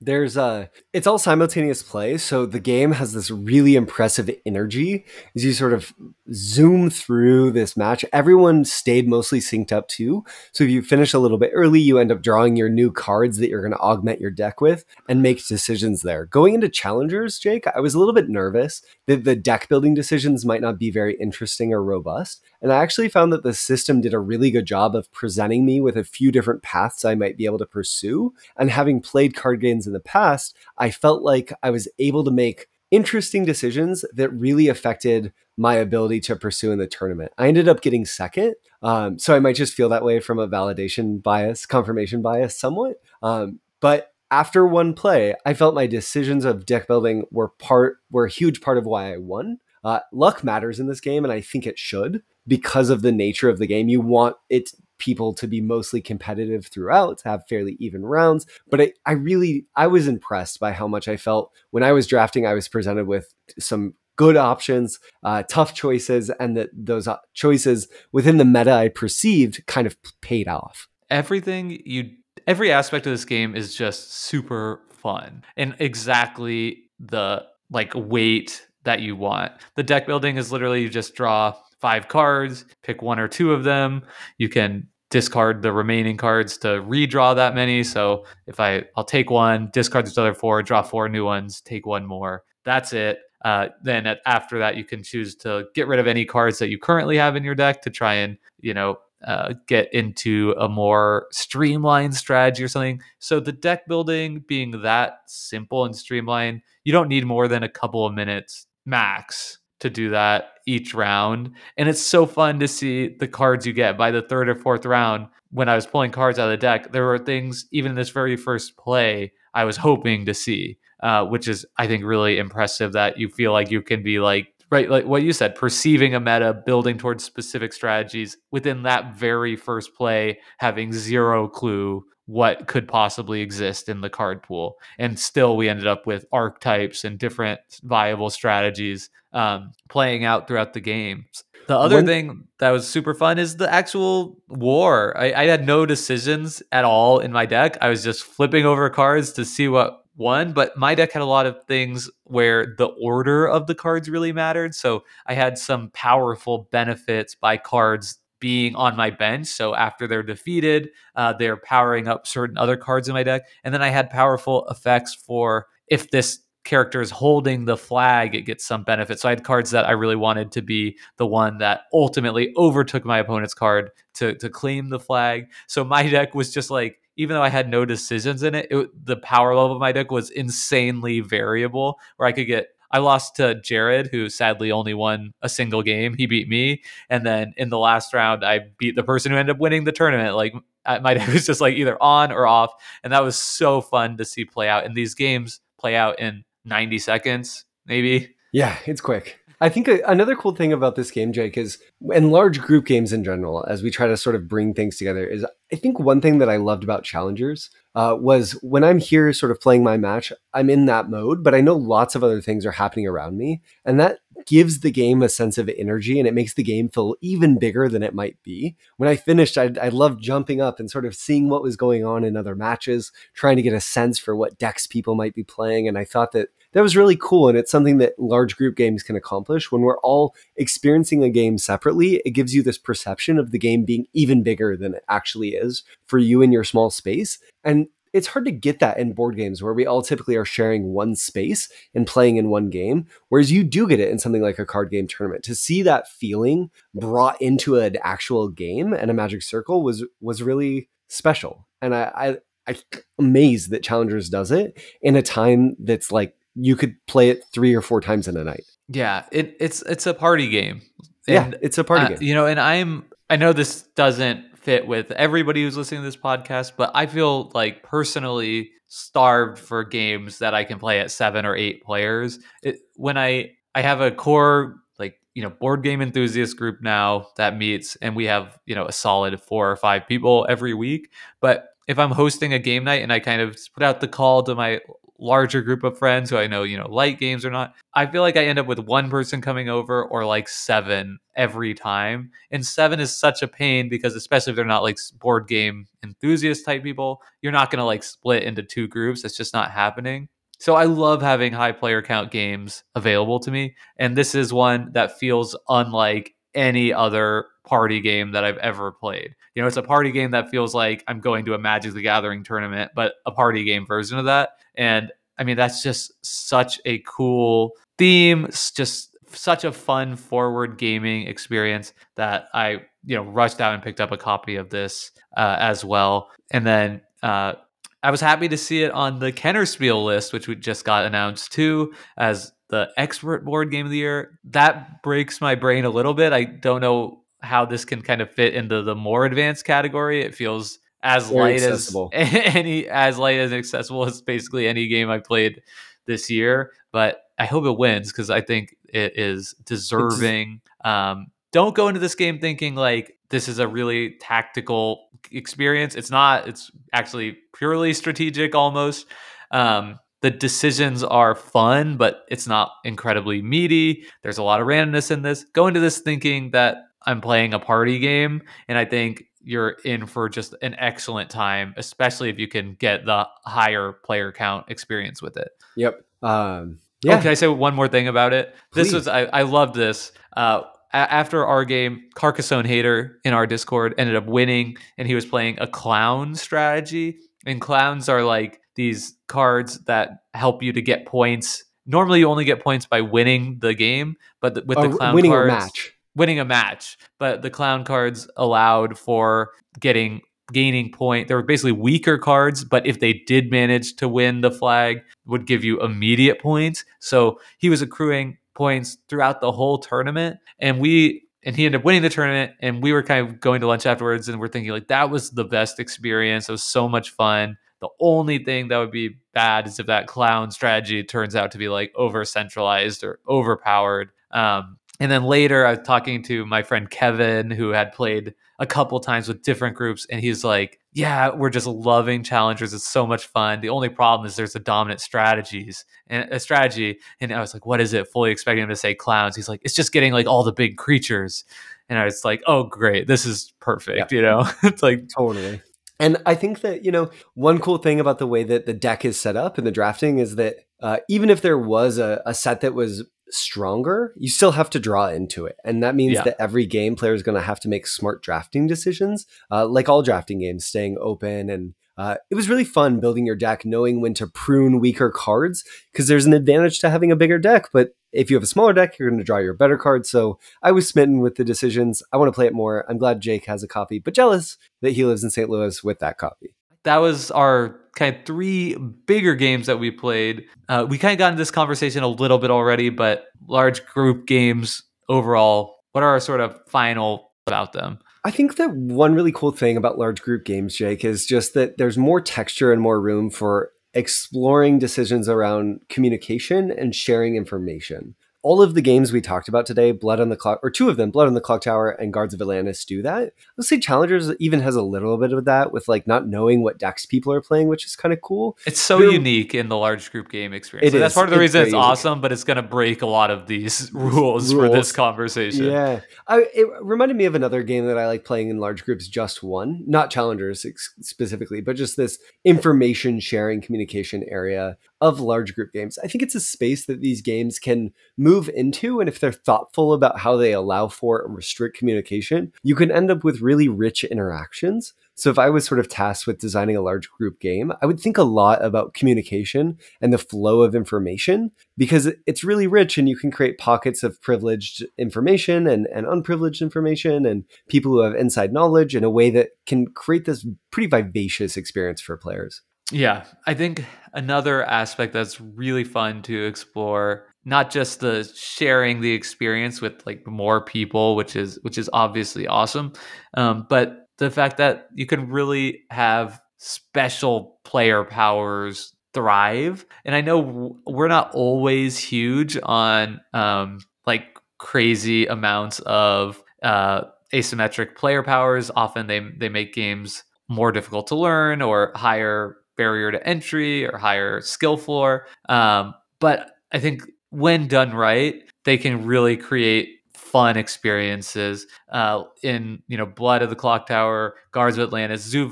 There's 0.00 0.36
a 0.36 0.68
it's 0.92 1.06
all 1.06 1.16
simultaneous 1.18 1.82
play, 1.82 2.18
so 2.18 2.44
the 2.44 2.60
game 2.60 2.92
has 2.92 3.14
this 3.14 3.30
really 3.30 3.76
impressive 3.76 4.28
energy 4.44 5.06
as 5.34 5.42
you 5.42 5.54
sort 5.54 5.72
of 5.72 5.92
zoom 6.32 6.90
through 6.90 7.50
this 7.50 7.76
match. 7.76 8.04
Everyone 8.12 8.64
stayed 8.64 9.08
mostly 9.08 9.40
synced 9.40 9.72
up 9.72 9.88
too. 9.88 10.24
So 10.52 10.64
if 10.64 10.70
you 10.70 10.82
finish 10.82 11.14
a 11.14 11.18
little 11.18 11.38
bit 11.38 11.52
early, 11.54 11.80
you 11.80 11.98
end 11.98 12.12
up 12.12 12.22
drawing 12.22 12.56
your 12.56 12.68
new 12.68 12.90
cards 12.90 13.38
that 13.38 13.48
you're 13.48 13.62
going 13.62 13.72
to 13.72 13.78
augment 13.78 14.20
your 14.20 14.30
deck 14.30 14.60
with 14.60 14.84
and 15.08 15.22
make 15.22 15.46
decisions 15.46 16.02
there. 16.02 16.26
Going 16.26 16.54
into 16.54 16.68
challengers, 16.68 17.38
Jake, 17.38 17.66
I 17.66 17.80
was 17.80 17.94
a 17.94 17.98
little 17.98 18.14
bit 18.14 18.28
nervous 18.28 18.82
that 19.06 19.24
the 19.24 19.36
deck 19.36 19.68
building 19.68 19.94
decisions 19.94 20.44
might 20.44 20.60
not 20.60 20.78
be 20.78 20.90
very 20.90 21.16
interesting 21.20 21.72
or 21.72 21.82
robust. 21.82 22.42
And 22.60 22.72
I 22.72 22.82
actually 22.82 23.08
found 23.08 23.32
that 23.32 23.42
the 23.42 23.54
system 23.54 24.00
did 24.00 24.14
a 24.14 24.18
really 24.18 24.50
good 24.50 24.66
job 24.66 24.94
of 24.94 25.10
presenting 25.12 25.64
me 25.64 25.80
with 25.80 25.96
a 25.96 26.04
few 26.04 26.32
different 26.32 26.62
paths 26.62 27.04
I 27.04 27.14
might 27.14 27.36
be 27.36 27.46
able 27.46 27.58
to 27.58 27.66
pursue. 27.66 28.34
And 28.56 28.70
having 28.70 29.00
played 29.00 29.34
card 29.34 29.60
games 29.60 29.86
in 29.86 29.92
the 29.92 30.00
past, 30.00 30.56
I 30.76 30.90
felt 30.90 31.22
like 31.22 31.52
I 31.62 31.70
was 31.70 31.88
able 31.98 32.24
to 32.24 32.30
make 32.30 32.66
interesting 32.90 33.44
decisions 33.44 34.04
that 34.14 34.30
really 34.30 34.68
affected 34.68 35.32
my 35.56 35.74
ability 35.74 36.20
to 36.20 36.36
pursue 36.36 36.70
in 36.72 36.78
the 36.78 36.86
tournament. 36.86 37.32
I 37.36 37.48
ended 37.48 37.68
up 37.68 37.80
getting 37.80 38.04
second. 38.04 38.54
Um, 38.82 39.18
so 39.18 39.34
I 39.34 39.40
might 39.40 39.56
just 39.56 39.74
feel 39.74 39.88
that 39.88 40.04
way 40.04 40.20
from 40.20 40.38
a 40.38 40.48
validation 40.48 41.22
bias, 41.22 41.66
confirmation 41.66 42.22
bias 42.22 42.58
somewhat. 42.58 43.00
Um, 43.22 43.60
but 43.80 44.12
after 44.30 44.66
one 44.66 44.94
play, 44.94 45.34
I 45.44 45.54
felt 45.54 45.74
my 45.74 45.86
decisions 45.86 46.44
of 46.44 46.66
deck 46.66 46.86
building 46.86 47.24
were 47.30 47.48
part 47.48 47.98
were 48.10 48.26
a 48.26 48.30
huge 48.30 48.60
part 48.60 48.78
of 48.78 48.86
why 48.86 49.12
I 49.12 49.16
won. 49.16 49.58
Uh, 49.82 50.00
luck 50.12 50.44
matters 50.44 50.80
in 50.80 50.86
this 50.86 51.00
game, 51.00 51.24
and 51.24 51.32
I 51.32 51.40
think 51.40 51.66
it 51.66 51.78
should 51.78 52.22
because 52.46 52.90
of 52.90 53.02
the 53.02 53.12
nature 53.12 53.48
of 53.48 53.58
the 53.58 53.66
game. 53.66 53.88
You 53.88 54.00
want 54.00 54.36
it 54.48 54.70
people 54.98 55.32
to 55.34 55.46
be 55.46 55.60
mostly 55.60 56.00
competitive 56.00 56.66
throughout, 56.66 57.18
to 57.18 57.28
have 57.28 57.46
fairly 57.48 57.76
even 57.80 58.04
rounds. 58.04 58.46
But 58.70 58.80
I, 58.80 58.92
I 59.06 59.12
really 59.12 59.66
I 59.76 59.86
was 59.86 60.08
impressed 60.08 60.60
by 60.60 60.72
how 60.72 60.88
much 60.88 61.08
I 61.08 61.16
felt 61.16 61.52
when 61.70 61.82
I 61.82 61.92
was 61.92 62.06
drafting. 62.06 62.46
I 62.46 62.54
was 62.54 62.68
presented 62.68 63.06
with 63.06 63.32
some 63.58 63.94
good 64.16 64.36
options, 64.36 64.98
uh, 65.22 65.44
tough 65.44 65.74
choices, 65.74 66.28
and 66.28 66.56
that 66.56 66.70
those 66.72 67.08
uh, 67.08 67.18
choices 67.34 67.88
within 68.12 68.36
the 68.36 68.44
meta 68.44 68.72
I 68.72 68.88
perceived 68.88 69.64
kind 69.66 69.86
of 69.86 69.96
paid 70.20 70.48
off. 70.48 70.88
Everything 71.10 71.80
you 71.84 72.10
every 72.46 72.70
aspect 72.70 73.06
of 73.06 73.12
this 73.12 73.24
game 73.24 73.54
is 73.56 73.74
just 73.74 74.12
super 74.12 74.82
fun 74.90 75.44
and 75.56 75.74
exactly 75.78 76.84
the 76.98 77.44
like 77.70 77.92
weight 77.94 78.66
that 78.84 79.00
you 79.00 79.16
want. 79.16 79.52
The 79.76 79.82
deck 79.82 80.06
building 80.06 80.36
is 80.36 80.50
literally 80.52 80.82
you 80.82 80.88
just 80.88 81.14
draw 81.14 81.54
five 81.80 82.08
cards, 82.08 82.64
pick 82.82 83.02
one 83.02 83.18
or 83.18 83.28
two 83.28 83.52
of 83.52 83.64
them. 83.64 84.02
You 84.38 84.48
can 84.48 84.88
discard 85.10 85.62
the 85.62 85.72
remaining 85.72 86.16
cards 86.16 86.58
to 86.58 86.68
redraw 86.68 87.34
that 87.34 87.54
many. 87.54 87.82
So 87.82 88.24
if 88.46 88.60
I 88.60 88.84
I'll 88.96 89.04
take 89.04 89.30
one, 89.30 89.70
discard 89.72 90.06
the 90.06 90.20
other 90.20 90.34
four, 90.34 90.62
draw 90.62 90.82
four 90.82 91.08
new 91.08 91.24
ones, 91.24 91.60
take 91.60 91.86
one 91.86 92.04
more. 92.04 92.44
That's 92.64 92.92
it. 92.92 93.20
Uh, 93.44 93.68
then 93.82 94.06
at, 94.06 94.18
after 94.26 94.58
that, 94.58 94.76
you 94.76 94.84
can 94.84 95.02
choose 95.02 95.36
to 95.36 95.66
get 95.74 95.86
rid 95.86 96.00
of 96.00 96.06
any 96.06 96.24
cards 96.24 96.58
that 96.58 96.70
you 96.70 96.78
currently 96.78 97.16
have 97.16 97.36
in 97.36 97.44
your 97.44 97.54
deck 97.54 97.82
to 97.82 97.90
try 97.90 98.14
and 98.14 98.36
you 98.60 98.74
know 98.74 98.98
uh, 99.26 99.54
get 99.66 99.92
into 99.94 100.54
a 100.58 100.68
more 100.68 101.26
streamlined 101.30 102.14
strategy 102.14 102.62
or 102.62 102.68
something. 102.68 103.00
So 103.18 103.40
the 103.40 103.52
deck 103.52 103.86
building 103.86 104.44
being 104.46 104.82
that 104.82 105.20
simple 105.26 105.84
and 105.84 105.96
streamlined, 105.96 106.62
you 106.84 106.92
don't 106.92 107.08
need 107.08 107.24
more 107.24 107.48
than 107.48 107.62
a 107.62 107.68
couple 107.68 108.06
of 108.06 108.14
minutes 108.14 108.66
max 108.86 109.58
to 109.80 109.90
do 109.90 110.10
that 110.10 110.50
each 110.66 110.94
round. 110.94 111.52
And 111.76 111.88
it's 111.88 112.02
so 112.02 112.26
fun 112.26 112.60
to 112.60 112.68
see 112.68 113.08
the 113.08 113.28
cards 113.28 113.66
you 113.66 113.72
get 113.72 113.96
by 113.96 114.10
the 114.10 114.22
third 114.22 114.48
or 114.48 114.54
fourth 114.54 114.84
round. 114.84 115.28
When 115.50 115.68
I 115.68 115.74
was 115.74 115.86
pulling 115.86 116.10
cards 116.10 116.38
out 116.38 116.46
of 116.46 116.50
the 116.50 116.56
deck, 116.58 116.92
there 116.92 117.06
were 117.06 117.18
things, 117.18 117.66
even 117.72 117.92
in 117.92 117.96
this 117.96 118.10
very 118.10 118.36
first 118.36 118.76
play, 118.76 119.32
I 119.54 119.64
was 119.64 119.78
hoping 119.78 120.26
to 120.26 120.34
see, 120.34 120.78
uh, 121.02 121.24
which 121.24 121.48
is 121.48 121.64
I 121.78 121.86
think 121.86 122.04
really 122.04 122.38
impressive 122.38 122.92
that 122.92 123.18
you 123.18 123.28
feel 123.28 123.52
like 123.52 123.70
you 123.70 123.82
can 123.82 124.02
be 124.02 124.20
like 124.20 124.48
right 124.70 124.90
like 124.90 125.06
what 125.06 125.22
you 125.22 125.32
said 125.32 125.54
perceiving 125.54 126.14
a 126.14 126.20
meta 126.20 126.52
building 126.66 126.98
towards 126.98 127.24
specific 127.24 127.72
strategies 127.72 128.36
within 128.50 128.82
that 128.82 129.16
very 129.16 129.56
first 129.56 129.94
play 129.94 130.38
having 130.58 130.92
zero 130.92 131.48
clue 131.48 132.04
what 132.28 132.66
could 132.66 132.86
possibly 132.86 133.40
exist 133.40 133.88
in 133.88 134.02
the 134.02 134.10
card 134.10 134.42
pool 134.42 134.76
and 134.98 135.18
still 135.18 135.56
we 135.56 135.68
ended 135.68 135.86
up 135.86 136.06
with 136.06 136.26
archetypes 136.30 137.02
and 137.02 137.18
different 137.18 137.60
viable 137.82 138.30
strategies 138.30 139.10
um, 139.32 139.72
playing 139.88 140.24
out 140.24 140.46
throughout 140.46 140.74
the 140.74 140.80
game 140.80 141.24
the 141.68 141.78
other 141.78 141.96
when, 141.96 142.06
thing 142.06 142.44
that 142.60 142.70
was 142.70 142.88
super 142.88 143.12
fun 143.12 143.38
is 143.38 143.58
the 143.58 143.70
actual 143.70 144.40
war. 144.48 145.14
I, 145.16 145.34
I, 145.34 145.44
had 145.44 145.66
no 145.66 145.84
decisions 145.84 146.62
at 146.72 146.86
all 146.86 147.18
in 147.18 147.30
my 147.30 147.44
deck. 147.44 147.76
I 147.82 147.90
was 147.90 148.02
just 148.02 148.22
flipping 148.22 148.64
over 148.64 148.88
cards 148.88 149.32
to 149.34 149.44
see 149.44 149.68
what 149.68 150.02
won, 150.16 150.52
but 150.52 150.76
my 150.76 150.94
deck 150.94 151.12
had 151.12 151.22
a 151.22 151.26
lot 151.26 151.44
of 151.44 151.62
things 151.64 152.10
where 152.24 152.74
the 152.76 152.86
order 152.86 153.46
of 153.46 153.66
the 153.66 153.74
cards 153.74 154.08
really 154.08 154.32
mattered. 154.32 154.74
So 154.74 155.04
I 155.26 155.34
had 155.34 155.58
some 155.58 155.90
powerful 155.90 156.68
benefits 156.72 157.34
by 157.34 157.58
cards 157.58 158.18
being 158.40 158.74
on 158.74 158.96
my 158.96 159.10
bench. 159.10 159.46
So 159.46 159.74
after 159.74 160.06
they're 160.06 160.22
defeated, 160.22 160.90
uh, 161.16 161.32
they're 161.32 161.56
powering 161.56 162.08
up 162.08 162.26
certain 162.26 162.58
other 162.58 162.76
cards 162.76 163.08
in 163.08 163.14
my 163.14 163.22
deck. 163.22 163.42
And 163.64 163.74
then 163.74 163.82
I 163.82 163.88
had 163.88 164.10
powerful 164.10 164.66
effects 164.68 165.14
for 165.14 165.66
if 165.88 166.10
this 166.10 166.40
character 166.68 167.00
is 167.00 167.10
holding 167.10 167.64
the 167.64 167.76
flag, 167.76 168.34
it 168.34 168.42
gets 168.42 168.64
some 168.64 168.84
benefit. 168.84 169.18
So 169.18 169.28
I 169.28 169.32
had 169.32 169.42
cards 169.42 169.70
that 169.70 169.86
I 169.86 169.92
really 169.92 170.16
wanted 170.16 170.52
to 170.52 170.62
be 170.62 170.98
the 171.16 171.26
one 171.26 171.58
that 171.58 171.82
ultimately 171.92 172.52
overtook 172.56 173.04
my 173.04 173.18
opponent's 173.18 173.54
card 173.54 173.90
to 174.14 174.34
to 174.34 174.50
claim 174.50 174.90
the 174.90 175.00
flag. 175.00 175.46
So 175.66 175.82
my 175.84 176.02
deck 176.10 176.34
was 176.34 176.52
just 176.52 176.70
like, 176.70 177.00
even 177.16 177.34
though 177.34 177.42
I 177.42 177.48
had 177.48 177.70
no 177.70 177.84
decisions 177.84 178.42
in 178.42 178.54
it, 178.54 178.68
it 178.70 179.06
the 179.06 179.16
power 179.16 179.54
level 179.54 179.72
of 179.76 179.80
my 179.80 179.92
deck 179.92 180.10
was 180.10 180.30
insanely 180.30 181.20
variable. 181.20 181.98
Where 182.16 182.28
I 182.28 182.32
could 182.32 182.46
get 182.46 182.68
I 182.90 182.98
lost 182.98 183.36
to 183.36 183.54
Jared, 183.56 184.08
who 184.08 184.28
sadly 184.28 184.72
only 184.72 184.94
won 184.94 185.32
a 185.42 185.48
single 185.48 185.82
game. 185.82 186.14
He 186.14 186.26
beat 186.26 186.48
me, 186.48 186.82
and 187.10 187.24
then 187.26 187.52
in 187.56 187.68
the 187.68 187.78
last 187.78 188.14
round, 188.14 188.44
I 188.44 188.60
beat 188.78 188.96
the 188.96 189.02
person 189.02 189.32
who 189.32 189.38
ended 189.38 189.56
up 189.56 189.60
winning 189.60 189.84
the 189.84 189.92
tournament. 189.92 190.36
Like 190.36 190.54
my 191.02 191.14
day 191.18 191.32
was 191.32 191.46
just 191.46 191.60
like 191.60 191.74
either 191.74 192.00
on 192.02 192.32
or 192.32 192.46
off, 192.46 192.72
and 193.02 193.12
that 193.12 193.22
was 193.22 193.36
so 193.36 193.80
fun 193.80 194.16
to 194.16 194.24
see 194.24 194.44
play 194.44 194.68
out. 194.68 194.84
And 194.84 194.94
these 194.94 195.14
games 195.14 195.60
play 195.78 195.96
out 195.96 196.18
in 196.18 196.44
90 196.64 196.98
seconds, 196.98 197.64
maybe. 197.86 198.34
Yeah, 198.52 198.76
it's 198.86 199.00
quick. 199.00 199.38
I 199.60 199.68
think 199.68 199.88
another 200.06 200.36
cool 200.36 200.54
thing 200.54 200.72
about 200.72 200.94
this 200.94 201.10
game, 201.10 201.32
Jake, 201.32 201.56
is 201.56 201.78
in 202.12 202.30
large 202.30 202.60
group 202.60 202.86
games 202.86 203.12
in 203.12 203.24
general, 203.24 203.64
as 203.68 203.82
we 203.82 203.90
try 203.90 204.06
to 204.06 204.16
sort 204.16 204.36
of 204.36 204.46
bring 204.46 204.72
things 204.72 204.96
together, 204.96 205.26
is 205.26 205.44
I 205.72 205.76
think 205.76 205.98
one 205.98 206.20
thing 206.20 206.38
that 206.38 206.48
I 206.48 206.56
loved 206.56 206.84
about 206.84 207.02
challengers 207.02 207.70
uh, 207.96 208.16
was 208.18 208.52
when 208.62 208.84
I'm 208.84 208.98
here, 208.98 209.32
sort 209.32 209.50
of 209.50 209.60
playing 209.60 209.82
my 209.82 209.96
match, 209.96 210.32
I'm 210.54 210.70
in 210.70 210.86
that 210.86 211.10
mode, 211.10 211.42
but 211.42 211.56
I 211.56 211.60
know 211.60 211.74
lots 211.74 212.14
of 212.14 212.22
other 212.22 212.40
things 212.40 212.64
are 212.64 212.72
happening 212.72 213.08
around 213.08 213.36
me, 213.36 213.60
and 213.84 213.98
that 213.98 214.20
gives 214.46 214.80
the 214.80 214.92
game 214.92 215.22
a 215.22 215.28
sense 215.28 215.58
of 215.58 215.68
energy, 215.76 216.20
and 216.20 216.28
it 216.28 216.34
makes 216.34 216.54
the 216.54 216.62
game 216.62 216.88
feel 216.88 217.16
even 217.20 217.58
bigger 217.58 217.88
than 217.88 218.04
it 218.04 218.14
might 218.14 218.40
be. 218.44 218.76
When 218.96 219.08
I 219.08 219.16
finished, 219.16 219.58
I, 219.58 219.72
I 219.82 219.88
loved 219.88 220.22
jumping 220.22 220.60
up 220.60 220.78
and 220.78 220.88
sort 220.88 221.04
of 221.04 221.16
seeing 221.16 221.48
what 221.48 221.62
was 221.62 221.76
going 221.76 222.04
on 222.04 222.22
in 222.22 222.36
other 222.36 222.54
matches, 222.54 223.10
trying 223.34 223.56
to 223.56 223.62
get 223.62 223.74
a 223.74 223.80
sense 223.80 224.20
for 224.20 224.36
what 224.36 224.58
decks 224.58 224.86
people 224.86 225.16
might 225.16 225.34
be 225.34 225.42
playing, 225.42 225.88
and 225.88 225.98
I 225.98 226.04
thought 226.04 226.30
that 226.32 226.50
that 226.72 226.82
was 226.82 226.96
really 226.96 227.16
cool. 227.16 227.48
And 227.48 227.56
it's 227.56 227.70
something 227.70 227.98
that 227.98 228.18
large 228.18 228.56
group 228.56 228.76
games 228.76 229.02
can 229.02 229.16
accomplish. 229.16 229.72
When 229.72 229.82
we're 229.82 229.98
all 230.00 230.34
experiencing 230.56 231.22
a 231.22 231.30
game 231.30 231.58
separately, 231.58 232.22
it 232.24 232.30
gives 232.30 232.54
you 232.54 232.62
this 232.62 232.78
perception 232.78 233.38
of 233.38 233.50
the 233.50 233.58
game 233.58 233.84
being 233.84 234.06
even 234.12 234.42
bigger 234.42 234.76
than 234.76 234.94
it 234.94 235.04
actually 235.08 235.50
is 235.50 235.82
for 236.06 236.18
you 236.18 236.42
in 236.42 236.52
your 236.52 236.64
small 236.64 236.90
space. 236.90 237.38
And 237.64 237.88
it's 238.12 238.28
hard 238.28 238.44
to 238.46 238.50
get 238.50 238.78
that 238.80 238.98
in 238.98 239.12
board 239.12 239.36
games 239.36 239.62
where 239.62 239.74
we 239.74 239.86
all 239.86 240.02
typically 240.02 240.36
are 240.36 240.44
sharing 240.44 240.92
one 240.92 241.14
space 241.14 241.68
and 241.94 242.06
playing 242.06 242.36
in 242.36 242.48
one 242.48 242.70
game 242.70 243.06
whereas 243.28 243.52
you 243.52 243.64
do 243.64 243.86
get 243.86 244.00
it 244.00 244.10
in 244.10 244.18
something 244.18 244.42
like 244.42 244.58
a 244.58 244.66
card 244.66 244.90
game 244.90 245.06
tournament 245.06 245.44
to 245.44 245.54
see 245.54 245.82
that 245.82 246.08
feeling 246.08 246.70
brought 246.94 247.40
into 247.40 247.76
an 247.76 247.96
actual 248.02 248.48
game 248.48 248.92
and 248.92 249.10
a 249.10 249.14
magic 249.14 249.42
circle 249.42 249.82
was 249.82 250.04
was 250.20 250.42
really 250.42 250.88
special 251.08 251.66
and 251.82 251.94
i 251.94 252.10
i 252.14 252.38
i'm 252.66 252.76
amazed 253.18 253.70
that 253.70 253.82
challengers 253.82 254.28
does 254.28 254.50
it 254.50 254.80
in 255.02 255.16
a 255.16 255.22
time 255.22 255.76
that's 255.78 256.12
like 256.12 256.34
you 256.60 256.76
could 256.76 256.94
play 257.06 257.30
it 257.30 257.44
three 257.52 257.74
or 257.74 257.80
four 257.80 258.00
times 258.00 258.28
in 258.28 258.36
a 258.36 258.44
night. 258.44 258.64
Yeah, 258.88 259.24
it, 259.30 259.56
it's 259.60 259.82
it's 259.82 260.06
a 260.06 260.14
party 260.14 260.48
game. 260.48 260.82
And, 261.26 261.52
yeah, 261.52 261.58
it's 261.62 261.78
a 261.78 261.84
party 261.84 262.06
uh, 262.06 262.08
game. 262.08 262.18
You 262.22 262.34
know, 262.34 262.46
and 262.46 262.58
I'm 262.58 263.04
I 263.30 263.36
know 263.36 263.52
this 263.52 263.82
doesn't 263.94 264.58
fit 264.58 264.86
with 264.86 265.10
everybody 265.12 265.62
who's 265.62 265.76
listening 265.76 266.00
to 266.00 266.04
this 266.04 266.16
podcast, 266.16 266.72
but 266.76 266.90
I 266.94 267.06
feel 267.06 267.50
like 267.54 267.82
personally 267.82 268.70
starved 268.86 269.58
for 269.58 269.84
games 269.84 270.38
that 270.38 270.54
I 270.54 270.64
can 270.64 270.78
play 270.78 271.00
at 271.00 271.10
seven 271.10 271.46
or 271.46 271.54
eight 271.54 271.82
players. 271.82 272.38
It, 272.62 272.76
when 272.96 273.16
I 273.16 273.52
I 273.74 273.82
have 273.82 274.00
a 274.00 274.10
core 274.10 274.76
like 274.98 275.16
you 275.34 275.42
know 275.42 275.50
board 275.50 275.82
game 275.82 276.00
enthusiast 276.00 276.56
group 276.56 276.82
now 276.82 277.28
that 277.36 277.56
meets, 277.56 277.96
and 277.96 278.16
we 278.16 278.24
have 278.24 278.58
you 278.66 278.74
know 278.74 278.86
a 278.86 278.92
solid 278.92 279.40
four 279.40 279.70
or 279.70 279.76
five 279.76 280.08
people 280.08 280.46
every 280.48 280.74
week. 280.74 281.10
But 281.40 281.68
if 281.86 281.98
I'm 281.98 282.10
hosting 282.10 282.52
a 282.52 282.58
game 282.58 282.84
night 282.84 283.02
and 283.02 283.12
I 283.12 283.20
kind 283.20 283.40
of 283.40 283.56
put 283.74 283.82
out 283.82 284.00
the 284.00 284.08
call 284.08 284.42
to 284.42 284.54
my 284.54 284.80
larger 285.18 285.62
group 285.62 285.84
of 285.84 285.98
friends 285.98 286.30
who 286.30 286.36
I 286.36 286.46
know, 286.46 286.62
you 286.62 286.76
know, 286.76 286.88
like 286.88 287.18
games 287.18 287.44
or 287.44 287.50
not, 287.50 287.74
I 287.94 288.06
feel 288.06 288.22
like 288.22 288.36
I 288.36 288.44
end 288.44 288.58
up 288.58 288.66
with 288.66 288.78
one 288.78 289.10
person 289.10 289.40
coming 289.40 289.68
over 289.68 290.04
or 290.04 290.24
like 290.24 290.48
seven 290.48 291.18
every 291.36 291.74
time. 291.74 292.30
And 292.50 292.64
seven 292.64 293.00
is 293.00 293.14
such 293.14 293.42
a 293.42 293.48
pain 293.48 293.88
because, 293.88 294.14
especially 294.14 294.52
if 294.52 294.56
they're 294.56 294.64
not 294.64 294.82
like 294.82 294.98
board 295.20 295.48
game 295.48 295.86
enthusiast 296.02 296.64
type 296.64 296.82
people, 296.82 297.22
you're 297.42 297.52
not 297.52 297.70
going 297.70 297.78
to 297.78 297.84
like 297.84 298.02
split 298.02 298.44
into 298.44 298.62
two 298.62 298.86
groups. 298.88 299.24
It's 299.24 299.36
just 299.36 299.54
not 299.54 299.70
happening. 299.70 300.28
So 300.60 300.74
I 300.74 300.84
love 300.84 301.22
having 301.22 301.52
high 301.52 301.72
player 301.72 302.02
count 302.02 302.32
games 302.32 302.82
available 302.96 303.38
to 303.40 303.50
me. 303.50 303.76
And 303.96 304.16
this 304.16 304.34
is 304.34 304.52
one 304.52 304.90
that 304.92 305.18
feels 305.18 305.56
unlike 305.68 306.34
any 306.54 306.92
other 306.92 307.46
party 307.64 308.00
game 308.00 308.32
that 308.32 308.44
I've 308.44 308.58
ever 308.58 308.92
played. 308.92 309.34
You 309.54 309.62
know, 309.62 309.68
it's 309.68 309.76
a 309.76 309.82
party 309.82 310.10
game 310.10 310.30
that 310.32 310.50
feels 310.50 310.74
like 310.74 311.04
I'm 311.06 311.20
going 311.20 311.44
to 311.46 311.54
a 311.54 311.58
Magic 311.58 311.92
the 311.92 312.02
Gathering 312.02 312.44
tournament, 312.44 312.92
but 312.94 313.14
a 313.26 313.30
party 313.30 313.64
game 313.64 313.86
version 313.86 314.18
of 314.18 314.24
that. 314.26 314.50
And 314.74 315.12
I 315.38 315.44
mean, 315.44 315.56
that's 315.56 315.82
just 315.82 316.12
such 316.22 316.80
a 316.84 317.02
cool 317.06 317.72
theme. 317.98 318.46
It's 318.46 318.70
just 318.70 319.16
such 319.28 319.64
a 319.64 319.72
fun 319.72 320.16
forward 320.16 320.78
gaming 320.78 321.26
experience 321.26 321.92
that 322.16 322.48
I, 322.54 322.82
you 323.04 323.16
know, 323.16 323.22
rushed 323.22 323.60
out 323.60 323.74
and 323.74 323.82
picked 323.82 324.00
up 324.00 324.10
a 324.10 324.16
copy 324.16 324.56
of 324.56 324.70
this 324.70 325.10
uh, 325.36 325.56
as 325.58 325.84
well. 325.84 326.30
And 326.50 326.66
then 326.66 327.02
uh, 327.22 327.54
I 328.02 328.10
was 328.10 328.20
happy 328.20 328.48
to 328.48 328.56
see 328.56 328.82
it 328.82 328.90
on 328.92 329.18
the 329.18 329.32
Kennerspiel 329.32 330.04
list, 330.04 330.32
which 330.32 330.48
we 330.48 330.56
just 330.56 330.84
got 330.84 331.04
announced 331.04 331.52
too, 331.52 331.92
as 332.16 332.52
the 332.68 332.90
expert 332.96 333.44
board 333.44 333.70
game 333.70 333.86
of 333.86 333.90
the 333.90 333.98
year. 333.98 334.38
That 334.44 335.02
breaks 335.02 335.40
my 335.40 335.54
brain 335.54 335.84
a 335.84 335.90
little 335.90 336.14
bit. 336.14 336.32
I 336.32 336.44
don't 336.44 336.80
know 336.80 337.22
how 337.40 337.64
this 337.64 337.84
can 337.84 338.02
kind 338.02 338.20
of 338.20 338.30
fit 338.30 338.54
into 338.54 338.82
the 338.82 338.94
more 338.94 339.24
advanced 339.24 339.64
category. 339.64 340.22
It 340.22 340.34
feels 340.34 340.78
as 341.02 341.28
Very 341.28 341.40
light 341.40 341.62
accessible. 341.62 342.10
as 342.12 342.28
any 342.54 342.88
as 342.88 343.18
light 343.18 343.38
as 343.38 343.52
accessible 343.52 344.04
as 344.06 344.20
basically 344.20 344.66
any 344.66 344.88
game 344.88 345.10
I 345.10 345.18
played 345.18 345.62
this 346.06 346.30
year. 346.30 346.72
But 346.92 347.22
I 347.38 347.46
hope 347.46 347.64
it 347.64 347.78
wins 347.78 348.12
because 348.12 348.30
I 348.30 348.40
think 348.40 348.74
it 348.88 349.18
is 349.18 349.54
deserving. 349.64 350.60
Um, 350.84 351.28
don't 351.52 351.74
go 351.74 351.88
into 351.88 352.00
this 352.00 352.14
game 352.14 352.38
thinking 352.38 352.74
like 352.74 353.16
this 353.30 353.48
is 353.48 353.58
a 353.58 353.68
really 353.68 354.16
tactical 354.20 355.08
experience. 355.30 355.94
It's 355.94 356.10
not. 356.10 356.48
It's 356.48 356.70
actually 356.92 357.38
purely 357.56 357.94
strategic 357.94 358.54
almost. 358.54 359.06
Um, 359.50 359.98
the 360.20 360.30
decisions 360.30 361.04
are 361.04 361.34
fun, 361.34 361.96
but 361.96 362.24
it's 362.28 362.46
not 362.46 362.72
incredibly 362.84 363.42
meaty. 363.42 364.04
There's 364.22 364.38
a 364.38 364.42
lot 364.42 364.60
of 364.60 364.66
randomness 364.66 365.10
in 365.10 365.22
this. 365.22 365.44
Go 365.52 365.66
into 365.66 365.80
this 365.80 365.98
thinking 366.00 366.50
that 366.50 366.78
I'm 367.06 367.20
playing 367.20 367.54
a 367.54 367.58
party 367.58 367.98
game, 367.98 368.42
and 368.66 368.76
I 368.76 368.84
think 368.84 369.24
you're 369.40 369.76
in 369.84 370.06
for 370.06 370.28
just 370.28 370.54
an 370.62 370.74
excellent 370.78 371.30
time, 371.30 371.72
especially 371.76 372.28
if 372.28 372.38
you 372.38 372.48
can 372.48 372.74
get 372.74 373.06
the 373.06 373.26
higher 373.44 373.92
player 373.92 374.32
count 374.32 374.66
experience 374.68 375.22
with 375.22 375.36
it. 375.36 375.50
Yep. 375.76 376.04
Um, 376.22 376.80
yeah. 377.02 377.16
Oh, 377.16 377.22
can 377.22 377.30
I 377.30 377.34
say 377.34 377.46
one 377.46 377.74
more 377.74 377.88
thing 377.88 378.08
about 378.08 378.32
it? 378.32 378.54
Please. 378.72 378.86
This 378.86 378.92
was 378.92 379.08
I, 379.08 379.24
I 379.24 379.42
love 379.42 379.72
this. 379.72 380.12
Uh, 380.36 380.62
after 380.92 381.46
our 381.46 381.64
game, 381.64 382.08
Carcassonne 382.14 382.66
Hater 382.66 383.20
in 383.24 383.34
our 383.34 383.46
Discord 383.46 383.94
ended 383.98 384.16
up 384.16 384.26
winning, 384.26 384.76
and 384.96 385.06
he 385.06 385.14
was 385.14 385.24
playing 385.24 385.58
a 385.60 385.66
clown 385.66 386.34
strategy. 386.34 387.18
And 387.46 387.60
clowns 387.60 388.08
are 388.08 388.24
like 388.24 388.60
these 388.78 389.18
cards 389.26 389.80
that 389.80 390.22
help 390.32 390.62
you 390.62 390.72
to 390.72 390.80
get 390.80 391.04
points. 391.04 391.64
Normally, 391.84 392.20
you 392.20 392.28
only 392.28 392.44
get 392.44 392.62
points 392.62 392.86
by 392.86 393.02
winning 393.02 393.58
the 393.58 393.74
game, 393.74 394.16
but 394.40 394.54
the, 394.54 394.62
with 394.64 394.78
the 394.78 394.88
clown 394.88 395.14
winning 395.14 395.32
cards, 395.32 395.52
a 395.52 395.58
match 395.58 395.92
winning 396.14 396.40
a 396.40 396.44
match, 396.44 396.96
but 397.18 397.42
the 397.42 397.50
clown 397.50 397.84
cards 397.84 398.28
allowed 398.36 398.98
for 398.98 399.50
getting 399.78 400.20
gaining 400.52 400.90
point. 400.90 401.28
They 401.28 401.34
were 401.34 401.42
basically 401.42 401.72
weaker 401.72 402.18
cards, 402.18 402.64
but 402.64 402.86
if 402.86 403.00
they 403.00 403.12
did 403.12 403.50
manage 403.50 403.96
to 403.96 404.08
win 404.08 404.40
the 404.40 404.50
flag, 404.50 405.02
would 405.26 405.46
give 405.46 405.64
you 405.64 405.80
immediate 405.80 406.40
points. 406.40 406.84
So 407.00 407.40
he 407.58 407.68
was 407.68 407.82
accruing 407.82 408.38
points 408.54 408.96
throughout 409.08 409.40
the 409.40 409.52
whole 409.52 409.78
tournament, 409.78 410.38
and 410.58 410.78
we 410.78 411.24
and 411.44 411.56
he 411.56 411.66
ended 411.66 411.80
up 411.80 411.84
winning 411.84 412.02
the 412.02 412.10
tournament. 412.10 412.52
And 412.60 412.82
we 412.82 412.92
were 412.92 413.02
kind 413.02 413.28
of 413.28 413.40
going 413.40 413.60
to 413.60 413.66
lunch 413.66 413.86
afterwards, 413.86 414.28
and 414.28 414.38
we're 414.38 414.48
thinking 414.48 414.70
like 414.70 414.88
that 414.88 415.10
was 415.10 415.30
the 415.30 415.44
best 415.44 415.80
experience. 415.80 416.48
It 416.48 416.52
was 416.52 416.64
so 416.64 416.88
much 416.88 417.10
fun 417.10 417.56
The 417.80 417.88
only 418.00 418.42
thing 418.42 418.68
that 418.68 418.78
would 418.78 418.90
be 418.90 419.16
bad 419.34 419.66
is 419.66 419.78
if 419.78 419.86
that 419.86 420.06
clown 420.06 420.50
strategy 420.50 421.04
turns 421.04 421.36
out 421.36 421.52
to 421.52 421.58
be 421.58 421.68
like 421.68 421.92
over 421.94 422.24
centralized 422.24 423.04
or 423.04 423.20
overpowered. 423.28 424.10
Um, 424.32 424.78
and 425.00 425.12
then 425.12 425.24
later, 425.24 425.64
I 425.64 425.70
was 425.70 425.86
talking 425.86 426.22
to 426.24 426.44
my 426.44 426.62
friend 426.62 426.90
Kevin, 426.90 427.50
who 427.50 427.70
had 427.70 427.92
played 427.92 428.34
a 428.58 428.66
couple 428.66 428.98
times 428.98 429.28
with 429.28 429.42
different 429.42 429.76
groups, 429.76 430.06
and 430.10 430.20
he's 430.20 430.42
like, 430.42 430.80
"Yeah, 430.92 431.30
we're 431.32 431.50
just 431.50 431.68
loving 431.68 432.24
challengers. 432.24 432.74
It's 432.74 432.88
so 432.88 433.06
much 433.06 433.28
fun. 433.28 433.60
The 433.60 433.68
only 433.68 433.88
problem 433.88 434.26
is 434.26 434.34
there's 434.34 434.56
a 434.56 434.60
dominant 434.60 435.00
strategies 435.00 435.84
and 436.08 436.28
a 436.32 436.40
strategy." 436.40 436.98
And 437.20 437.32
I 437.32 437.40
was 437.40 437.54
like, 437.54 437.64
"What 437.64 437.80
is 437.80 437.92
it?" 437.92 438.08
Fully 438.08 438.32
expecting 438.32 438.64
him 438.64 438.70
to 438.70 438.76
say 438.76 438.94
clowns. 438.94 439.36
He's 439.36 439.48
like, 439.48 439.60
"It's 439.62 439.74
just 439.74 439.92
getting 439.92 440.12
like 440.12 440.26
all 440.26 440.42
the 440.42 440.52
big 440.52 440.76
creatures." 440.76 441.44
And 441.88 441.96
I 441.98 442.04
was 442.04 442.24
like, 442.24 442.42
"Oh, 442.48 442.64
great! 442.64 443.06
This 443.06 443.24
is 443.24 443.52
perfect." 443.60 444.10
Yeah. 444.10 444.16
You 444.16 444.22
know, 444.22 444.50
it's 444.64 444.82
like 444.82 445.08
totally. 445.16 445.62
And 446.00 446.16
I 446.24 446.34
think 446.34 446.60
that, 446.60 446.84
you 446.84 446.92
know, 446.92 447.10
one 447.34 447.58
cool 447.58 447.78
thing 447.78 447.98
about 447.98 448.18
the 448.18 448.26
way 448.26 448.44
that 448.44 448.66
the 448.66 448.72
deck 448.72 449.04
is 449.04 449.18
set 449.18 449.36
up 449.36 449.58
in 449.58 449.64
the 449.64 449.72
drafting 449.72 450.18
is 450.18 450.36
that 450.36 450.56
uh, 450.80 450.98
even 451.08 451.28
if 451.28 451.42
there 451.42 451.58
was 451.58 451.98
a, 451.98 452.22
a 452.24 452.34
set 452.34 452.60
that 452.60 452.74
was 452.74 453.04
stronger, 453.30 454.14
you 454.16 454.28
still 454.28 454.52
have 454.52 454.70
to 454.70 454.78
draw 454.78 455.08
into 455.08 455.44
it. 455.44 455.56
And 455.64 455.82
that 455.82 455.96
means 455.96 456.14
yeah. 456.14 456.22
that 456.22 456.40
every 456.40 456.66
game 456.66 456.94
player 456.94 457.14
is 457.14 457.22
going 457.22 457.34
to 457.34 457.42
have 457.42 457.60
to 457.60 457.68
make 457.68 457.86
smart 457.86 458.22
drafting 458.22 458.66
decisions, 458.66 459.26
uh, 459.50 459.66
like 459.66 459.88
all 459.88 460.02
drafting 460.02 460.40
games, 460.40 460.64
staying 460.64 460.96
open. 461.00 461.50
And 461.50 461.74
uh, 461.96 462.16
it 462.30 462.36
was 462.36 462.48
really 462.48 462.64
fun 462.64 463.00
building 463.00 463.26
your 463.26 463.34
deck, 463.36 463.64
knowing 463.64 464.00
when 464.00 464.14
to 464.14 464.28
prune 464.28 464.78
weaker 464.78 465.10
cards, 465.10 465.64
because 465.92 466.06
there's 466.06 466.26
an 466.26 466.32
advantage 466.32 466.78
to 466.78 466.90
having 466.90 467.10
a 467.10 467.16
bigger 467.16 467.38
deck. 467.38 467.66
But 467.72 467.90
if 468.12 468.30
you 468.30 468.36
have 468.36 468.42
a 468.42 468.46
smaller 468.46 468.72
deck, 468.72 468.98
you're 468.98 469.08
going 469.08 469.18
to 469.18 469.24
draw 469.24 469.38
your 469.38 469.54
better 469.54 469.76
cards. 469.76 470.10
So 470.10 470.38
I 470.62 470.72
was 470.72 470.88
smitten 470.88 471.20
with 471.20 471.36
the 471.36 471.44
decisions. 471.44 472.02
I 472.12 472.16
want 472.16 472.28
to 472.28 472.34
play 472.34 472.46
it 472.46 472.54
more. 472.54 472.84
I'm 472.88 472.98
glad 472.98 473.20
Jake 473.20 473.46
has 473.46 473.62
a 473.62 473.68
copy, 473.68 473.98
but 473.98 474.14
jealous 474.14 474.56
that 474.82 474.92
he 474.92 475.04
lives 475.04 475.24
in 475.24 475.30
St. 475.30 475.50
Louis 475.50 475.82
with 475.84 475.98
that 475.98 476.18
copy 476.18 476.54
that 476.84 476.98
was 476.98 477.30
our 477.30 477.78
kind 477.96 478.16
of 478.16 478.24
three 478.24 478.74
bigger 478.74 479.34
games 479.34 479.66
that 479.66 479.78
we 479.78 479.90
played. 479.90 480.44
Uh, 480.68 480.86
we 480.88 480.96
kind 480.96 481.12
of 481.12 481.18
got 481.18 481.28
into 481.28 481.38
this 481.38 481.50
conversation 481.50 482.02
a 482.02 482.08
little 482.08 482.38
bit 482.38 482.50
already, 482.50 482.88
but 482.88 483.26
large 483.46 483.84
group 483.86 484.26
games 484.26 484.82
overall, 485.08 485.76
what 485.92 486.02
are 486.04 486.10
our 486.10 486.20
sort 486.20 486.40
of 486.40 486.58
final 486.68 487.32
about 487.46 487.72
them? 487.72 487.98
I 488.24 488.30
think 488.30 488.56
that 488.56 488.74
one 488.74 489.14
really 489.14 489.32
cool 489.32 489.52
thing 489.52 489.76
about 489.76 489.98
large 489.98 490.22
group 490.22 490.44
games, 490.44 490.74
Jake, 490.74 491.04
is 491.04 491.26
just 491.26 491.54
that 491.54 491.78
there's 491.78 491.98
more 491.98 492.20
texture 492.20 492.72
and 492.72 492.80
more 492.80 493.00
room 493.00 493.30
for 493.30 493.70
exploring 493.94 494.78
decisions 494.78 495.28
around 495.28 495.80
communication 495.88 496.70
and 496.70 496.94
sharing 496.94 497.36
information 497.36 498.14
all 498.42 498.62
of 498.62 498.74
the 498.74 498.80
games 498.80 499.12
we 499.12 499.20
talked 499.20 499.48
about 499.48 499.66
today, 499.66 499.90
Blood 499.90 500.20
on 500.20 500.28
the 500.28 500.36
Clock, 500.36 500.60
or 500.62 500.70
two 500.70 500.88
of 500.88 500.96
them, 500.96 501.10
Blood 501.10 501.26
on 501.26 501.34
the 501.34 501.40
Clocktower 501.40 501.96
and 501.98 502.12
Guards 502.12 502.32
of 502.32 502.40
Atlantis, 502.40 502.84
do 502.84 503.02
that. 503.02 503.32
Let's 503.56 503.68
say 503.68 503.78
Challengers 503.80 504.30
even 504.38 504.60
has 504.60 504.76
a 504.76 504.82
little 504.82 505.16
bit 505.18 505.32
of 505.32 505.44
that 505.46 505.72
with 505.72 505.88
like 505.88 506.06
not 506.06 506.28
knowing 506.28 506.62
what 506.62 506.78
decks 506.78 507.04
people 507.04 507.32
are 507.32 507.40
playing, 507.40 507.68
which 507.68 507.84
is 507.84 507.96
kind 507.96 508.12
of 508.12 508.20
cool. 508.20 508.56
It's 508.66 508.80
so 508.80 508.98
They're, 508.98 509.10
unique 509.10 509.54
in 509.54 509.68
the 509.68 509.76
large 509.76 510.10
group 510.12 510.30
game 510.30 510.52
experience. 510.52 510.88
It 510.88 510.96
so 510.96 511.00
That's 511.00 511.14
part 511.14 511.28
of 511.28 511.30
the 511.30 511.36
it's 511.36 511.54
reason 511.54 511.62
it's 511.62 511.72
unique. 511.72 511.84
awesome, 511.84 512.20
but 512.20 512.30
it's 512.30 512.44
going 512.44 512.56
to 512.56 512.62
break 512.62 513.02
a 513.02 513.06
lot 513.06 513.30
of 513.30 513.46
these 513.46 513.90
rules, 513.92 514.54
rules. 514.54 514.68
for 514.68 514.68
this 514.68 514.92
conversation. 514.92 515.64
Yeah. 515.64 516.00
I, 516.26 516.46
it 516.54 516.66
reminded 516.80 517.16
me 517.16 517.24
of 517.24 517.34
another 517.34 517.62
game 517.62 517.86
that 517.86 517.98
I 517.98 518.06
like 518.06 518.24
playing 518.24 518.50
in 518.50 518.58
large 518.58 518.84
groups, 518.84 519.08
Just 519.08 519.42
One, 519.42 519.82
not 519.86 520.10
Challengers 520.10 520.64
specifically, 521.00 521.60
but 521.60 521.74
just 521.76 521.96
this 521.96 522.18
information 522.44 523.18
sharing 523.20 523.60
communication 523.60 524.24
area 524.28 524.76
of 525.00 525.20
large 525.20 525.54
group 525.54 525.72
games. 525.72 525.98
I 526.02 526.08
think 526.08 526.22
it's 526.22 526.34
a 526.34 526.40
space 526.40 526.86
that 526.86 527.00
these 527.00 527.22
games 527.22 527.58
can 527.58 527.92
move 528.16 528.48
into. 528.48 529.00
And 529.00 529.08
if 529.08 529.20
they're 529.20 529.32
thoughtful 529.32 529.92
about 529.92 530.20
how 530.20 530.36
they 530.36 530.52
allow 530.52 530.88
for 530.88 531.24
and 531.24 531.36
restrict 531.36 531.76
communication, 531.76 532.52
you 532.62 532.74
can 532.74 532.90
end 532.90 533.10
up 533.10 533.24
with 533.24 533.40
really 533.40 533.68
rich 533.68 534.04
interactions. 534.04 534.94
So 535.14 535.30
if 535.30 535.38
I 535.38 535.50
was 535.50 535.64
sort 535.64 535.80
of 535.80 535.88
tasked 535.88 536.28
with 536.28 536.38
designing 536.38 536.76
a 536.76 536.80
large 536.80 537.10
group 537.10 537.40
game, 537.40 537.72
I 537.82 537.86
would 537.86 537.98
think 537.98 538.18
a 538.18 538.22
lot 538.22 538.64
about 538.64 538.94
communication 538.94 539.76
and 540.00 540.12
the 540.12 540.18
flow 540.18 540.62
of 540.62 540.76
information 540.76 541.50
because 541.76 542.08
it's 542.26 542.44
really 542.44 542.68
rich 542.68 542.98
and 542.98 543.08
you 543.08 543.16
can 543.16 543.32
create 543.32 543.58
pockets 543.58 544.04
of 544.04 544.22
privileged 544.22 544.86
information 544.96 545.66
and, 545.66 545.88
and 545.92 546.06
unprivileged 546.06 546.62
information 546.62 547.26
and 547.26 547.44
people 547.68 547.90
who 547.90 548.00
have 548.00 548.14
inside 548.14 548.52
knowledge 548.52 548.94
in 548.94 549.02
a 549.02 549.10
way 549.10 549.28
that 549.30 549.50
can 549.66 549.86
create 549.86 550.24
this 550.24 550.46
pretty 550.70 550.86
vivacious 550.86 551.56
experience 551.56 552.00
for 552.00 552.16
players. 552.16 552.62
Yeah, 552.90 553.24
I 553.46 553.54
think 553.54 553.84
another 554.18 554.64
aspect 554.64 555.12
that's 555.12 555.40
really 555.40 555.84
fun 555.84 556.22
to 556.22 556.44
explore 556.46 557.26
not 557.44 557.70
just 557.70 558.00
the 558.00 558.30
sharing 558.36 559.00
the 559.00 559.12
experience 559.12 559.80
with 559.80 560.04
like 560.06 560.26
more 560.26 560.64
people 560.64 561.16
which 561.16 561.36
is 561.36 561.58
which 561.62 561.78
is 561.78 561.88
obviously 561.92 562.46
awesome 562.46 562.92
um, 563.34 563.66
but 563.70 564.08
the 564.18 564.30
fact 564.30 564.56
that 564.56 564.88
you 564.94 565.06
can 565.06 565.28
really 565.30 565.82
have 565.90 566.40
special 566.58 567.60
player 567.64 568.04
powers 568.04 568.92
thrive. 569.14 569.86
And 570.04 570.14
i 570.14 570.20
know 570.20 570.78
we're 570.86 571.08
not 571.08 571.34
always 571.34 571.98
huge 571.98 572.58
on 572.62 573.20
um, 573.32 573.78
like 574.06 574.38
crazy 574.58 575.26
amounts 575.26 575.78
of 575.80 576.42
uh, 576.62 577.02
asymmetric 577.32 577.96
player 577.96 578.22
powers. 578.22 578.70
Often 578.74 579.06
they 579.06 579.20
they 579.38 579.48
make 579.48 579.72
games 579.72 580.24
more 580.48 580.72
difficult 580.72 581.06
to 581.08 581.14
learn 581.14 581.62
or 581.62 581.92
higher 581.94 582.56
barrier 582.78 583.12
to 583.12 583.28
entry 583.28 583.86
or 583.86 583.98
higher 583.98 584.40
skill 584.40 584.78
floor. 584.78 585.26
Um, 585.50 585.94
but 586.20 586.52
I 586.72 586.78
think 586.78 587.02
when 587.28 587.68
done 587.68 587.92
right, 587.92 588.42
they 588.64 588.78
can 588.78 589.04
really 589.04 589.36
create 589.36 589.98
fun 590.28 590.58
experiences 590.58 591.66
uh, 591.90 592.22
in 592.42 592.82
you 592.86 592.98
know 592.98 593.06
blood 593.06 593.40
of 593.40 593.48
the 593.48 593.56
clock 593.56 593.86
tower 593.86 594.34
guards 594.50 594.76
of 594.76 594.86
atlantis 594.86 595.22
Zoo 595.22 595.48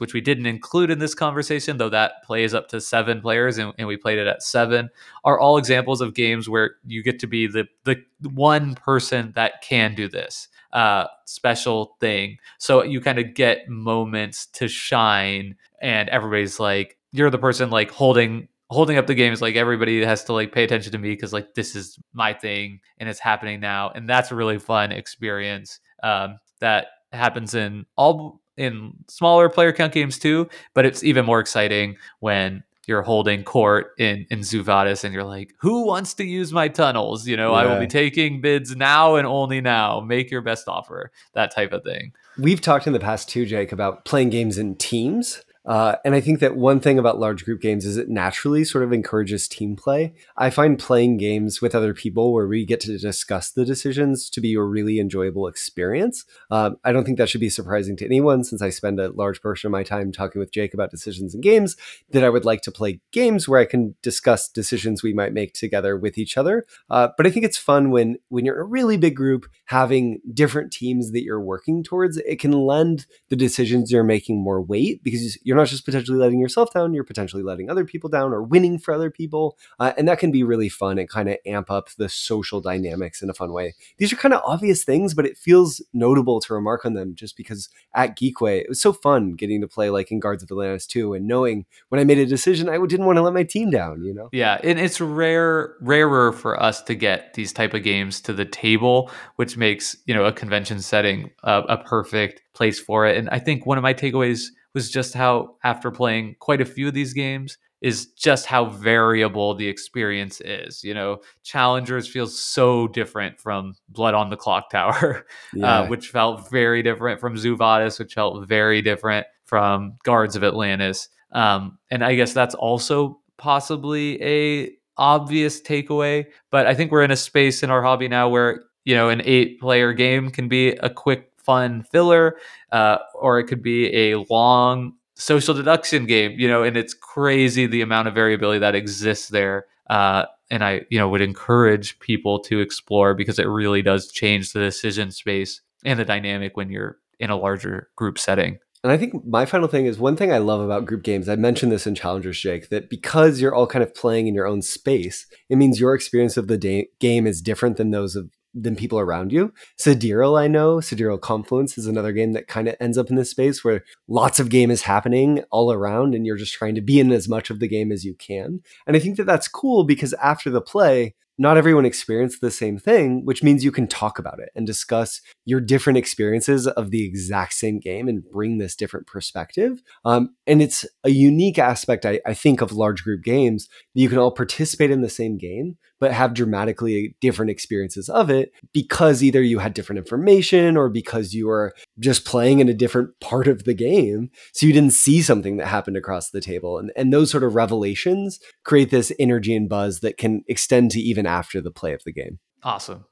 which 0.00 0.14
we 0.14 0.20
didn't 0.20 0.46
include 0.46 0.90
in 0.90 0.98
this 0.98 1.14
conversation 1.14 1.76
though 1.76 1.88
that 1.90 2.24
plays 2.24 2.52
up 2.52 2.68
to 2.68 2.80
seven 2.80 3.20
players 3.20 3.58
and, 3.58 3.72
and, 3.78 3.86
we 3.86 3.96
played 3.96 4.18
it 4.18 4.26
at 4.26 4.42
seven 4.42 4.90
are 5.24 5.38
all 5.38 5.58
examples 5.58 6.00
of 6.00 6.14
games 6.14 6.48
where 6.48 6.76
you 6.84 7.04
get 7.04 7.20
to 7.20 7.28
be 7.28 7.46
the 7.46 7.68
the 7.84 8.02
one 8.30 8.74
person 8.74 9.32
that 9.36 9.62
can 9.62 9.94
do 9.94 10.08
this 10.08 10.48
uh, 10.76 11.06
special 11.24 11.96
thing. 12.00 12.36
So 12.58 12.82
you 12.84 13.00
kind 13.00 13.18
of 13.18 13.34
get 13.34 13.68
moments 13.68 14.46
to 14.54 14.68
shine, 14.68 15.56
and 15.80 16.08
everybody's 16.10 16.60
like, 16.60 16.98
you're 17.12 17.30
the 17.30 17.38
person 17.38 17.70
like 17.70 17.90
holding 17.90 18.48
holding 18.68 18.98
up 18.98 19.06
the 19.06 19.14
game 19.14 19.32
is 19.32 19.40
like 19.40 19.54
everybody 19.56 20.04
has 20.04 20.24
to 20.24 20.32
like 20.32 20.52
pay 20.52 20.64
attention 20.64 20.92
to 20.92 20.98
me 20.98 21.10
because 21.10 21.32
like 21.32 21.54
this 21.54 21.76
is 21.76 21.98
my 22.12 22.32
thing 22.32 22.80
and 22.98 23.08
it's 23.08 23.20
happening 23.20 23.60
now 23.60 23.90
and 23.94 24.08
that's 24.08 24.32
a 24.32 24.34
really 24.34 24.58
fun 24.58 24.90
experience 24.90 25.78
um, 26.02 26.36
that 26.60 26.88
happens 27.12 27.54
in 27.54 27.86
all 27.96 28.40
in 28.56 28.92
smaller 29.08 29.48
player 29.48 29.72
count 29.72 29.92
games 29.92 30.18
too 30.18 30.48
but 30.74 30.84
it's 30.84 31.04
even 31.04 31.24
more 31.24 31.38
exciting 31.38 31.94
when 32.18 32.60
you're 32.86 33.02
holding 33.02 33.44
court 33.44 33.92
in 33.98 34.26
in 34.30 34.42
Zoo 34.42 34.62
Vadis 34.62 35.04
and 35.04 35.12
you're 35.12 35.24
like, 35.24 35.54
who 35.58 35.86
wants 35.86 36.14
to 36.14 36.24
use 36.24 36.52
my 36.52 36.68
tunnels? 36.68 37.26
You 37.26 37.36
know, 37.36 37.52
yeah. 37.52 37.58
I 37.58 37.66
will 37.66 37.80
be 37.80 37.86
taking 37.86 38.40
bids 38.40 38.74
now 38.76 39.16
and 39.16 39.26
only 39.26 39.60
now. 39.60 40.00
Make 40.00 40.30
your 40.30 40.42
best 40.42 40.68
offer. 40.68 41.10
That 41.34 41.54
type 41.54 41.72
of 41.72 41.82
thing. 41.82 42.12
We've 42.38 42.60
talked 42.60 42.86
in 42.86 42.92
the 42.92 43.00
past 43.00 43.28
too, 43.28 43.46
Jake, 43.46 43.72
about 43.72 44.04
playing 44.04 44.30
games 44.30 44.58
in 44.58 44.76
teams. 44.76 45.42
Uh, 45.66 45.96
and 46.04 46.14
I 46.14 46.20
think 46.20 46.40
that 46.40 46.56
one 46.56 46.78
thing 46.78 46.98
about 46.98 47.18
large 47.18 47.44
group 47.44 47.60
games 47.60 47.84
is 47.84 47.96
it 47.96 48.08
naturally 48.08 48.64
sort 48.64 48.84
of 48.84 48.92
encourages 48.92 49.48
team 49.48 49.74
play. 49.74 50.14
I 50.36 50.50
find 50.50 50.78
playing 50.78 51.16
games 51.16 51.60
with 51.60 51.74
other 51.74 51.92
people 51.92 52.32
where 52.32 52.46
we 52.46 52.64
get 52.64 52.80
to 52.80 52.96
discuss 52.98 53.50
the 53.50 53.64
decisions 53.64 54.30
to 54.30 54.40
be 54.40 54.54
a 54.54 54.62
really 54.62 55.00
enjoyable 55.00 55.48
experience. 55.48 56.24
Um, 56.50 56.76
I 56.84 56.92
don't 56.92 57.04
think 57.04 57.18
that 57.18 57.28
should 57.28 57.40
be 57.40 57.50
surprising 57.50 57.96
to 57.96 58.04
anyone 58.04 58.44
since 58.44 58.62
I 58.62 58.70
spend 58.70 59.00
a 59.00 59.10
large 59.10 59.42
portion 59.42 59.66
of 59.66 59.72
my 59.72 59.82
time 59.82 60.12
talking 60.12 60.38
with 60.38 60.52
Jake 60.52 60.72
about 60.72 60.90
decisions 60.90 61.34
and 61.34 61.42
games 61.42 61.76
that 62.10 62.22
I 62.22 62.30
would 62.30 62.44
like 62.44 62.62
to 62.62 62.70
play 62.70 63.00
games 63.10 63.48
where 63.48 63.60
I 63.60 63.64
can 63.64 63.96
discuss 64.02 64.48
decisions 64.48 65.02
we 65.02 65.12
might 65.12 65.32
make 65.32 65.52
together 65.52 65.96
with 65.96 66.16
each 66.16 66.36
other. 66.36 66.64
Uh, 66.90 67.08
but 67.16 67.26
I 67.26 67.30
think 67.30 67.44
it's 67.44 67.58
fun 67.58 67.90
when 67.90 68.18
when 68.28 68.44
you're 68.44 68.60
a 68.60 68.64
really 68.64 68.96
big 68.96 69.16
group 69.16 69.46
having 69.64 70.20
different 70.32 70.72
teams 70.72 71.10
that 71.10 71.24
you're 71.24 71.40
working 71.40 71.82
towards. 71.82 72.18
It 72.18 72.38
can 72.38 72.52
lend 72.52 73.06
the 73.30 73.36
decisions 73.36 73.90
you're 73.90 74.04
making 74.04 74.42
more 74.42 74.62
weight 74.62 75.02
because 75.02 75.38
you're 75.42 75.55
you're 75.56 75.62
not 75.62 75.70
just 75.70 75.86
potentially 75.86 76.18
letting 76.18 76.38
yourself 76.38 76.70
down, 76.74 76.92
you're 76.92 77.02
potentially 77.02 77.42
letting 77.42 77.70
other 77.70 77.86
people 77.86 78.10
down 78.10 78.34
or 78.34 78.42
winning 78.42 78.78
for 78.78 78.92
other 78.92 79.10
people. 79.10 79.56
Uh, 79.80 79.92
and 79.96 80.06
that 80.06 80.18
can 80.18 80.30
be 80.30 80.42
really 80.42 80.68
fun 80.68 80.98
and 80.98 81.08
kind 81.08 81.30
of 81.30 81.38
amp 81.46 81.70
up 81.70 81.88
the 81.96 82.10
social 82.10 82.60
dynamics 82.60 83.22
in 83.22 83.30
a 83.30 83.34
fun 83.34 83.54
way. 83.54 83.74
These 83.96 84.12
are 84.12 84.16
kind 84.16 84.34
of 84.34 84.42
obvious 84.44 84.84
things, 84.84 85.14
but 85.14 85.24
it 85.24 85.38
feels 85.38 85.82
notable 85.94 86.40
to 86.42 86.52
remark 86.52 86.84
on 86.84 86.92
them 86.92 87.14
just 87.14 87.38
because 87.38 87.70
at 87.94 88.18
Geekway, 88.18 88.60
it 88.60 88.68
was 88.68 88.82
so 88.82 88.92
fun 88.92 89.32
getting 89.32 89.62
to 89.62 89.68
play 89.68 89.88
like 89.88 90.10
in 90.10 90.20
Guards 90.20 90.42
of 90.42 90.50
Atlantis 90.50 90.86
2 90.86 91.14
and 91.14 91.26
knowing 91.26 91.64
when 91.88 92.02
I 92.02 92.04
made 92.04 92.18
a 92.18 92.26
decision, 92.26 92.68
I 92.68 92.76
didn't 92.84 93.06
want 93.06 93.16
to 93.16 93.22
let 93.22 93.32
my 93.32 93.44
team 93.44 93.70
down, 93.70 94.02
you 94.02 94.12
know? 94.12 94.28
Yeah. 94.32 94.60
And 94.62 94.78
it's 94.78 95.00
rare, 95.00 95.74
rarer 95.80 96.32
for 96.32 96.62
us 96.62 96.82
to 96.82 96.94
get 96.94 97.32
these 97.32 97.54
type 97.54 97.72
of 97.72 97.82
games 97.82 98.20
to 98.22 98.34
the 98.34 98.44
table, 98.44 99.10
which 99.36 99.56
makes, 99.56 99.96
you 100.04 100.14
know, 100.14 100.26
a 100.26 100.32
convention 100.32 100.82
setting 100.82 101.30
a, 101.44 101.62
a 101.62 101.78
perfect 101.78 102.42
place 102.52 102.78
for 102.78 103.06
it. 103.06 103.16
And 103.16 103.30
I 103.30 103.38
think 103.38 103.64
one 103.64 103.78
of 103.78 103.82
my 103.82 103.94
takeaways 103.94 104.48
was 104.76 104.90
just 104.90 105.14
how 105.14 105.56
after 105.64 105.90
playing 105.90 106.36
quite 106.38 106.60
a 106.60 106.66
few 106.66 106.86
of 106.86 106.92
these 106.92 107.14
games 107.14 107.56
is 107.80 108.08
just 108.08 108.44
how 108.44 108.66
variable 108.66 109.54
the 109.54 109.66
experience 109.66 110.42
is. 110.42 110.84
You 110.84 110.92
know, 110.92 111.20
Challengers 111.44 112.06
feels 112.06 112.38
so 112.38 112.86
different 112.86 113.40
from 113.40 113.72
Blood 113.88 114.12
on 114.12 114.28
the 114.28 114.36
Clocktower, 114.36 115.22
yeah. 115.54 115.80
uh, 115.80 115.86
which 115.86 116.10
felt 116.10 116.50
very 116.50 116.82
different 116.82 117.20
from 117.20 117.38
Zoo 117.38 117.56
Vadis, 117.56 117.98
which 117.98 118.12
felt 118.12 118.46
very 118.46 118.82
different 118.82 119.26
from 119.46 119.94
Guards 120.04 120.36
of 120.36 120.44
Atlantis. 120.44 121.08
Um, 121.32 121.78
and 121.90 122.04
I 122.04 122.14
guess 122.14 122.34
that's 122.34 122.54
also 122.54 123.18
possibly 123.38 124.22
a 124.22 124.72
obvious 124.98 125.62
takeaway. 125.62 126.26
But 126.50 126.66
I 126.66 126.74
think 126.74 126.92
we're 126.92 127.02
in 127.02 127.10
a 127.10 127.16
space 127.16 127.62
in 127.62 127.70
our 127.70 127.82
hobby 127.82 128.08
now 128.08 128.28
where 128.28 128.64
you 128.84 128.94
know 128.94 129.08
an 129.08 129.22
eight 129.24 129.58
player 129.58 129.94
game 129.94 130.28
can 130.28 130.48
be 130.48 130.72
a 130.72 130.90
quick 130.90 131.32
fun 131.46 131.84
filler 131.84 132.36
uh, 132.72 132.98
or 133.14 133.38
it 133.38 133.44
could 133.44 133.62
be 133.62 133.94
a 133.94 134.16
long 134.28 134.92
social 135.14 135.54
deduction 135.54 136.04
game 136.04 136.32
you 136.38 136.48
know 136.48 136.62
and 136.62 136.76
it's 136.76 136.92
crazy 136.92 137.66
the 137.66 137.80
amount 137.80 138.08
of 138.08 138.14
variability 138.14 138.58
that 138.58 138.74
exists 138.74 139.28
there 139.28 139.64
uh, 139.88 140.24
and 140.50 140.62
i 140.64 140.82
you 140.90 140.98
know 140.98 141.08
would 141.08 141.22
encourage 141.22 141.98
people 142.00 142.40
to 142.40 142.60
explore 142.60 143.14
because 143.14 143.38
it 143.38 143.46
really 143.46 143.80
does 143.80 144.10
change 144.10 144.52
the 144.52 144.60
decision 144.60 145.10
space 145.10 145.62
and 145.84 145.98
the 145.98 146.04
dynamic 146.04 146.56
when 146.56 146.68
you're 146.68 146.98
in 147.18 147.30
a 147.30 147.36
larger 147.36 147.88
group 147.96 148.18
setting 148.18 148.58
and 148.86 148.92
I 148.92 148.98
think 148.98 149.26
my 149.26 149.46
final 149.46 149.66
thing 149.66 149.86
is 149.86 149.98
one 149.98 150.14
thing 150.14 150.32
I 150.32 150.38
love 150.38 150.60
about 150.60 150.86
group 150.86 151.02
games. 151.02 151.28
I 151.28 151.34
mentioned 151.34 151.72
this 151.72 151.88
in 151.88 151.96
Challengers, 151.96 152.40
Jake, 152.40 152.68
that 152.68 152.88
because 152.88 153.40
you're 153.40 153.52
all 153.52 153.66
kind 153.66 153.82
of 153.82 153.92
playing 153.92 154.28
in 154.28 154.34
your 154.34 154.46
own 154.46 154.62
space, 154.62 155.26
it 155.48 155.56
means 155.56 155.80
your 155.80 155.92
experience 155.92 156.36
of 156.36 156.46
the 156.46 156.56
da- 156.56 156.88
game 157.00 157.26
is 157.26 157.42
different 157.42 157.78
than 157.78 157.90
those 157.90 158.14
of 158.14 158.30
than 158.56 158.74
people 158.74 158.98
around 158.98 159.32
you. 159.32 159.52
Sidereal, 159.76 160.36
I 160.36 160.48
know, 160.48 160.80
Sidereal 160.80 161.18
Confluence 161.18 161.76
is 161.76 161.86
another 161.86 162.12
game 162.12 162.32
that 162.32 162.48
kind 162.48 162.68
of 162.68 162.76
ends 162.80 162.96
up 162.96 163.10
in 163.10 163.16
this 163.16 163.30
space 163.30 163.62
where 163.62 163.84
lots 164.08 164.40
of 164.40 164.48
game 164.48 164.70
is 164.70 164.82
happening 164.82 165.44
all 165.50 165.70
around 165.70 166.14
and 166.14 166.26
you're 166.26 166.36
just 166.36 166.54
trying 166.54 166.74
to 166.74 166.80
be 166.80 166.98
in 166.98 167.12
as 167.12 167.28
much 167.28 167.50
of 167.50 167.60
the 167.60 167.68
game 167.68 167.92
as 167.92 168.04
you 168.04 168.14
can. 168.14 168.62
And 168.86 168.96
I 168.96 169.00
think 169.00 169.18
that 169.18 169.26
that's 169.26 169.48
cool 169.48 169.84
because 169.84 170.14
after 170.14 170.48
the 170.50 170.62
play, 170.62 171.14
not 171.38 171.58
everyone 171.58 171.84
experienced 171.84 172.40
the 172.40 172.50
same 172.50 172.78
thing, 172.78 173.24
which 173.24 173.42
means 173.42 173.62
you 173.62 173.72
can 173.72 173.86
talk 173.86 174.18
about 174.18 174.38
it 174.38 174.50
and 174.54 174.66
discuss 174.66 175.20
your 175.44 175.60
different 175.60 175.98
experiences 175.98 176.66
of 176.66 176.90
the 176.90 177.04
exact 177.04 177.52
same 177.52 177.78
game 177.78 178.08
and 178.08 178.24
bring 178.30 178.56
this 178.56 178.74
different 178.74 179.06
perspective. 179.06 179.82
Um, 180.04 180.34
and 180.46 180.62
it's 180.62 180.86
a 181.04 181.10
unique 181.10 181.58
aspect, 181.58 182.06
I, 182.06 182.20
I 182.24 182.32
think, 182.32 182.62
of 182.62 182.72
large 182.72 183.04
group 183.04 183.22
games 183.22 183.68
that 183.94 184.00
you 184.00 184.08
can 184.08 184.18
all 184.18 184.30
participate 184.30 184.90
in 184.90 185.02
the 185.02 185.10
same 185.10 185.36
game, 185.36 185.76
but 186.00 186.12
have 186.12 186.34
dramatically 186.34 187.16
different 187.20 187.50
experiences 187.50 188.08
of 188.08 188.30
it 188.30 188.52
because 188.72 189.22
either 189.22 189.42
you 189.42 189.58
had 189.58 189.74
different 189.74 189.98
information 189.98 190.76
or 190.76 190.88
because 190.88 191.34
you 191.34 191.46
were 191.46 191.74
just 191.98 192.24
playing 192.24 192.60
in 192.60 192.68
a 192.68 192.74
different 192.74 193.18
part 193.20 193.46
of 193.46 193.64
the 193.64 193.74
game. 193.74 194.30
So 194.52 194.66
you 194.66 194.72
didn't 194.72 194.92
see 194.92 195.22
something 195.22 195.56
that 195.56 195.66
happened 195.66 195.96
across 195.96 196.30
the 196.30 196.40
table. 196.40 196.78
And, 196.78 196.92
and 196.96 197.12
those 197.12 197.30
sort 197.30 197.44
of 197.44 197.54
revelations 197.54 198.38
create 198.64 198.90
this 198.90 199.12
energy 199.18 199.54
and 199.54 199.68
buzz 199.68 200.00
that 200.00 200.18
can 200.18 200.42
extend 200.48 200.90
to 200.92 201.00
even 201.00 201.26
after 201.26 201.60
the 201.60 201.70
play 201.70 201.92
of 201.92 202.02
the 202.04 202.12
game. 202.12 202.38
Awesome. 202.62 203.04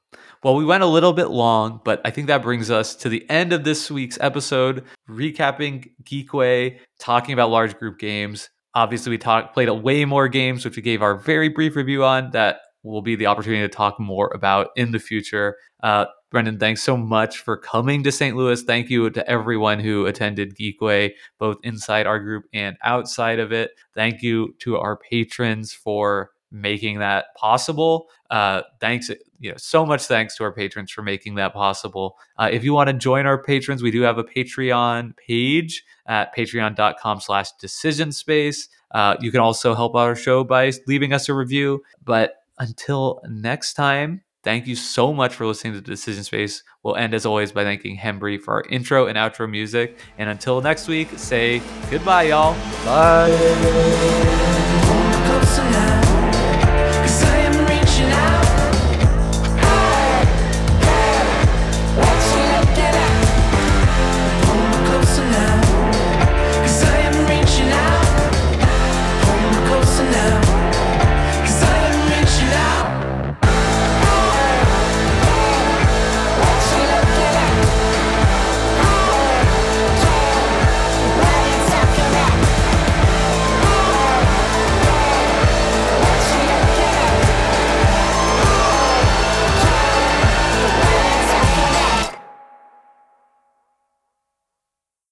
Well, 0.43 0.55
we 0.55 0.65
went 0.65 0.83
a 0.83 0.87
little 0.87 1.13
bit 1.13 1.29
long, 1.29 1.81
but 1.83 2.01
I 2.05 2.11
think 2.11 2.27
that 2.27 2.41
brings 2.41 2.69
us 2.69 2.95
to 2.97 3.09
the 3.09 3.27
end 3.29 3.53
of 3.53 3.63
this 3.63 3.89
week's 3.89 4.17
episode, 4.21 4.83
recapping 5.09 5.89
Geekway, 6.03 6.79
talking 6.99 7.33
about 7.33 7.49
large 7.49 7.77
group 7.77 7.99
games. 7.99 8.49
Obviously, 8.73 9.11
we 9.11 9.17
talked 9.17 9.53
played 9.53 9.69
a 9.69 9.73
way 9.73 10.03
more 10.03 10.27
games, 10.27 10.65
which 10.65 10.75
we 10.75 10.81
gave 10.81 11.01
our 11.01 11.15
very 11.15 11.49
brief 11.49 11.75
review 11.75 12.03
on 12.03 12.31
that 12.31 12.59
will 12.85 13.01
be 13.01 13.15
the 13.15 13.25
opportunity 13.25 13.61
to 13.61 13.69
talk 13.69 13.99
more 13.99 14.31
about 14.33 14.69
in 14.75 14.91
the 14.91 14.99
future. 14.99 15.57
Uh, 15.81 16.05
Brendan, 16.31 16.59
thanks 16.59 16.83
so 16.83 16.97
much 16.97 17.39
for 17.39 17.57
coming 17.57 18.03
to 18.03 18.11
St. 18.11 18.35
Louis. 18.35 18.61
Thank 18.61 18.89
you 18.89 19.09
to 19.09 19.29
everyone 19.29 19.79
who 19.79 20.05
attended 20.05 20.55
Geekway, 20.55 21.13
both 21.39 21.57
inside 21.63 22.07
our 22.07 22.19
group 22.19 22.45
and 22.53 22.77
outside 22.83 23.39
of 23.39 23.51
it. 23.51 23.71
Thank 23.93 24.21
you 24.21 24.53
to 24.59 24.77
our 24.77 24.97
patrons 24.97 25.73
for 25.73 26.31
making 26.51 26.99
that 26.99 27.33
possible. 27.35 28.09
Uh, 28.29 28.61
thanks, 28.79 29.09
you 29.39 29.51
know, 29.51 29.57
so 29.57 29.85
much 29.85 30.03
thanks 30.03 30.35
to 30.37 30.43
our 30.43 30.51
patrons 30.51 30.91
for 30.91 31.01
making 31.01 31.35
that 31.35 31.53
possible. 31.53 32.17
Uh, 32.37 32.49
if 32.51 32.63
you 32.63 32.73
want 32.73 32.87
to 32.87 32.93
join 32.93 33.25
our 33.25 33.41
patrons, 33.41 33.81
we 33.81 33.91
do 33.91 34.01
have 34.01 34.17
a 34.17 34.23
Patreon 34.23 35.15
page 35.17 35.83
at 36.07 36.35
patreon.com 36.35 37.19
slash 37.19 37.51
decision 37.59 38.11
space. 38.11 38.69
Uh, 38.91 39.15
you 39.19 39.31
can 39.31 39.41
also 39.41 39.75
help 39.75 39.95
our 39.95 40.15
show 40.15 40.43
by 40.43 40.71
leaving 40.87 41.13
us 41.13 41.27
a 41.27 41.33
review. 41.33 41.83
But 42.03 42.35
until 42.57 43.21
next 43.27 43.73
time, 43.73 44.21
thank 44.43 44.67
you 44.67 44.75
so 44.75 45.13
much 45.13 45.35
for 45.35 45.45
listening 45.45 45.73
to 45.73 45.81
Decision 45.81 46.23
Space. 46.23 46.63
We'll 46.83 46.95
end 46.95 47.13
as 47.13 47.25
always 47.25 47.51
by 47.51 47.63
thanking 47.63 47.97
Hembry 47.97 48.39
for 48.39 48.53
our 48.55 48.63
intro 48.69 49.07
and 49.07 49.17
outro 49.17 49.49
music. 49.49 49.97
And 50.17 50.29
until 50.29 50.61
next 50.61 50.87
week, 50.87 51.09
say 51.17 51.61
goodbye, 51.89 52.23
y'all. 52.23 52.53
Bye. 52.85 54.43